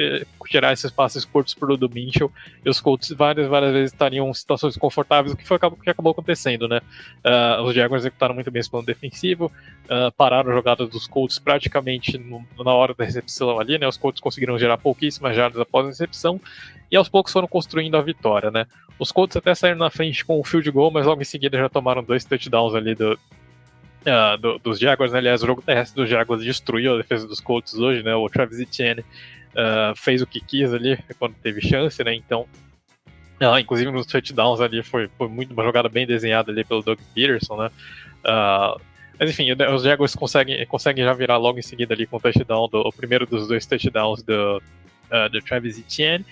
tirar 0.48 0.74
esses 0.74 0.92
passes 0.92 1.26
curtos 1.26 1.54
para 1.54 1.74
o 1.74 1.78
do 1.78 1.90
Mitchell, 1.90 2.32
e 2.66 2.70
os 2.70 2.80
Colts 2.80 3.12
várias, 3.12 3.48
várias 3.48 3.72
vezes 3.72 3.92
estariam 3.92 4.30
em 4.30 4.34
situações 4.34 4.78
confortáveis, 4.78 5.34
o 5.34 5.38
que 5.38 5.48
foi 5.48 5.58
o 5.58 5.72
que 5.72 5.90
acabou 5.90 6.12
acontecendo, 6.12 6.68
né? 6.68 6.82
Uh, 7.24 7.64
os 7.64 7.76
Jaguars 7.76 8.04
executaram 8.04 8.36
muito 8.36 8.52
bem 8.52 8.60
esse 8.60 8.70
plano 8.70 8.86
defensivo, 8.86 9.52
uh, 9.86 10.12
pararam 10.16 10.52
a 10.52 10.54
jogada 10.54 10.86
dos 10.86 11.08
Colts 11.08 11.40
praticamente 11.40 12.18
no, 12.18 12.46
na 12.64 12.74
hora 12.74 12.94
da 12.94 13.04
recepção 13.04 13.60
ali, 13.60 13.78
né? 13.78 13.88
Os 13.88 13.98
Colts 13.98 14.22
conseguiram 14.22 14.58
gerar 14.58 14.78
pouquíssimas 14.78 15.36
jardas 15.36 15.60
após 15.60 15.86
a 15.86 15.90
recepção, 15.90 16.40
e 16.92 16.96
aos 16.96 17.08
poucos 17.08 17.32
foram 17.32 17.48
construindo 17.48 17.96
a 17.96 18.02
vitória, 18.02 18.50
né? 18.50 18.66
Os 18.98 19.12
Colts 19.12 19.38
até 19.38 19.56
saíram 19.56 19.78
na 19.78 19.90
frente 19.90 20.26
com 20.26 20.40
o 20.40 20.44
field 20.44 20.70
goal, 20.72 20.92
mas 21.00 21.06
logo 21.06 21.22
em 21.22 21.26
seguida 21.26 21.58
já 21.58 21.70
tomaram 21.70 22.04
dois 22.04 22.26
touchdowns 22.26 22.76
ali 22.76 22.94
do, 22.94 23.14
uh, 23.14 24.38
do, 24.38 24.60
dos 24.60 24.78
Jaguars. 24.78 25.14
Né? 25.14 25.20
Aliás, 25.20 25.42
o 25.42 25.48
jogo 25.48 25.62
terrestre 25.62 25.96
dos 25.96 26.10
Jaguars 26.10 26.44
destruiu 26.44 26.94
a 26.94 26.98
defesa 26.98 27.26
dos 27.26 27.40
Colts 27.40 27.74
hoje, 27.76 28.04
né? 28.04 28.14
O 28.14 28.28
Travis 28.28 28.60
Etienne 28.60 29.00
uh, 29.00 29.96
fez 29.96 30.22
o 30.22 30.28
que 30.28 30.42
quis 30.42 30.74
ali 30.74 31.00
quando 31.18 31.36
teve 31.36 31.62
chance, 31.62 32.04
né? 32.04 32.14
Então, 32.14 32.46
uh, 33.42 33.58
inclusive 33.58 33.90
nos 33.92 34.06
touchdowns 34.08 34.60
ali 34.60 34.84
foi, 34.84 35.10
foi 35.18 35.30
muito 35.30 35.54
uma 35.54 35.64
jogada 35.64 35.88
bem 35.88 36.06
desenhada 36.06 36.52
ali 36.52 36.66
pelo 36.66 36.82
Doug 36.82 37.00
Peterson, 37.16 37.56
né? 37.56 37.72
mas 39.18 39.30
enfim, 39.30 39.48
os 39.74 39.84
Jaguars 39.84 40.16
conseguem, 40.16 40.66
conseguem 40.66 41.06
já 41.06 41.14
virar 41.14 41.38
logo 41.38 41.58
em 41.58 41.62
seguida 41.62 41.94
ali 41.94 42.06
com 42.06 42.18
o 42.18 42.20
touchdown, 42.20 42.68
do, 42.68 42.82
o 42.82 42.92
primeiro 42.92 43.26
dos 43.26 43.48
dois 43.48 43.66
touchdowns 43.66 44.22
do, 44.22 44.62
do 45.32 45.42
Travis 45.42 45.80
Etienne. 45.80 46.26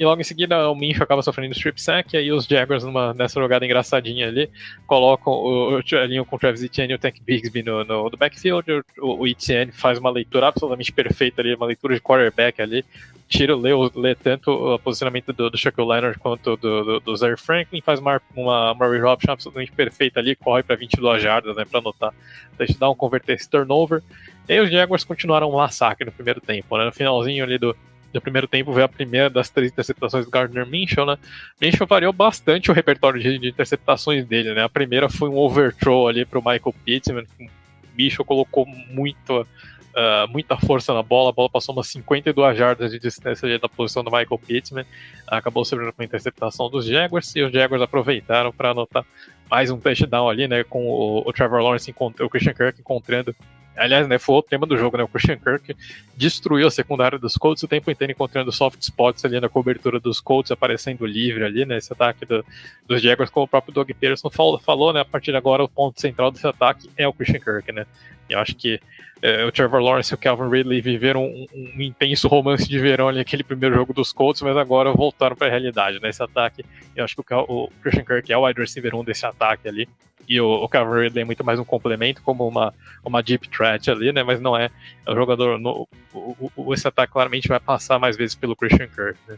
E 0.00 0.04
logo 0.06 0.18
em 0.18 0.24
seguida 0.24 0.70
o 0.70 0.74
Mincho 0.74 1.02
acaba 1.02 1.20
sofrendo 1.20 1.52
strip 1.52 1.78
sack, 1.78 2.14
e 2.14 2.16
aí 2.16 2.32
os 2.32 2.46
Jaguars, 2.46 2.82
numa, 2.82 3.12
nessa 3.12 3.38
jogada 3.38 3.66
engraçadinha 3.66 4.28
ali, 4.28 4.48
colocam 4.86 5.30
o, 5.30 5.78
o, 5.78 6.24
com 6.24 6.36
o 6.36 6.38
Travis 6.38 6.62
Etienne 6.62 6.94
e 6.94 6.96
o 6.96 6.98
Tank 6.98 7.20
Bigsby 7.20 7.62
no, 7.62 7.84
no, 7.84 8.08
no 8.08 8.16
backfield. 8.16 8.82
O, 8.98 9.18
o 9.18 9.26
Etienne 9.26 9.70
faz 9.70 9.98
uma 9.98 10.08
leitura 10.08 10.48
absolutamente 10.48 10.90
perfeita 10.90 11.42
ali, 11.42 11.54
uma 11.54 11.66
leitura 11.66 11.94
de 11.94 12.00
quarterback 12.00 12.62
ali. 12.62 12.82
Tira, 13.28 13.54
lê, 13.54 13.72
lê 13.94 14.14
tanto 14.14 14.50
o 14.50 14.78
posicionamento 14.78 15.34
do, 15.34 15.50
do 15.50 15.58
Shaquille 15.58 15.86
Leonard 15.86 16.18
quanto 16.18 16.56
do, 16.56 16.98
do, 16.98 17.00
do 17.00 17.36
Franklin, 17.36 17.82
faz 17.82 18.00
uma, 18.00 18.22
uma 18.34 18.72
Murray 18.72 19.00
Robson 19.00 19.32
absolutamente 19.32 19.70
perfeita 19.70 20.18
ali, 20.18 20.34
corre 20.34 20.62
para 20.62 20.76
22 20.76 21.22
jardas, 21.22 21.54
né, 21.54 21.66
para 21.70 21.78
anotar, 21.78 22.14
touchdown, 22.56 22.94
converter 22.94 23.34
esse 23.34 23.50
turnover. 23.50 24.02
E 24.48 24.54
aí 24.54 24.60
os 24.60 24.70
Jaguars 24.70 25.04
continuaram 25.04 25.50
um 25.50 25.56
massacre 25.56 26.06
no 26.06 26.10
primeiro 26.10 26.40
tempo, 26.40 26.78
né, 26.78 26.86
no 26.86 26.92
finalzinho 26.92 27.44
ali 27.44 27.58
do, 27.58 27.76
no 28.12 28.20
primeiro 28.20 28.48
tempo 28.48 28.72
veio 28.72 28.84
a 28.84 28.88
primeira 28.88 29.30
das 29.30 29.50
três 29.50 29.70
interceptações 29.70 30.24
do 30.24 30.30
Gardner 30.30 30.66
Minshew, 30.66 31.06
né? 31.06 31.16
Minshew 31.60 31.86
variou 31.86 32.12
bastante 32.12 32.70
o 32.70 32.74
repertório 32.74 33.20
de, 33.20 33.38
de, 33.38 33.48
interceptações 33.48 34.26
dele, 34.26 34.54
né? 34.54 34.64
A 34.64 34.68
primeira 34.68 35.08
foi 35.08 35.28
um 35.28 35.36
overthrow 35.36 36.08
ali 36.08 36.24
para 36.24 36.38
o 36.38 36.42
Michael 36.42 36.74
Pittman, 36.84 37.24
o 37.38 37.48
Minshew 37.96 38.24
colocou 38.24 38.66
muito, 38.66 39.42
uh, 39.42 40.28
muita 40.28 40.56
força 40.56 40.92
na 40.92 41.02
bola, 41.02 41.30
a 41.30 41.32
bola 41.32 41.48
passou 41.48 41.74
umas 41.74 41.86
52 41.88 42.58
jardas 42.58 42.90
de 42.90 42.98
distância 42.98 43.58
da 43.58 43.68
posição 43.68 44.02
do 44.02 44.10
Michael 44.10 44.38
Pittman, 44.38 44.84
acabou 45.26 45.64
sendo 45.64 45.82
uma 45.82 46.04
interceptação 46.04 46.68
dos 46.68 46.86
Jaguars, 46.86 47.34
e 47.36 47.42
os 47.42 47.52
Jaguars 47.52 47.82
aproveitaram 47.82 48.52
para 48.52 48.70
anotar 48.70 49.04
mais 49.48 49.70
um 49.70 49.78
touchdown 49.78 50.28
ali, 50.28 50.48
né? 50.48 50.64
Com 50.64 50.86
o, 50.86 51.28
o 51.28 51.32
Trevor 51.32 51.60
Lawrence, 51.60 51.94
o 51.98 52.28
Christian 52.28 52.54
Kirk 52.54 52.80
encontrando 52.80 53.34
Aliás, 53.80 54.06
né, 54.06 54.18
foi 54.18 54.36
o 54.36 54.42
tema 54.42 54.66
do 54.66 54.76
jogo, 54.76 54.98
né? 54.98 55.02
O 55.02 55.08
Christian 55.08 55.38
Kirk 55.38 55.74
destruiu 56.14 56.66
a 56.66 56.70
secundária 56.70 57.18
dos 57.18 57.36
Colts 57.36 57.62
o 57.62 57.68
tempo 57.68 57.90
inteiro 57.90 58.12
encontrando 58.12 58.52
soft 58.52 58.78
spots 58.82 59.24
ali 59.24 59.40
na 59.40 59.48
cobertura 59.48 59.98
dos 59.98 60.20
Colts, 60.20 60.52
aparecendo 60.52 61.06
livre 61.06 61.44
ali, 61.44 61.64
né? 61.64 61.78
Esse 61.78 61.90
ataque 61.90 62.26
do, 62.26 62.44
dos 62.86 63.00
Jaguars, 63.00 63.30
como 63.30 63.44
o 63.44 63.48
próprio 63.48 63.72
Doug 63.72 63.88
Peterson 63.88 64.28
falou, 64.28 64.58
falou, 64.58 64.92
né? 64.92 65.00
A 65.00 65.04
partir 65.04 65.30
de 65.30 65.38
agora, 65.38 65.64
o 65.64 65.68
ponto 65.68 65.98
central 65.98 66.30
desse 66.30 66.46
ataque 66.46 66.90
é 66.94 67.08
o 67.08 67.12
Christian 67.14 67.40
Kirk, 67.40 67.72
né? 67.72 67.86
Eu 68.28 68.38
acho 68.38 68.54
que 68.54 68.78
é, 69.22 69.44
o 69.44 69.52
Trevor 69.52 69.80
Lawrence 69.80 70.12
e 70.12 70.14
o 70.14 70.18
Calvin 70.18 70.50
Ridley 70.50 70.80
viveram 70.82 71.24
um, 71.24 71.46
um, 71.54 71.80
intenso 71.80 72.28
romance 72.28 72.68
de 72.68 72.78
verão 72.78 73.08
ali 73.08 73.18
naquele 73.18 73.42
primeiro 73.42 73.74
jogo 73.74 73.92
dos 73.92 74.12
Colts, 74.12 74.42
mas 74.42 74.56
agora 74.56 74.92
voltaram 74.92 75.36
para 75.36 75.46
a 75.46 75.50
realidade, 75.50 76.00
né? 76.00 76.10
Esse 76.10 76.22
ataque, 76.22 76.64
eu 76.94 77.04
acho 77.04 77.16
que 77.16 77.34
o, 77.34 77.44
o 77.48 77.70
Christian 77.82 78.04
Kirk 78.04 78.30
é 78.30 78.36
o 78.36 78.46
wide 78.46 78.60
receiver 78.60 78.94
1 78.94 79.04
desse 79.04 79.24
ataque 79.24 79.68
ali, 79.68 79.88
e 80.30 80.40
o, 80.40 80.46
o 80.46 80.66
Ridley 80.68 81.22
é 81.22 81.24
muito 81.24 81.44
mais 81.44 81.58
um 81.58 81.64
complemento, 81.64 82.22
como 82.22 82.46
uma, 82.46 82.72
uma 83.04 83.20
deep 83.20 83.48
threat 83.48 83.90
ali, 83.90 84.12
né? 84.12 84.22
Mas 84.22 84.40
não 84.40 84.56
é, 84.56 84.70
é 85.04 85.10
um 85.10 85.16
jogador, 85.16 85.58
no, 85.58 85.88
o, 86.14 86.52
o, 86.54 86.72
esse 86.72 86.86
ataque 86.86 87.12
claramente 87.12 87.48
vai 87.48 87.58
passar 87.58 87.98
mais 87.98 88.16
vezes 88.16 88.36
pelo 88.36 88.54
Christian 88.54 88.86
Kirk, 88.86 89.18
né? 89.26 89.36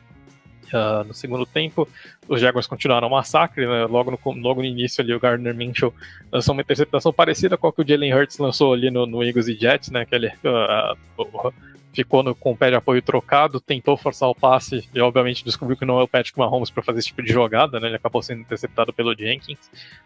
Uh, 0.71 1.05
no 1.05 1.15
segundo 1.15 1.47
tempo, 1.47 1.89
os 2.29 2.41
Jaguars 2.41 2.67
continuaram 2.67 3.09
o 3.09 3.11
massacre, 3.11 3.67
né? 3.67 3.87
logo, 3.87 4.11
no, 4.11 4.19
logo 4.41 4.61
no 4.61 4.67
início 4.67 5.03
ali 5.03 5.15
o 5.15 5.21
Gardner 5.21 5.55
Minshew 5.55 5.93
lançou 6.31 6.55
uma 6.55 6.63
interceptação 6.63 7.13
parecida 7.13 7.59
com 7.59 7.69
a 7.69 7.73
que 7.73 7.83
o 7.83 7.87
Jalen 7.87 8.15
Hurts 8.15 8.39
lançou 8.39 8.73
ali 8.73 8.91
no, 8.91 9.07
no 9.07 9.23
Eagles 9.23 9.49
e 9.49 9.55
Jets, 9.55 9.91
né, 9.91 10.07
que 10.07 10.15
ele 10.15 10.29
uh, 10.29 11.23
uh, 11.23 11.55
ficou 11.93 12.23
no, 12.23 12.35
com 12.35 12.53
o 12.53 12.57
pé 12.57 12.71
de 12.71 12.77
apoio 12.77 13.03
trocado, 13.03 13.61
tentou 13.61 13.97
forçar 13.97 14.29
o 14.29 14.35
passe 14.35 14.89
e 14.95 15.01
obviamente 15.01 15.45
descobriu 15.45 15.77
que 15.77 15.85
não 15.85 16.01
é 16.01 16.03
o 16.03 16.09
Patrick 16.09 16.39
Mahomes 16.39 16.71
para 16.71 16.83
fazer 16.83 17.01
esse 17.01 17.09
tipo 17.09 17.23
de 17.23 17.33
jogada, 17.33 17.79
né, 17.79 17.89
ele 17.89 17.97
acabou 17.97 18.23
sendo 18.23 18.41
interceptado 18.41 18.93
pelo 18.93 19.17
Jenkins, 19.17 19.59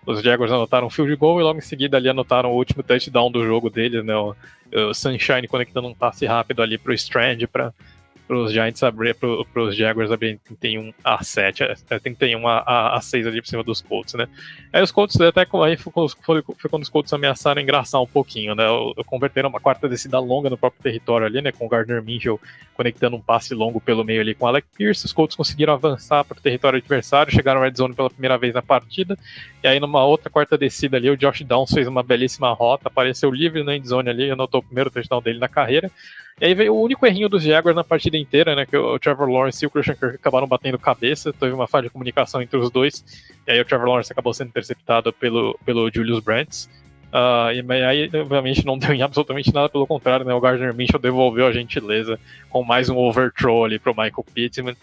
os 0.04 0.22
Jaguars 0.22 0.52
anotaram 0.52 0.88
um 0.88 0.90
field 0.90 1.14
goal 1.16 1.40
e 1.40 1.44
logo 1.44 1.58
em 1.58 1.62
seguida 1.62 1.96
ali 1.96 2.08
anotaram 2.08 2.50
o 2.50 2.56
último 2.56 2.82
touchdown 2.82 3.30
do 3.30 3.44
jogo 3.44 3.70
deles, 3.70 4.04
né, 4.04 4.16
o, 4.16 4.34
o 4.72 4.94
Sunshine 4.94 5.48
conectando 5.48 5.88
um 5.88 5.94
passe 5.94 6.26
rápido 6.26 6.62
ali 6.62 6.76
para 6.76 6.90
o 6.90 6.94
Strand 6.94 7.46
para 7.50 7.72
os 8.28 8.52
Giants 8.52 8.82
abrir, 8.82 9.14
para 9.14 9.62
os 9.62 9.76
Jaguars 9.76 10.10
abrirem 10.10 10.38
31 10.38 10.92
a 11.04 11.22
7, 11.22 11.64
31 12.02 12.46
a, 12.48 12.96
a 12.96 13.00
6 13.00 13.26
ali 13.26 13.40
por 13.40 13.48
cima 13.48 13.62
dos 13.62 13.80
Colts, 13.80 14.14
né? 14.14 14.26
Aí 14.72 14.82
os 14.82 14.90
Colts, 14.90 15.20
até 15.20 15.46
aí 15.64 15.76
foi, 15.76 15.92
foi, 16.22 16.70
quando 16.70 16.82
os 16.82 16.88
Colts 16.88 17.12
ameaçaram 17.12 17.60
engraçar 17.60 18.00
um 18.00 18.06
pouquinho, 18.06 18.54
né? 18.54 18.64
Converteram 19.06 19.48
uma 19.48 19.60
quarta 19.60 19.88
descida 19.88 20.18
longa 20.18 20.50
no 20.50 20.58
próprio 20.58 20.82
território 20.82 21.26
ali, 21.26 21.40
né? 21.40 21.52
Com 21.52 21.66
o 21.66 21.68
Gardner 21.68 22.02
Minshew 22.02 22.40
conectando 22.74 23.16
um 23.16 23.20
passe 23.20 23.54
longo 23.54 23.80
pelo 23.80 24.04
meio 24.04 24.20
ali 24.20 24.34
com 24.34 24.44
o 24.44 24.48
Alec 24.48 24.66
Pierce. 24.76 25.06
Os 25.06 25.12
Colts 25.12 25.36
conseguiram 25.36 25.72
avançar 25.72 26.24
para 26.24 26.38
o 26.38 26.40
território 26.40 26.78
adversário, 26.78 27.32
chegaram 27.32 27.60
ao 27.60 27.64
red 27.64 27.74
zone 27.74 27.94
pela 27.94 28.10
primeira 28.10 28.36
vez 28.36 28.52
na 28.52 28.62
partida. 28.62 29.16
E 29.62 29.66
aí, 29.66 29.80
numa 29.80 30.04
outra 30.04 30.28
quarta 30.28 30.58
descida 30.58 30.96
ali, 30.96 31.08
o 31.08 31.16
Josh 31.16 31.42
Downs 31.42 31.72
fez 31.72 31.88
uma 31.88 32.02
belíssima 32.02 32.52
rota, 32.52 32.88
apareceu 32.88 33.30
livre 33.30 33.64
na 33.64 33.74
endzone 33.74 34.10
ali, 34.10 34.30
anotou 34.30 34.60
o 34.60 34.64
primeiro 34.64 34.90
touchdown 34.90 35.22
dele 35.22 35.38
na 35.38 35.48
carreira. 35.48 35.90
E 36.38 36.44
aí 36.44 36.54
veio 36.54 36.74
o 36.74 36.82
único 36.82 37.06
errinho 37.06 37.30
dos 37.30 37.42
Jaguars 37.42 37.74
na 37.74 37.82
partida 37.82 38.18
inteira, 38.18 38.54
né? 38.54 38.66
Que 38.66 38.76
o 38.76 38.98
Trevor 38.98 39.26
Lawrence 39.26 39.64
e 39.64 39.66
o 39.66 39.70
Christian 39.70 39.94
Kirk 39.94 40.16
acabaram 40.16 40.46
batendo 40.46 40.78
cabeça, 40.78 41.32
teve 41.32 41.54
uma 41.54 41.66
falha 41.66 41.84
de 41.84 41.90
comunicação 41.90 42.42
entre 42.42 42.58
os 42.58 42.70
dois. 42.70 43.02
E 43.46 43.52
aí 43.52 43.60
o 43.60 43.64
Trevor 43.64 43.88
Lawrence 43.88 44.12
acabou 44.12 44.34
sendo 44.34 44.48
interceptado 44.48 45.10
pelo, 45.14 45.58
pelo 45.64 45.90
Julius 45.90 46.20
Brandt. 46.20 46.68
Uh, 47.06 47.52
e 47.54 47.72
aí, 47.84 48.10
obviamente, 48.14 48.66
não 48.66 48.76
deu 48.78 48.92
em 48.92 49.00
absolutamente 49.00 49.50
nada, 49.54 49.70
pelo 49.70 49.86
contrário, 49.86 50.26
né? 50.26 50.34
O 50.34 50.40
Gardner 50.40 50.74
Mitchell 50.74 51.00
devolveu 51.00 51.46
a 51.46 51.52
gentileza 51.52 52.20
com 52.50 52.62
mais 52.62 52.90
um 52.90 52.98
overthrow 52.98 53.64
ali 53.64 53.78
pro 53.78 53.92
Michael 53.92 54.26
Pittman. 54.34 54.76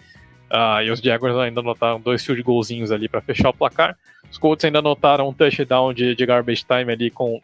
Uh, 0.49 0.81
e 0.83 0.89
os 0.89 0.99
Jaguars 0.99 1.35
ainda 1.35 1.59
anotaram 1.59 2.01
dois 2.01 2.25
field 2.25 2.41
golzinhos 2.41 2.91
ali 2.91 3.07
para 3.07 3.21
fechar 3.21 3.49
o 3.49 3.53
placar. 3.53 3.95
Os 4.31 4.39
Colts 4.39 4.65
ainda 4.65 4.79
anotaram 4.79 5.29
um 5.29 5.33
touchdown 5.33 5.93
de, 5.93 6.15
de 6.15 6.25
garbage 6.25 6.65
time 6.65 6.91
ali 6.91 7.11
com 7.11 7.39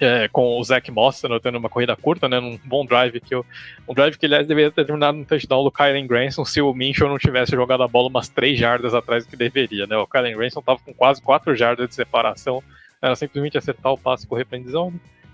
é, 0.00 0.28
com 0.28 0.58
o 0.58 0.64
Zach 0.64 0.90
Moss 0.90 1.24
anotando 1.24 1.58
uma 1.58 1.68
corrida 1.68 1.94
curta, 1.94 2.28
né, 2.28 2.40
num 2.40 2.58
bom 2.64 2.84
drive 2.84 3.20
que 3.20 3.34
eu, 3.34 3.44
um 3.86 3.92
drive 3.92 4.16
que 4.16 4.26
aliás 4.26 4.46
deveria 4.46 4.70
ter 4.70 4.84
terminado 4.84 5.18
no 5.18 5.24
touchdown 5.24 5.62
do 5.62 5.70
Kylen 5.70 6.06
Granson 6.06 6.44
se 6.44 6.60
o 6.62 6.72
Minshew 6.72 7.08
não 7.08 7.18
tivesse 7.18 7.52
jogado 7.52 7.82
a 7.82 7.88
bola 7.88 8.08
umas 8.08 8.28
3 8.28 8.58
jardas 8.58 8.94
atrás 8.94 9.26
do 9.26 9.30
que 9.30 9.36
deveria, 9.36 9.86
né? 9.86 9.96
O 9.96 10.06
Kylen 10.06 10.36
Granson 10.36 10.60
estava 10.60 10.78
com 10.78 10.94
quase 10.94 11.20
4 11.20 11.54
jardas 11.54 11.88
de 11.88 11.94
separação, 11.94 12.62
era 13.00 13.14
simplesmente 13.14 13.58
acertar 13.58 13.92
o 13.92 13.98
passe 13.98 14.24
e 14.24 14.28
correr 14.28 14.44
para. 14.44 14.58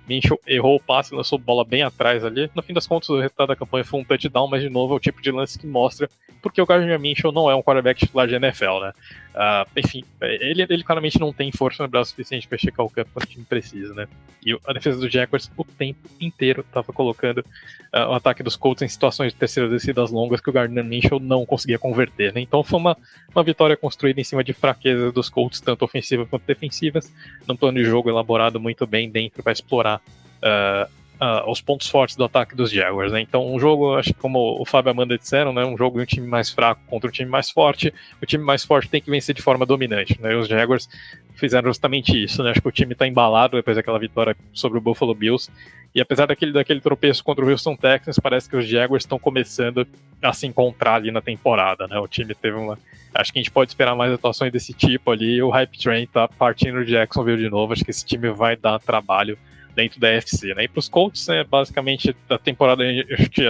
Minchel 0.09 0.39
errou 0.47 0.77
o 0.77 0.81
passe, 0.81 1.13
lançou 1.13 1.37
bola 1.37 1.65
bem 1.65 1.83
atrás 1.83 2.25
ali. 2.25 2.49
No 2.55 2.63
fim 2.63 2.73
das 2.73 2.87
contas, 2.87 3.09
o 3.09 3.19
resultado 3.19 3.49
da 3.49 3.57
campanha 3.57 3.85
foi 3.85 3.99
um 3.99 4.05
touchdown, 4.05 4.47
mas 4.47 4.63
de 4.63 4.69
novo 4.69 4.95
é 4.95 4.97
o 4.97 5.01
tipo 5.01 5.21
de 5.21 5.33
lance 5.33 5.59
que 5.59 5.67
mostra 5.67 6.09
porque 6.47 6.63
o 6.63 6.67
Gardner 6.67 7.01
Minchel 7.01 7.33
não 7.33 7.51
é 7.51 7.57
um 7.57 7.63
quarterback 7.63 7.99
titular 7.99 8.29
de 8.29 8.37
NFL, 8.37 8.81
né? 8.81 8.93
Uh, 9.37 9.69
enfim, 9.77 10.03
ele, 10.23 10.63
ele 10.63 10.83
claramente 10.83 11.21
não 11.21 11.31
tem 11.31 11.53
força 11.53 11.83
no 11.83 11.89
braço 11.91 12.09
suficiente 12.09 12.49
para 12.49 12.57
checar 12.57 12.87
o 12.87 12.89
campo 12.89 13.11
quando 13.13 13.25
o 13.27 13.29
time 13.29 13.45
precisa, 13.45 13.93
né? 13.93 14.09
E 14.45 14.59
a 14.67 14.73
defesa 14.73 14.99
do 14.99 15.11
Jaguars 15.11 15.51
o 15.55 15.63
tempo 15.63 16.09
inteiro 16.19 16.63
estava 16.63 16.91
colocando 16.91 17.41
uh, 17.41 18.09
o 18.09 18.15
ataque 18.15 18.43
dos 18.43 18.57
Colts 18.57 18.81
em 18.81 18.89
situações 18.89 19.35
de 19.35 19.39
terceiras 19.39 19.71
descidas 19.71 20.11
longas 20.11 20.41
que 20.41 20.49
o 20.49 20.53
Gardner 20.55 20.83
Minchel 20.83 21.21
não 21.21 21.45
conseguia 21.45 21.79
converter, 21.79 22.33
né? 22.33 22.41
Então 22.41 22.65
foi 22.65 22.81
uma, 22.81 22.97
uma 23.35 23.45
vitória 23.45 23.77
construída 23.77 24.19
em 24.19 24.25
cima 24.25 24.43
de 24.43 24.55
fraquezas 24.55 25.13
dos 25.13 25.29
Colts, 25.29 25.61
tanto 25.61 25.85
ofensivas 25.85 26.27
quanto 26.31 26.47
defensivas, 26.47 27.13
num 27.47 27.57
plano 27.57 27.77
de 27.77 27.85
jogo 27.85 28.09
elaborado 28.09 28.59
muito 28.59 28.87
bem 28.87 29.11
dentro 29.11 29.43
para 29.43 29.53
explorar 29.53 30.01
uh, 30.39 30.91
uh, 31.21 31.51
os 31.51 31.61
pontos 31.61 31.89
fortes 31.89 32.17
do 32.17 32.25
ataque 32.25 32.55
dos 32.55 32.71
Jaguars. 32.71 33.13
Né? 33.13 33.21
Então, 33.21 33.53
um 33.53 33.59
jogo, 33.59 33.95
acho 33.97 34.13
que 34.13 34.21
como 34.21 34.61
o 34.61 34.65
Fábio 34.65 34.91
e 34.91 34.93
Amanda 34.93 35.19
disseram, 35.19 35.53
né, 35.53 35.65
um 35.65 35.77
jogo 35.77 35.99
de 35.99 36.03
um 36.03 36.07
time 36.07 36.27
mais 36.27 36.51
fraco 36.51 36.81
contra 36.87 37.09
um 37.09 37.13
time 37.13 37.31
mais 37.31 37.51
forte. 37.51 37.93
O 38.21 38.27
time 38.27 38.45
mais 38.45 38.65
forte 38.65 38.89
tem 38.89 39.01
que 39.01 39.11
vencer 39.11 39.35
de 39.35 39.43
forma 39.43 39.67
dominante. 39.67 40.21
Né? 40.21 40.33
E 40.33 40.37
os 40.37 40.49
Jaguars 40.49 40.89
fizeram 41.35 41.69
justamente 41.69 42.23
isso. 42.23 42.43
Né? 42.43 42.51
Acho 42.51 42.61
que 42.61 42.69
o 42.69 42.73
time 42.73 42.93
está 42.93 43.07
embalado 43.07 43.57
depois 43.57 43.77
daquela 43.77 43.99
vitória 43.99 44.37
sobre 44.53 44.79
o 44.79 44.81
Buffalo 44.81 45.15
Bills. 45.15 45.51
E 45.95 46.01
apesar 46.01 46.27
daquele, 46.27 46.53
daquele 46.53 46.81
tropeço 46.81 47.25
contra 47.25 47.45
o 47.45 47.51
Houston 47.51 47.75
Texans, 47.75 48.19
parece 48.19 48.49
que 48.49 48.57
os 48.57 48.67
Jaguars 48.67 49.05
estão 49.05 49.19
começando 49.19 49.87
a 50.23 50.33
se 50.33 50.47
encontrar 50.47 50.97
ali 50.97 51.11
na 51.11 51.23
temporada. 51.23 51.87
Né? 51.87 51.99
O 51.99 52.07
time 52.07 52.35
teve 52.35 52.57
uma. 52.57 52.79
Acho 53.15 53.33
que 53.33 53.39
a 53.39 53.43
gente 53.43 53.51
pode 53.51 53.71
esperar 53.71 53.97
mais 53.97 54.13
atuações 54.13 54.53
desse 54.53 54.75
tipo 54.75 55.11
ali. 55.11 55.43
O 55.43 55.49
Hype 55.49 55.79
Train 55.79 56.07
tá 56.07 56.29
partindo 56.29 56.85
de 56.85 56.93
Jacksonville 56.93 57.43
de 57.43 57.49
novo. 57.49 57.73
Acho 57.73 57.83
que 57.83 57.91
esse 57.91 58.05
time 58.05 58.29
vai 58.31 58.57
dar 58.57 58.79
trabalho 58.79 59.39
dentro 59.77 60.01
da 60.01 60.09
FC, 60.09 60.55
né? 60.55 60.65
E 60.65 60.69
para 60.69 60.79
os 60.81 60.89
Colts, 60.89 61.29
né, 61.29 61.45
basicamente, 61.45 62.17
a 62.31 62.39
temporada 62.39 62.83
que 63.31 63.45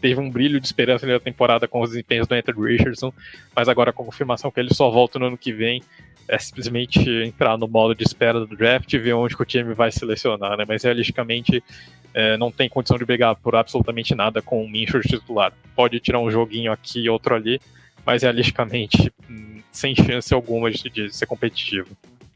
teve 0.00 0.20
um 0.20 0.30
brilho 0.30 0.60
de 0.60 0.66
esperança 0.66 1.06
na 1.06 1.18
temporada 1.18 1.66
com 1.66 1.80
os 1.80 1.90
desempenhos 1.90 2.28
do 2.28 2.34
Anthony 2.34 2.76
Richardson, 2.76 3.12
mas 3.56 3.66
agora 3.66 3.90
com 3.90 4.02
a 4.02 4.06
confirmação 4.06 4.50
que 4.50 4.60
ele 4.60 4.74
só 4.74 4.90
volta 4.90 5.18
no 5.18 5.26
ano 5.26 5.38
que 5.38 5.52
vem, 5.52 5.82
é 6.28 6.38
simplesmente 6.38 7.00
entrar 7.24 7.56
no 7.56 7.66
modo 7.66 7.94
de 7.94 8.04
espera 8.04 8.38
do 8.38 8.46
draft 8.46 8.92
e 8.92 8.98
ver 8.98 9.14
onde 9.14 9.34
o 9.36 9.44
time 9.44 9.72
vai 9.72 9.90
selecionar, 9.90 10.56
né? 10.56 10.64
Mas 10.68 10.84
realisticamente 10.84 11.64
é, 12.12 12.36
não 12.36 12.52
tem 12.52 12.68
condição 12.68 12.98
de 12.98 13.04
brigar 13.04 13.34
por 13.36 13.56
absolutamente 13.56 14.14
nada 14.14 14.42
com 14.42 14.62
o 14.62 14.68
Minshew 14.68 15.00
titular. 15.00 15.52
Pode 15.74 15.98
tirar 15.98 16.20
um 16.20 16.30
joguinho 16.30 16.70
aqui 16.70 17.00
e 17.00 17.08
outro 17.08 17.34
ali, 17.34 17.58
mas 18.04 18.22
realisticamente 18.22 19.10
hum, 19.28 19.60
sem 19.72 19.94
chance 19.94 20.32
alguma 20.34 20.70
de, 20.70 20.90
de 20.90 21.14
ser 21.14 21.26
competitivo. 21.26 21.88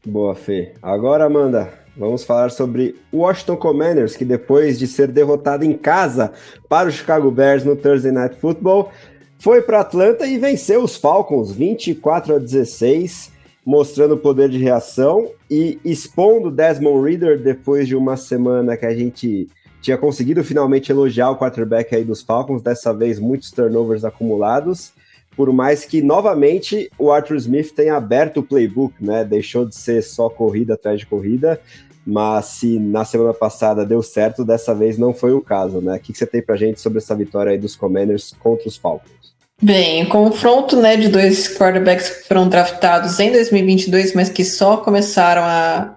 Boa, 0.03 0.35
Fê. 0.35 0.73
Agora, 0.81 1.25
Amanda, 1.25 1.84
vamos 1.97 2.23
falar 2.23 2.51
sobre 2.51 2.95
Washington 3.13 3.57
Commanders, 3.57 4.15
que 4.15 4.25
depois 4.25 4.77
de 4.77 4.87
ser 4.87 5.07
derrotado 5.07 5.63
em 5.63 5.73
casa 5.73 6.33
para 6.67 6.89
o 6.89 6.91
Chicago 6.91 7.31
Bears 7.31 7.63
no 7.63 7.75
Thursday 7.75 8.11
Night 8.11 8.35
Football, 8.35 8.91
foi 9.37 9.61
para 9.61 9.81
Atlanta 9.81 10.25
e 10.25 10.37
venceu 10.37 10.83
os 10.83 10.95
Falcons 10.95 11.51
24 11.51 12.35
a 12.35 12.39
16, 12.39 13.31
mostrando 13.65 14.17
poder 14.17 14.49
de 14.49 14.57
reação 14.57 15.29
e 15.49 15.79
expondo 15.83 16.51
Desmond 16.51 17.09
Reader 17.09 17.41
depois 17.41 17.87
de 17.87 17.95
uma 17.95 18.17
semana 18.17 18.77
que 18.77 18.85
a 18.85 18.95
gente 18.95 19.47
tinha 19.81 19.97
conseguido 19.97 20.43
finalmente 20.43 20.91
elogiar 20.91 21.29
o 21.29 21.37
quarterback 21.37 21.95
aí 21.95 22.03
dos 22.03 22.21
Falcons, 22.21 22.61
dessa 22.61 22.93
vez 22.93 23.19
muitos 23.19 23.51
turnovers 23.51 24.03
acumulados 24.03 24.93
por 25.35 25.51
mais 25.51 25.83
que 25.83 26.01
novamente 26.01 26.89
o 26.97 27.11
Arthur 27.11 27.35
Smith 27.35 27.73
tenha 27.73 27.95
aberto 27.95 28.39
o 28.39 28.43
playbook, 28.43 28.93
né? 29.03 29.23
Deixou 29.25 29.65
de 29.65 29.75
ser 29.75 30.01
só 30.01 30.29
corrida 30.29 30.75
atrás 30.75 30.99
de 30.99 31.05
corrida, 31.05 31.59
mas 32.05 32.45
se 32.45 32.79
na 32.79 33.03
semana 33.03 33.33
passada 33.33 33.85
deu 33.85 34.03
certo, 34.03 34.45
dessa 34.45 34.75
vez 34.75 34.97
não 34.97 35.13
foi 35.13 35.33
o 35.33 35.41
caso, 35.41 35.81
né? 35.81 35.95
O 35.95 35.99
que 35.99 36.13
você 36.13 36.25
tem 36.25 36.41
pra 36.41 36.55
gente 36.55 36.79
sobre 36.79 36.99
essa 36.99 37.15
vitória 37.15 37.51
aí 37.51 37.57
dos 37.57 37.75
Commanders 37.75 38.35
contra 38.39 38.67
os 38.67 38.77
Falcons? 38.77 39.35
Bem, 39.61 40.05
confronto 40.07 40.75
né, 40.75 40.97
de 40.97 41.07
dois 41.07 41.47
quarterbacks 41.57 42.09
que 42.09 42.27
foram 42.27 42.47
draftados 42.49 43.19
em 43.19 43.31
2022, 43.31 44.13
mas 44.13 44.29
que 44.29 44.43
só 44.43 44.77
começaram 44.77 45.43
a, 45.43 45.95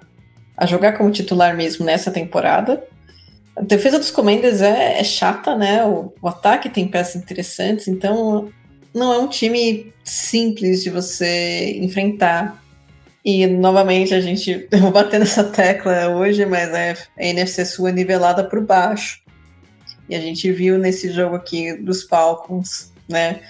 a 0.57 0.65
jogar 0.65 0.93
como 0.93 1.11
titular 1.11 1.57
mesmo 1.57 1.85
nessa 1.85 2.11
temporada. 2.11 2.83
A 3.57 3.63
defesa 3.63 3.99
dos 3.99 4.13
Commanders 4.13 4.63
é, 4.63 5.01
é 5.01 5.05
chata, 5.05 5.57
né? 5.57 5.85
O, 5.85 6.13
o, 6.23 6.29
ataque 6.29 6.71
tem 6.71 6.87
peças 6.87 7.17
interessantes, 7.17 7.89
então 7.89 8.49
não 8.95 9.13
é 9.13 9.19
um 9.19 9.27
time 9.27 9.93
simples 10.05 10.85
de 10.85 10.91
você 10.91 11.77
enfrentar. 11.79 12.63
E 13.25 13.47
novamente 13.47 14.15
a 14.15 14.21
gente, 14.21 14.69
eu 14.71 14.79
vou 14.79 14.91
bater 14.91 15.21
nessa 15.21 15.45
tecla 15.45 16.09
hoje, 16.09 16.45
mas 16.47 16.71
é 16.71 16.97
a 17.19 17.25
NFC 17.25 17.65
Sul 17.65 17.89
é 17.89 17.93
nivelada 17.93 18.45
por 18.45 18.61
baixo. 18.61 19.21
E 20.09 20.15
a 20.15 20.21
gente 20.21 20.51
viu 20.51 20.79
nesse 20.79 21.11
jogo 21.11 21.37
aqui 21.37 21.75
dos 21.75 22.03
Falcons, 22.05 22.93
né? 23.09 23.41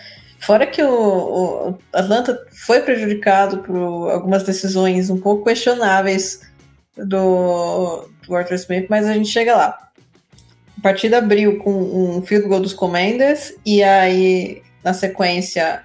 Fora 0.41 0.67
que 0.67 0.83
o, 0.83 0.91
o 0.91 1.79
Atlanta 1.93 2.39
foi 2.51 2.81
prejudicado 2.81 3.59
por 3.59 4.11
algumas 4.11 4.43
decisões 4.45 5.11
um 5.11 5.19
pouco 5.19 5.45
questionáveis 5.45 6.41
do, 6.97 8.09
do 8.27 8.37
Arthur 8.37 8.55
Smith, 8.55 8.87
mas 8.89 9.07
a 9.07 9.15
gente 9.15 9.29
chega 9.29 9.57
lá. 9.57 9.91
A 10.79 10.81
partida 10.81 11.19
abriu 11.19 11.59
com 11.59 11.73
um 11.73 12.23
field 12.23 12.49
goal 12.49 12.61
dos 12.61 12.73
Commanders 12.73 13.53
e 13.67 13.83
aí 13.83 14.63
na 14.83 14.93
sequência, 14.93 15.83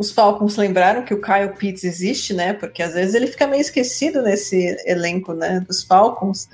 os 0.00 0.10
Falcons 0.10 0.56
lembraram 0.56 1.02
que 1.04 1.12
o 1.12 1.20
Kyle 1.20 1.54
Pitts 1.58 1.84
existe, 1.84 2.32
né? 2.32 2.54
Porque 2.54 2.82
às 2.82 2.94
vezes 2.94 3.14
ele 3.14 3.26
fica 3.26 3.46
meio 3.46 3.60
esquecido 3.60 4.22
nesse 4.22 4.74
elenco, 4.86 5.34
né? 5.34 5.60
Dos 5.60 5.82
Falcons. 5.82 6.48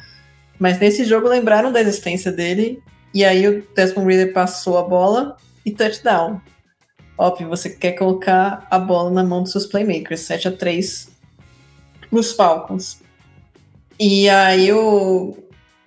Mas 0.58 0.80
nesse 0.80 1.04
jogo 1.04 1.28
lembraram 1.28 1.70
da 1.70 1.80
existência 1.80 2.32
dele. 2.32 2.82
E 3.14 3.24
aí 3.24 3.46
o 3.46 3.64
Desmond 3.72 4.12
Reader 4.12 4.34
passou 4.34 4.76
a 4.78 4.82
bola 4.82 5.36
e 5.64 5.70
touchdown. 5.70 6.40
Óbvio, 7.16 7.48
você 7.48 7.70
quer 7.70 7.92
colocar 7.92 8.66
a 8.68 8.80
bola 8.80 9.12
na 9.12 9.22
mão 9.22 9.44
dos 9.44 9.52
seus 9.52 9.66
playmakers. 9.66 10.22
7 10.22 10.48
a 10.48 10.50
3 10.50 11.08
nos 12.10 12.32
Falcons. 12.32 13.00
E 13.96 14.28
aí 14.28 14.72
o, 14.72 15.38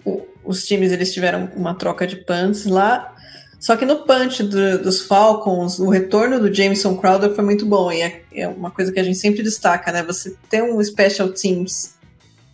o, 0.06 0.26
os 0.45 0.65
times 0.65 0.94
eles 0.94 1.14
tiveram 1.14 1.52
uma 1.57 1.76
troca 1.76 2.07
de 2.07 2.15
punts 2.15 2.65
lá. 2.65 3.14
Só 3.60 3.76
que 3.76 3.86
no 3.86 3.98
punch 3.98 4.41
do, 4.44 4.81
dos 4.81 5.02
Falcons, 5.02 5.80
o 5.80 5.90
retorno 5.90 6.40
do 6.40 6.53
Jameson 6.53 6.95
Crowder 6.95 7.36
foi 7.36 7.44
muito 7.44 7.65
bom. 7.65 7.91
E 7.91 8.02
é, 8.02 8.22
é, 8.34 8.48
uma 8.48 8.72
coisa 8.72 8.91
que 8.91 8.99
a 8.99 9.03
gente 9.03 9.18
sempre 9.18 9.44
destaca, 9.44 9.91
né? 9.91 10.02
Você 10.03 10.36
ter 10.49 10.64
um 10.64 10.81
special 10.81 11.30
teams 11.30 11.95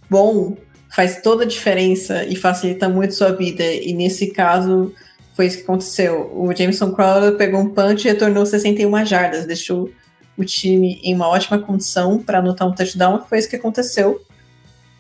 bom 0.10 0.58
faz 0.90 1.22
toda 1.22 1.44
a 1.44 1.48
diferença 1.48 2.24
e 2.26 2.36
facilita 2.36 2.90
muito 2.90 3.14
sua 3.14 3.32
vida. 3.32 3.64
E 3.64 3.94
nesse 3.94 4.28
caso, 4.28 4.92
foi 5.36 5.46
isso 5.46 5.58
que 5.58 5.64
aconteceu. 5.64 6.32
O 6.34 6.52
Jameson 6.56 6.92
Crowder 6.92 7.38
pegou 7.38 7.60
um 7.60 7.70
punch 7.70 8.08
e 8.08 8.12
retornou 8.12 8.46
61 8.46 9.06
jardas, 9.06 9.46
deixou 9.46 9.92
o 10.38 10.44
time 10.44 11.00
em 11.04 11.14
uma 11.14 11.28
ótima 11.28 11.60
condição 11.60 12.18
para 12.18 12.40
anotar 12.40 12.68
um 12.68 12.74
touchdown. 12.74 13.24
Foi 13.30 13.38
isso 13.38 13.50
que 13.50 13.56
aconteceu. 13.56 14.22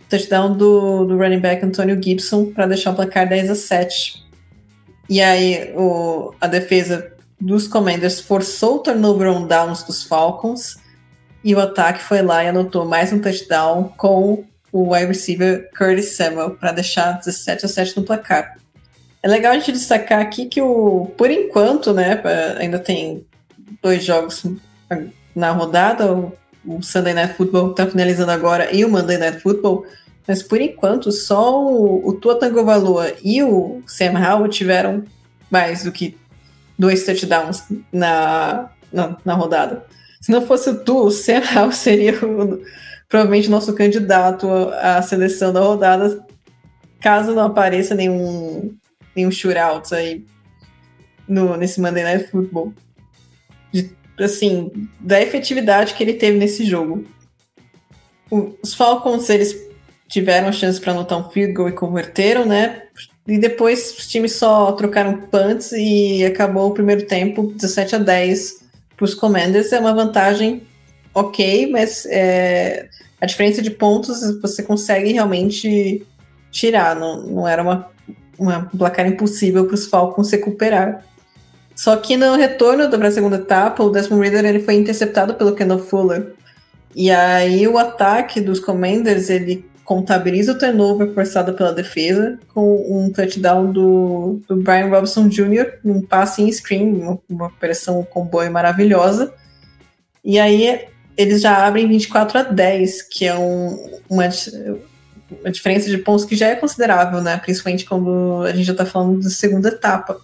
Touchdown 0.07 0.55
do, 0.55 1.05
do 1.05 1.17
running 1.17 1.39
back 1.39 1.65
Antonio 1.65 2.01
Gibson 2.01 2.51
para 2.51 2.67
deixar 2.67 2.91
o 2.91 2.95
placar 2.95 3.27
10 3.27 3.49
a 3.49 3.55
7 3.55 4.24
e 5.09 5.21
aí 5.21 5.73
o, 5.75 6.33
a 6.39 6.47
defesa 6.47 7.11
dos 7.39 7.67
Commanders 7.67 8.19
forçou 8.19 8.77
o 8.77 8.79
turnover 8.79 9.29
on 9.29 9.45
downs 9.45 9.83
dos 9.83 10.03
Falcons 10.03 10.77
e 11.43 11.53
o 11.53 11.59
ataque 11.59 12.01
foi 12.01 12.21
lá 12.21 12.43
e 12.43 12.47
anotou 12.47 12.85
mais 12.85 13.13
um 13.13 13.19
touchdown 13.19 13.93
com 13.97 14.45
o 14.71 14.93
wide 14.93 15.07
receiver 15.07 15.69
Curtis 15.77 16.15
Samuel 16.15 16.51
para 16.51 16.71
deixar 16.71 17.19
17 17.19 17.65
a 17.65 17.69
7 17.69 17.97
no 17.97 18.03
placar. 18.03 18.57
É 19.21 19.27
legal 19.27 19.53
a 19.53 19.55
gente 19.55 19.71
destacar 19.71 20.19
aqui 20.19 20.47
que 20.47 20.61
o, 20.61 21.11
por 21.17 21.31
enquanto, 21.31 21.93
né, 21.93 22.21
ainda 22.57 22.77
tem 22.77 23.25
dois 23.81 24.03
jogos 24.03 24.43
na 25.35 25.51
rodada, 25.51 26.11
o, 26.13 26.81
Sunday 26.81 27.13
Night 27.13 27.35
Football 27.35 27.71
está 27.71 27.87
finalizando 27.87 28.31
agora 28.31 28.73
e 28.75 28.83
o 28.83 28.89
Monday 28.89 29.17
Night 29.17 29.39
Football 29.39 29.85
mas 30.27 30.41
por 30.41 30.59
enquanto, 30.59 31.11
só 31.11 31.63
o, 31.63 32.07
o 32.07 32.13
Tua 32.13 32.39
e 33.23 33.43
o 33.43 33.81
Sam 33.85 34.13
Howell 34.19 34.49
tiveram 34.49 35.03
mais 35.49 35.83
do 35.83 35.91
que 35.91 36.17
dois 36.77 37.05
touchdowns 37.05 37.63
na, 37.91 38.69
na, 38.91 39.17
na 39.23 39.33
rodada. 39.35 39.85
Se 40.19 40.31
não 40.31 40.45
fosse 40.45 40.69
o 40.69 40.83
Tu, 40.83 40.97
o 40.97 41.11
Sam 41.11 41.41
Howell 41.55 41.71
seria 41.71 42.13
o, 42.25 42.61
provavelmente 43.07 43.49
nosso 43.49 43.73
candidato 43.73 44.47
à 44.81 45.01
seleção 45.01 45.53
da 45.53 45.61
rodada, 45.61 46.25
caso 46.99 47.35
não 47.35 47.43
apareça 47.43 47.93
nenhum, 47.93 48.75
nenhum 49.15 49.29
shootout 49.29 49.93
aí 49.93 50.25
no, 51.27 51.55
nesse 51.55 51.79
Monday 51.79 52.03
Night 52.03 52.31
Football. 52.31 52.73
De 53.71 53.95
assim, 54.19 54.71
da 54.99 55.21
efetividade 55.21 55.93
que 55.93 56.01
ele 56.01 56.13
teve 56.13 56.37
nesse 56.37 56.65
jogo. 56.65 57.03
Os 58.31 58.73
Falcons, 58.73 59.29
eles 59.29 59.65
tiveram 60.07 60.47
a 60.47 60.51
chance 60.51 60.79
para 60.79 60.93
anotar 60.93 61.19
um 61.19 61.29
field 61.29 61.53
goal 61.53 61.69
e 61.69 61.73
converteram, 61.73 62.45
né? 62.45 62.83
E 63.27 63.39
depois 63.39 63.95
os 63.97 64.07
times 64.07 64.33
só 64.33 64.71
trocaram 64.73 65.21
punts 65.21 65.71
e 65.71 66.23
acabou 66.23 66.69
o 66.69 66.73
primeiro 66.73 67.05
tempo 67.07 67.51
17 67.55 67.95
a 67.95 67.99
10 67.99 68.65
para 68.95 69.03
os 69.03 69.15
Commanders. 69.15 69.71
É 69.71 69.79
uma 69.79 69.93
vantagem 69.93 70.61
ok, 71.13 71.67
mas 71.71 72.05
é, 72.05 72.87
a 73.19 73.25
diferença 73.25 73.61
de 73.61 73.71
pontos 73.71 74.19
você 74.41 74.61
consegue 74.61 75.11
realmente 75.11 76.05
tirar. 76.51 76.95
Não, 76.95 77.23
não 77.23 77.47
era 77.47 77.63
uma, 77.63 77.89
uma 78.37 78.69
placar 78.77 79.07
impossível 79.07 79.65
para 79.65 79.75
os 79.75 79.87
Falcons 79.87 80.31
recuperar. 80.31 81.03
Só 81.75 81.97
que 81.97 82.15
no 82.15 82.35
retorno 82.35 82.87
da 82.87 83.11
segunda 83.11 83.37
etapa, 83.37 83.83
o 83.83 83.89
Desmond 83.89 84.21
Reader 84.21 84.45
ele 84.45 84.59
foi 84.63 84.75
interceptado 84.75 85.33
pelo 85.33 85.55
Kendall 85.55 85.79
Fuller. 85.79 86.33
E 86.95 87.11
aí 87.11 87.67
o 87.67 87.77
ataque 87.77 88.39
dos 88.39 88.59
Commanders 88.59 89.29
ele 89.29 89.65
contabiliza 89.85 90.51
o 90.51 90.57
turnover 90.57 91.13
forçado 91.13 91.53
pela 91.53 91.71
defesa 91.71 92.39
com 92.53 92.75
um 92.89 93.11
touchdown 93.11 93.71
do, 93.71 94.41
do 94.47 94.57
Brian 94.57 94.87
Robson 94.87 95.29
Jr., 95.29 95.77
um 95.85 96.01
passe 96.01 96.41
em 96.41 96.51
screen, 96.51 97.01
uma, 97.01 97.19
uma 97.29 97.45
operação 97.45 98.03
comboio 98.03 98.51
maravilhosa. 98.51 99.31
E 100.23 100.39
aí 100.39 100.87
eles 101.15 101.41
já 101.41 101.65
abrem 101.65 101.87
24 101.87 102.39
a 102.39 102.41
10, 102.41 103.03
que 103.03 103.25
é 103.25 103.37
um, 103.37 103.99
uma, 104.09 104.27
uma 105.29 105.51
diferença 105.51 105.89
de 105.89 105.99
pontos 105.99 106.25
que 106.25 106.35
já 106.35 106.47
é 106.47 106.55
considerável, 106.55 107.21
né? 107.21 107.37
Principalmente 107.37 107.85
quando 107.85 108.43
a 108.43 108.51
gente 108.51 108.65
já 108.65 108.73
está 108.73 108.85
falando 108.85 109.19
de 109.19 109.31
segunda 109.31 109.69
etapa. 109.69 110.19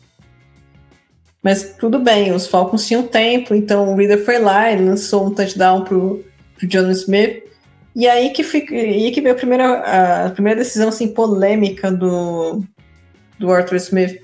Mas 1.41 1.75
tudo 1.79 1.99
bem, 1.99 2.33
os 2.33 2.47
Falcons 2.47 2.85
tinham 2.88 3.03
tempo, 3.03 3.53
então 3.53 3.93
o 3.93 3.95
Reader 3.95 4.25
foi 4.25 4.39
lá 4.39 4.71
e 4.71 4.83
lançou 4.83 5.27
um 5.27 5.33
touchdown 5.33 5.83
pro, 5.83 6.25
pro 6.57 6.67
John 6.67 6.89
Smith. 6.89 7.51
E 7.95 8.07
aí 8.07 8.30
que, 8.30 8.43
fica, 8.43 8.73
e 8.73 9.05
aí 9.05 9.11
que 9.11 9.22
veio 9.22 9.35
a 9.35 9.38
primeira, 9.38 10.26
a 10.26 10.30
primeira 10.30 10.59
decisão 10.59 10.89
assim, 10.89 11.09
polêmica 11.09 11.91
do, 11.91 12.63
do 13.38 13.51
Arthur 13.51 13.76
Smith. 13.76 14.22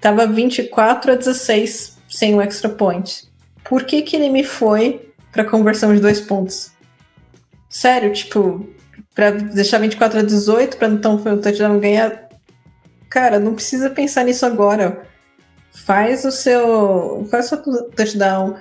Tava 0.00 0.26
24 0.26 1.12
a 1.12 1.14
16 1.14 1.98
sem 2.08 2.34
o 2.34 2.42
extra 2.42 2.68
point. 2.68 3.24
Por 3.64 3.84
que, 3.84 4.02
que 4.02 4.16
ele 4.16 4.28
me 4.28 4.44
foi 4.44 5.12
para 5.32 5.44
conversão 5.44 5.94
de 5.94 6.00
dois 6.00 6.20
pontos? 6.20 6.72
Sério, 7.68 8.12
tipo, 8.12 8.68
para 9.14 9.30
deixar 9.30 9.78
24 9.78 10.18
a 10.18 10.22
18 10.22 10.76
para 10.76 10.88
então 10.88 11.14
o 11.16 11.36
touchdown 11.38 11.78
ganhar. 11.78 12.28
Cara, 13.08 13.38
não 13.38 13.54
precisa 13.54 13.90
pensar 13.90 14.24
nisso 14.24 14.44
agora. 14.44 15.06
Faz 15.72 16.24
o 16.24 16.32
seu, 16.32 17.26
faz 17.30 17.46
o 17.46 17.48
seu 17.48 17.90
touchdown, 17.90 18.56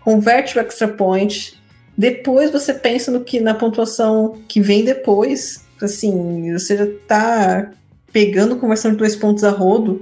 converte 0.00 0.58
o 0.58 0.60
extra 0.60 0.88
point, 0.88 1.59
depois 2.00 2.50
você 2.50 2.72
pensa 2.72 3.10
no 3.10 3.22
que 3.22 3.40
na 3.40 3.52
pontuação 3.52 4.40
que 4.48 4.58
vem 4.58 4.82
depois. 4.82 5.62
Assim, 5.82 6.50
você 6.50 6.74
já 6.74 6.86
tá 7.06 7.72
pegando 8.10 8.56
conversão 8.56 8.92
de 8.92 8.96
dois 8.96 9.14
pontos 9.14 9.44
a 9.44 9.50
rodo. 9.50 10.00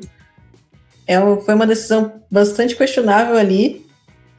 É, 1.08 1.18
foi 1.40 1.54
uma 1.54 1.66
decisão 1.66 2.22
bastante 2.30 2.76
questionável 2.76 3.36
ali. 3.36 3.84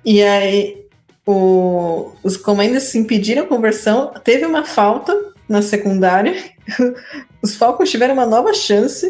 E 0.06 0.24
aí 0.24 0.86
o, 1.28 2.14
os 2.24 2.38
comandos 2.38 2.96
impediram 2.96 3.44
a 3.44 3.48
conversão. 3.48 4.14
Teve 4.24 4.46
uma 4.46 4.64
falta 4.64 5.14
na 5.50 5.62
secundária. 5.62 6.42
os 7.44 7.58
Falcons 7.58 7.92
tiveram 7.92 8.14
uma 8.14 8.26
nova 8.26 8.54
chance. 8.54 9.06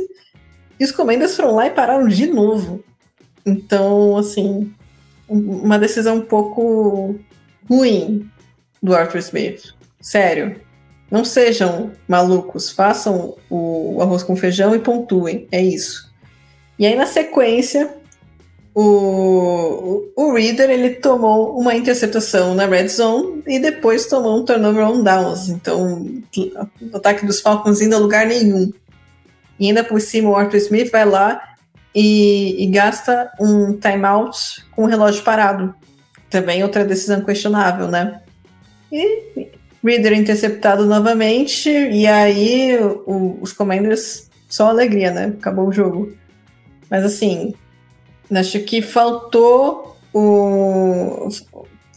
E 0.80 0.84
os 0.84 0.92
comandos 0.92 1.36
foram 1.36 1.54
lá 1.54 1.68
e 1.68 1.72
pararam 1.72 2.08
de 2.08 2.26
novo. 2.26 2.84
Então, 3.46 4.18
assim, 4.18 4.74
uma 5.28 5.78
decisão 5.78 6.16
um 6.16 6.22
pouco 6.22 7.16
ruim 7.70 8.28
do 8.82 8.96
Arthur 8.96 9.20
Smith. 9.20 9.74
Sério. 10.02 10.60
Não 11.12 11.26
sejam 11.26 11.92
malucos, 12.08 12.72
façam 12.72 13.36
o 13.50 14.00
arroz 14.02 14.22
com 14.22 14.36
feijão 14.36 14.76
e 14.76 14.80
pontuem. 14.80 15.48
É 15.52 15.62
isso. 15.62 16.10
E 16.78 16.86
aí, 16.86 16.96
na 16.96 17.08
sequência, 17.08 17.94
o, 18.76 20.04
o 20.16 20.34
Reader 20.34 20.70
ele 20.70 20.92
tomou 20.92 21.60
uma 21.60 21.76
interceptação 21.76 22.54
na 22.54 22.66
red 22.66 22.88
zone 22.88 23.44
e 23.48 23.60
depois 23.60 24.06
tomou 24.06 24.40
um 24.40 24.46
turnover 24.46 24.88
on 24.88 25.04
downs. 25.04 25.50
Então, 25.50 26.06
o 26.38 26.98
ataque 26.98 27.26
dos 27.26 27.42
Falcons 27.42 27.82
indo 27.82 27.96
a 27.96 28.00
lugar 28.00 28.26
nenhum. 28.28 28.72
E 29.60 29.68
ainda 29.68 29.84
por 29.84 30.00
cima, 30.00 30.30
o 30.30 30.36
Arthur 30.36 30.58
Smith 30.58 30.92
vai 30.92 31.06
lá 31.06 31.42
e, 31.94 32.64
e 32.64 32.68
gasta 32.68 33.32
um 33.40 33.74
timeout 33.74 34.64
com 34.72 34.84
o 34.84 34.88
relógio 34.88 35.24
parado. 35.24 35.74
Também 36.30 36.64
outra 36.64 36.86
decisão 36.86 37.26
questionável, 37.26 37.88
né? 37.88 38.22
E 38.92 39.50
Reader 39.84 40.14
interceptado 40.14 40.86
novamente, 40.86 41.70
e 41.70 42.06
aí 42.06 42.78
o, 43.06 43.38
os 43.42 43.54
Commanders 43.54 44.30
só 44.50 44.68
alegria, 44.68 45.12
né? 45.12 45.34
Acabou 45.38 45.68
o 45.68 45.72
jogo. 45.72 46.12
Mas 46.90 47.06
assim, 47.06 47.54
acho 48.32 48.60
que 48.62 48.82
faltou 48.82 49.96
o. 50.14 51.30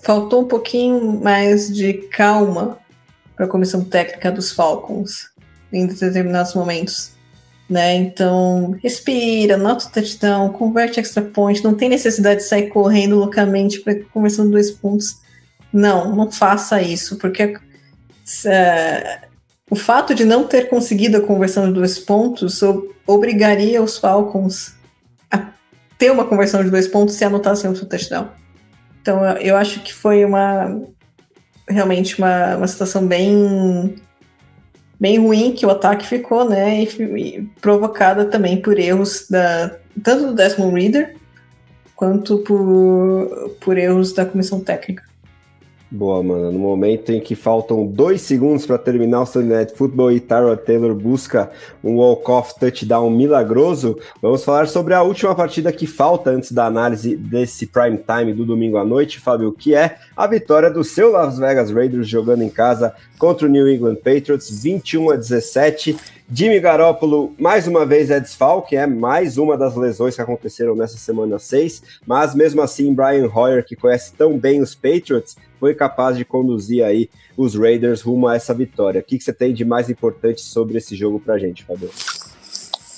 Faltou 0.02 0.42
um 0.42 0.48
pouquinho 0.48 1.20
mais 1.22 1.74
de 1.74 1.94
calma 1.94 2.78
para 3.36 3.46
a 3.46 3.48
comissão 3.48 3.84
técnica 3.84 4.32
dos 4.32 4.52
Falcons 4.52 5.30
em 5.72 5.86
determinados 5.86 6.54
momentos. 6.54 7.12
Né? 7.70 7.94
Então, 7.94 8.76
respira, 8.82 9.56
nota 9.56 9.86
o 9.86 9.90
touchdown, 9.90 10.50
converte 10.50 11.00
extra 11.00 11.22
point, 11.22 11.64
não 11.64 11.74
tem 11.74 11.88
necessidade 11.88 12.40
de 12.40 12.48
sair 12.48 12.68
correndo 12.68 13.16
loucamente 13.16 13.80
para 13.80 13.94
conversando 14.12 14.50
dois 14.50 14.70
pontos 14.70 15.21
não, 15.72 16.14
não 16.14 16.30
faça 16.30 16.82
isso, 16.82 17.16
porque 17.16 17.54
é, 18.46 19.20
o 19.70 19.74
fato 19.74 20.14
de 20.14 20.24
não 20.24 20.46
ter 20.46 20.68
conseguido 20.68 21.16
a 21.16 21.20
conversão 21.20 21.66
de 21.66 21.72
dois 21.72 21.98
pontos 21.98 22.60
obrigaria 23.06 23.82
os 23.82 23.96
Falcons 23.96 24.74
a 25.30 25.50
ter 25.98 26.10
uma 26.10 26.24
conversão 26.24 26.62
de 26.62 26.70
dois 26.70 26.86
pontos 26.86 27.14
se 27.14 27.24
anotassem 27.24 27.70
outro 27.70 27.86
touchdown. 27.86 28.28
Então 29.00 29.24
eu 29.38 29.56
acho 29.56 29.80
que 29.80 29.92
foi 29.92 30.24
uma 30.24 30.80
realmente 31.68 32.18
uma, 32.18 32.56
uma 32.56 32.68
situação 32.68 33.06
bem 33.06 33.96
bem 35.00 35.18
ruim 35.18 35.52
que 35.52 35.66
o 35.66 35.70
ataque 35.70 36.06
ficou, 36.06 36.48
né? 36.48 36.82
E, 36.82 37.02
e 37.02 37.42
provocada 37.60 38.26
também 38.26 38.60
por 38.60 38.78
erros 38.78 39.26
da 39.28 39.76
tanto 40.02 40.26
do 40.26 40.34
Desmond 40.34 40.78
Reader 40.78 41.16
quanto 41.96 42.38
por, 42.38 43.56
por 43.60 43.78
erros 43.78 44.12
da 44.12 44.26
comissão 44.26 44.60
técnica. 44.60 45.04
Boa, 45.94 46.22
mano. 46.22 46.50
No 46.50 46.58
momento 46.58 47.12
em 47.12 47.20
que 47.20 47.34
faltam 47.34 47.86
dois 47.86 48.22
segundos 48.22 48.64
para 48.64 48.78
terminar 48.78 49.20
o 49.20 49.26
Sunday 49.26 49.58
Night 49.58 49.74
Football 49.74 50.12
e 50.12 50.20
Tyrod 50.20 50.62
Taylor 50.62 50.94
busca 50.94 51.50
um 51.84 51.96
walk-off 51.96 52.58
touchdown 52.58 53.10
milagroso, 53.10 53.98
vamos 54.22 54.42
falar 54.42 54.68
sobre 54.68 54.94
a 54.94 55.02
última 55.02 55.34
partida 55.34 55.70
que 55.70 55.86
falta 55.86 56.30
antes 56.30 56.50
da 56.50 56.64
análise 56.64 57.14
desse 57.14 57.66
prime 57.66 57.98
time 57.98 58.32
do 58.32 58.46
domingo 58.46 58.78
à 58.78 58.84
noite, 58.86 59.20
Fábio, 59.20 59.52
que 59.52 59.74
é 59.74 59.98
a 60.16 60.26
vitória 60.26 60.70
do 60.70 60.82
seu 60.82 61.12
Las 61.12 61.38
Vegas 61.38 61.70
Raiders 61.70 62.08
jogando 62.08 62.42
em 62.42 62.48
casa 62.48 62.94
contra 63.18 63.46
o 63.46 63.50
New 63.50 63.68
England 63.68 63.96
Patriots, 63.96 64.62
21 64.62 65.10
a 65.10 65.16
17. 65.16 65.94
Jimmy 66.34 66.60
Garoppolo, 66.60 67.34
mais 67.38 67.68
uma 67.68 67.84
vez, 67.84 68.10
é 68.10 68.18
desfalque, 68.18 68.74
é 68.74 68.86
mais 68.86 69.36
uma 69.36 69.54
das 69.54 69.76
lesões 69.76 70.16
que 70.16 70.22
aconteceram 70.22 70.74
nessa 70.74 70.96
semana 70.96 71.38
6, 71.38 72.00
mas 72.06 72.34
mesmo 72.34 72.62
assim, 72.62 72.94
Brian 72.94 73.28
Hoyer, 73.28 73.62
que 73.62 73.76
conhece 73.76 74.14
tão 74.14 74.38
bem 74.38 74.62
os 74.62 74.74
Patriots, 74.74 75.36
foi 75.60 75.74
capaz 75.74 76.16
de 76.16 76.24
conduzir 76.24 76.82
aí 76.82 77.10
os 77.36 77.54
Raiders 77.54 78.00
rumo 78.00 78.28
a 78.28 78.34
essa 78.34 78.54
vitória. 78.54 79.02
O 79.02 79.04
que, 79.04 79.18
que 79.18 79.24
você 79.24 79.32
tem 79.32 79.52
de 79.52 79.62
mais 79.62 79.90
importante 79.90 80.40
sobre 80.40 80.78
esse 80.78 80.96
jogo 80.96 81.20
pra 81.20 81.36
gente, 81.36 81.64
Fabio? 81.64 81.90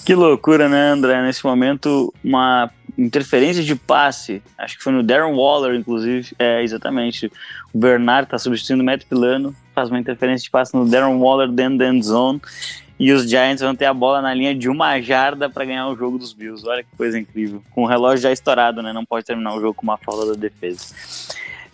Que 0.05 0.15
loucura, 0.15 0.69
né, 0.69 0.91
André? 0.91 1.21
Nesse 1.21 1.45
momento, 1.45 2.15
uma 2.23 2.71
interferência 2.97 3.65
de 3.65 3.75
passe, 3.75 4.43
acho 4.57 4.79
que 4.79 4.85
foi 4.85 4.93
no 4.93 5.03
Darren 5.03 5.35
Waller, 5.35 5.75
inclusive, 5.75 6.37
é, 6.39 6.63
exatamente. 6.63 7.33
O 7.73 7.79
Bernard 7.79 8.29
tá 8.29 8.39
substituindo 8.39 8.83
o 8.83 8.87
Matt 8.87 9.05
Pilano, 9.07 9.57
faz 9.75 9.89
uma 9.89 9.99
interferência 9.99 10.45
de 10.45 10.51
passe 10.51 10.73
no 10.77 10.89
Darren 10.89 11.17
Waller 11.17 11.49
dentro 11.49 11.79
da 11.79 11.89
end 11.89 12.05
zone, 12.07 12.41
e 12.99 13.13
os 13.13 13.29
Giants 13.29 13.61
vão 13.61 13.75
ter 13.75 13.87
a 13.87 13.95
bola 13.95 14.23
na 14.23 14.33
linha 14.33 14.55
de 14.55 14.69
uma 14.69 15.01
jarda 15.01 15.51
para 15.51 15.65
ganhar 15.65 15.89
o 15.89 15.97
jogo 15.97 16.19
dos 16.19 16.33
Bills. 16.33 16.67
Olha 16.67 16.83
que 16.83 16.97
coisa 16.97 17.19
incrível. 17.19 17.63
Com 17.73 17.83
o 17.83 17.87
relógio 17.87 18.23
já 18.23 18.33
estourado, 18.33 18.83
né? 18.83 18.93
Não 18.93 19.05
pode 19.05 19.27
terminar 19.27 19.55
o 19.55 19.61
jogo 19.61 19.75
com 19.75 19.83
uma 19.83 19.97
falta 19.99 20.27
da 20.27 20.35
defesa. 20.35 20.95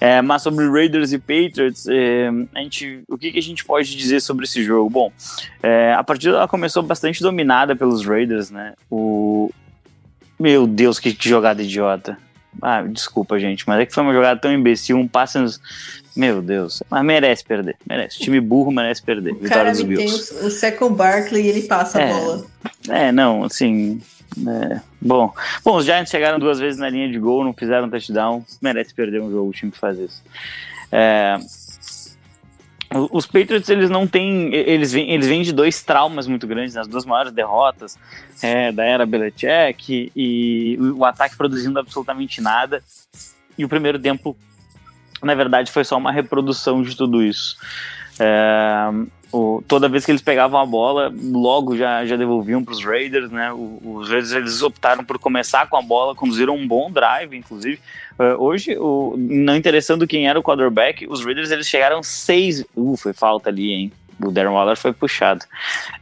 É, 0.01 0.23
mas 0.23 0.41
sobre 0.41 0.67
Raiders 0.67 1.13
e 1.13 1.19
Patriots, 1.19 1.87
é, 1.87 2.31
a 2.55 2.61
gente, 2.61 3.03
o 3.07 3.19
que, 3.19 3.33
que, 3.33 3.39
a 3.39 3.43
gente 3.43 3.67
pode 3.67 3.95
dizer 3.95 4.21
sobre 4.21 4.47
esse 4.47 4.65
jogo? 4.65 4.89
Bom, 4.89 5.13
é, 5.63 5.93
a 5.93 6.03
partida 6.03 6.37
ela 6.37 6.49
começou 6.49 6.83
bastante 6.83 7.23
dominada 7.23 7.77
pelos 7.77 8.07
Raiders, 8.07 8.51
né? 8.51 8.73
O... 8.91 9.51
Meu 10.39 10.67
Deus, 10.67 10.99
que, 10.99 11.15
jogada 11.21 11.63
idiota. 11.63 12.17
Ah, 12.61 12.83
desculpa, 12.83 13.39
gente, 13.39 13.65
mas 13.67 13.81
é 13.81 13.87
que 13.87 13.95
foi 13.95 14.03
uma 14.03 14.13
jogada 14.13 14.41
tão 14.41 14.53
imbecil, 14.53 14.97
um 14.99 15.09
passe 15.09 15.39
nos... 15.39 15.61
Meu 16.17 16.43
Deus, 16.43 16.83
mas 16.91 17.05
merece 17.05 17.45
perder, 17.45 17.77
merece. 17.89 18.19
O 18.19 18.21
time 18.21 18.41
burro 18.41 18.73
merece 18.73 19.01
perder. 19.03 19.33
O 19.33 19.37
Vitória 19.37 19.57
cara 19.57 19.71
dos 19.71 19.83
Bills. 19.83 20.35
tem 20.35 20.43
o, 20.43 20.47
o 20.47 20.51
Second 20.51 20.95
Barkley 20.97 21.45
e 21.45 21.49
ele 21.49 21.63
passa 21.63 22.01
é, 22.01 22.11
a 22.11 22.15
bola. 22.15 22.47
É, 22.89 23.13
não, 23.13 23.45
assim, 23.45 24.01
É, 24.37 24.81
bom, 25.01 25.33
bom, 25.65 25.77
os 25.77 25.85
Giants 25.85 26.11
chegaram 26.11 26.39
duas 26.39 26.59
vezes 26.59 26.79
na 26.79 26.89
linha 26.89 27.09
de 27.09 27.19
gol, 27.19 27.45
não 27.45 27.53
fizeram 27.53 27.89
touchdown, 27.89 28.45
merece 28.61 28.95
perder 28.95 29.21
um 29.21 29.31
jogo 29.31 29.51
o 29.51 29.53
time 29.53 29.73
que 29.73 29.79
faz 29.79 29.99
isso. 29.99 30.23
É, 30.93 31.39
os 32.93 33.25
Patriots, 33.25 33.69
eles 33.69 33.89
não 33.89 34.07
têm. 34.07 34.53
Eles 34.53 34.93
vêm, 34.93 35.11
eles 35.11 35.29
vêm 35.29 35.43
de 35.43 35.53
dois 35.53 35.83
traumas 35.83 36.27
muito 36.27 36.47
grandes, 36.47 36.77
as 36.77 36.89
duas 36.89 37.05
maiores 37.05 37.33
derrotas 37.33 37.97
é, 38.43 38.73
da 38.73 38.85
era 38.85 39.07
Belichick 39.07 40.11
e 40.15 40.77
o 40.97 41.05
ataque 41.05 41.37
produzindo 41.37 41.79
absolutamente 41.79 42.41
nada. 42.41 42.83
E 43.57 43.65
o 43.65 43.69
primeiro 43.69 43.99
tempo, 43.99 44.37
na 45.23 45.35
verdade, 45.35 45.71
foi 45.71 45.85
só 45.85 45.97
uma 45.97 46.11
reprodução 46.11 46.83
de 46.83 46.97
tudo 46.97 47.23
isso. 47.23 47.57
É, 48.21 48.91
o, 49.33 49.63
toda 49.67 49.89
vez 49.89 50.05
que 50.05 50.11
eles 50.11 50.21
pegavam 50.21 50.61
a 50.61 50.67
bola, 50.67 51.13
logo 51.15 51.77
já, 51.77 52.05
já 52.05 52.17
devolviam 52.17 52.63
para 52.63 52.73
os 52.73 52.85
Raiders, 52.85 53.31
né? 53.31 53.53
os 53.53 54.09
Raiders 54.09 54.33
eles 54.33 54.63
optaram 54.63 55.05
por 55.05 55.19
começar 55.19 55.69
com 55.69 55.77
a 55.77 55.83
bola, 55.83 56.15
conduziram 56.15 56.55
um 56.55 56.67
bom 56.67 56.91
drive, 56.91 57.35
inclusive. 57.35 57.81
Uh, 58.19 58.43
hoje, 58.43 58.77
o, 58.77 59.15
não 59.17 59.57
interessando 59.57 60.07
quem 60.07 60.29
era 60.29 60.39
o 60.39 60.43
quarterback, 60.43 61.07
os 61.09 61.25
Raiders 61.25 61.51
eles 61.51 61.67
chegaram 61.67 62.03
seis. 62.03 62.65
Uh, 62.77 62.97
foi 62.97 63.13
falta 63.13 63.49
ali, 63.49 63.71
hein? 63.73 63.93
O 64.23 64.31
Darren 64.31 64.53
Waller 64.53 64.77
foi 64.77 64.93
puxado. 64.93 65.45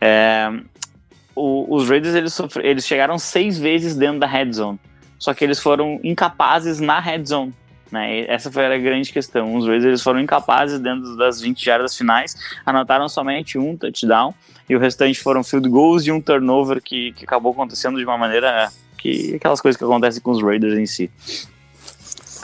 É, 0.01 0.51
os 1.36 1.89
Raiders 1.89 2.16
eles, 2.16 2.36
eles 2.57 2.86
chegaram 2.86 3.16
seis 3.16 3.59
vezes 3.59 3.95
dentro 3.95 4.19
da 4.19 4.27
red 4.27 4.53
zone, 4.53 4.81
só 5.19 5.32
que 5.32 5.45
eles 5.45 5.61
foram 5.61 6.01
incapazes 6.03 6.81
na 6.81 6.99
red 6.99 7.24
zone. 7.24 7.55
Né? 7.90 8.27
Essa 8.27 8.51
foi 8.51 8.66
a 8.66 8.78
grande 8.78 9.12
questão. 9.12 9.56
Os 9.56 9.66
Raiders 9.66 10.02
foram 10.02 10.20
incapazes 10.20 10.78
dentro 10.78 11.16
das 11.16 11.40
20 11.40 11.65
jardas 11.65 11.97
finais, 11.97 12.36
anotaram 12.65 13.09
somente 13.09 13.59
um 13.59 13.77
touchdown 13.77 14.35
e 14.69 14.77
o 14.77 14.78
restante 14.78 15.19
foram 15.20 15.43
field 15.43 15.69
goals 15.69 16.06
e 16.06 16.12
um 16.12 16.20
turnover 16.20 16.82
que, 16.82 17.12
que 17.12 17.24
acabou 17.24 17.52
acontecendo 17.52 17.98
de 17.98 18.05
uma 18.05 18.19
maneira 18.19 18.70
que 18.98 19.36
aquelas 19.36 19.60
coisas 19.60 19.78
que 19.78 19.85
acontecem 19.85 20.20
com 20.20 20.31
os 20.31 20.43
Raiders 20.43 20.77
em 20.78 20.86
si. 20.86 21.10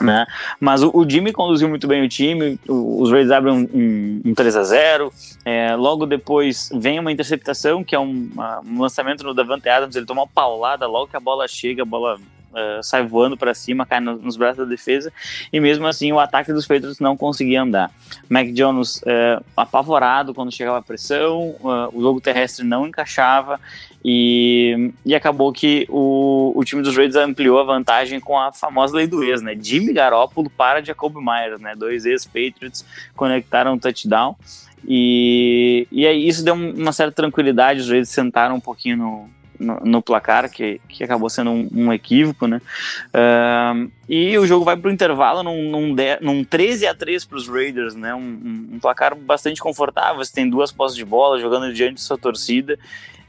Né? 0.01 0.25
Mas 0.59 0.83
o, 0.83 0.91
o, 0.93 1.09
Jimmy 1.09 1.31
conduziu 1.31 1.69
muito 1.69 1.87
bem 1.87 2.03
o 2.03 2.09
time, 2.09 2.59
o, 2.67 3.01
os 3.01 3.11
Raiders 3.11 3.31
abrem 3.31 3.53
um, 3.53 3.69
um, 3.73 4.21
um 4.31 4.33
3 4.33 4.55
a 4.57 4.63
0 4.63 5.13
é, 5.45 5.73
logo 5.75 6.05
depois 6.05 6.69
vem 6.73 6.99
uma 6.99 7.11
interceptação, 7.11 7.81
que 7.81 7.95
é 7.95 7.99
um, 7.99 8.29
um 8.65 8.81
lançamento 8.81 9.23
no 9.23 9.33
Davante 9.33 9.69
Adams, 9.69 9.95
ele 9.95 10.05
toma 10.05 10.23
uma 10.23 10.27
paulada 10.27 10.85
logo 10.85 11.07
que 11.07 11.15
a 11.15 11.19
bola 11.19 11.47
chega, 11.47 11.83
a 11.83 11.85
bola 11.85 12.19
uh, 12.55 12.83
sai 12.83 13.05
voando 13.05 13.37
para 13.37 13.53
cima, 13.53 13.85
cai 13.85 13.99
no, 13.99 14.17
nos 14.17 14.37
braços 14.37 14.57
da 14.57 14.65
defesa, 14.65 15.11
e 15.51 15.59
mesmo 15.59 15.85
assim 15.85 16.11
o 16.11 16.19
ataque 16.19 16.51
dos 16.51 16.65
Patriots 16.65 16.99
não 16.99 17.15
conseguia 17.15 17.61
andar. 17.61 17.91
Mac 18.29 18.47
Jones 18.47 18.97
uh, 18.97 19.43
apavorado 19.55 20.33
quando 20.33 20.51
chegava 20.51 20.77
a 20.77 20.81
pressão, 20.81 21.55
uh, 21.61 21.89
o 21.93 22.01
jogo 22.01 22.21
terrestre 22.21 22.65
não 22.65 22.87
encaixava, 22.87 23.59
e, 24.07 24.91
e 25.03 25.15
acabou 25.15 25.51
que 25.51 25.87
o, 25.89 26.53
o 26.55 26.63
time 26.63 26.83
dos 26.83 26.95
Raiders 26.95 27.15
ampliou 27.15 27.59
a 27.59 27.63
vantagem 27.63 28.19
com 28.19 28.37
a 28.37 28.53
famosa 28.53 28.95
lei 28.95 29.07
do 29.07 29.23
ex, 29.23 29.41
né? 29.41 29.57
Jimmy 29.59 29.93
Garoppolo 29.93 30.47
para 30.47 30.83
Jacob 30.83 31.15
Myers, 31.15 31.59
né? 31.59 31.73
Dois 31.75 32.05
ex-Patriots 32.05 32.85
conectaram 33.15 33.73
um 33.73 33.79
touchdown. 33.79 34.35
E, 34.87 35.87
e 35.91 36.05
aí 36.05 36.27
isso 36.27 36.45
deu 36.45 36.53
uma 36.53 36.91
certa 36.91 37.13
tranquilidade, 37.13 37.79
os 37.79 37.87
Raiders 37.89 38.09
sentaram 38.09 38.57
um 38.57 38.59
pouquinho 38.59 38.97
no, 38.97 39.29
no, 39.59 39.79
no, 39.81 40.01
placar, 40.01 40.49
que, 40.49 40.79
que 40.87 41.03
acabou 41.03 41.29
sendo 41.29 41.51
um, 41.51 41.69
um 41.73 41.93
equívoco, 41.93 42.47
né? 42.47 42.61
Uh, 43.13 43.91
e 44.07 44.37
o 44.37 44.45
jogo 44.45 44.63
vai 44.63 44.77
para 44.77 44.89
o 44.89 44.93
intervalo 44.93 45.43
num, 45.43 45.69
num, 45.69 45.95
de, 45.95 46.19
num 46.21 46.43
13 46.43 46.87
a 46.87 46.93
3 46.93 47.25
para 47.25 47.37
os 47.37 47.47
Raiders, 47.47 47.95
né? 47.95 48.13
Um, 48.13 48.69
um, 48.73 48.79
placar 48.79 49.15
bastante 49.15 49.61
confortável. 49.61 50.23
Você 50.23 50.33
tem 50.33 50.49
duas 50.49 50.71
posses 50.71 50.97
de 50.97 51.05
bola 51.05 51.39
jogando 51.39 51.73
diante 51.73 51.95
de 51.95 52.01
sua 52.01 52.17
torcida. 52.17 52.77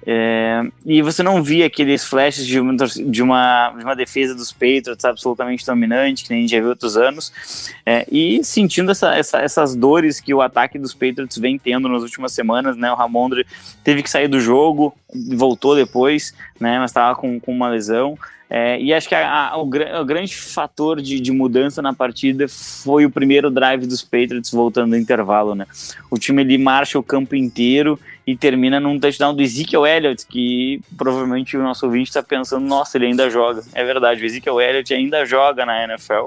É, 0.08 0.62
e 0.84 1.02
você 1.02 1.20
não 1.20 1.42
via 1.42 1.66
aqueles 1.66 2.04
flashes 2.04 2.46
de 2.46 2.60
uma, 2.60 2.76
de 2.76 3.22
uma, 3.22 3.70
de 3.76 3.82
uma 3.82 3.96
defesa 3.96 4.36
dos 4.36 4.52
Patriots 4.52 5.04
absolutamente 5.04 5.66
dominante, 5.66 6.22
que 6.22 6.30
nem 6.30 6.38
a 6.38 6.42
gente 6.42 6.50
já 6.52 6.60
viu 6.60 6.68
outros 6.68 6.96
anos, 6.96 7.72
é, 7.84 8.06
e 8.10 8.44
sentindo 8.44 8.92
essa, 8.92 9.16
essa, 9.16 9.38
essas 9.38 9.74
dores 9.74 10.20
que 10.20 10.32
o 10.32 10.40
ataque 10.40 10.78
dos 10.78 10.94
Patriots 10.94 11.36
vem 11.38 11.58
tendo 11.58 11.88
nas 11.88 12.02
últimas 12.02 12.32
semanas, 12.32 12.76
né? 12.76 12.92
O 12.92 12.94
Ramondre 12.94 13.44
teve 13.82 14.00
que 14.00 14.08
sair 14.08 14.28
do 14.28 14.38
jogo, 14.38 14.94
voltou 15.34 15.74
depois, 15.74 16.32
né? 16.60 16.78
Mas 16.78 16.92
estava 16.92 17.16
com, 17.16 17.40
com 17.40 17.52
uma 17.52 17.68
lesão. 17.68 18.16
É, 18.48 18.80
e 18.80 18.94
acho 18.94 19.08
que 19.08 19.14
a, 19.16 19.48
a, 19.48 19.56
o, 19.56 19.62
o, 19.62 20.04
grande 20.04 20.36
fator 20.36 21.02
de, 21.02 21.18
de, 21.18 21.32
mudança 21.32 21.82
na 21.82 21.92
partida 21.92 22.46
foi 22.48 23.04
o 23.04 23.10
primeiro 23.10 23.50
drive 23.50 23.86
dos 23.86 24.04
Patriots 24.04 24.52
voltando 24.52 24.90
do 24.90 24.96
intervalo, 24.96 25.56
né? 25.56 25.66
O 26.08 26.16
time 26.16 26.42
ele 26.42 26.56
marcha 26.56 26.96
o 26.96 27.02
campo 27.02 27.34
inteiro 27.34 27.98
e 28.26 28.36
termina 28.36 28.80
num 28.80 28.98
touchdown 28.98 29.34
do 29.34 29.42
Ezekiel 29.42 29.86
Elliott, 29.86 30.26
que 30.26 30.80
provavelmente 30.96 31.56
o 31.56 31.62
nosso 31.62 31.86
ouvinte 31.86 32.08
está 32.08 32.22
pensando, 32.22 32.66
nossa, 32.66 32.98
ele 32.98 33.06
ainda 33.06 33.30
joga. 33.30 33.62
É 33.72 33.84
verdade, 33.84 34.22
o 34.22 34.26
Ezekiel 34.26 34.60
Elliott 34.60 34.92
ainda 34.92 35.24
joga 35.24 35.64
na 35.64 35.84
NFL 35.84 36.26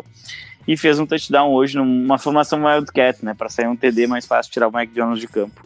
e 0.66 0.78
fez 0.78 0.98
um 0.98 1.06
touchdown 1.06 1.52
hoje 1.52 1.76
numa 1.76 2.18
formação 2.18 2.64
Wildcat, 2.64 3.26
né, 3.26 3.34
para 3.34 3.50
sair 3.50 3.68
um 3.68 3.76
TD 3.76 4.08
mais 4.08 4.26
fácil 4.26 4.52
tirar 4.52 4.70
o 4.70 4.72
Mike 4.72 4.94
Jones 4.94 5.20
de 5.20 5.28
campo. 5.28 5.66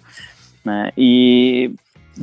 Né? 0.66 0.92
E 0.98 1.72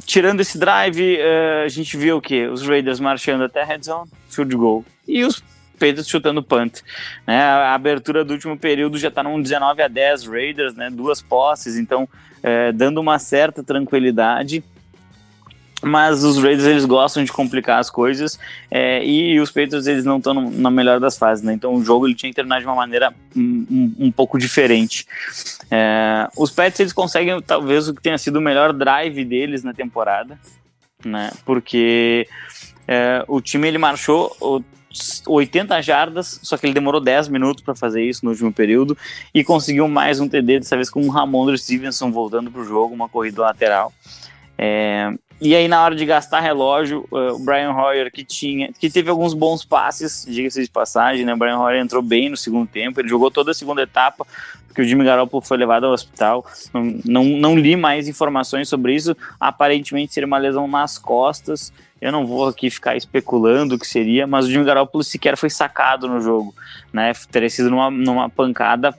tirando 0.05 0.41
esse 0.41 0.59
drive, 0.59 1.19
uh, 1.19 1.65
a 1.65 1.69
gente 1.69 1.97
viu 1.97 2.21
que? 2.21 2.47
Os 2.47 2.67
Raiders 2.67 2.99
marchando 2.99 3.45
até 3.45 3.63
a 3.63 3.65
red 3.65 3.83
zone, 3.83 4.11
field 4.29 4.57
goal, 4.57 4.85
e 5.07 5.25
os 5.25 5.41
Patriots 5.75 6.09
chutando 6.09 6.43
punt. 6.43 6.81
Né? 7.27 7.41
A 7.41 7.75
abertura 7.75 8.25
do 8.25 8.33
último 8.33 8.57
período 8.57 8.99
já 8.99 9.09
está 9.09 9.23
num 9.23 9.41
19 9.41 9.83
a 9.83 9.89
10 9.89 10.27
Raiders, 10.27 10.75
né? 10.75 10.91
duas 10.91 11.23
posses, 11.23 11.77
então 11.77 12.09
é, 12.43 12.73
dando 12.73 13.01
uma 13.01 13.19
certa 13.19 13.63
tranquilidade 13.63 14.63
mas 15.83 16.25
os 16.25 16.37
Raiders 16.37 16.67
eles 16.67 16.85
gostam 16.85 17.25
de 17.25 17.33
complicar 17.33 17.79
as 17.79 17.89
coisas 17.89 18.39
é, 18.71 19.05
e 19.05 19.41
os 19.41 19.51
Patriots 19.51 19.87
eles 19.87 20.05
não 20.05 20.19
estão 20.19 20.35
na 20.35 20.71
melhor 20.71 21.01
das 21.01 21.17
fases, 21.17 21.43
né? 21.43 21.53
Então 21.55 21.75
o 21.75 21.83
jogo 21.83 22.07
ele 22.07 22.15
tinha 22.15 22.31
que 22.31 22.37
terminar 22.37 22.61
de 22.61 22.67
uma 22.67 22.75
maneira 22.75 23.15
um, 23.35 23.95
um, 23.99 24.13
pouco 24.13 24.39
diferente. 24.39 25.07
É, 25.71 26.29
os 26.37 26.51
Pets 26.51 26.81
eles 26.81 26.93
conseguem 26.93 27.41
talvez 27.41 27.89
o 27.89 27.95
que 27.95 28.03
tenha 28.03 28.19
sido 28.19 28.37
o 28.37 28.43
melhor 28.43 28.73
drive 28.73 29.25
deles 29.25 29.65
na 29.65 29.73
temporada, 29.73 30.39
né? 31.05 31.31
Porque 31.45 32.29
é, 32.87 33.25
o 33.27 33.41
time 33.41 33.67
ele 33.69 33.79
marchou 33.79 34.37
80 35.27 35.81
jardas, 35.83 36.41
só 36.43 36.57
que 36.57 36.67
ele 36.67 36.75
demorou 36.75 37.01
10 37.01 37.29
minutos 37.29 37.63
para 37.63 37.75
fazer 37.75 38.03
isso 38.03 38.25
no 38.25 38.33
último 38.33 38.53
período 38.53 38.97
e 39.33 39.45
conseguiu 39.45 39.87
mais 39.87 40.19
um 40.19 40.29
TD, 40.29 40.61
dessa 40.61 40.77
vez 40.77 40.91
com 40.91 41.01
o 41.03 41.09
Ramon 41.09 41.57
Stevenson 41.57 42.11
voltando 42.11 42.51
para 42.51 42.61
o 42.61 42.65
jogo, 42.65 42.95
uma 42.95 43.09
corrida 43.09 43.43
lateral. 43.43 43.93
É, 44.59 45.13
e 45.41 45.55
aí, 45.55 45.69
na 45.69 45.83
hora 45.83 45.95
de 45.95 46.05
gastar 46.05 46.41
relógio, 46.41 47.07
uh, 47.11 47.35
o 47.35 47.39
Brian 47.39 47.73
Hoyer, 47.73 48.13
que 48.13 48.23
tinha, 48.23 48.71
que 48.73 48.91
teve 48.91 49.09
alguns 49.09 49.33
bons 49.33 49.65
passes, 49.65 50.27
diga-se 50.29 50.63
de 50.63 50.71
passagem, 50.71 51.25
né? 51.25 51.33
O 51.33 51.37
Brian 51.37 51.59
Hoyer 51.59 51.81
entrou 51.81 52.03
bem 52.03 52.29
no 52.29 52.37
segundo 52.37 52.69
tempo, 52.69 53.01
ele 53.01 53.09
jogou 53.09 53.31
toda 53.31 53.53
a 53.53 53.55
segunda 53.55 53.83
etapa, 53.83 54.27
porque 54.67 54.83
o 54.83 54.85
Jimmy 54.85 55.05
Garoppolo 55.05 55.43
foi 55.43 55.57
levado 55.57 55.85
ao 55.87 55.93
hospital. 55.93 56.45
Não, 56.75 56.85
não, 57.05 57.25
não 57.25 57.59
li 57.59 57.75
mais 57.75 58.07
informações 58.07 58.69
sobre 58.69 58.95
isso. 58.95 59.17
Aparentemente 59.41 60.15
seria 60.15 60.27
uma 60.27 60.39
lesão 60.39 60.69
nas 60.69 60.97
costas. 60.97 61.73
Eu 62.01 62.13
não 62.13 62.27
vou 62.27 62.47
aqui 62.47 62.71
ficar 62.71 62.97
especulando 62.97 63.75
o 63.75 63.79
que 63.79 63.87
seria, 63.87 64.27
mas 64.27 64.47
o 64.47 64.51
Jimmy 64.51 64.65
Garoppolo 64.65 65.03
sequer 65.03 65.37
foi 65.37 65.51
sacado 65.51 66.07
no 66.07 66.21
jogo, 66.21 66.55
né? 66.93 67.13
Teria 67.31 67.51
sido 67.51 67.69
numa, 67.69 67.91
numa 67.91 68.29
pancada 68.29 68.95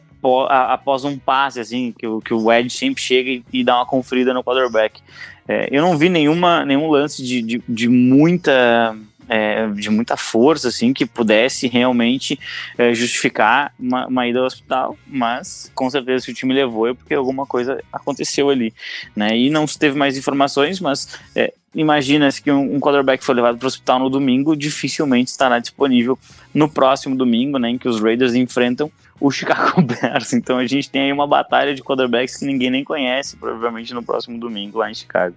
após 0.49 1.03
um 1.03 1.18
passe, 1.18 1.59
assim, 1.59 1.93
que 1.97 2.05
o, 2.05 2.22
que 2.22 2.34
o 2.34 2.51
Ed 2.51 2.69
sempre 2.69 3.01
chega 3.01 3.30
e, 3.30 3.43
e 3.51 3.63
dá 3.63 3.77
uma 3.77 3.85
conferida 3.85 4.34
no 4.34 4.43
quarterback. 4.43 5.01
É, 5.51 5.67
eu 5.69 5.81
não 5.81 5.97
vi 5.97 6.07
nenhuma, 6.07 6.63
nenhum 6.63 6.89
lance 6.89 7.21
de, 7.21 7.41
de, 7.41 7.63
de 7.67 7.89
muita. 7.89 8.95
É, 9.33 9.65
de 9.67 9.89
muita 9.89 10.17
força, 10.17 10.67
assim, 10.67 10.91
que 10.91 11.05
pudesse 11.05 11.65
realmente 11.65 12.37
é, 12.77 12.93
justificar 12.93 13.73
uma, 13.79 14.05
uma, 14.05 14.27
ida 14.27 14.39
ao 14.39 14.45
hospital, 14.45 14.97
mas 15.07 15.71
com 15.73 15.89
certeza 15.89 16.25
se 16.25 16.31
o 16.31 16.33
time 16.33 16.53
levou 16.53 16.89
é 16.89 16.93
porque 16.93 17.13
alguma 17.13 17.45
coisa 17.45 17.81
aconteceu 17.93 18.49
ali, 18.49 18.73
né? 19.15 19.37
E 19.37 19.49
não 19.49 19.65
se 19.65 19.79
teve 19.79 19.97
mais 19.97 20.17
informações, 20.17 20.81
mas 20.81 21.17
é, 21.33 21.53
imagina-se 21.73 22.41
que 22.41 22.51
um, 22.51 22.75
um 22.75 22.79
quarterback 22.81 23.23
foi 23.23 23.35
levado 23.35 23.57
para 23.57 23.65
o 23.65 23.67
hospital 23.67 23.99
no 23.99 24.09
domingo, 24.09 24.53
dificilmente 24.53 25.29
estará 25.29 25.59
disponível 25.59 26.19
no 26.53 26.67
próximo 26.67 27.15
domingo, 27.15 27.57
né, 27.57 27.69
em 27.69 27.77
que 27.77 27.87
os 27.87 28.01
Raiders 28.01 28.33
enfrentam 28.35 28.91
o 29.22 29.30
Chicago 29.31 29.80
Bears. 29.85 30.34
Então 30.34 30.57
a 30.57 30.65
gente 30.65 30.89
tem 30.89 31.03
aí 31.03 31.14
uma 31.14 31.27
batalha 31.27 31.73
de 31.73 31.84
quarterbacks 31.84 32.38
que 32.38 32.45
ninguém 32.45 32.72
nem 32.72 32.84
conhece, 32.84 33.38
provavelmente 33.38 33.93
no 33.93 34.03
próximo 34.03 34.38
domingo 34.38 34.80
lá 34.80 34.89
em 34.89 34.95
Chicago. 34.95 35.35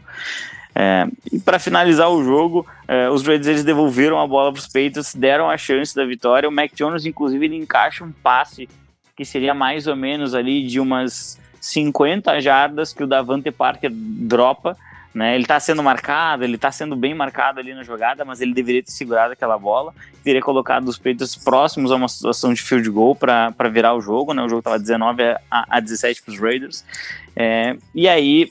É, 0.74 1.06
e 1.32 1.39
para 1.39 1.61
finalizar 1.61 2.11
o 2.11 2.24
jogo, 2.24 2.66
é, 2.89 3.09
os 3.09 3.24
Raiders 3.24 3.47
eles 3.47 3.65
devolveram 3.65 4.20
a 4.20 4.27
bola 4.27 4.51
para 4.51 4.59
os 4.59 4.66
Patriots, 4.66 5.15
deram 5.15 5.48
a 5.48 5.56
chance 5.56 5.94
da 5.94 6.05
vitória. 6.05 6.48
O 6.48 6.52
Mac 6.52 6.73
Jones, 6.74 7.06
inclusive, 7.06 7.44
ele 7.44 7.56
encaixa 7.56 8.02
um 8.02 8.11
passe 8.11 8.69
que 9.15 9.24
seria 9.24 9.55
mais 9.55 9.86
ou 9.86 9.94
menos 9.94 10.35
ali 10.35 10.66
de 10.66 10.81
umas 10.81 11.39
50 11.61 12.40
jardas 12.40 12.93
que 12.93 13.05
o 13.05 13.06
Davante 13.06 13.52
Parker 13.52 13.90
dropa 13.93 14.77
né? 15.14 15.34
Ele 15.34 15.44
está 15.44 15.60
sendo 15.60 15.82
marcado, 15.82 16.42
ele 16.42 16.56
está 16.56 16.72
sendo 16.72 16.96
bem 16.96 17.14
marcado 17.14 17.60
ali 17.60 17.72
na 17.72 17.84
jogada, 17.84 18.24
mas 18.24 18.40
ele 18.40 18.52
deveria 18.52 18.82
ter 18.82 18.90
segurado 18.90 19.32
aquela 19.32 19.56
bola, 19.56 19.94
teria 20.24 20.42
colocado 20.42 20.88
os 20.88 20.98
peitos 20.98 21.36
próximos 21.36 21.92
a 21.92 21.96
uma 21.96 22.08
situação 22.08 22.52
de 22.52 22.60
field 22.60 22.90
goal 22.90 23.14
para 23.14 23.68
virar 23.70 23.94
o 23.94 24.00
jogo. 24.00 24.34
Né? 24.34 24.42
O 24.42 24.48
jogo 24.48 24.58
estava 24.58 24.78
19 24.78 25.22
a, 25.22 25.38
a 25.50 25.80
17 25.80 26.22
para 26.22 26.32
os 26.32 26.40
Raiders. 26.40 26.84
É, 27.36 27.76
e 27.94 28.08
aí 28.08 28.50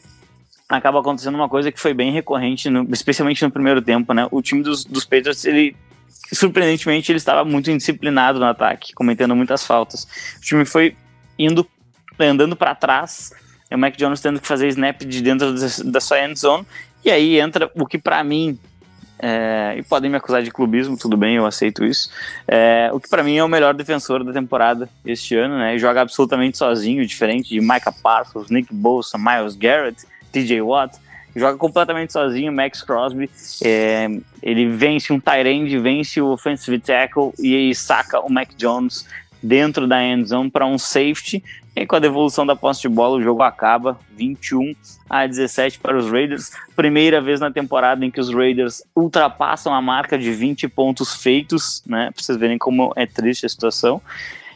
acaba 0.69 1.01
acontecendo 1.01 1.35
uma 1.35 1.49
coisa 1.49 1.71
que 1.71 1.79
foi 1.79 1.93
bem 1.93 2.11
recorrente, 2.11 2.69
no, 2.69 2.87
especialmente 2.91 3.43
no 3.43 3.51
primeiro 3.51 3.81
tempo, 3.81 4.13
né? 4.13 4.27
O 4.31 4.41
time 4.41 4.63
dos, 4.63 4.85
dos 4.85 5.03
Patriots, 5.03 5.45
ele 5.45 5.75
surpreendentemente, 6.31 7.11
ele 7.11 7.17
estava 7.17 7.45
muito 7.45 7.69
indisciplinado 7.69 8.39
no 8.39 8.45
ataque, 8.45 8.93
cometendo 8.93 9.35
muitas 9.35 9.65
faltas. 9.65 10.07
O 10.37 10.41
time 10.41 10.65
foi 10.65 10.95
indo, 11.37 11.67
andando 12.19 12.55
para 12.55 12.73
trás, 12.73 13.31
o 13.75 13.77
Mac 13.77 13.95
Jones 13.97 14.21
tendo 14.21 14.39
que 14.39 14.47
fazer 14.47 14.67
snap 14.69 15.01
de 15.01 15.21
dentro 15.21 15.53
da 15.85 15.99
sua 15.99 16.23
end 16.23 16.39
zone, 16.39 16.65
e 17.03 17.11
aí 17.11 17.39
entra 17.39 17.69
o 17.75 17.85
que 17.85 17.97
para 17.97 18.23
mim 18.23 18.57
é, 19.25 19.75
e 19.77 19.83
podem 19.83 20.11
me 20.11 20.17
acusar 20.17 20.43
de 20.43 20.51
clubismo, 20.51 20.97
tudo 20.97 21.15
bem, 21.15 21.37
eu 21.37 21.45
aceito 21.45 21.85
isso. 21.85 22.09
É, 22.45 22.89
o 22.91 22.99
que 22.99 23.07
para 23.07 23.23
mim 23.23 23.37
é 23.37 23.43
o 23.43 23.47
melhor 23.47 23.73
defensor 23.73 24.21
da 24.21 24.33
temporada 24.33 24.89
este 25.05 25.33
ano, 25.37 25.57
né? 25.57 25.77
Joga 25.77 26.01
absolutamente 26.01 26.57
sozinho, 26.57 27.05
diferente 27.05 27.47
de 27.47 27.61
Micah 27.61 27.93
Parsons, 28.03 28.49
Nick 28.49 28.73
Bosa, 28.73 29.17
Miles 29.17 29.55
Garrett, 29.55 30.05
TJ 30.29 30.61
Watt. 30.61 30.97
Joga 31.33 31.57
completamente 31.57 32.11
sozinho, 32.11 32.51
Max 32.51 32.81
Crosby. 32.81 33.29
É, 33.63 34.09
ele 34.41 34.67
vence 34.67 35.13
um 35.13 35.21
Tyrande, 35.21 35.79
vence 35.79 36.19
o 36.19 36.27
offensive 36.27 36.77
tackle 36.79 37.31
e 37.39 37.73
saca 37.73 38.19
o 38.19 38.29
Mac 38.29 38.49
Jones 38.57 39.05
dentro 39.41 39.87
da 39.87 40.03
end 40.03 40.27
zone 40.27 40.51
para 40.51 40.65
um 40.65 40.77
safety 40.77 41.41
e 41.75 41.85
com 41.87 41.95
a 41.95 41.99
devolução 41.99 42.45
da 42.45 42.55
posse 42.55 42.81
de 42.81 42.89
bola, 42.89 43.17
o 43.17 43.21
jogo 43.21 43.41
acaba 43.41 43.97
21 44.15 44.75
a 45.09 45.25
17 45.25 45.79
para 45.79 45.97
os 45.97 46.09
Raiders. 46.09 46.51
Primeira 46.75 47.19
vez 47.19 47.39
na 47.39 47.49
temporada 47.49 48.05
em 48.05 48.11
que 48.11 48.19
os 48.19 48.31
Raiders 48.31 48.83
ultrapassam 48.95 49.73
a 49.73 49.81
marca 49.81 50.17
de 50.17 50.31
20 50.31 50.67
pontos 50.67 51.15
feitos, 51.15 51.81
né? 51.85 52.11
Para 52.13 52.23
vocês 52.23 52.37
verem 52.37 52.59
como 52.59 52.93
é 52.95 53.07
triste 53.07 53.45
a 53.45 53.49
situação. 53.49 53.99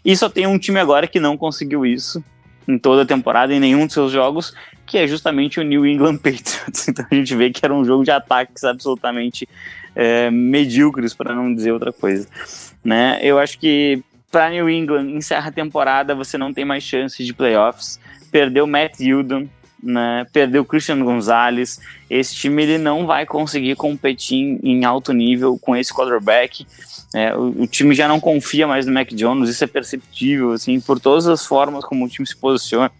E 0.05 0.15
só 0.15 0.29
tem 0.29 0.45
um 0.45 0.59
time 0.59 0.79
agora 0.79 1.07
que 1.07 1.19
não 1.19 1.35
conseguiu 1.35 1.85
isso 1.85 2.23
em 2.67 2.77
toda 2.77 3.01
a 3.01 3.05
temporada, 3.05 3.53
em 3.53 3.59
nenhum 3.59 3.85
dos 3.85 3.93
seus 3.93 4.11
jogos, 4.11 4.53
que 4.85 4.97
é 4.97 5.07
justamente 5.07 5.59
o 5.59 5.63
New 5.63 5.85
England 5.87 6.17
Patriots. 6.21 6.87
Então 6.87 7.05
a 7.09 7.15
gente 7.15 7.35
vê 7.35 7.49
que 7.49 7.65
era 7.65 7.73
um 7.73 7.83
jogo 7.83 8.03
de 8.03 8.11
ataques 8.11 8.63
absolutamente 8.63 9.47
é, 9.95 10.29
medíocres, 10.29 11.15
para 11.15 11.33
não 11.33 11.53
dizer 11.53 11.71
outra 11.71 11.91
coisa. 11.91 12.27
Né? 12.83 13.17
Eu 13.23 13.39
acho 13.39 13.57
que 13.57 14.03
para 14.37 14.51
New 14.51 14.69
England, 14.69 15.09
encerra 15.09 15.49
a 15.49 15.51
temporada, 15.51 16.13
você 16.13 16.37
não 16.37 16.53
tem 16.53 16.63
mais 16.63 16.83
chances 16.83 17.25
de 17.25 17.33
playoffs. 17.33 17.99
Perdeu 18.31 18.67
Matt 18.67 18.99
Judon, 18.99 19.47
né? 19.81 20.27
Perdeu 20.31 20.63
Christian 20.63 20.99
Gonzalez. 21.03 21.79
Esse 22.07 22.35
time 22.35 22.61
ele 22.61 22.77
não 22.77 23.07
vai 23.07 23.25
conseguir 23.25 23.75
competir 23.75 24.59
em 24.61 24.85
alto 24.85 25.11
nível 25.11 25.57
com 25.57 25.75
esse 25.75 25.91
quarterback. 25.91 26.67
É, 27.15 27.35
o, 27.35 27.63
o, 27.63 27.65
time 27.65 27.95
já 27.95 28.07
não 28.07 28.19
confia 28.19 28.67
mais 28.67 28.85
no 28.85 28.93
Mac 28.93 29.09
Jones, 29.11 29.49
isso 29.49 29.63
é 29.63 29.67
perceptível, 29.67 30.51
assim, 30.51 30.79
por 30.79 30.99
todas 30.99 31.25
as 31.25 31.43
formas 31.43 31.83
como 31.83 32.05
o 32.05 32.07
time 32.07 32.27
se 32.27 32.37
posiciona 32.37 32.91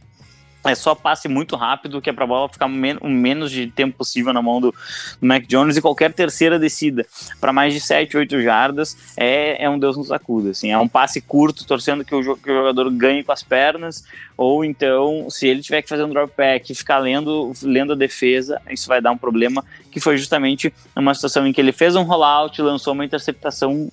é 0.65 0.75
só 0.75 0.93
passe 0.93 1.27
muito 1.27 1.55
rápido, 1.55 2.01
que 2.01 2.09
é 2.09 2.13
para 2.13 2.23
a 2.23 2.27
bola 2.27 2.49
ficar 2.49 2.65
o 2.65 3.09
menos 3.09 3.51
de 3.51 3.67
tempo 3.67 3.97
possível 3.97 4.33
na 4.33 4.41
mão 4.41 4.59
do, 4.59 4.71
do 4.71 5.27
Mac 5.27 5.45
Jones 5.47 5.77
e 5.77 5.81
qualquer 5.81 6.13
terceira 6.13 6.59
descida 6.59 7.05
para 7.39 7.53
mais 7.53 7.73
de 7.73 7.79
7, 7.79 8.17
8 8.17 8.41
jardas 8.41 8.97
é, 9.15 9.63
é 9.63 9.69
um 9.69 9.79
Deus 9.79 9.97
nos 9.97 10.11
acuda. 10.11 10.51
Assim, 10.51 10.71
é 10.71 10.77
um 10.77 10.87
passe 10.87 11.21
curto, 11.21 11.65
torcendo 11.65 12.03
que 12.03 12.13
o, 12.13 12.35
que 12.35 12.51
o 12.51 12.55
jogador 12.55 12.89
ganhe 12.91 13.23
com 13.23 13.31
as 13.31 13.43
pernas, 13.43 14.03
ou 14.35 14.63
então, 14.63 15.29
se 15.29 15.47
ele 15.47 15.61
tiver 15.61 15.81
que 15.81 15.89
fazer 15.89 16.03
um 16.03 16.09
drop 16.09 16.31
back 16.35 16.71
e 16.71 16.75
ficar 16.75 16.99
lendo, 16.99 17.51
lendo 17.63 17.93
a 17.93 17.95
defesa, 17.95 18.61
isso 18.69 18.87
vai 18.87 19.01
dar 19.01 19.11
um 19.11 19.17
problema, 19.17 19.63
que 19.91 19.99
foi 19.99 20.17
justamente 20.17 20.73
uma 20.95 21.13
situação 21.13 21.47
em 21.47 21.53
que 21.53 21.59
ele 21.59 21.71
fez 21.71 21.95
um 21.95 22.03
rollout, 22.03 22.61
lançou 22.61 22.93
uma 22.93 23.05
interceptação 23.05 23.91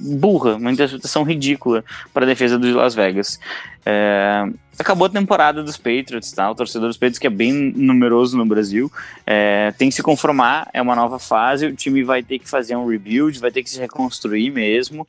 burra, 0.00 0.56
uma 0.56 0.72
interceptação 0.72 1.22
ridícula 1.22 1.84
para 2.12 2.24
a 2.24 2.26
defesa 2.26 2.58
dos 2.58 2.74
Las 2.74 2.94
Vegas. 2.94 3.38
É, 3.84 4.46
acabou 4.78 5.06
a 5.06 5.10
temporada 5.10 5.62
dos 5.62 5.76
Patriots, 5.76 6.32
tá? 6.32 6.50
O 6.50 6.54
torcedor 6.54 6.88
dos 6.88 6.96
Patriots, 6.96 7.18
que 7.18 7.26
é 7.26 7.30
bem 7.30 7.52
numeroso 7.52 8.36
no 8.36 8.46
Brasil, 8.46 8.90
é, 9.26 9.72
tem 9.76 9.88
que 9.88 9.94
se 9.94 10.02
conformar, 10.02 10.68
é 10.72 10.80
uma 10.80 10.96
nova 10.96 11.18
fase, 11.18 11.66
o 11.66 11.74
time 11.74 12.02
vai 12.02 12.22
ter 12.22 12.38
que 12.38 12.48
fazer 12.48 12.76
um 12.76 12.86
rebuild, 12.86 13.38
vai 13.38 13.50
ter 13.50 13.62
que 13.62 13.70
se 13.70 13.78
reconstruir 13.78 14.50
mesmo. 14.50 15.06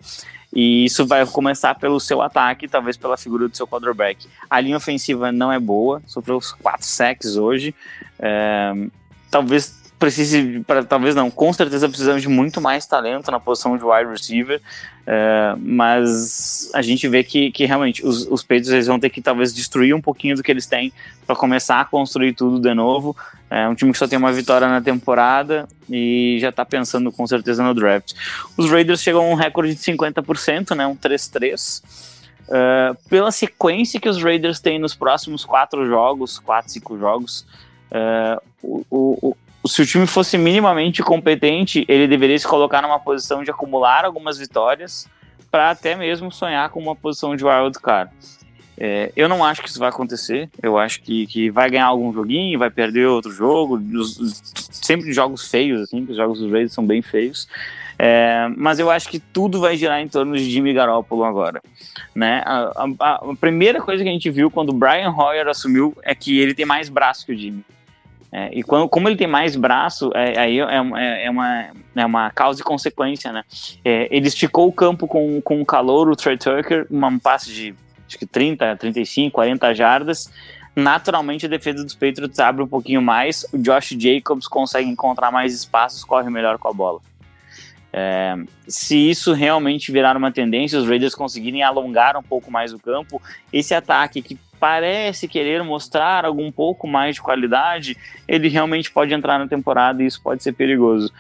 E 0.54 0.84
isso 0.84 1.06
vai 1.06 1.26
começar 1.26 1.76
pelo 1.76 1.98
seu 2.00 2.22
ataque, 2.22 2.68
talvez 2.68 2.98
pela 2.98 3.16
figura 3.16 3.48
do 3.48 3.56
seu 3.56 3.66
quarterback. 3.66 4.28
A 4.50 4.60
linha 4.60 4.76
ofensiva 4.76 5.32
não 5.32 5.52
é 5.52 5.58
boa, 5.58 6.02
sofreu 6.06 6.40
quatro 6.62 6.86
sacks 6.86 7.38
hoje. 7.38 7.74
É, 8.20 8.74
talvez 9.30 9.81
precise, 10.02 10.62
pra, 10.66 10.84
talvez 10.84 11.14
não, 11.14 11.30
com 11.30 11.54
certeza 11.54 11.88
precisamos 11.88 12.24
de 12.24 12.28
muito 12.28 12.60
mais 12.60 12.88
talento 12.88 13.30
na 13.30 13.40
posição 13.40 13.78
de 13.78 13.84
wide 13.84 14.10
receiver, 14.10 14.60
é, 15.06 15.54
mas 15.60 16.72
a 16.74 16.82
gente 16.82 17.08
vê 17.08 17.24
que, 17.24 17.52
que 17.52 17.68
realmente 17.68 18.04
os, 18.04 18.26
os 18.26 18.42
Patriots 18.42 18.70
eles 18.70 18.88
vão 18.88 19.00
ter 19.00 19.12
que 19.12 19.22
talvez 19.22 19.54
destruir 19.54 19.94
um 19.94 20.02
pouquinho 20.02 20.36
do 20.36 20.42
que 20.42 20.52
eles 20.52 20.66
têm 20.66 20.92
para 21.28 21.36
começar 21.36 21.80
a 21.80 21.86
construir 21.86 22.34
tudo 22.34 22.60
de 22.60 22.74
novo. 22.74 23.16
É 23.48 23.68
um 23.68 23.76
time 23.76 23.92
que 23.92 23.98
só 24.00 24.08
tem 24.08 24.18
uma 24.18 24.34
vitória 24.34 24.68
na 24.68 24.82
temporada 24.82 25.68
e 25.88 26.40
já 26.42 26.50
está 26.50 26.66
pensando 26.66 27.12
com 27.12 27.28
certeza 27.28 27.62
no 27.62 27.76
draft. 27.76 28.14
Os 28.58 28.72
Raiders 28.72 29.04
chegam 29.04 29.22
a 29.22 29.30
um 29.30 29.36
recorde 29.36 29.76
de 29.76 29.82
50%, 29.82 30.76
né, 30.76 30.88
um 30.88 30.96
3-3. 30.96 31.84
Uh, 32.50 32.54
é, 32.54 32.94
pela 33.08 33.32
sequência 33.32 34.00
que 34.00 34.10
os 34.10 34.22
Raiders 34.22 34.60
têm 34.60 34.80
nos 34.80 34.96
próximos 34.96 35.46
quatro 35.46 35.86
jogos, 35.86 36.40
quatro, 36.40 36.72
cinco 36.72 36.98
jogos, 36.98 37.46
uh, 37.92 38.42
o, 38.64 38.84
o, 39.30 39.38
se 39.66 39.82
o 39.82 39.86
time 39.86 40.08
fosse 40.08 40.38
minimamente 40.38 41.04
competente, 41.04 41.86
ele 41.88 42.08
deveria 42.08 42.38
se 42.38 42.48
colocar 42.48 42.82
numa 42.82 43.00
posição 43.00 43.44
de 43.44 43.52
acumular 43.52 44.06
algumas 44.06 44.38
vitórias 44.38 45.08
para 45.50 45.70
até 45.70 45.96
mesmo 45.96 46.32
sonhar 46.32 46.70
com 46.70 46.80
uma 46.80 46.96
posição 46.96 47.36
de 47.36 47.44
wild 47.46 47.78
card. 47.80 48.12
É, 48.84 49.12
eu 49.16 49.30
não 49.30 49.46
acho 49.46 49.62
que 49.62 49.70
isso 49.70 49.78
vai 49.78 49.90
acontecer. 49.90 50.50
Eu 50.62 50.78
acho 50.78 51.04
que, 51.04 51.28
que 51.28 51.52
vai 51.52 51.70
ganhar 51.70 51.86
algum 51.86 52.12
joguinho, 52.12 52.58
vai 52.58 52.72
perder 52.72 53.06
outro 53.06 53.32
jogo. 53.32 53.80
Os, 53.94 54.42
sempre 54.72 55.14
jogos 55.14 55.48
feios, 55.48 55.82
assim, 55.82 56.04
os 56.10 56.16
jogos 56.16 56.40
dos 56.40 56.50
Raiders 56.52 56.74
são 56.74 56.86
bem 56.86 57.02
feios. 57.04 57.48
É, 58.00 58.48
mas 58.58 58.80
eu 58.80 58.90
acho 58.90 59.08
que 59.08 59.20
tudo 59.20 59.60
vai 59.60 59.78
girar 59.78 60.02
em 60.02 60.08
torno 60.08 60.36
de 60.36 60.50
Jimmy 60.50 60.74
Garoppolo 60.74 61.24
agora. 61.24 61.62
Né? 62.16 62.42
A, 62.44 62.88
a, 63.00 63.16
a 63.32 63.36
primeira 63.40 63.80
coisa 63.80 64.02
que 64.02 64.10
a 64.10 64.14
gente 64.14 64.32
viu 64.32 64.50
quando 64.50 64.70
o 64.70 64.74
Brian 64.74 65.12
Hoyer 65.12 65.48
assumiu 65.48 65.96
é 66.02 66.16
que 66.16 66.40
ele 66.40 66.56
tem 66.56 66.66
mais 66.66 66.90
braço 66.90 67.24
que 67.24 67.34
o 67.34 67.38
Jimmy. 67.38 67.64
É, 68.32 68.50
e 68.54 68.64
quando, 68.64 68.88
como 68.88 69.10
ele 69.10 69.18
tem 69.18 69.28
mais 69.28 69.58
braço, 69.58 70.10
é, 70.16 70.40
aí 70.40 70.60
é, 70.60 70.64
é, 70.64 71.26
é, 71.26 71.30
uma, 71.30 71.68
é 71.96 72.06
uma 72.06 72.30
causa 72.30 72.62
e 72.62 72.64
consequência, 72.64 73.32
né? 73.32 73.44
É, 73.84 74.08
ele 74.10 74.28
esticou 74.28 74.68
o 74.68 74.72
campo 74.72 75.06
com, 75.06 75.42
com 75.42 75.62
o 75.62 75.66
calor, 75.66 76.10
o 76.10 76.16
Trey 76.16 76.38
Tucker, 76.38 76.88
um 76.90 77.20
passe 77.20 77.54
de 77.54 77.76
acho 78.08 78.18
que 78.18 78.26
30, 78.26 78.76
35, 78.78 79.34
40 79.34 79.74
jardas. 79.74 80.32
Naturalmente 80.74 81.46
a 81.46 81.50
defesa 81.50 81.84
dos 81.84 81.94
Patriots 81.94 82.40
abre 82.40 82.64
um 82.64 82.68
pouquinho 82.68 83.02
mais, 83.02 83.46
o 83.52 83.58
Josh 83.58 83.90
Jacobs 84.00 84.48
consegue 84.48 84.90
encontrar 84.90 85.30
mais 85.30 85.54
espaços, 85.54 86.04
corre 86.04 86.30
melhor 86.30 86.58
com 86.58 86.70
a 86.70 86.74
bola. 86.74 87.02
É, 87.94 88.38
se 88.66 88.96
isso 88.96 89.34
realmente 89.34 89.92
virar 89.92 90.16
uma 90.16 90.32
tendência, 90.32 90.80
os 90.80 90.88
Raiders 90.88 91.14
conseguirem 91.14 91.62
alongar 91.62 92.16
um 92.16 92.24
pouco 92.24 92.50
mais 92.50 92.72
o 92.72 92.80
campo, 92.80 93.22
esse 93.52 93.74
ataque 93.74 94.22
que 94.22 94.40
parece 94.62 95.28
querer 95.28 95.64
mostrar 95.64 96.24
algum 96.24 96.52
pouco 96.52 96.88
mais 96.88 97.16
de 97.16 97.22
qualidade, 97.22 97.98
ele 98.28 98.48
realmente 98.48 98.92
pode 98.92 99.12
entrar 99.12 99.40
na 99.40 99.48
temporada 99.48 100.04
e 100.04 100.06
isso 100.06 100.22
pode 100.22 100.44
ser 100.44 100.52
perigoso. 100.54 101.12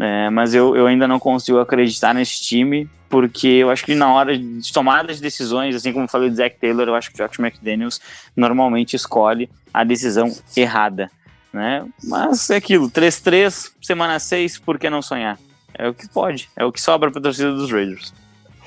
É, 0.00 0.30
mas 0.30 0.54
eu, 0.54 0.74
eu 0.74 0.86
ainda 0.86 1.06
não 1.06 1.18
consigo 1.18 1.58
acreditar 1.58 2.14
nesse 2.14 2.42
time, 2.42 2.88
porque 3.06 3.48
eu 3.48 3.70
acho 3.70 3.84
que 3.84 3.94
na 3.94 4.10
hora 4.12 4.36
de 4.36 4.72
tomada 4.72 5.12
de 5.12 5.20
decisões, 5.20 5.74
assim 5.74 5.92
como 5.92 6.08
falei 6.08 6.30
do 6.30 6.36
Zach 6.36 6.56
Taylor, 6.58 6.88
eu 6.88 6.94
acho 6.94 7.12
que 7.12 7.22
o 7.22 7.26
Josh 7.26 7.38
McDaniels 7.38 8.00
normalmente 8.34 8.96
escolhe 8.96 9.50
a 9.72 9.84
decisão 9.84 10.34
errada. 10.56 11.10
Né? 11.52 11.86
Mas 12.02 12.48
é 12.48 12.56
aquilo, 12.56 12.90
3-3, 12.90 13.72
semana 13.82 14.18
6, 14.18 14.58
por 14.58 14.78
que 14.78 14.88
não 14.88 15.02
sonhar? 15.02 15.38
É 15.74 15.86
o 15.86 15.92
que 15.92 16.08
pode, 16.08 16.48
é 16.56 16.64
o 16.64 16.72
que 16.72 16.80
sobra 16.80 17.10
para 17.10 17.20
a 17.20 17.22
torcida 17.22 17.52
dos 17.52 17.70
Raiders. 17.70 18.12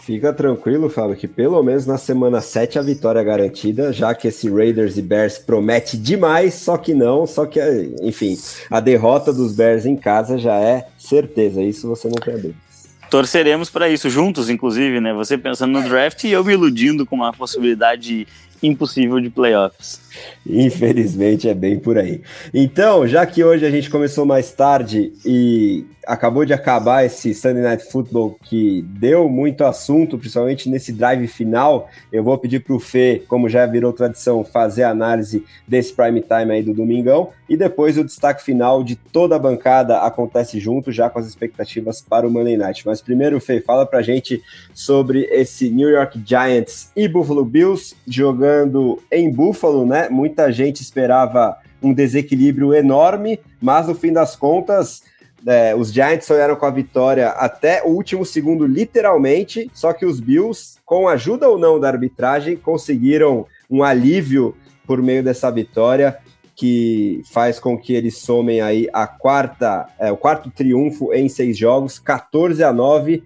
Fica 0.01 0.34
tranquilo, 0.34 0.89
Fábio, 0.89 1.15
que 1.15 1.27
pelo 1.27 1.61
menos 1.61 1.85
na 1.85 1.97
semana 1.97 2.41
7 2.41 2.80
a 2.80 2.81
vitória 2.81 3.19
é 3.19 3.23
garantida, 3.23 3.93
já 3.93 4.15
que 4.15 4.27
esse 4.27 4.49
Raiders 4.49 4.97
e 4.97 5.01
Bears 5.01 5.38
promete 5.38 5.97
demais, 5.97 6.55
só 6.55 6.77
que 6.77 6.93
não, 6.93 7.27
só 7.27 7.45
que, 7.45 7.59
enfim, 8.01 8.38
a 8.69 8.80
derrota 8.80 9.31
dos 9.31 9.55
Bears 9.55 9.85
em 9.85 9.95
casa 9.95 10.38
já 10.38 10.55
é 10.55 10.88
certeza, 10.97 11.61
isso 11.61 11.88
você 11.88 12.07
não 12.07 12.15
tem 12.15 12.34
dúvida. 12.34 12.69
Torceremos 13.09 13.69
para 13.69 13.89
isso, 13.89 14.09
juntos, 14.09 14.49
inclusive, 14.49 14.99
né? 14.99 15.13
Você 15.13 15.38
pensando 15.38 15.80
no 15.80 15.88
draft 15.88 16.23
e 16.23 16.31
eu 16.31 16.43
me 16.43 16.53
iludindo 16.53 17.05
com 17.05 17.15
uma 17.15 17.34
possibilidade 17.34 18.27
impossível 18.61 19.19
de 19.19 19.30
playoffs. 19.30 19.99
Infelizmente 20.45 21.48
é 21.48 21.53
bem 21.53 21.80
por 21.80 21.98
aí. 21.98 22.22
Então, 22.53 23.07
já 23.07 23.26
que 23.26 23.44
hoje 23.44 23.65
a 23.65 23.72
gente 23.72 23.90
começou 23.90 24.26
mais 24.26 24.52
tarde 24.52 25.14
e 25.26 25.86
acabou 26.10 26.44
de 26.44 26.53
acabar 26.53 27.06
esse 27.06 27.36
Sunday 27.36 27.61
Night 27.61 27.86
Football 27.91 28.38
que 28.44 28.81
deu 28.81 29.30
muito 29.30 29.64
assunto, 29.64 30.18
principalmente 30.18 30.68
nesse 30.68 30.91
drive 30.91 31.27
final, 31.27 31.88
eu 32.11 32.23
vou 32.23 32.36
pedir 32.38 32.61
para 32.61 32.73
o 32.73 32.80
Fê, 32.80 33.22
como 33.27 33.48
já 33.48 33.65
virou 33.68 33.94
tradição, 33.94 34.44
fazer 34.44 34.84
a 34.84 34.90
análise 34.90 35.45
desse 35.68 35.94
prime 35.94 36.22
time 36.22 36.52
aí 36.52 36.64
do 36.64 36.73
domingão 36.73 37.30
e 37.48 37.56
depois 37.56 37.98
o 37.98 38.03
destaque 38.03 38.44
final 38.44 38.84
de 38.84 38.95
toda 38.95 39.36
a 39.36 39.40
bancada 39.40 39.99
acontece 39.99 40.60
junto, 40.60 40.91
já 40.91 41.10
com 41.10 41.19
as 41.19 41.27
expectativas 41.27 42.02
para 42.02 42.27
o 42.27 42.31
Monday 42.31 42.57
Night. 42.57 42.86
Mas 42.86 43.02
primeiro, 43.02 43.40
Fê, 43.40 43.61
fala 43.61 43.86
para 43.86 44.02
gente 44.02 44.41
sobre 44.73 45.27
esse 45.31 45.69
New 45.69 45.90
York 45.90 46.22
Giants 46.26 46.91
e 46.95 47.07
Buffalo 47.07 47.45
Bills 47.45 47.95
jogando 48.07 48.99
em 49.11 49.31
Buffalo, 49.31 49.86
né? 49.86 49.98
Muita 50.07 50.51
gente 50.51 50.81
esperava 50.81 51.57
um 51.81 51.93
desequilíbrio 51.93 52.73
enorme, 52.73 53.39
mas 53.59 53.88
no 53.88 53.95
fim 53.95 54.13
das 54.13 54.35
contas, 54.35 55.01
é, 55.45 55.73
os 55.76 55.91
Giants 55.91 56.26
sonharam 56.26 56.55
com 56.55 56.65
a 56.65 56.71
vitória 56.71 57.30
até 57.30 57.84
o 57.84 57.88
último 57.88 58.26
segundo, 58.26 58.65
literalmente, 58.65 59.69
só 59.73 59.93
que 59.93 60.05
os 60.05 60.19
Bills, 60.19 60.77
com 60.85 61.07
ajuda 61.07 61.49
ou 61.49 61.57
não 61.57 61.80
da 61.80 61.88
arbitragem, 61.88 62.55
conseguiram 62.55 63.45
um 63.69 63.84
alívio 63.84 64.55
por 64.85 65.01
meio 65.01 65.23
dessa 65.23 65.49
vitória 65.51 66.17
que 66.55 67.21
faz 67.31 67.57
com 67.57 67.77
que 67.77 67.93
eles 67.93 68.17
somem 68.17 68.59
aí 68.59 68.89
a 68.91 69.07
quarta, 69.07 69.88
é, 69.97 70.11
o 70.11 70.17
quarto 70.17 70.51
triunfo 70.51 71.13
em 71.13 71.30
seis 71.30 71.57
jogos, 71.57 71.97
14 71.99 72.61
a 72.63 72.73
9, 72.73 73.23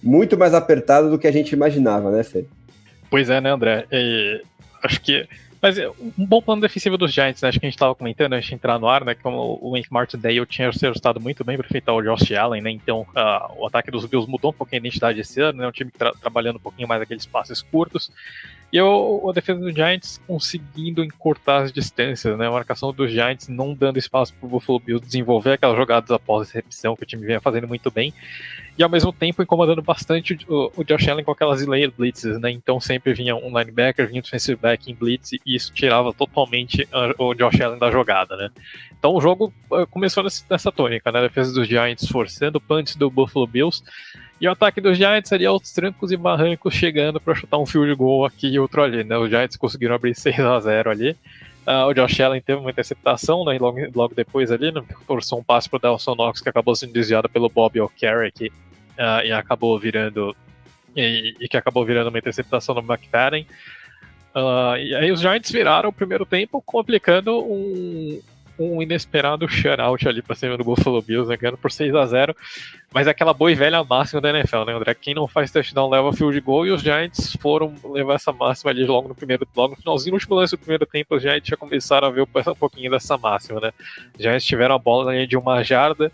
muito 0.00 0.38
mais 0.38 0.54
apertado 0.54 1.10
do 1.10 1.18
que 1.18 1.26
a 1.26 1.32
gente 1.32 1.52
imaginava, 1.52 2.12
né, 2.12 2.22
Fê? 2.22 2.44
Pois 3.10 3.28
é, 3.30 3.40
né, 3.40 3.50
André? 3.50 3.84
E 3.90 4.42
acho 4.84 5.00
que. 5.00 5.26
Mas 5.60 5.76
é, 5.78 5.88
um 5.88 6.26
bom 6.26 6.40
plano 6.40 6.62
defensivo 6.62 6.96
dos 6.96 7.12
Giants, 7.12 7.42
né? 7.42 7.48
acho 7.48 7.58
que 7.58 7.66
a 7.66 7.68
gente 7.68 7.76
estava 7.76 7.94
comentando 7.94 8.32
antes 8.32 8.48
de 8.48 8.54
entrar 8.54 8.78
no 8.78 8.88
ar, 8.88 9.04
né? 9.04 9.14
Como 9.14 9.58
o 9.60 9.72
Wink 9.72 9.92
Martindale 9.92 10.46
tinha 10.46 10.72
se 10.72 10.86
ajustado 10.86 11.20
muito 11.20 11.44
bem 11.44 11.56
para 11.56 11.66
enfrentar 11.66 11.94
o 11.94 12.02
Josh 12.02 12.32
Allen, 12.32 12.62
né? 12.62 12.70
Então 12.70 13.02
uh, 13.02 13.60
o 13.60 13.66
ataque 13.66 13.90
dos 13.90 14.04
Bills 14.06 14.30
mudou 14.30 14.50
um 14.50 14.54
pouquinho 14.54 14.80
a 14.80 14.86
identidade 14.86 15.20
esse 15.20 15.40
ano, 15.40 15.58
né? 15.58 15.68
Um 15.68 15.72
time 15.72 15.90
tra 15.90 16.12
trabalhando 16.12 16.56
um 16.56 16.60
pouquinho 16.60 16.86
mais 16.86 17.02
aqueles 17.02 17.26
passes 17.26 17.60
curtos. 17.60 18.10
E 18.72 18.76
eu, 18.76 19.26
a 19.28 19.32
defesa 19.32 19.60
dos 19.60 19.74
Giants 19.74 20.20
conseguindo 20.26 21.02
encurtar 21.02 21.62
as 21.62 21.72
distâncias, 21.72 22.36
né? 22.38 22.46
A 22.46 22.50
marcação 22.50 22.92
dos 22.92 23.10
Giants 23.10 23.48
não 23.48 23.74
dando 23.74 23.98
espaço 23.98 24.34
para 24.34 24.46
o 24.46 24.50
Buffalo 24.50 24.78
Bills 24.78 25.04
desenvolver 25.04 25.52
aquelas 25.52 25.76
jogadas 25.76 26.10
após 26.10 26.50
recepção 26.50 26.94
que 26.94 27.02
o 27.02 27.06
time 27.06 27.26
vinha 27.26 27.40
fazendo 27.40 27.66
muito 27.66 27.90
bem. 27.90 28.12
E 28.78 28.82
ao 28.84 28.88
mesmo 28.88 29.12
tempo 29.12 29.42
incomodando 29.42 29.82
bastante 29.82 30.38
o, 30.48 30.70
o 30.76 30.84
Josh 30.84 31.08
Allen 31.08 31.24
com 31.24 31.32
aquelas 31.32 31.66
layer 31.66 31.90
blitzes, 31.90 32.38
né? 32.38 32.52
Então 32.52 32.78
sempre 32.78 33.12
vinha 33.12 33.34
um 33.34 33.48
linebacker, 33.48 34.06
vinha 34.06 34.20
um 34.20 34.22
defensive 34.22 34.56
back 34.56 34.88
em 34.88 34.94
blitz 34.94 35.32
e 35.32 35.40
isso 35.44 35.72
tirava 35.74 36.14
totalmente 36.14 36.86
o 37.18 37.34
Josh 37.34 37.60
Allen 37.60 37.80
da 37.80 37.90
jogada, 37.90 38.36
né? 38.36 38.50
Então 38.96 39.16
o 39.16 39.20
jogo 39.20 39.52
uh, 39.72 39.84
começou 39.88 40.22
nessa, 40.22 40.70
tônica, 40.70 41.10
né? 41.10 41.18
A 41.18 41.22
defesa 41.22 41.52
dos 41.52 41.66
Giants 41.66 42.06
forçando 42.06 42.60
punts 42.60 42.94
do 42.94 43.10
Buffalo 43.10 43.48
Bills 43.48 43.82
e 44.40 44.46
o 44.46 44.52
ataque 44.52 44.80
dos 44.80 44.96
Giants 44.96 45.28
seria 45.28 45.48
aos 45.48 45.72
trancos 45.72 46.12
e 46.12 46.16
barrancos 46.16 46.72
chegando 46.72 47.20
para 47.20 47.34
chutar 47.34 47.58
um 47.58 47.66
field 47.66 47.92
goal 47.96 48.24
aqui 48.24 48.46
e 48.46 48.60
outro 48.60 48.80
ali, 48.80 49.02
né? 49.02 49.18
Os 49.18 49.28
Giants 49.28 49.56
conseguiram 49.56 49.96
abrir 49.96 50.14
6 50.16 50.38
a 50.38 50.60
0 50.60 50.88
ali. 50.88 51.16
Uh, 51.66 51.84
o 51.88 51.92
Josh 51.92 52.20
Allen 52.20 52.40
teve 52.40 52.60
uma 52.60 52.70
interceptação, 52.70 53.44
né? 53.44 53.58
Logo, 53.58 53.78
logo 53.92 54.14
depois 54.14 54.52
ali, 54.52 54.70
né, 54.70 54.82
forçou 55.04 55.40
um 55.40 55.42
passe 55.42 55.68
pro 55.68 55.80
Delson 55.80 56.14
Knox 56.14 56.40
que 56.40 56.48
acabou 56.48 56.76
sendo 56.76 56.92
desviado 56.92 57.28
pelo 57.28 57.48
Bob 57.48 57.80
O'Carrick 57.80 58.52
uh, 58.98 59.24
e 59.24 59.32
acabou 59.32 59.78
virando 59.78 60.34
e, 60.96 61.34
e, 61.40 61.48
que 61.48 61.56
acabou 61.56 61.84
virando 61.84 62.08
uma 62.08 62.18
interceptação 62.18 62.74
no 62.74 62.80
McFadden. 62.80 63.46
Uh, 64.34 64.76
e 64.76 64.94
aí 64.94 65.10
os 65.10 65.20
Giants 65.20 65.50
viraram 65.50 65.88
o 65.88 65.92
primeiro 65.92 66.26
tempo 66.26 66.62
complicando 66.64 67.38
um, 67.40 68.20
um 68.58 68.82
inesperado 68.82 69.48
shutout 69.48 70.08
ali 70.08 70.20
pra 70.20 70.34
cima 70.36 70.56
do 70.56 70.64
Buffalo 70.64 71.00
Bills, 71.00 71.28
né, 71.28 71.36
ganhando 71.36 71.56
por 71.56 71.70
6 71.70 71.94
a 71.94 72.04
0 72.04 72.36
Mas 72.92 73.06
é 73.06 73.10
aquela 73.10 73.32
boa 73.32 73.50
e 73.50 73.54
velha 73.54 73.82
máxima 73.82 74.20
da 74.20 74.30
NFL, 74.30 74.64
né, 74.64 74.74
André? 74.74 74.94
Quem 74.94 75.14
não 75.14 75.26
faz 75.26 75.50
touchdown 75.50 75.88
leva 75.88 76.12
field 76.12 76.38
goal 76.40 76.66
e 76.66 76.70
os 76.70 76.82
Giants 76.82 77.36
foram 77.40 77.74
levar 77.84 78.14
essa 78.14 78.32
máxima 78.32 78.70
ali 78.70 78.84
logo 78.84 79.08
no 79.08 79.14
primeiro, 79.14 79.46
logo 79.56 79.74
no 79.74 79.80
finalzinho, 79.80 80.12
no 80.12 80.16
último 80.16 80.34
lance 80.34 80.56
do 80.56 80.58
primeiro 80.58 80.84
tempo, 80.84 81.16
os 81.16 81.22
Giants 81.22 81.48
já 81.48 81.56
começaram 81.56 82.08
a 82.08 82.10
ver 82.10 82.22
um 82.22 82.54
pouquinho 82.54 82.90
dessa 82.90 83.16
máxima, 83.16 83.60
né? 83.60 83.72
Os 84.14 84.22
Giants 84.22 84.44
tiveram 84.44 84.74
a 84.74 84.78
bola 84.78 85.26
de 85.26 85.36
uma 85.36 85.62
jarda, 85.62 86.12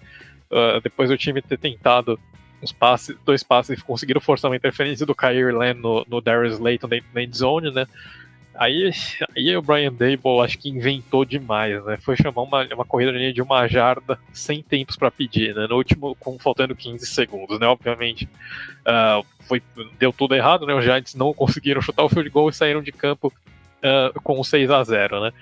uh, 0.51 0.81
depois 0.83 1.11
do 1.11 1.17
time 1.17 1.43
ter 1.43 1.59
tentado 1.59 2.19
uns 2.65 2.73
passes, 2.73 3.17
dois 3.25 3.43
passes 3.43 3.79
e 3.79 3.83
conseguiram 3.83 4.21
forçar 4.21 4.51
uma 4.51 4.57
interferência 4.57 5.07
do 5.07 5.15
Kyrie 5.15 5.53
Land 5.53 5.81
no, 5.81 6.05
no 6.09 6.21
Darius 6.21 6.59
Layton 6.59 6.89
dentro 6.89 7.09
da 7.13 7.23
endzone, 7.23 7.71
né? 7.71 7.87
Aí, 8.57 8.89
aí 9.37 9.57
o 9.57 9.63
Brian 9.63 9.93
Dable 9.93 10.41
acho 10.43 10.59
que 10.59 10.69
inventou 10.69 11.25
demais, 11.25 11.85
né? 11.85 11.97
Foi 11.97 12.17
chamar 12.17 12.43
uma, 12.43 12.65
uma 12.73 12.85
corrida 12.85 13.13
de 13.33 13.43
uma 13.43 13.67
jarda 13.67 14.19
sem 14.33 14.63
tempos 14.63 14.97
para 14.97 15.11
pedir, 15.11 15.55
né? 15.55 15.67
No 15.69 15.77
último, 15.77 16.17
com 16.21 16.39
faltando 16.39 16.75
15 16.75 17.05
segundos, 17.05 17.59
né? 17.59 17.67
Obviamente, 17.67 18.29
uh, 18.87 19.27
foi, 19.41 19.61
deu 19.99 20.13
tudo 20.13 20.37
errado, 20.37 20.67
né? 20.67 20.75
Os 20.75 20.85
Giants 20.85 21.15
não 21.17 21.35
conseguiram 21.35 21.83
chutar 21.83 22.05
o 22.05 22.09
field 22.09 22.31
goal 22.31 22.49
e 22.49 22.53
saíram 22.53 22.81
de 22.81 22.93
campo 22.93 23.33
uh, 23.85 24.21
com 24.23 24.43
6 24.43 24.71
a 24.71 24.83
0 24.83 25.21
né? 25.21 25.33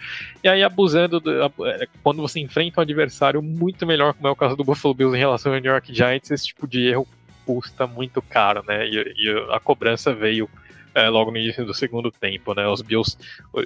E 0.42 0.48
aí, 0.48 0.62
abusando, 0.62 1.20
do, 1.20 1.44
é, 1.66 1.86
quando 2.02 2.20
você 2.20 2.40
enfrenta 2.40 2.80
um 2.80 2.82
adversário 2.82 3.40
muito 3.40 3.86
melhor, 3.86 4.12
como 4.14 4.28
é 4.28 4.30
o 4.30 4.36
caso 4.36 4.56
do 4.56 4.64
Buffalo 4.64 4.94
Bills 4.94 5.16
em 5.16 5.20
relação 5.20 5.54
ao 5.54 5.60
New 5.60 5.70
York 5.70 5.94
Giants, 5.94 6.30
esse 6.30 6.46
tipo 6.46 6.66
de 6.66 6.88
erro 6.88 7.06
custa 7.46 7.86
muito 7.86 8.20
caro, 8.20 8.64
né? 8.66 8.86
E, 8.86 9.14
e 9.16 9.46
a 9.50 9.60
cobrança 9.60 10.12
veio 10.12 10.48
é, 10.94 11.08
logo 11.08 11.30
no 11.30 11.38
início 11.38 11.64
do 11.64 11.74
segundo 11.74 12.10
tempo, 12.10 12.54
né? 12.54 12.66
Os 12.68 12.82
Bills 12.82 13.16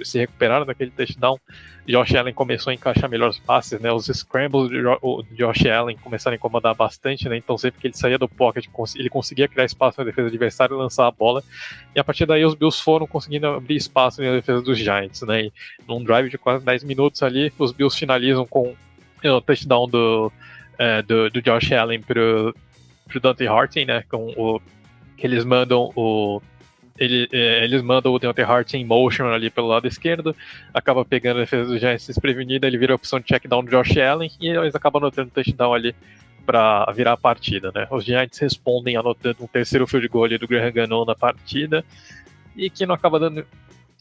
se 0.03 0.19
recuperaram 0.19 0.65
daquele 0.65 0.91
touchdown. 0.91 1.39
Josh 1.87 2.15
Allen 2.15 2.35
começou 2.35 2.71
a 2.71 2.75
encaixar 2.75 3.09
melhor 3.09 3.31
os 3.31 3.39
passes, 3.39 3.81
né? 3.81 3.93
Os 3.93 4.07
scrambles 4.07 4.71
de 4.71 5.37
Josh 5.37 5.67
Allen 5.67 5.97
começaram 5.97 6.35
a 6.35 6.37
incomodar 6.37 6.75
bastante, 6.75 7.29
né? 7.29 7.37
Então 7.37 7.57
sempre 7.57 7.81
que 7.81 7.87
ele 7.87 7.97
saía 7.97 8.19
do 8.19 8.29
pocket, 8.29 8.67
ele 8.97 9.09
conseguia 9.09 9.49
criar 9.49 9.65
espaço 9.65 10.01
na 10.01 10.05
defesa 10.05 10.29
do 10.29 10.33
adversário 10.33 10.77
e 10.77 10.79
lançar 10.79 11.07
a 11.07 11.11
bola. 11.11 11.43
E 11.95 12.01
a 12.01 12.05
partir 12.05 12.27
daí 12.27 12.45
os 12.45 12.55
Bills 12.55 12.83
foram 12.83 13.07
conseguindo 13.07 13.47
abrir 13.47 13.77
espaço 13.77 14.23
na 14.23 14.33
defesa 14.33 14.63
dos 14.63 14.79
Giants, 14.79 15.23
né? 15.23 15.45
E 15.45 15.53
num 15.87 16.03
drive 16.03 16.29
de 16.29 16.39
quase 16.39 16.65
10 16.65 16.85
minutos 16.85 17.23
ali, 17.23 17.53
os 17.59 17.73
Bills 17.73 17.99
finalizam 17.99 18.47
com 18.47 18.75
o 19.25 19.41
touchdown 19.41 19.89
do, 19.89 20.33
é, 20.79 21.03
do, 21.03 21.31
do, 21.31 21.43
Josh 21.43 21.73
Allen 21.73 22.01
pro, 22.01 22.55
pro 23.09 23.21
Dante 23.21 23.47
Harting, 23.47 23.85
né? 23.85 24.05
Com 24.09 24.33
o 24.37 24.61
que 25.17 25.27
eles 25.27 25.45
mandam 25.45 25.91
o 25.97 26.41
ele, 26.99 27.29
é, 27.33 27.65
eles 27.65 27.83
mandam 27.83 28.13
o 28.13 28.19
Deontay 28.19 28.45
Hart 28.45 28.75
em 28.75 28.85
motion 28.85 29.27
ali 29.27 29.51
pelo 29.51 29.69
lado 29.69 29.87
esquerdo, 29.87 30.35
acaba 30.73 31.05
pegando 31.05 31.39
a 31.39 31.41
defesa 31.41 31.71
do 31.71 31.79
Giants 31.79 32.07
desprevenida, 32.07 32.67
ele 32.67 32.79
vira 32.79 32.93
a 32.93 32.97
opção 32.97 33.21
de 33.21 33.27
check 33.27 33.47
down 33.47 33.65
do 33.65 33.71
Josh 33.71 33.97
Allen 33.99 34.31
e 34.41 34.49
eles 34.49 34.75
acabam 34.75 35.03
anotando 35.03 35.31
touchdown 35.31 35.75
ali 35.75 35.95
para 36.45 36.87
virar 36.93 37.13
a 37.13 37.17
partida, 37.17 37.73
né? 37.75 37.89
Os 37.91 38.05
Giants 38.05 38.39
respondem 38.39 38.97
anotando 38.97 39.43
um 39.43 39.47
terceiro 39.49 39.87
field 39.87 40.07
goal 40.09 40.25
ali 40.25 40.39
do 40.39 40.47
Graham 40.47 40.71
Gano 40.71 41.05
na 41.05 41.15
partida 41.15 41.85
e 42.57 42.71
que 42.71 42.87
não 42.87 42.95
acaba 42.95 43.19
dando 43.19 43.45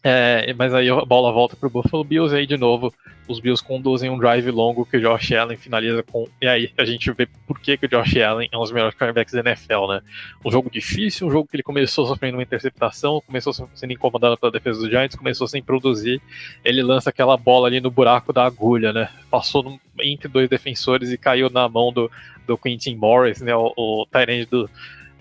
é, 0.08 0.54
mas 0.54 0.72
aí 0.72 0.88
a 0.88 1.04
bola 1.04 1.32
volta 1.32 1.56
para 1.56 1.66
o 1.66 1.70
Buffalo 1.72 2.04
Bills 2.04 2.32
e 2.32 2.38
aí 2.38 2.46
de 2.46 2.58
novo 2.58 2.94
os 3.28 3.40
Bills 3.40 3.66
conduzem 3.66 4.08
um 4.08 4.20
drive 4.20 4.52
longo 4.52 4.86
que 4.86 4.98
o 4.98 5.02
Josh 5.02 5.32
Allen 5.32 5.58
finaliza 5.58 6.04
com. 6.04 6.28
E 6.40 6.48
aí 6.48 6.72
a 6.78 6.86
gente 6.86 7.12
vê 7.12 7.28
por 7.48 7.60
que, 7.60 7.76
que 7.76 7.88
o 7.88 7.90
Josh 7.90 8.16
Allen 8.18 8.48
é 8.52 8.56
um 8.56 8.62
dos 8.62 8.72
melhores 8.72 8.96
quarterbacks 8.96 9.34
da 9.34 9.40
NFL, 9.40 9.88
né? 9.88 10.02
Um 10.46 10.52
jogo 10.52 10.70
difícil, 10.70 11.26
um 11.26 11.32
jogo 11.32 11.48
que 11.50 11.56
ele 11.56 11.64
começou 11.64 12.06
sofrendo 12.06 12.38
uma 12.38 12.44
interceptação, 12.44 13.20
começou 13.26 13.52
sendo 13.52 13.94
incomodado 13.94 14.38
pela 14.38 14.52
defesa 14.52 14.80
dos 14.80 14.90
Giants, 14.90 15.16
começou 15.16 15.48
sem 15.48 15.64
produzir. 15.64 16.22
Ele 16.64 16.84
lança 16.84 17.10
aquela 17.10 17.36
bola 17.36 17.68
ali 17.68 17.82
no 17.82 17.90
buraco 17.90 18.32
da 18.32 18.46
agulha, 18.46 18.94
né? 18.94 19.10
Passou 19.32 19.64
no, 19.64 19.80
entre 20.00 20.28
dois 20.28 20.48
defensores 20.48 21.12
e 21.12 21.18
caiu 21.18 21.50
na 21.50 21.68
mão 21.68 21.92
do, 21.92 22.12
do 22.46 22.56
Quentin 22.56 22.96
Morris, 22.96 23.42
né? 23.42 23.56
O, 23.56 23.74
o 23.76 24.06
do 24.52 24.70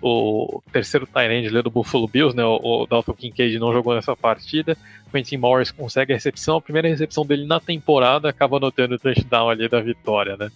o 0.06 0.62
terceiro 0.70 1.06
Tyrande 1.06 1.48
do 1.62 1.70
Buffalo 1.70 2.06
Bills, 2.06 2.36
né, 2.36 2.44
o, 2.44 2.86
Dalton 2.86 3.14
Kincaid 3.14 3.59
não 3.59 3.72
jogou 3.72 3.94
nessa 3.94 4.14
partida. 4.14 4.76
Quentin 5.10 5.39
Morris 5.39 5.70
consegue 5.70 6.12
a 6.12 6.16
recepção, 6.16 6.56
a 6.56 6.60
primeira 6.60 6.89
recepção 6.89 7.24
dele 7.24 7.47
na 7.47 7.59
temporada, 7.59 8.28
acaba 8.28 8.59
anotando 8.59 8.97
o 8.97 8.98
touchdown 8.98 9.48
ali 9.48 9.66
da 9.66 9.81
vitória, 9.81 10.36
né. 10.36 10.51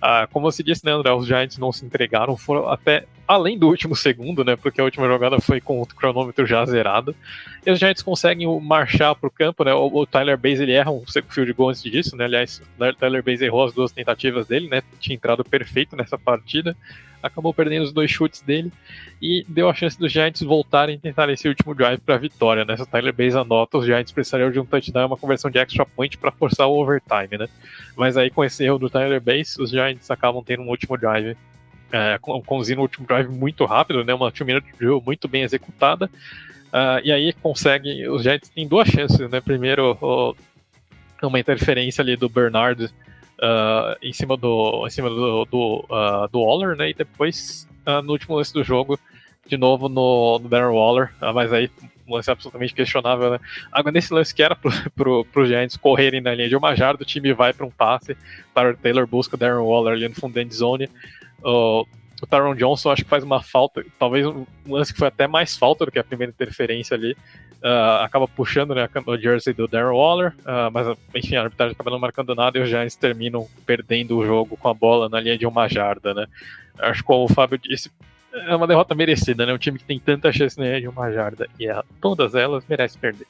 Ah, 0.00 0.26
como 0.32 0.50
você 0.50 0.62
disse, 0.62 0.86
né, 0.86 0.92
André, 0.92 1.12
os 1.12 1.26
Giants 1.26 1.58
não 1.58 1.70
se 1.70 1.84
entregaram, 1.84 2.34
foram 2.34 2.68
até 2.70 3.04
além 3.26 3.58
do 3.58 3.68
último 3.68 3.96
segundo, 3.96 4.44
né, 4.44 4.56
porque 4.56 4.80
a 4.80 4.84
última 4.84 5.06
jogada 5.06 5.40
foi 5.40 5.60
com 5.60 5.80
o 5.80 5.86
cronômetro 5.86 6.46
já 6.46 6.64
zerado. 6.64 7.14
E 7.64 7.70
os 7.70 7.78
Giants 7.78 8.02
conseguem 8.02 8.46
marchar 8.60 9.14
para 9.14 9.28
o 9.28 9.30
campo, 9.30 9.64
né, 9.64 9.72
o, 9.74 9.86
o 9.86 10.06
Tyler 10.06 10.36
Bass 10.36 10.60
ele 10.60 10.72
erra 10.72 10.90
um 10.90 11.02
field 11.28 11.52
goal 11.52 11.70
antes 11.70 11.82
disso, 11.82 12.16
né, 12.16 12.24
aliás, 12.24 12.60
o 12.78 12.92
Tyler 12.94 13.22
Bass 13.22 13.40
errou 13.40 13.64
as 13.64 13.72
duas 13.72 13.92
tentativas 13.92 14.46
dele, 14.46 14.68
né, 14.68 14.82
tinha 15.00 15.14
entrado 15.14 15.44
perfeito 15.44 15.96
nessa 15.96 16.18
partida 16.18 16.76
acabou 17.24 17.54
perdendo 17.54 17.84
os 17.84 17.92
dois 17.92 18.10
chutes 18.10 18.42
dele 18.42 18.70
e 19.20 19.44
deu 19.48 19.68
a 19.68 19.74
chance 19.74 19.98
dos 19.98 20.12
Giants 20.12 20.42
voltarem 20.42 20.96
e 20.96 20.98
tentar 20.98 21.28
esse 21.30 21.48
último 21.48 21.74
drive 21.74 21.98
para 22.00 22.16
a 22.16 22.18
vitória. 22.18 22.64
Né? 22.66 22.76
Tyler 22.90 23.14
Bass 23.14 23.34
anota, 23.34 23.78
os 23.78 23.86
Giants 23.86 24.12
precisariam 24.12 24.50
de 24.50 24.60
um 24.60 24.66
touchdown, 24.66 25.06
uma 25.06 25.16
conversão 25.16 25.50
de 25.50 25.58
extra 25.58 25.86
point 25.86 26.18
para 26.18 26.30
forçar 26.30 26.68
o 26.68 26.78
overtime, 26.78 27.38
né? 27.38 27.48
Mas 27.96 28.18
aí 28.18 28.28
com 28.28 28.44
esse 28.44 28.62
erro 28.62 28.78
do 28.78 28.90
Tyler 28.90 29.20
Bass, 29.22 29.56
os 29.56 29.70
Giants 29.70 30.10
acabam 30.10 30.44
tendo 30.44 30.62
um 30.62 30.68
último 30.68 30.98
drive 30.98 31.34
é, 31.94 32.18
conduzindo 32.18 32.80
um 32.80 32.82
último 32.82 33.06
drive 33.06 33.28
muito 33.28 33.64
rápido, 33.64 34.02
né? 34.02 34.12
Uma 34.12 34.32
two-minute 34.32 34.66
drill 34.76 35.00
muito 35.00 35.28
bem 35.28 35.42
executada. 35.42 36.06
Uh, 36.66 36.98
e 37.04 37.12
aí 37.12 37.32
consegue. 37.34 38.08
Os 38.08 38.24
Giants 38.24 38.48
têm 38.48 38.66
duas 38.66 38.88
chances, 38.88 39.30
né? 39.30 39.40
Primeiro, 39.40 39.96
o, 40.00 40.34
uma 41.22 41.38
interferência 41.38 42.02
ali 42.02 42.16
do 42.16 42.28
Bernard 42.28 42.86
uh, 42.86 43.96
em 44.02 44.12
cima 44.12 44.36
do 44.36 44.84
em 44.84 44.90
cima 44.90 45.08
do, 45.08 45.44
do, 45.44 45.86
uh, 45.88 46.28
do 46.32 46.40
Waller, 46.40 46.76
né? 46.76 46.90
E 46.90 46.94
depois, 46.94 47.68
no 48.02 48.10
último 48.10 48.34
lance 48.34 48.52
do 48.52 48.64
jogo, 48.64 48.98
de 49.46 49.56
novo 49.56 49.88
no, 49.88 50.40
no 50.40 50.48
Darren 50.48 50.74
Waller, 50.74 51.12
mas 51.32 51.52
aí 51.52 51.70
um 52.08 52.14
lance 52.14 52.30
absolutamente 52.30 52.74
questionável, 52.74 53.30
né? 53.30 53.40
Agora, 53.70 53.92
nesse 53.92 54.12
lance 54.12 54.34
que 54.34 54.42
era 54.42 54.56
pro, 54.56 54.72
pro, 54.96 55.24
pro 55.26 55.46
Giants 55.46 55.76
correrem 55.76 56.20
na 56.20 56.34
linha 56.34 56.48
de 56.48 56.56
uma 56.56 56.74
jarda, 56.74 57.02
o 57.02 57.06
time 57.06 57.32
vai 57.32 57.52
para 57.52 57.64
um 57.64 57.70
passe, 57.70 58.16
Tyler 58.52 58.76
Taylor 58.76 59.06
busca 59.06 59.36
o 59.36 59.38
Darren 59.38 59.64
Waller 59.64 59.94
ali 59.94 60.08
no 60.08 60.14
fundo 60.14 60.34
da 60.34 60.54
zone, 60.54 60.90
o 61.44 62.26
Taron 62.26 62.54
Johnson 62.54 62.90
acho 62.90 63.04
que 63.04 63.10
faz 63.10 63.22
uma 63.22 63.42
falta, 63.42 63.84
talvez 63.98 64.26
um 64.26 64.46
lance 64.66 64.92
que 64.92 64.98
foi 64.98 65.08
até 65.08 65.26
mais 65.26 65.56
falta 65.56 65.84
do 65.84 65.92
que 65.92 65.98
a 65.98 66.04
primeira 66.04 66.32
interferência 66.32 66.96
ali. 66.96 67.16
Uh, 67.62 68.02
acaba 68.02 68.28
puxando 68.28 68.74
né, 68.74 68.86
o 69.06 69.16
jersey 69.16 69.54
do 69.54 69.66
Darren 69.66 69.96
Waller, 69.96 70.34
uh, 70.40 70.70
mas 70.70 70.86
enfim, 71.14 71.36
a 71.36 71.44
arbitragem 71.44 71.72
acaba 71.72 71.90
não 71.90 71.98
marcando 71.98 72.34
nada 72.34 72.58
e 72.58 72.62
os 72.62 72.68
Giants 72.68 72.94
terminam 72.94 73.48
perdendo 73.64 74.18
o 74.18 74.26
jogo 74.26 74.54
com 74.54 74.68
a 74.68 74.74
bola 74.74 75.08
na 75.08 75.18
linha 75.18 75.38
de 75.38 75.46
uma 75.46 75.66
jarda, 75.66 76.12
né? 76.12 76.26
Acho 76.78 77.00
que 77.00 77.06
como 77.06 77.24
o 77.24 77.28
Fábio 77.28 77.56
disse, 77.56 77.90
é 78.34 78.54
uma 78.54 78.66
derrota 78.66 78.94
merecida, 78.94 79.46
né? 79.46 79.54
Um 79.54 79.58
time 79.58 79.78
que 79.78 79.84
tem 79.84 79.98
tanta 79.98 80.30
chance 80.30 80.58
na 80.58 80.66
linha 80.66 80.80
de 80.82 80.88
uma 80.88 81.10
jarda 81.10 81.48
e 81.58 81.66
erra 81.66 81.86
todas 82.02 82.34
elas 82.34 82.62
merece 82.68 82.98
perder. 82.98 83.26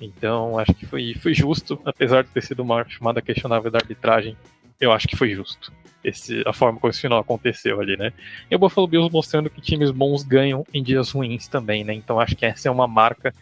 Então, 0.00 0.58
acho 0.58 0.72
que 0.72 0.86
foi, 0.86 1.14
foi 1.14 1.34
justo, 1.34 1.78
apesar 1.84 2.22
de 2.22 2.30
ter 2.30 2.42
sido 2.42 2.60
uma 2.60 2.82
chamada 2.88 3.20
questionável 3.20 3.70
da 3.70 3.78
arbitragem, 3.78 4.38
eu 4.80 4.92
acho 4.92 5.08
que 5.08 5.16
foi 5.16 5.30
justo. 5.30 5.72
Esse, 6.02 6.42
a 6.46 6.52
forma 6.52 6.78
como 6.78 6.90
esse 6.90 7.00
final 7.00 7.18
aconteceu 7.18 7.80
ali, 7.80 7.96
né? 7.96 8.12
E 8.50 8.54
o 8.54 8.58
Buffalo 8.58 8.86
Bills 8.86 9.12
mostrando 9.12 9.50
que 9.50 9.60
times 9.60 9.90
bons 9.90 10.22
ganham 10.22 10.64
em 10.72 10.82
dias 10.82 11.10
ruins 11.10 11.48
também, 11.48 11.84
né? 11.84 11.92
Então 11.92 12.20
acho 12.20 12.36
que 12.36 12.46
essa 12.46 12.68
é 12.68 12.70
uma 12.70 12.86
marca 12.86 13.34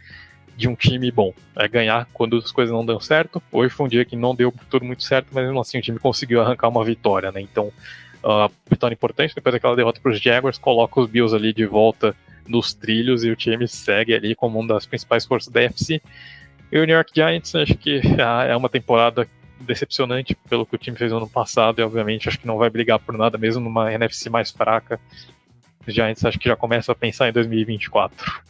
de 0.57 0.67
um 0.67 0.75
time 0.75 1.11
bom. 1.11 1.35
É 1.55 1.69
ganhar 1.69 2.09
quando 2.15 2.39
as 2.39 2.51
coisas 2.51 2.75
não 2.75 2.85
dão 2.85 2.99
certo. 2.99 3.43
Hoje 3.53 3.75
foi 3.75 3.87
um 3.87 3.89
dia 3.89 4.05
que 4.05 4.17
não 4.17 4.35
deu 4.35 4.53
tudo 4.71 4.87
muito 4.87 5.05
certo, 5.05 5.29
mas 5.33 5.45
mesmo 5.45 5.61
assim 5.61 5.79
o 5.79 5.83
time 5.83 5.99
conseguiu 5.99 6.41
arrancar 6.41 6.69
uma 6.69 6.83
vitória, 6.83 7.31
né? 7.31 7.43
Então, 7.43 7.71
vitória 8.69 8.95
importante, 8.95 9.35
depois 9.35 9.53
daquela 9.53 9.77
derrota 9.77 10.01
para 10.01 10.13
os 10.13 10.21
Jaguars, 10.21 10.59
coloca 10.59 11.01
os 11.01 11.09
Bills 11.09 11.37
ali 11.37 11.53
de 11.53 11.67
volta 11.67 12.17
nos 12.49 12.73
trilhos 12.73 13.25
e 13.25 13.31
o 13.31 13.37
time 13.37 13.69
segue 13.69 14.15
ali 14.15 14.35
como 14.35 14.59
uma 14.59 14.75
das 14.75 14.87
principais 14.87 15.27
forças 15.27 15.53
da 15.53 15.63
FC. 15.63 16.01
E 16.73 16.79
o 16.79 16.85
New 16.85 16.95
York 16.95 17.13
Giants, 17.15 17.55
acho 17.55 17.75
que 17.77 18.01
é 18.49 18.57
uma 18.57 18.69
temporada 18.69 19.29
decepcionante 19.61 20.37
pelo 20.49 20.67
que 20.67 20.75
o 20.75 20.79
time 20.79 20.97
fez 20.97 21.11
no 21.11 21.19
ano 21.19 21.29
passado 21.29 21.81
e 21.81 21.85
obviamente 21.85 22.29
acho 22.29 22.39
que 22.39 22.47
não 22.47 22.59
vai 22.59 22.71
brigar 22.71 22.99
por 22.99 23.17
nada 23.17 23.39
mesmo 23.39 23.63
numa 23.63 23.93
NFC 23.93 24.29
mais 24.29 24.51
fraca. 24.51 25.01
Os 25.87 25.95
Giants 25.95 26.25
acho 26.25 26.39
que 26.39 26.49
já 26.49 26.57
começam 26.57 26.93
a 26.93 26.97
pensar 26.97 27.29
em 27.29 27.33
2024. 27.33 28.43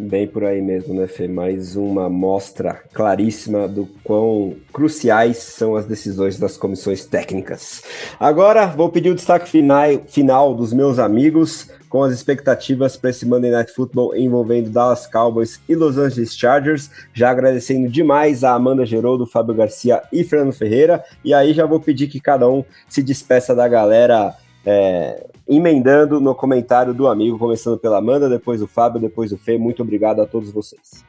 Bem 0.00 0.28
por 0.28 0.44
aí 0.44 0.62
mesmo, 0.62 0.94
né, 0.94 1.08
Fê? 1.08 1.26
Mais 1.26 1.74
uma 1.74 2.08
mostra 2.08 2.80
claríssima 2.92 3.66
do 3.66 3.84
quão 4.04 4.54
cruciais 4.72 5.38
são 5.38 5.74
as 5.74 5.86
decisões 5.86 6.38
das 6.38 6.56
comissões 6.56 7.04
técnicas. 7.04 7.82
Agora 8.20 8.66
vou 8.66 8.90
pedir 8.90 9.10
o 9.10 9.14
destaque 9.16 9.48
final, 9.48 9.88
final 10.06 10.54
dos 10.54 10.72
meus 10.72 11.00
amigos 11.00 11.68
com 11.88 12.04
as 12.04 12.14
expectativas 12.14 12.96
para 12.96 13.10
esse 13.10 13.26
Monday 13.26 13.50
Night 13.50 13.72
Football 13.72 14.14
envolvendo 14.14 14.70
Dallas 14.70 15.04
Cowboys 15.04 15.60
e 15.68 15.74
Los 15.74 15.98
Angeles 15.98 16.32
Chargers. 16.32 16.90
Já 17.12 17.30
agradecendo 17.30 17.88
demais 17.88 18.44
a 18.44 18.54
Amanda 18.54 18.86
Geroldo, 18.86 19.26
Fábio 19.26 19.54
Garcia 19.56 20.00
e 20.12 20.22
Fernando 20.22 20.52
Ferreira. 20.52 21.02
E 21.24 21.34
aí 21.34 21.52
já 21.52 21.66
vou 21.66 21.80
pedir 21.80 22.06
que 22.06 22.20
cada 22.20 22.48
um 22.48 22.64
se 22.88 23.02
despeça 23.02 23.52
da 23.52 23.66
galera. 23.66 24.32
É, 24.64 25.26
emendando 25.48 26.20
no 26.20 26.34
comentário 26.34 26.92
do 26.92 27.06
amigo, 27.06 27.38
começando 27.38 27.78
pela 27.78 27.98
Amanda, 27.98 28.28
depois 28.28 28.60
o 28.60 28.66
Fábio, 28.66 29.00
depois 29.00 29.32
o 29.32 29.38
Fê. 29.38 29.56
Muito 29.56 29.82
obrigado 29.82 30.20
a 30.20 30.26
todos 30.26 30.50
vocês. 30.50 31.04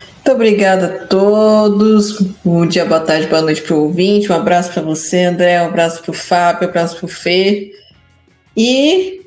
Muito 0.00 0.32
obrigada 0.32 0.86
a 0.86 1.06
todos. 1.06 2.20
Bom 2.44 2.66
dia, 2.66 2.84
boa 2.84 3.00
tarde, 3.00 3.26
boa 3.26 3.42
noite 3.42 3.62
para 3.62 3.76
o 3.76 3.82
ouvinte. 3.82 4.32
Um 4.32 4.34
abraço 4.34 4.72
para 4.72 4.82
você, 4.82 5.24
André. 5.24 5.62
Um 5.62 5.66
abraço 5.66 6.02
para 6.02 6.10
o 6.10 6.14
Fábio, 6.14 6.66
um 6.66 6.70
abraço 6.70 6.96
para 6.96 7.06
o 7.06 7.08
Fê. 7.08 7.72
E 8.56 9.22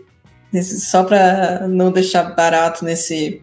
só 0.62 1.04
para 1.04 1.68
não 1.68 1.92
deixar 1.92 2.36
barato 2.36 2.84
nesse 2.84 3.42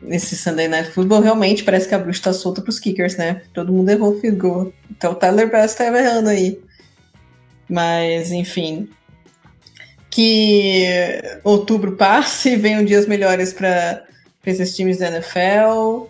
nesse 0.00 0.36
Sunday 0.36 0.68
Night 0.68 0.90
Football, 0.90 1.22
realmente 1.22 1.64
parece 1.64 1.88
que 1.88 1.94
a 1.94 1.98
bruxa 1.98 2.20
está 2.20 2.32
solta 2.32 2.62
para 2.62 2.70
os 2.70 2.78
kickers, 2.78 3.16
né? 3.16 3.42
Todo 3.52 3.72
mundo 3.72 3.90
errou 3.90 4.12
o. 4.12 4.72
Então 4.90 5.12
o 5.12 5.14
Tyler 5.16 5.50
Bass 5.50 5.72
está 5.72 5.86
errando 5.86 6.28
aí. 6.28 6.60
Mas, 7.68 8.30
enfim. 8.30 8.88
Que 10.12 11.20
outubro 11.42 11.92
passe 11.92 12.50
e 12.50 12.56
venham 12.60 12.84
dias 12.84 13.06
melhores 13.06 13.52
para 13.52 14.04
esses 14.46 14.76
times 14.76 14.98
da 14.98 15.08
NFL 15.08 16.06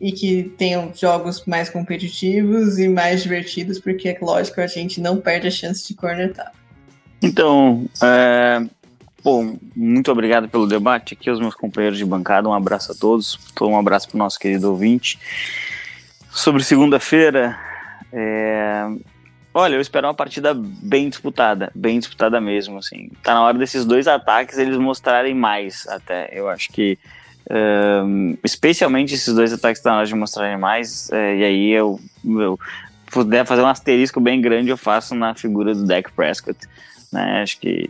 e 0.00 0.12
que 0.12 0.54
tenham 0.58 0.92
jogos 0.94 1.44
mais 1.46 1.70
competitivos 1.70 2.78
e 2.78 2.88
mais 2.88 3.22
divertidos, 3.22 3.78
porque 3.78 4.10
é 4.10 4.18
lógico, 4.20 4.60
a 4.60 4.66
gente 4.66 5.00
não 5.00 5.18
perde 5.18 5.48
a 5.48 5.50
chance 5.50 5.86
de 5.86 5.94
cornetar. 5.94 6.52
Então, 7.22 7.88
é, 8.02 8.62
Bom, 9.26 9.58
muito 9.74 10.12
obrigado 10.12 10.48
pelo 10.48 10.68
debate 10.68 11.14
aqui, 11.14 11.28
os 11.28 11.40
meus 11.40 11.56
companheiros 11.56 11.98
de 11.98 12.04
bancada. 12.04 12.48
Um 12.48 12.54
abraço 12.54 12.92
a 12.92 12.94
todos. 12.94 13.36
Um 13.60 13.76
abraço 13.76 14.06
para 14.06 14.14
o 14.14 14.18
nosso 14.18 14.38
querido 14.38 14.70
ouvinte. 14.70 15.18
Sobre 16.30 16.62
segunda-feira, 16.62 17.58
é... 18.12 18.86
olha, 19.56 19.76
eu 19.76 19.80
espero 19.80 20.06
uma 20.06 20.12
partida 20.12 20.52
bem 20.54 21.08
disputada, 21.08 21.72
bem 21.74 21.98
disputada 21.98 22.38
mesmo. 22.38 22.76
Assim, 22.76 23.10
tá 23.22 23.32
na 23.32 23.42
hora 23.42 23.56
desses 23.56 23.86
dois 23.86 24.06
ataques 24.06 24.58
eles 24.58 24.76
mostrarem 24.76 25.34
mais. 25.34 25.88
Até 25.88 26.28
eu 26.30 26.46
acho 26.46 26.70
que, 26.70 26.98
um, 28.04 28.36
especialmente 28.44 29.14
esses 29.14 29.34
dois 29.34 29.54
ataques 29.54 29.80
tá 29.80 29.92
na 29.92 29.96
hora 29.96 30.06
de 30.06 30.14
mostrarem 30.14 30.58
mais. 30.58 31.10
É, 31.10 31.36
e 31.36 31.44
aí 31.44 31.70
eu, 31.70 31.98
eu 32.22 32.60
puder 33.10 33.46
fazer 33.46 33.62
um 33.62 33.66
asterisco 33.66 34.20
bem 34.20 34.42
grande, 34.42 34.68
eu 34.68 34.76
faço 34.76 35.14
na 35.14 35.34
figura 35.34 35.74
do 35.74 35.86
Dak 35.86 36.12
Prescott. 36.12 36.58
Né? 37.10 37.40
Acho 37.42 37.58
que 37.58 37.88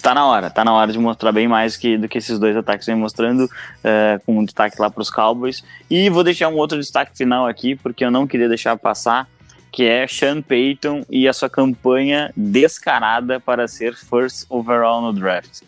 tá 0.00 0.14
na 0.14 0.24
hora, 0.26 0.48
tá 0.48 0.64
na 0.64 0.72
hora 0.72 0.92
de 0.92 0.98
mostrar 0.98 1.32
bem 1.32 1.48
mais 1.48 1.76
que, 1.76 1.98
do 1.98 2.08
que 2.08 2.18
esses 2.18 2.38
dois 2.38 2.56
ataques 2.56 2.86
vem 2.86 2.94
mostrando, 2.94 3.46
uh, 3.46 4.24
com 4.24 4.38
um 4.38 4.44
destaque 4.44 4.80
lá 4.80 4.88
para 4.88 5.02
os 5.02 5.10
Cowboys. 5.10 5.64
E 5.90 6.08
vou 6.08 6.22
deixar 6.22 6.48
um 6.50 6.54
outro 6.54 6.78
destaque 6.78 7.16
final 7.16 7.48
aqui, 7.48 7.74
porque 7.74 8.04
eu 8.04 8.12
não 8.12 8.28
queria 8.28 8.48
deixar 8.48 8.76
passar, 8.76 9.26
que 9.74 9.82
é 9.82 10.06
Sean 10.06 10.40
Payton 10.40 11.04
e 11.10 11.26
a 11.26 11.32
sua 11.32 11.50
campanha 11.50 12.32
descarada 12.36 13.40
para 13.40 13.66
ser 13.66 13.96
first 13.96 14.46
overall 14.48 15.02
no 15.02 15.12
draft. 15.12 15.62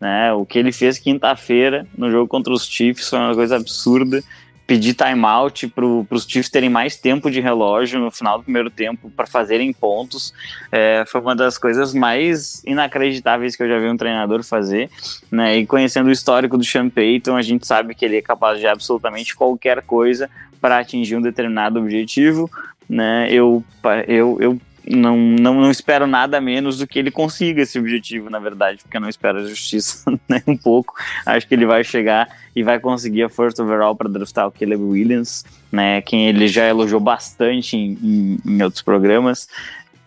Né, 0.00 0.32
o 0.32 0.44
que 0.44 0.58
ele 0.58 0.72
fez 0.72 0.98
quinta-feira 0.98 1.86
no 1.96 2.10
jogo 2.10 2.26
contra 2.26 2.52
os 2.52 2.66
Chiefs 2.66 3.08
foi 3.08 3.20
uma 3.20 3.36
coisa 3.36 3.54
absurda 3.54 4.20
pedir 4.66 4.94
timeout 4.94 5.68
para 5.68 5.84
os 5.84 6.24
Chiefs 6.24 6.50
terem 6.50 6.68
mais 6.68 6.96
tempo 6.96 7.30
de 7.30 7.40
relógio 7.40 8.00
no 8.00 8.10
final 8.10 8.38
do 8.38 8.42
primeiro 8.42 8.68
tempo 8.68 9.08
para 9.10 9.28
fazerem 9.28 9.72
pontos. 9.72 10.34
É, 10.72 11.04
foi 11.06 11.20
uma 11.20 11.36
das 11.36 11.56
coisas 11.56 11.94
mais 11.94 12.64
inacreditáveis 12.64 13.54
que 13.54 13.62
eu 13.62 13.68
já 13.68 13.78
vi 13.78 13.86
um 13.86 13.96
treinador 13.96 14.42
fazer. 14.42 14.90
Né? 15.30 15.58
E 15.58 15.66
conhecendo 15.66 16.08
o 16.08 16.12
histórico 16.12 16.58
do 16.58 16.64
Sean 16.64 16.90
Payton, 16.90 17.36
a 17.36 17.42
gente 17.42 17.64
sabe 17.64 17.94
que 17.94 18.04
ele 18.04 18.16
é 18.16 18.22
capaz 18.22 18.58
de 18.58 18.66
absolutamente 18.66 19.36
qualquer 19.36 19.82
coisa 19.82 20.28
para 20.60 20.78
atingir 20.78 21.16
um 21.16 21.22
determinado 21.22 21.78
objetivo. 21.78 22.50
Né? 22.88 23.28
Eu, 23.30 23.64
eu, 24.06 24.36
eu 24.40 24.60
não, 24.88 25.16
não, 25.16 25.54
não 25.60 25.70
espero 25.70 26.06
nada 26.06 26.40
menos 26.40 26.78
do 26.78 26.86
que 26.86 26.98
ele 26.98 27.10
consiga 27.10 27.62
esse 27.62 27.78
objetivo, 27.78 28.28
na 28.28 28.38
verdade, 28.38 28.82
porque 28.82 28.96
eu 28.96 29.00
não 29.00 29.08
espero 29.08 29.38
a 29.38 29.44
justiça 29.44 30.04
nem 30.28 30.42
um 30.46 30.56
pouco. 30.56 30.94
Acho 31.24 31.46
que 31.46 31.54
ele 31.54 31.66
vai 31.66 31.84
chegar 31.84 32.28
e 32.54 32.62
vai 32.62 32.80
conseguir 32.80 33.22
a 33.22 33.28
first 33.28 33.58
overall 33.58 33.94
para 33.94 34.08
draftar 34.08 34.46
o 34.46 34.52
Caleb 34.52 34.82
Williams, 34.82 35.44
né, 35.70 36.02
quem 36.02 36.26
ele 36.26 36.48
já 36.48 36.66
elogiou 36.66 37.00
bastante 37.00 37.76
em, 37.76 37.98
em, 38.02 38.38
em 38.44 38.62
outros 38.62 38.82
programas. 38.82 39.48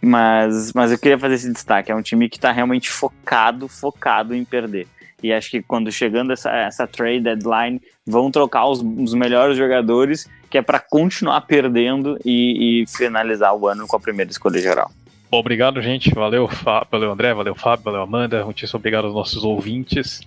Mas, 0.02 0.72
mas 0.74 0.92
eu 0.92 1.00
queria 1.00 1.18
fazer 1.18 1.36
esse 1.36 1.52
destaque. 1.52 1.92
É 1.92 1.96
um 1.96 2.02
time 2.02 2.30
que 2.30 2.38
está 2.38 2.52
realmente 2.52 2.92
focado, 2.92 3.68
focado 3.68 4.36
em 4.36 4.46
perder. 4.46 4.88
E 5.24 5.34
acho 5.34 5.50
que 5.50 5.64
quando 5.64 5.92
chegando 5.92 6.32
essa, 6.32 6.52
essa 6.52 6.86
trade 6.86 7.22
deadline, 7.22 7.82
vão 8.06 8.30
trocar 8.30 8.68
os, 8.68 8.82
os 8.82 9.16
melhores 9.16 9.58
jogadores 9.58 10.30
que 10.56 10.60
é 10.60 10.62
para 10.62 10.80
continuar 10.80 11.42
perdendo 11.42 12.18
e, 12.24 12.84
e, 12.84 12.88
finalizar 12.88 13.54
o 13.54 13.68
ano 13.68 13.86
com 13.86 13.98
a 13.98 14.00
primeira 14.00 14.32
escolha 14.32 14.58
geral. 14.62 14.90
Obrigado, 15.30 15.82
gente. 15.82 16.14
Valeu, 16.16 16.50
valeu 16.90 17.12
André, 17.12 17.34
valeu 17.34 17.54
Fábio, 17.54 17.84
valeu 17.84 18.02
Amanda. 18.02 18.46
Muitíssimo 18.46 18.80
obrigado 18.80 19.04
aos 19.04 19.14
nossos 19.14 19.44
ouvintes. 19.44 20.22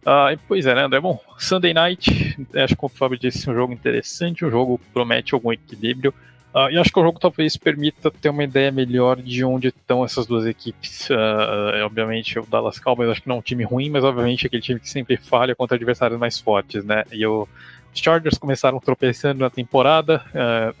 Uh, 0.00 0.40
pois 0.48 0.64
é, 0.64 0.74
né, 0.74 0.84
André? 0.84 1.00
Bom, 1.00 1.20
Sunday 1.36 1.74
Night, 1.74 2.34
acho 2.54 2.74
que 2.74 2.80
como 2.80 2.90
o 2.94 2.96
Fábio 2.96 3.18
disse, 3.18 3.50
um 3.50 3.52
jogo 3.52 3.74
interessante, 3.74 4.42
um 4.42 4.50
jogo 4.50 4.78
que 4.78 4.86
promete 4.90 5.34
algum 5.34 5.52
equilíbrio. 5.52 6.14
Uh, 6.54 6.70
e 6.70 6.78
acho 6.78 6.90
que 6.90 6.98
o 6.98 7.02
jogo 7.02 7.20
talvez 7.20 7.54
permita 7.58 8.10
ter 8.10 8.30
uma 8.30 8.44
ideia 8.44 8.72
melhor 8.72 9.20
de 9.20 9.44
onde 9.44 9.68
estão 9.68 10.02
essas 10.02 10.24
duas 10.24 10.46
equipes. 10.46 11.10
Uh, 11.10 11.84
obviamente, 11.84 12.38
o 12.38 12.46
Dallas 12.46 12.78
Cowboys 12.78 13.10
acho 13.10 13.20
que 13.20 13.28
não 13.28 13.36
é 13.36 13.38
um 13.40 13.42
time 13.42 13.64
ruim, 13.64 13.90
mas 13.90 14.02
obviamente 14.02 14.44
é 14.44 14.46
aquele 14.46 14.62
time 14.62 14.80
que 14.80 14.88
sempre 14.88 15.18
falha 15.18 15.54
contra 15.54 15.76
adversários 15.76 16.18
mais 16.18 16.40
fortes, 16.40 16.82
né? 16.82 17.04
E 17.12 17.26
o 17.26 17.46
os 17.94 18.00
Chargers 18.00 18.36
começaram 18.36 18.78
tropeçando 18.80 19.40
na 19.40 19.50
temporada, 19.50 20.22
uh, 20.30 20.74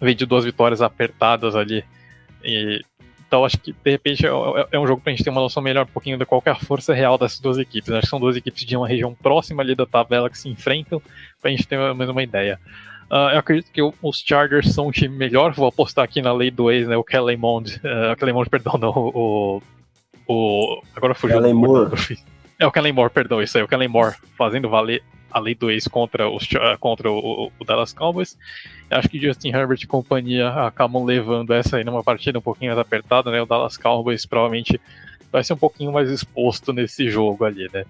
veio 0.00 0.14
de 0.14 0.26
duas 0.26 0.44
vitórias 0.44 0.80
apertadas 0.80 1.54
ali. 1.54 1.84
E, 2.42 2.82
então 3.28 3.44
acho 3.44 3.58
que 3.58 3.72
de 3.72 3.90
repente 3.90 4.24
é, 4.24 4.30
é, 4.30 4.66
é 4.72 4.78
um 4.78 4.86
jogo 4.86 5.02
para 5.02 5.12
a 5.12 5.14
gente 5.14 5.24
ter 5.24 5.30
uma 5.30 5.40
noção 5.40 5.62
melhor 5.62 5.84
um 5.84 5.92
pouquinho 5.92 6.16
de 6.16 6.24
qual 6.24 6.42
é 6.46 6.50
a 6.50 6.54
força 6.54 6.94
real 6.94 7.18
dessas 7.18 7.40
duas 7.40 7.58
equipes. 7.58 7.90
Acho 7.90 8.02
que 8.02 8.08
são 8.08 8.20
duas 8.20 8.36
equipes 8.36 8.64
de 8.64 8.76
uma 8.76 8.88
região 8.88 9.14
próxima 9.14 9.62
ali 9.62 9.74
da 9.74 9.84
tabela 9.84 10.30
que 10.30 10.38
se 10.38 10.48
enfrentam, 10.48 11.02
para 11.40 11.50
a 11.50 11.54
gente 11.54 11.66
ter 11.66 11.94
mais 11.94 12.08
uma 12.08 12.22
ideia. 12.22 12.58
Uh, 13.10 13.30
eu 13.32 13.38
acredito 13.38 13.70
que 13.70 13.80
os 13.82 14.18
Chargers 14.18 14.72
são 14.72 14.88
um 14.88 14.90
time 14.90 15.16
melhor. 15.16 15.52
Vou 15.52 15.68
apostar 15.68 16.04
aqui 16.04 16.20
na 16.20 16.32
lei 16.32 16.50
do 16.50 16.70
ex, 16.70 16.88
né? 16.88 16.96
O 16.96 17.04
Kellen 17.04 17.36
Mond. 17.36 17.80
Uh, 17.84 18.12
o 18.12 18.16
Kellen 18.16 18.34
Mond, 18.34 18.50
perdão, 18.50 18.74
não. 18.78 18.90
O. 18.90 19.62
o 20.26 20.82
agora 20.94 21.14
fugiu. 21.14 21.36
Kellen 21.36 21.54
Moore. 21.54 22.18
É 22.58 22.66
o 22.66 22.72
Kellen 22.72 22.92
Moore, 22.92 23.12
perdão, 23.12 23.40
isso 23.42 23.58
aí. 23.58 23.62
O 23.62 23.68
Kellen 23.68 23.88
Moore 23.88 24.16
fazendo 24.36 24.68
valer 24.68 25.02
a 25.36 25.38
lei 25.38 25.54
do 25.54 25.70
ex 25.70 25.86
contra, 25.86 26.30
os, 26.30 26.48
contra 26.80 27.10
o, 27.10 27.52
o, 27.60 27.64
Dallas 27.64 27.92
Cowboys. 27.92 28.38
Acho 28.90 29.06
que 29.06 29.20
Justin 29.20 29.50
Herbert 29.50 29.78
e 29.82 29.86
companhia 29.86 30.48
acabam 30.48 31.04
levando 31.04 31.52
essa 31.52 31.76
aí 31.76 31.84
numa 31.84 32.02
partida 32.02 32.38
um 32.38 32.42
pouquinho 32.42 32.70
mais 32.70 32.78
apertada, 32.78 33.30
né? 33.30 33.42
O 33.42 33.46
Dallas 33.46 33.76
Cowboys 33.76 34.24
provavelmente 34.24 34.80
vai 35.30 35.44
ser 35.44 35.52
um 35.52 35.58
pouquinho 35.58 35.92
mais 35.92 36.08
exposto 36.08 36.72
nesse 36.72 37.10
jogo 37.10 37.44
ali, 37.44 37.68
né? 37.70 37.84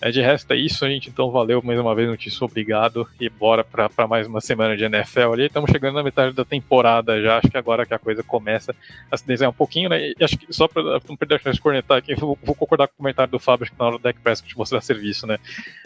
É, 0.00 0.10
de 0.10 0.20
resto 0.20 0.52
é 0.52 0.56
isso, 0.56 0.86
gente. 0.86 1.08
Então 1.08 1.30
valeu 1.30 1.62
mais 1.62 1.78
uma 1.78 1.94
vez, 1.94 2.08
notícia 2.08 2.44
obrigado. 2.44 3.08
E 3.20 3.28
bora 3.28 3.64
para 3.64 4.06
mais 4.06 4.26
uma 4.26 4.40
semana 4.40 4.76
de 4.76 4.84
NFL 4.84 5.32
ali. 5.32 5.46
Estamos 5.46 5.70
chegando 5.70 5.94
na 5.94 6.02
metade 6.02 6.34
da 6.34 6.44
temporada 6.44 7.20
já. 7.22 7.38
Acho 7.38 7.50
que 7.50 7.56
agora 7.56 7.86
que 7.86 7.94
a 7.94 7.98
coisa 7.98 8.22
começa 8.22 8.74
a 9.10 9.16
se 9.16 9.26
desenhar 9.26 9.50
um 9.50 9.54
pouquinho, 9.54 9.88
né? 9.88 10.12
E 10.18 10.24
acho 10.24 10.36
que 10.36 10.52
só 10.52 10.68
para 10.68 11.00
não 11.08 11.16
perder 11.16 11.36
a 11.36 11.38
chance 11.38 11.56
de 11.56 11.62
cornetar 11.62 11.98
aqui, 11.98 12.14
vou, 12.14 12.38
vou, 12.42 12.54
concordar 12.54 12.88
com 12.88 12.94
o 12.94 12.96
comentário 12.98 13.30
do 13.30 13.38
Fábio 13.38 13.66
na 13.78 13.86
hora 13.86 13.96
do 13.96 14.02
Deck 14.02 14.20
Prescott 14.20 14.56
mostrar 14.56 14.80
serviço, 14.80 15.26
né? 15.26 15.38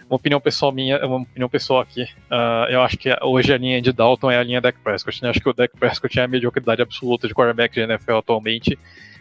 Uma 0.08 0.16
opinião 0.16 0.40
pessoal 0.40 0.72
minha, 0.72 1.04
uma 1.06 1.18
opinião 1.18 1.48
pessoal 1.48 1.80
aqui. 1.80 2.02
Uh, 2.30 2.70
eu 2.70 2.82
acho 2.82 2.96
que 2.96 3.14
hoje 3.22 3.52
a 3.52 3.58
linha 3.58 3.80
de 3.80 3.92
Dalton 3.92 4.30
é 4.30 4.38
a 4.38 4.42
linha 4.42 4.60
Deck 4.60 4.78
Prescott. 4.80 5.22
Né? 5.22 5.30
Acho 5.30 5.40
que 5.40 5.48
o 5.48 5.52
Deck 5.52 5.76
Prescott 5.76 6.18
é 6.18 6.24
a 6.24 6.28
mediocridade 6.28 6.82
absoluta 6.82 7.28
de 7.28 7.34
quarterback 7.34 7.74
de 7.74 7.80
NFL 7.80 8.16
atualmente. 8.16 8.78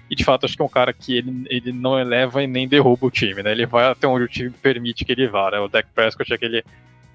E 0.10 0.16
de 0.16 0.24
fato, 0.24 0.46
acho 0.46 0.56
que 0.56 0.62
é 0.62 0.66
um 0.66 0.70
cara 0.70 0.94
que 0.94 1.18
ele, 1.18 1.46
ele 1.50 1.72
não 1.72 2.00
eleva 2.00 2.42
e 2.42 2.48
nem 2.48 2.68
derruba 2.68 3.08
o 3.08 3.12
time, 3.12 3.44
né? 3.44 3.52
Ele 3.52 3.66
vai 3.66 3.86
até 3.86 4.08
onde 4.08 4.24
o 4.24 4.28
time 4.28 4.50
permite 4.50 5.04
que 5.04 5.12
ele 5.12 5.28
vá, 5.28 5.52
né? 5.52 5.60
O 5.60 5.68
Dak 5.68 5.88
Prescott 5.94 6.32
é 6.32 6.36
aquele 6.36 6.64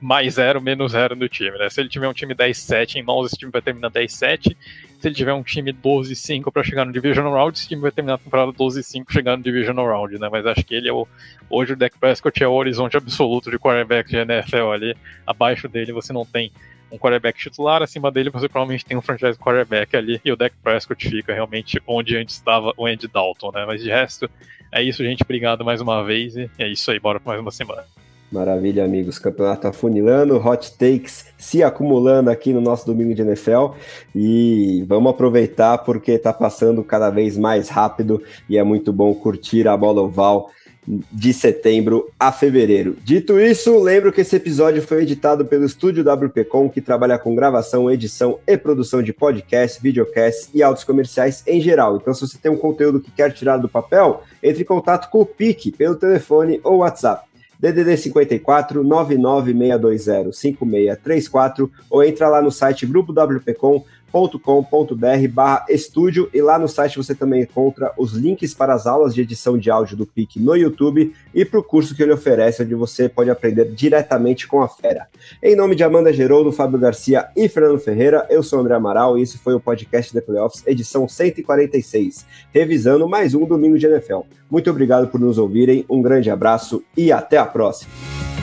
mais 0.03 0.35
zero, 0.35 0.61
menos 0.61 0.93
zero 0.93 1.15
do 1.15 1.29
time, 1.29 1.57
né? 1.57 1.71
Se 1.71 1.81
ele 1.81 1.89
tiver 1.89 2.09
um 2.09 2.13
time 2.13 2.35
10-7 2.35 2.97
em 2.97 3.03
mãos, 3.03 3.27
esse 3.27 3.37
time 3.37 3.53
vai 3.53 3.63
terminar 3.63 3.89
10-7. 3.89 4.57
Se 5.01 5.09
ele 5.09 5.15
tiver 5.15 5.33
um 5.33 5.45
time 5.45 5.73
12-5 5.73 6.53
para 6.53 6.65
chegar 6.65 6.85
no 6.85 6.93
Divisional 6.93 7.33
Round, 7.33 7.57
esse 7.57 7.69
time 7.69 7.81
vai 7.81 7.93
terminar 7.93 8.15
a 8.15 8.19
temporada 8.19 8.53
12-5 8.53 9.05
chegando 9.11 9.39
no 9.39 9.45
Divisional 9.45 9.87
Round, 9.87 10.19
né? 10.19 10.29
Mas 10.31 10.45
acho 10.45 10.65
que 10.65 10.75
ele 10.75 10.89
é 10.89 10.93
o. 10.93 11.07
Hoje 11.49 11.73
o 11.73 11.77
Dak 11.77 11.97
Prescott 11.99 12.43
é 12.43 12.49
o 12.49 12.53
horizonte 12.53 12.97
absoluto 12.97 13.51
de 13.51 13.59
quarterback 13.59 14.11
de 14.11 14.17
NFL 14.17 14.73
ali. 14.73 14.97
Abaixo 15.25 15.69
dele 15.69 15.93
você 15.93 16.13
não 16.13 16.27
tem 16.27 16.51
um 16.93 16.99
quarterback 16.99 17.39
titular, 17.39 17.83
acima 17.83 18.13
dele 18.13 18.31
você 18.31 18.49
provavelmente 18.49 18.85
tem 18.85 18.97
um 18.97 19.03
franchise 19.03 19.39
quarterback 19.39 19.97
ali, 19.97 20.21
e 20.25 20.31
o 20.31 20.37
Dak 20.37 20.55
Prescott 20.63 21.09
fica 21.09 21.33
realmente 21.33 21.83
onde 21.87 22.17
antes 22.17 22.35
estava 22.35 22.73
o 22.77 22.87
Andy 22.87 23.09
Dalton, 23.09 23.51
né? 23.53 23.65
Mas 23.67 23.83
de 23.83 23.89
resto, 23.89 24.31
é 24.71 24.83
isso, 24.83 25.03
gente. 25.03 25.23
Obrigado 25.23 25.65
mais 25.65 25.81
uma 25.81 26.05
vez, 26.05 26.37
e 26.37 26.51
é 26.59 26.69
isso 26.69 26.91
aí, 26.91 27.01
bora 27.01 27.19
para 27.19 27.31
mais 27.31 27.41
uma 27.41 27.51
semana. 27.51 27.85
Maravilha, 28.33 28.83
amigos. 28.83 29.19
Campeonato 29.19 29.69
afunilando, 29.69 30.37
hot 30.37 30.73
takes 30.79 31.27
se 31.37 31.63
acumulando 31.63 32.31
aqui 32.31 32.51
no 32.55 32.63
nosso 32.63 32.87
domingo 32.87 33.15
de 33.15 33.21
NFL 33.21 33.75
e 34.15 34.83
vamos 34.89 35.11
aproveitar 35.11 35.77
porque 35.79 36.13
está 36.13 36.33
passando 36.33 36.83
cada 36.83 37.11
vez 37.11 37.37
mais 37.37 37.69
rápido 37.69 38.23
e 38.49 38.57
é 38.57 38.63
muito 38.63 38.91
bom 38.91 39.15
curtir 39.15 39.69
a 39.69 39.77
bola 39.77 40.01
oval 40.01 40.51
de 40.87 41.33
setembro 41.33 42.11
a 42.19 42.33
fevereiro. 42.33 42.97
Dito 43.05 43.39
isso, 43.39 43.79
lembro 43.79 44.13
que 44.13 44.21
esse 44.21 44.35
episódio 44.35 44.83
foi 44.83 45.03
editado 45.03 45.45
pelo 45.45 45.65
estúdio 45.65 46.03
WPcom, 46.03 46.69
que 46.69 46.81
trabalha 46.81 47.19
com 47.19 47.35
gravação, 47.35 47.91
edição 47.91 48.39
e 48.47 48.57
produção 48.57 49.03
de 49.03 49.13
podcasts, 49.13 49.81
videocasts 49.81 50.51
e 50.53 50.63
autos 50.63 50.85
comerciais 50.85 51.45
em 51.47 51.61
geral. 51.61 51.97
Então, 51.97 52.13
se 52.13 52.27
você 52.27 52.37
tem 52.37 52.51
um 52.51 52.57
conteúdo 52.57 53.01
que 53.01 53.11
quer 53.11 53.33
tirar 53.33 53.59
do 53.59 53.69
papel, 53.69 54.23
entre 54.43 54.63
em 54.63 54.67
contato 54.67 55.09
com 55.09 55.21
o 55.21 55.27
PIC 55.27 55.73
pelo 55.73 55.95
telefone 55.95 56.61
ou 56.65 56.79
WhatsApp. 56.79 57.33
DDD 57.63 57.97
54 57.97 58.83
99620 58.83 60.33
5634 60.35 61.71
ou 61.89 62.03
entra 62.03 62.29
lá 62.29 62.43
no 62.43 62.51
site 62.51 62.85
grupo 62.85 63.13
WPcom 63.13 63.85
com.br 64.13 65.29
barra 65.31 65.65
estúdio 65.71 66.29
e 66.35 66.43
lá 66.43 66.59
no 66.59 66.69
site 66.69 66.99
você 66.99 67.15
também 67.15 67.43
encontra 67.43 67.93
os 67.97 68.13
links 68.13 68.53
para 68.53 68.75
as 68.75 68.87
aulas 68.87 69.15
de 69.15 69.23
edição 69.23 69.57
de 69.57 69.71
áudio 69.71 69.97
do 69.97 70.07
PIC 70.07 70.39
no 70.39 70.55
YouTube 70.55 71.15
e 71.35 71.45
para 71.45 71.59
o 71.59 71.63
curso 71.63 71.97
que 71.97 72.03
ele 72.03 72.13
oferece, 72.13 72.63
onde 72.63 72.75
você 72.75 73.09
pode 73.09 73.31
aprender 73.31 73.73
diretamente 73.73 74.47
com 74.47 74.61
a 74.61 74.69
fera. 74.69 75.09
Em 75.43 75.57
nome 75.57 75.75
de 75.75 75.83
Amanda 75.83 76.13
Geroldo, 76.13 76.53
Fábio 76.53 76.79
Garcia 76.79 77.29
e 77.35 77.49
Fernando 77.49 77.81
Ferreira, 77.81 78.27
eu 78.29 78.43
sou 78.43 78.61
André 78.61 78.75
Amaral 78.75 79.19
e 79.19 79.23
esse 79.23 79.39
foi 79.39 79.55
o 79.55 79.61
podcast 79.61 80.13
The 80.13 80.21
Playoffs, 80.21 80.63
edição 80.67 81.09
146, 81.09 82.27
revisando 82.53 83.09
mais 83.09 83.35
um 83.35 83.47
Domingo 83.47 83.79
de 83.79 83.87
NFL. 83.87 84.21
Muito 84.51 84.71
obrigado 84.71 85.09
por 85.09 85.19
nos 85.19 85.39
ouvirem, 85.39 85.87
um 85.89 86.03
grande 86.03 86.31
abraço 86.31 86.85
e 86.97 87.11
até 87.11 87.39
a 87.39 87.47
próxima! 87.47 88.42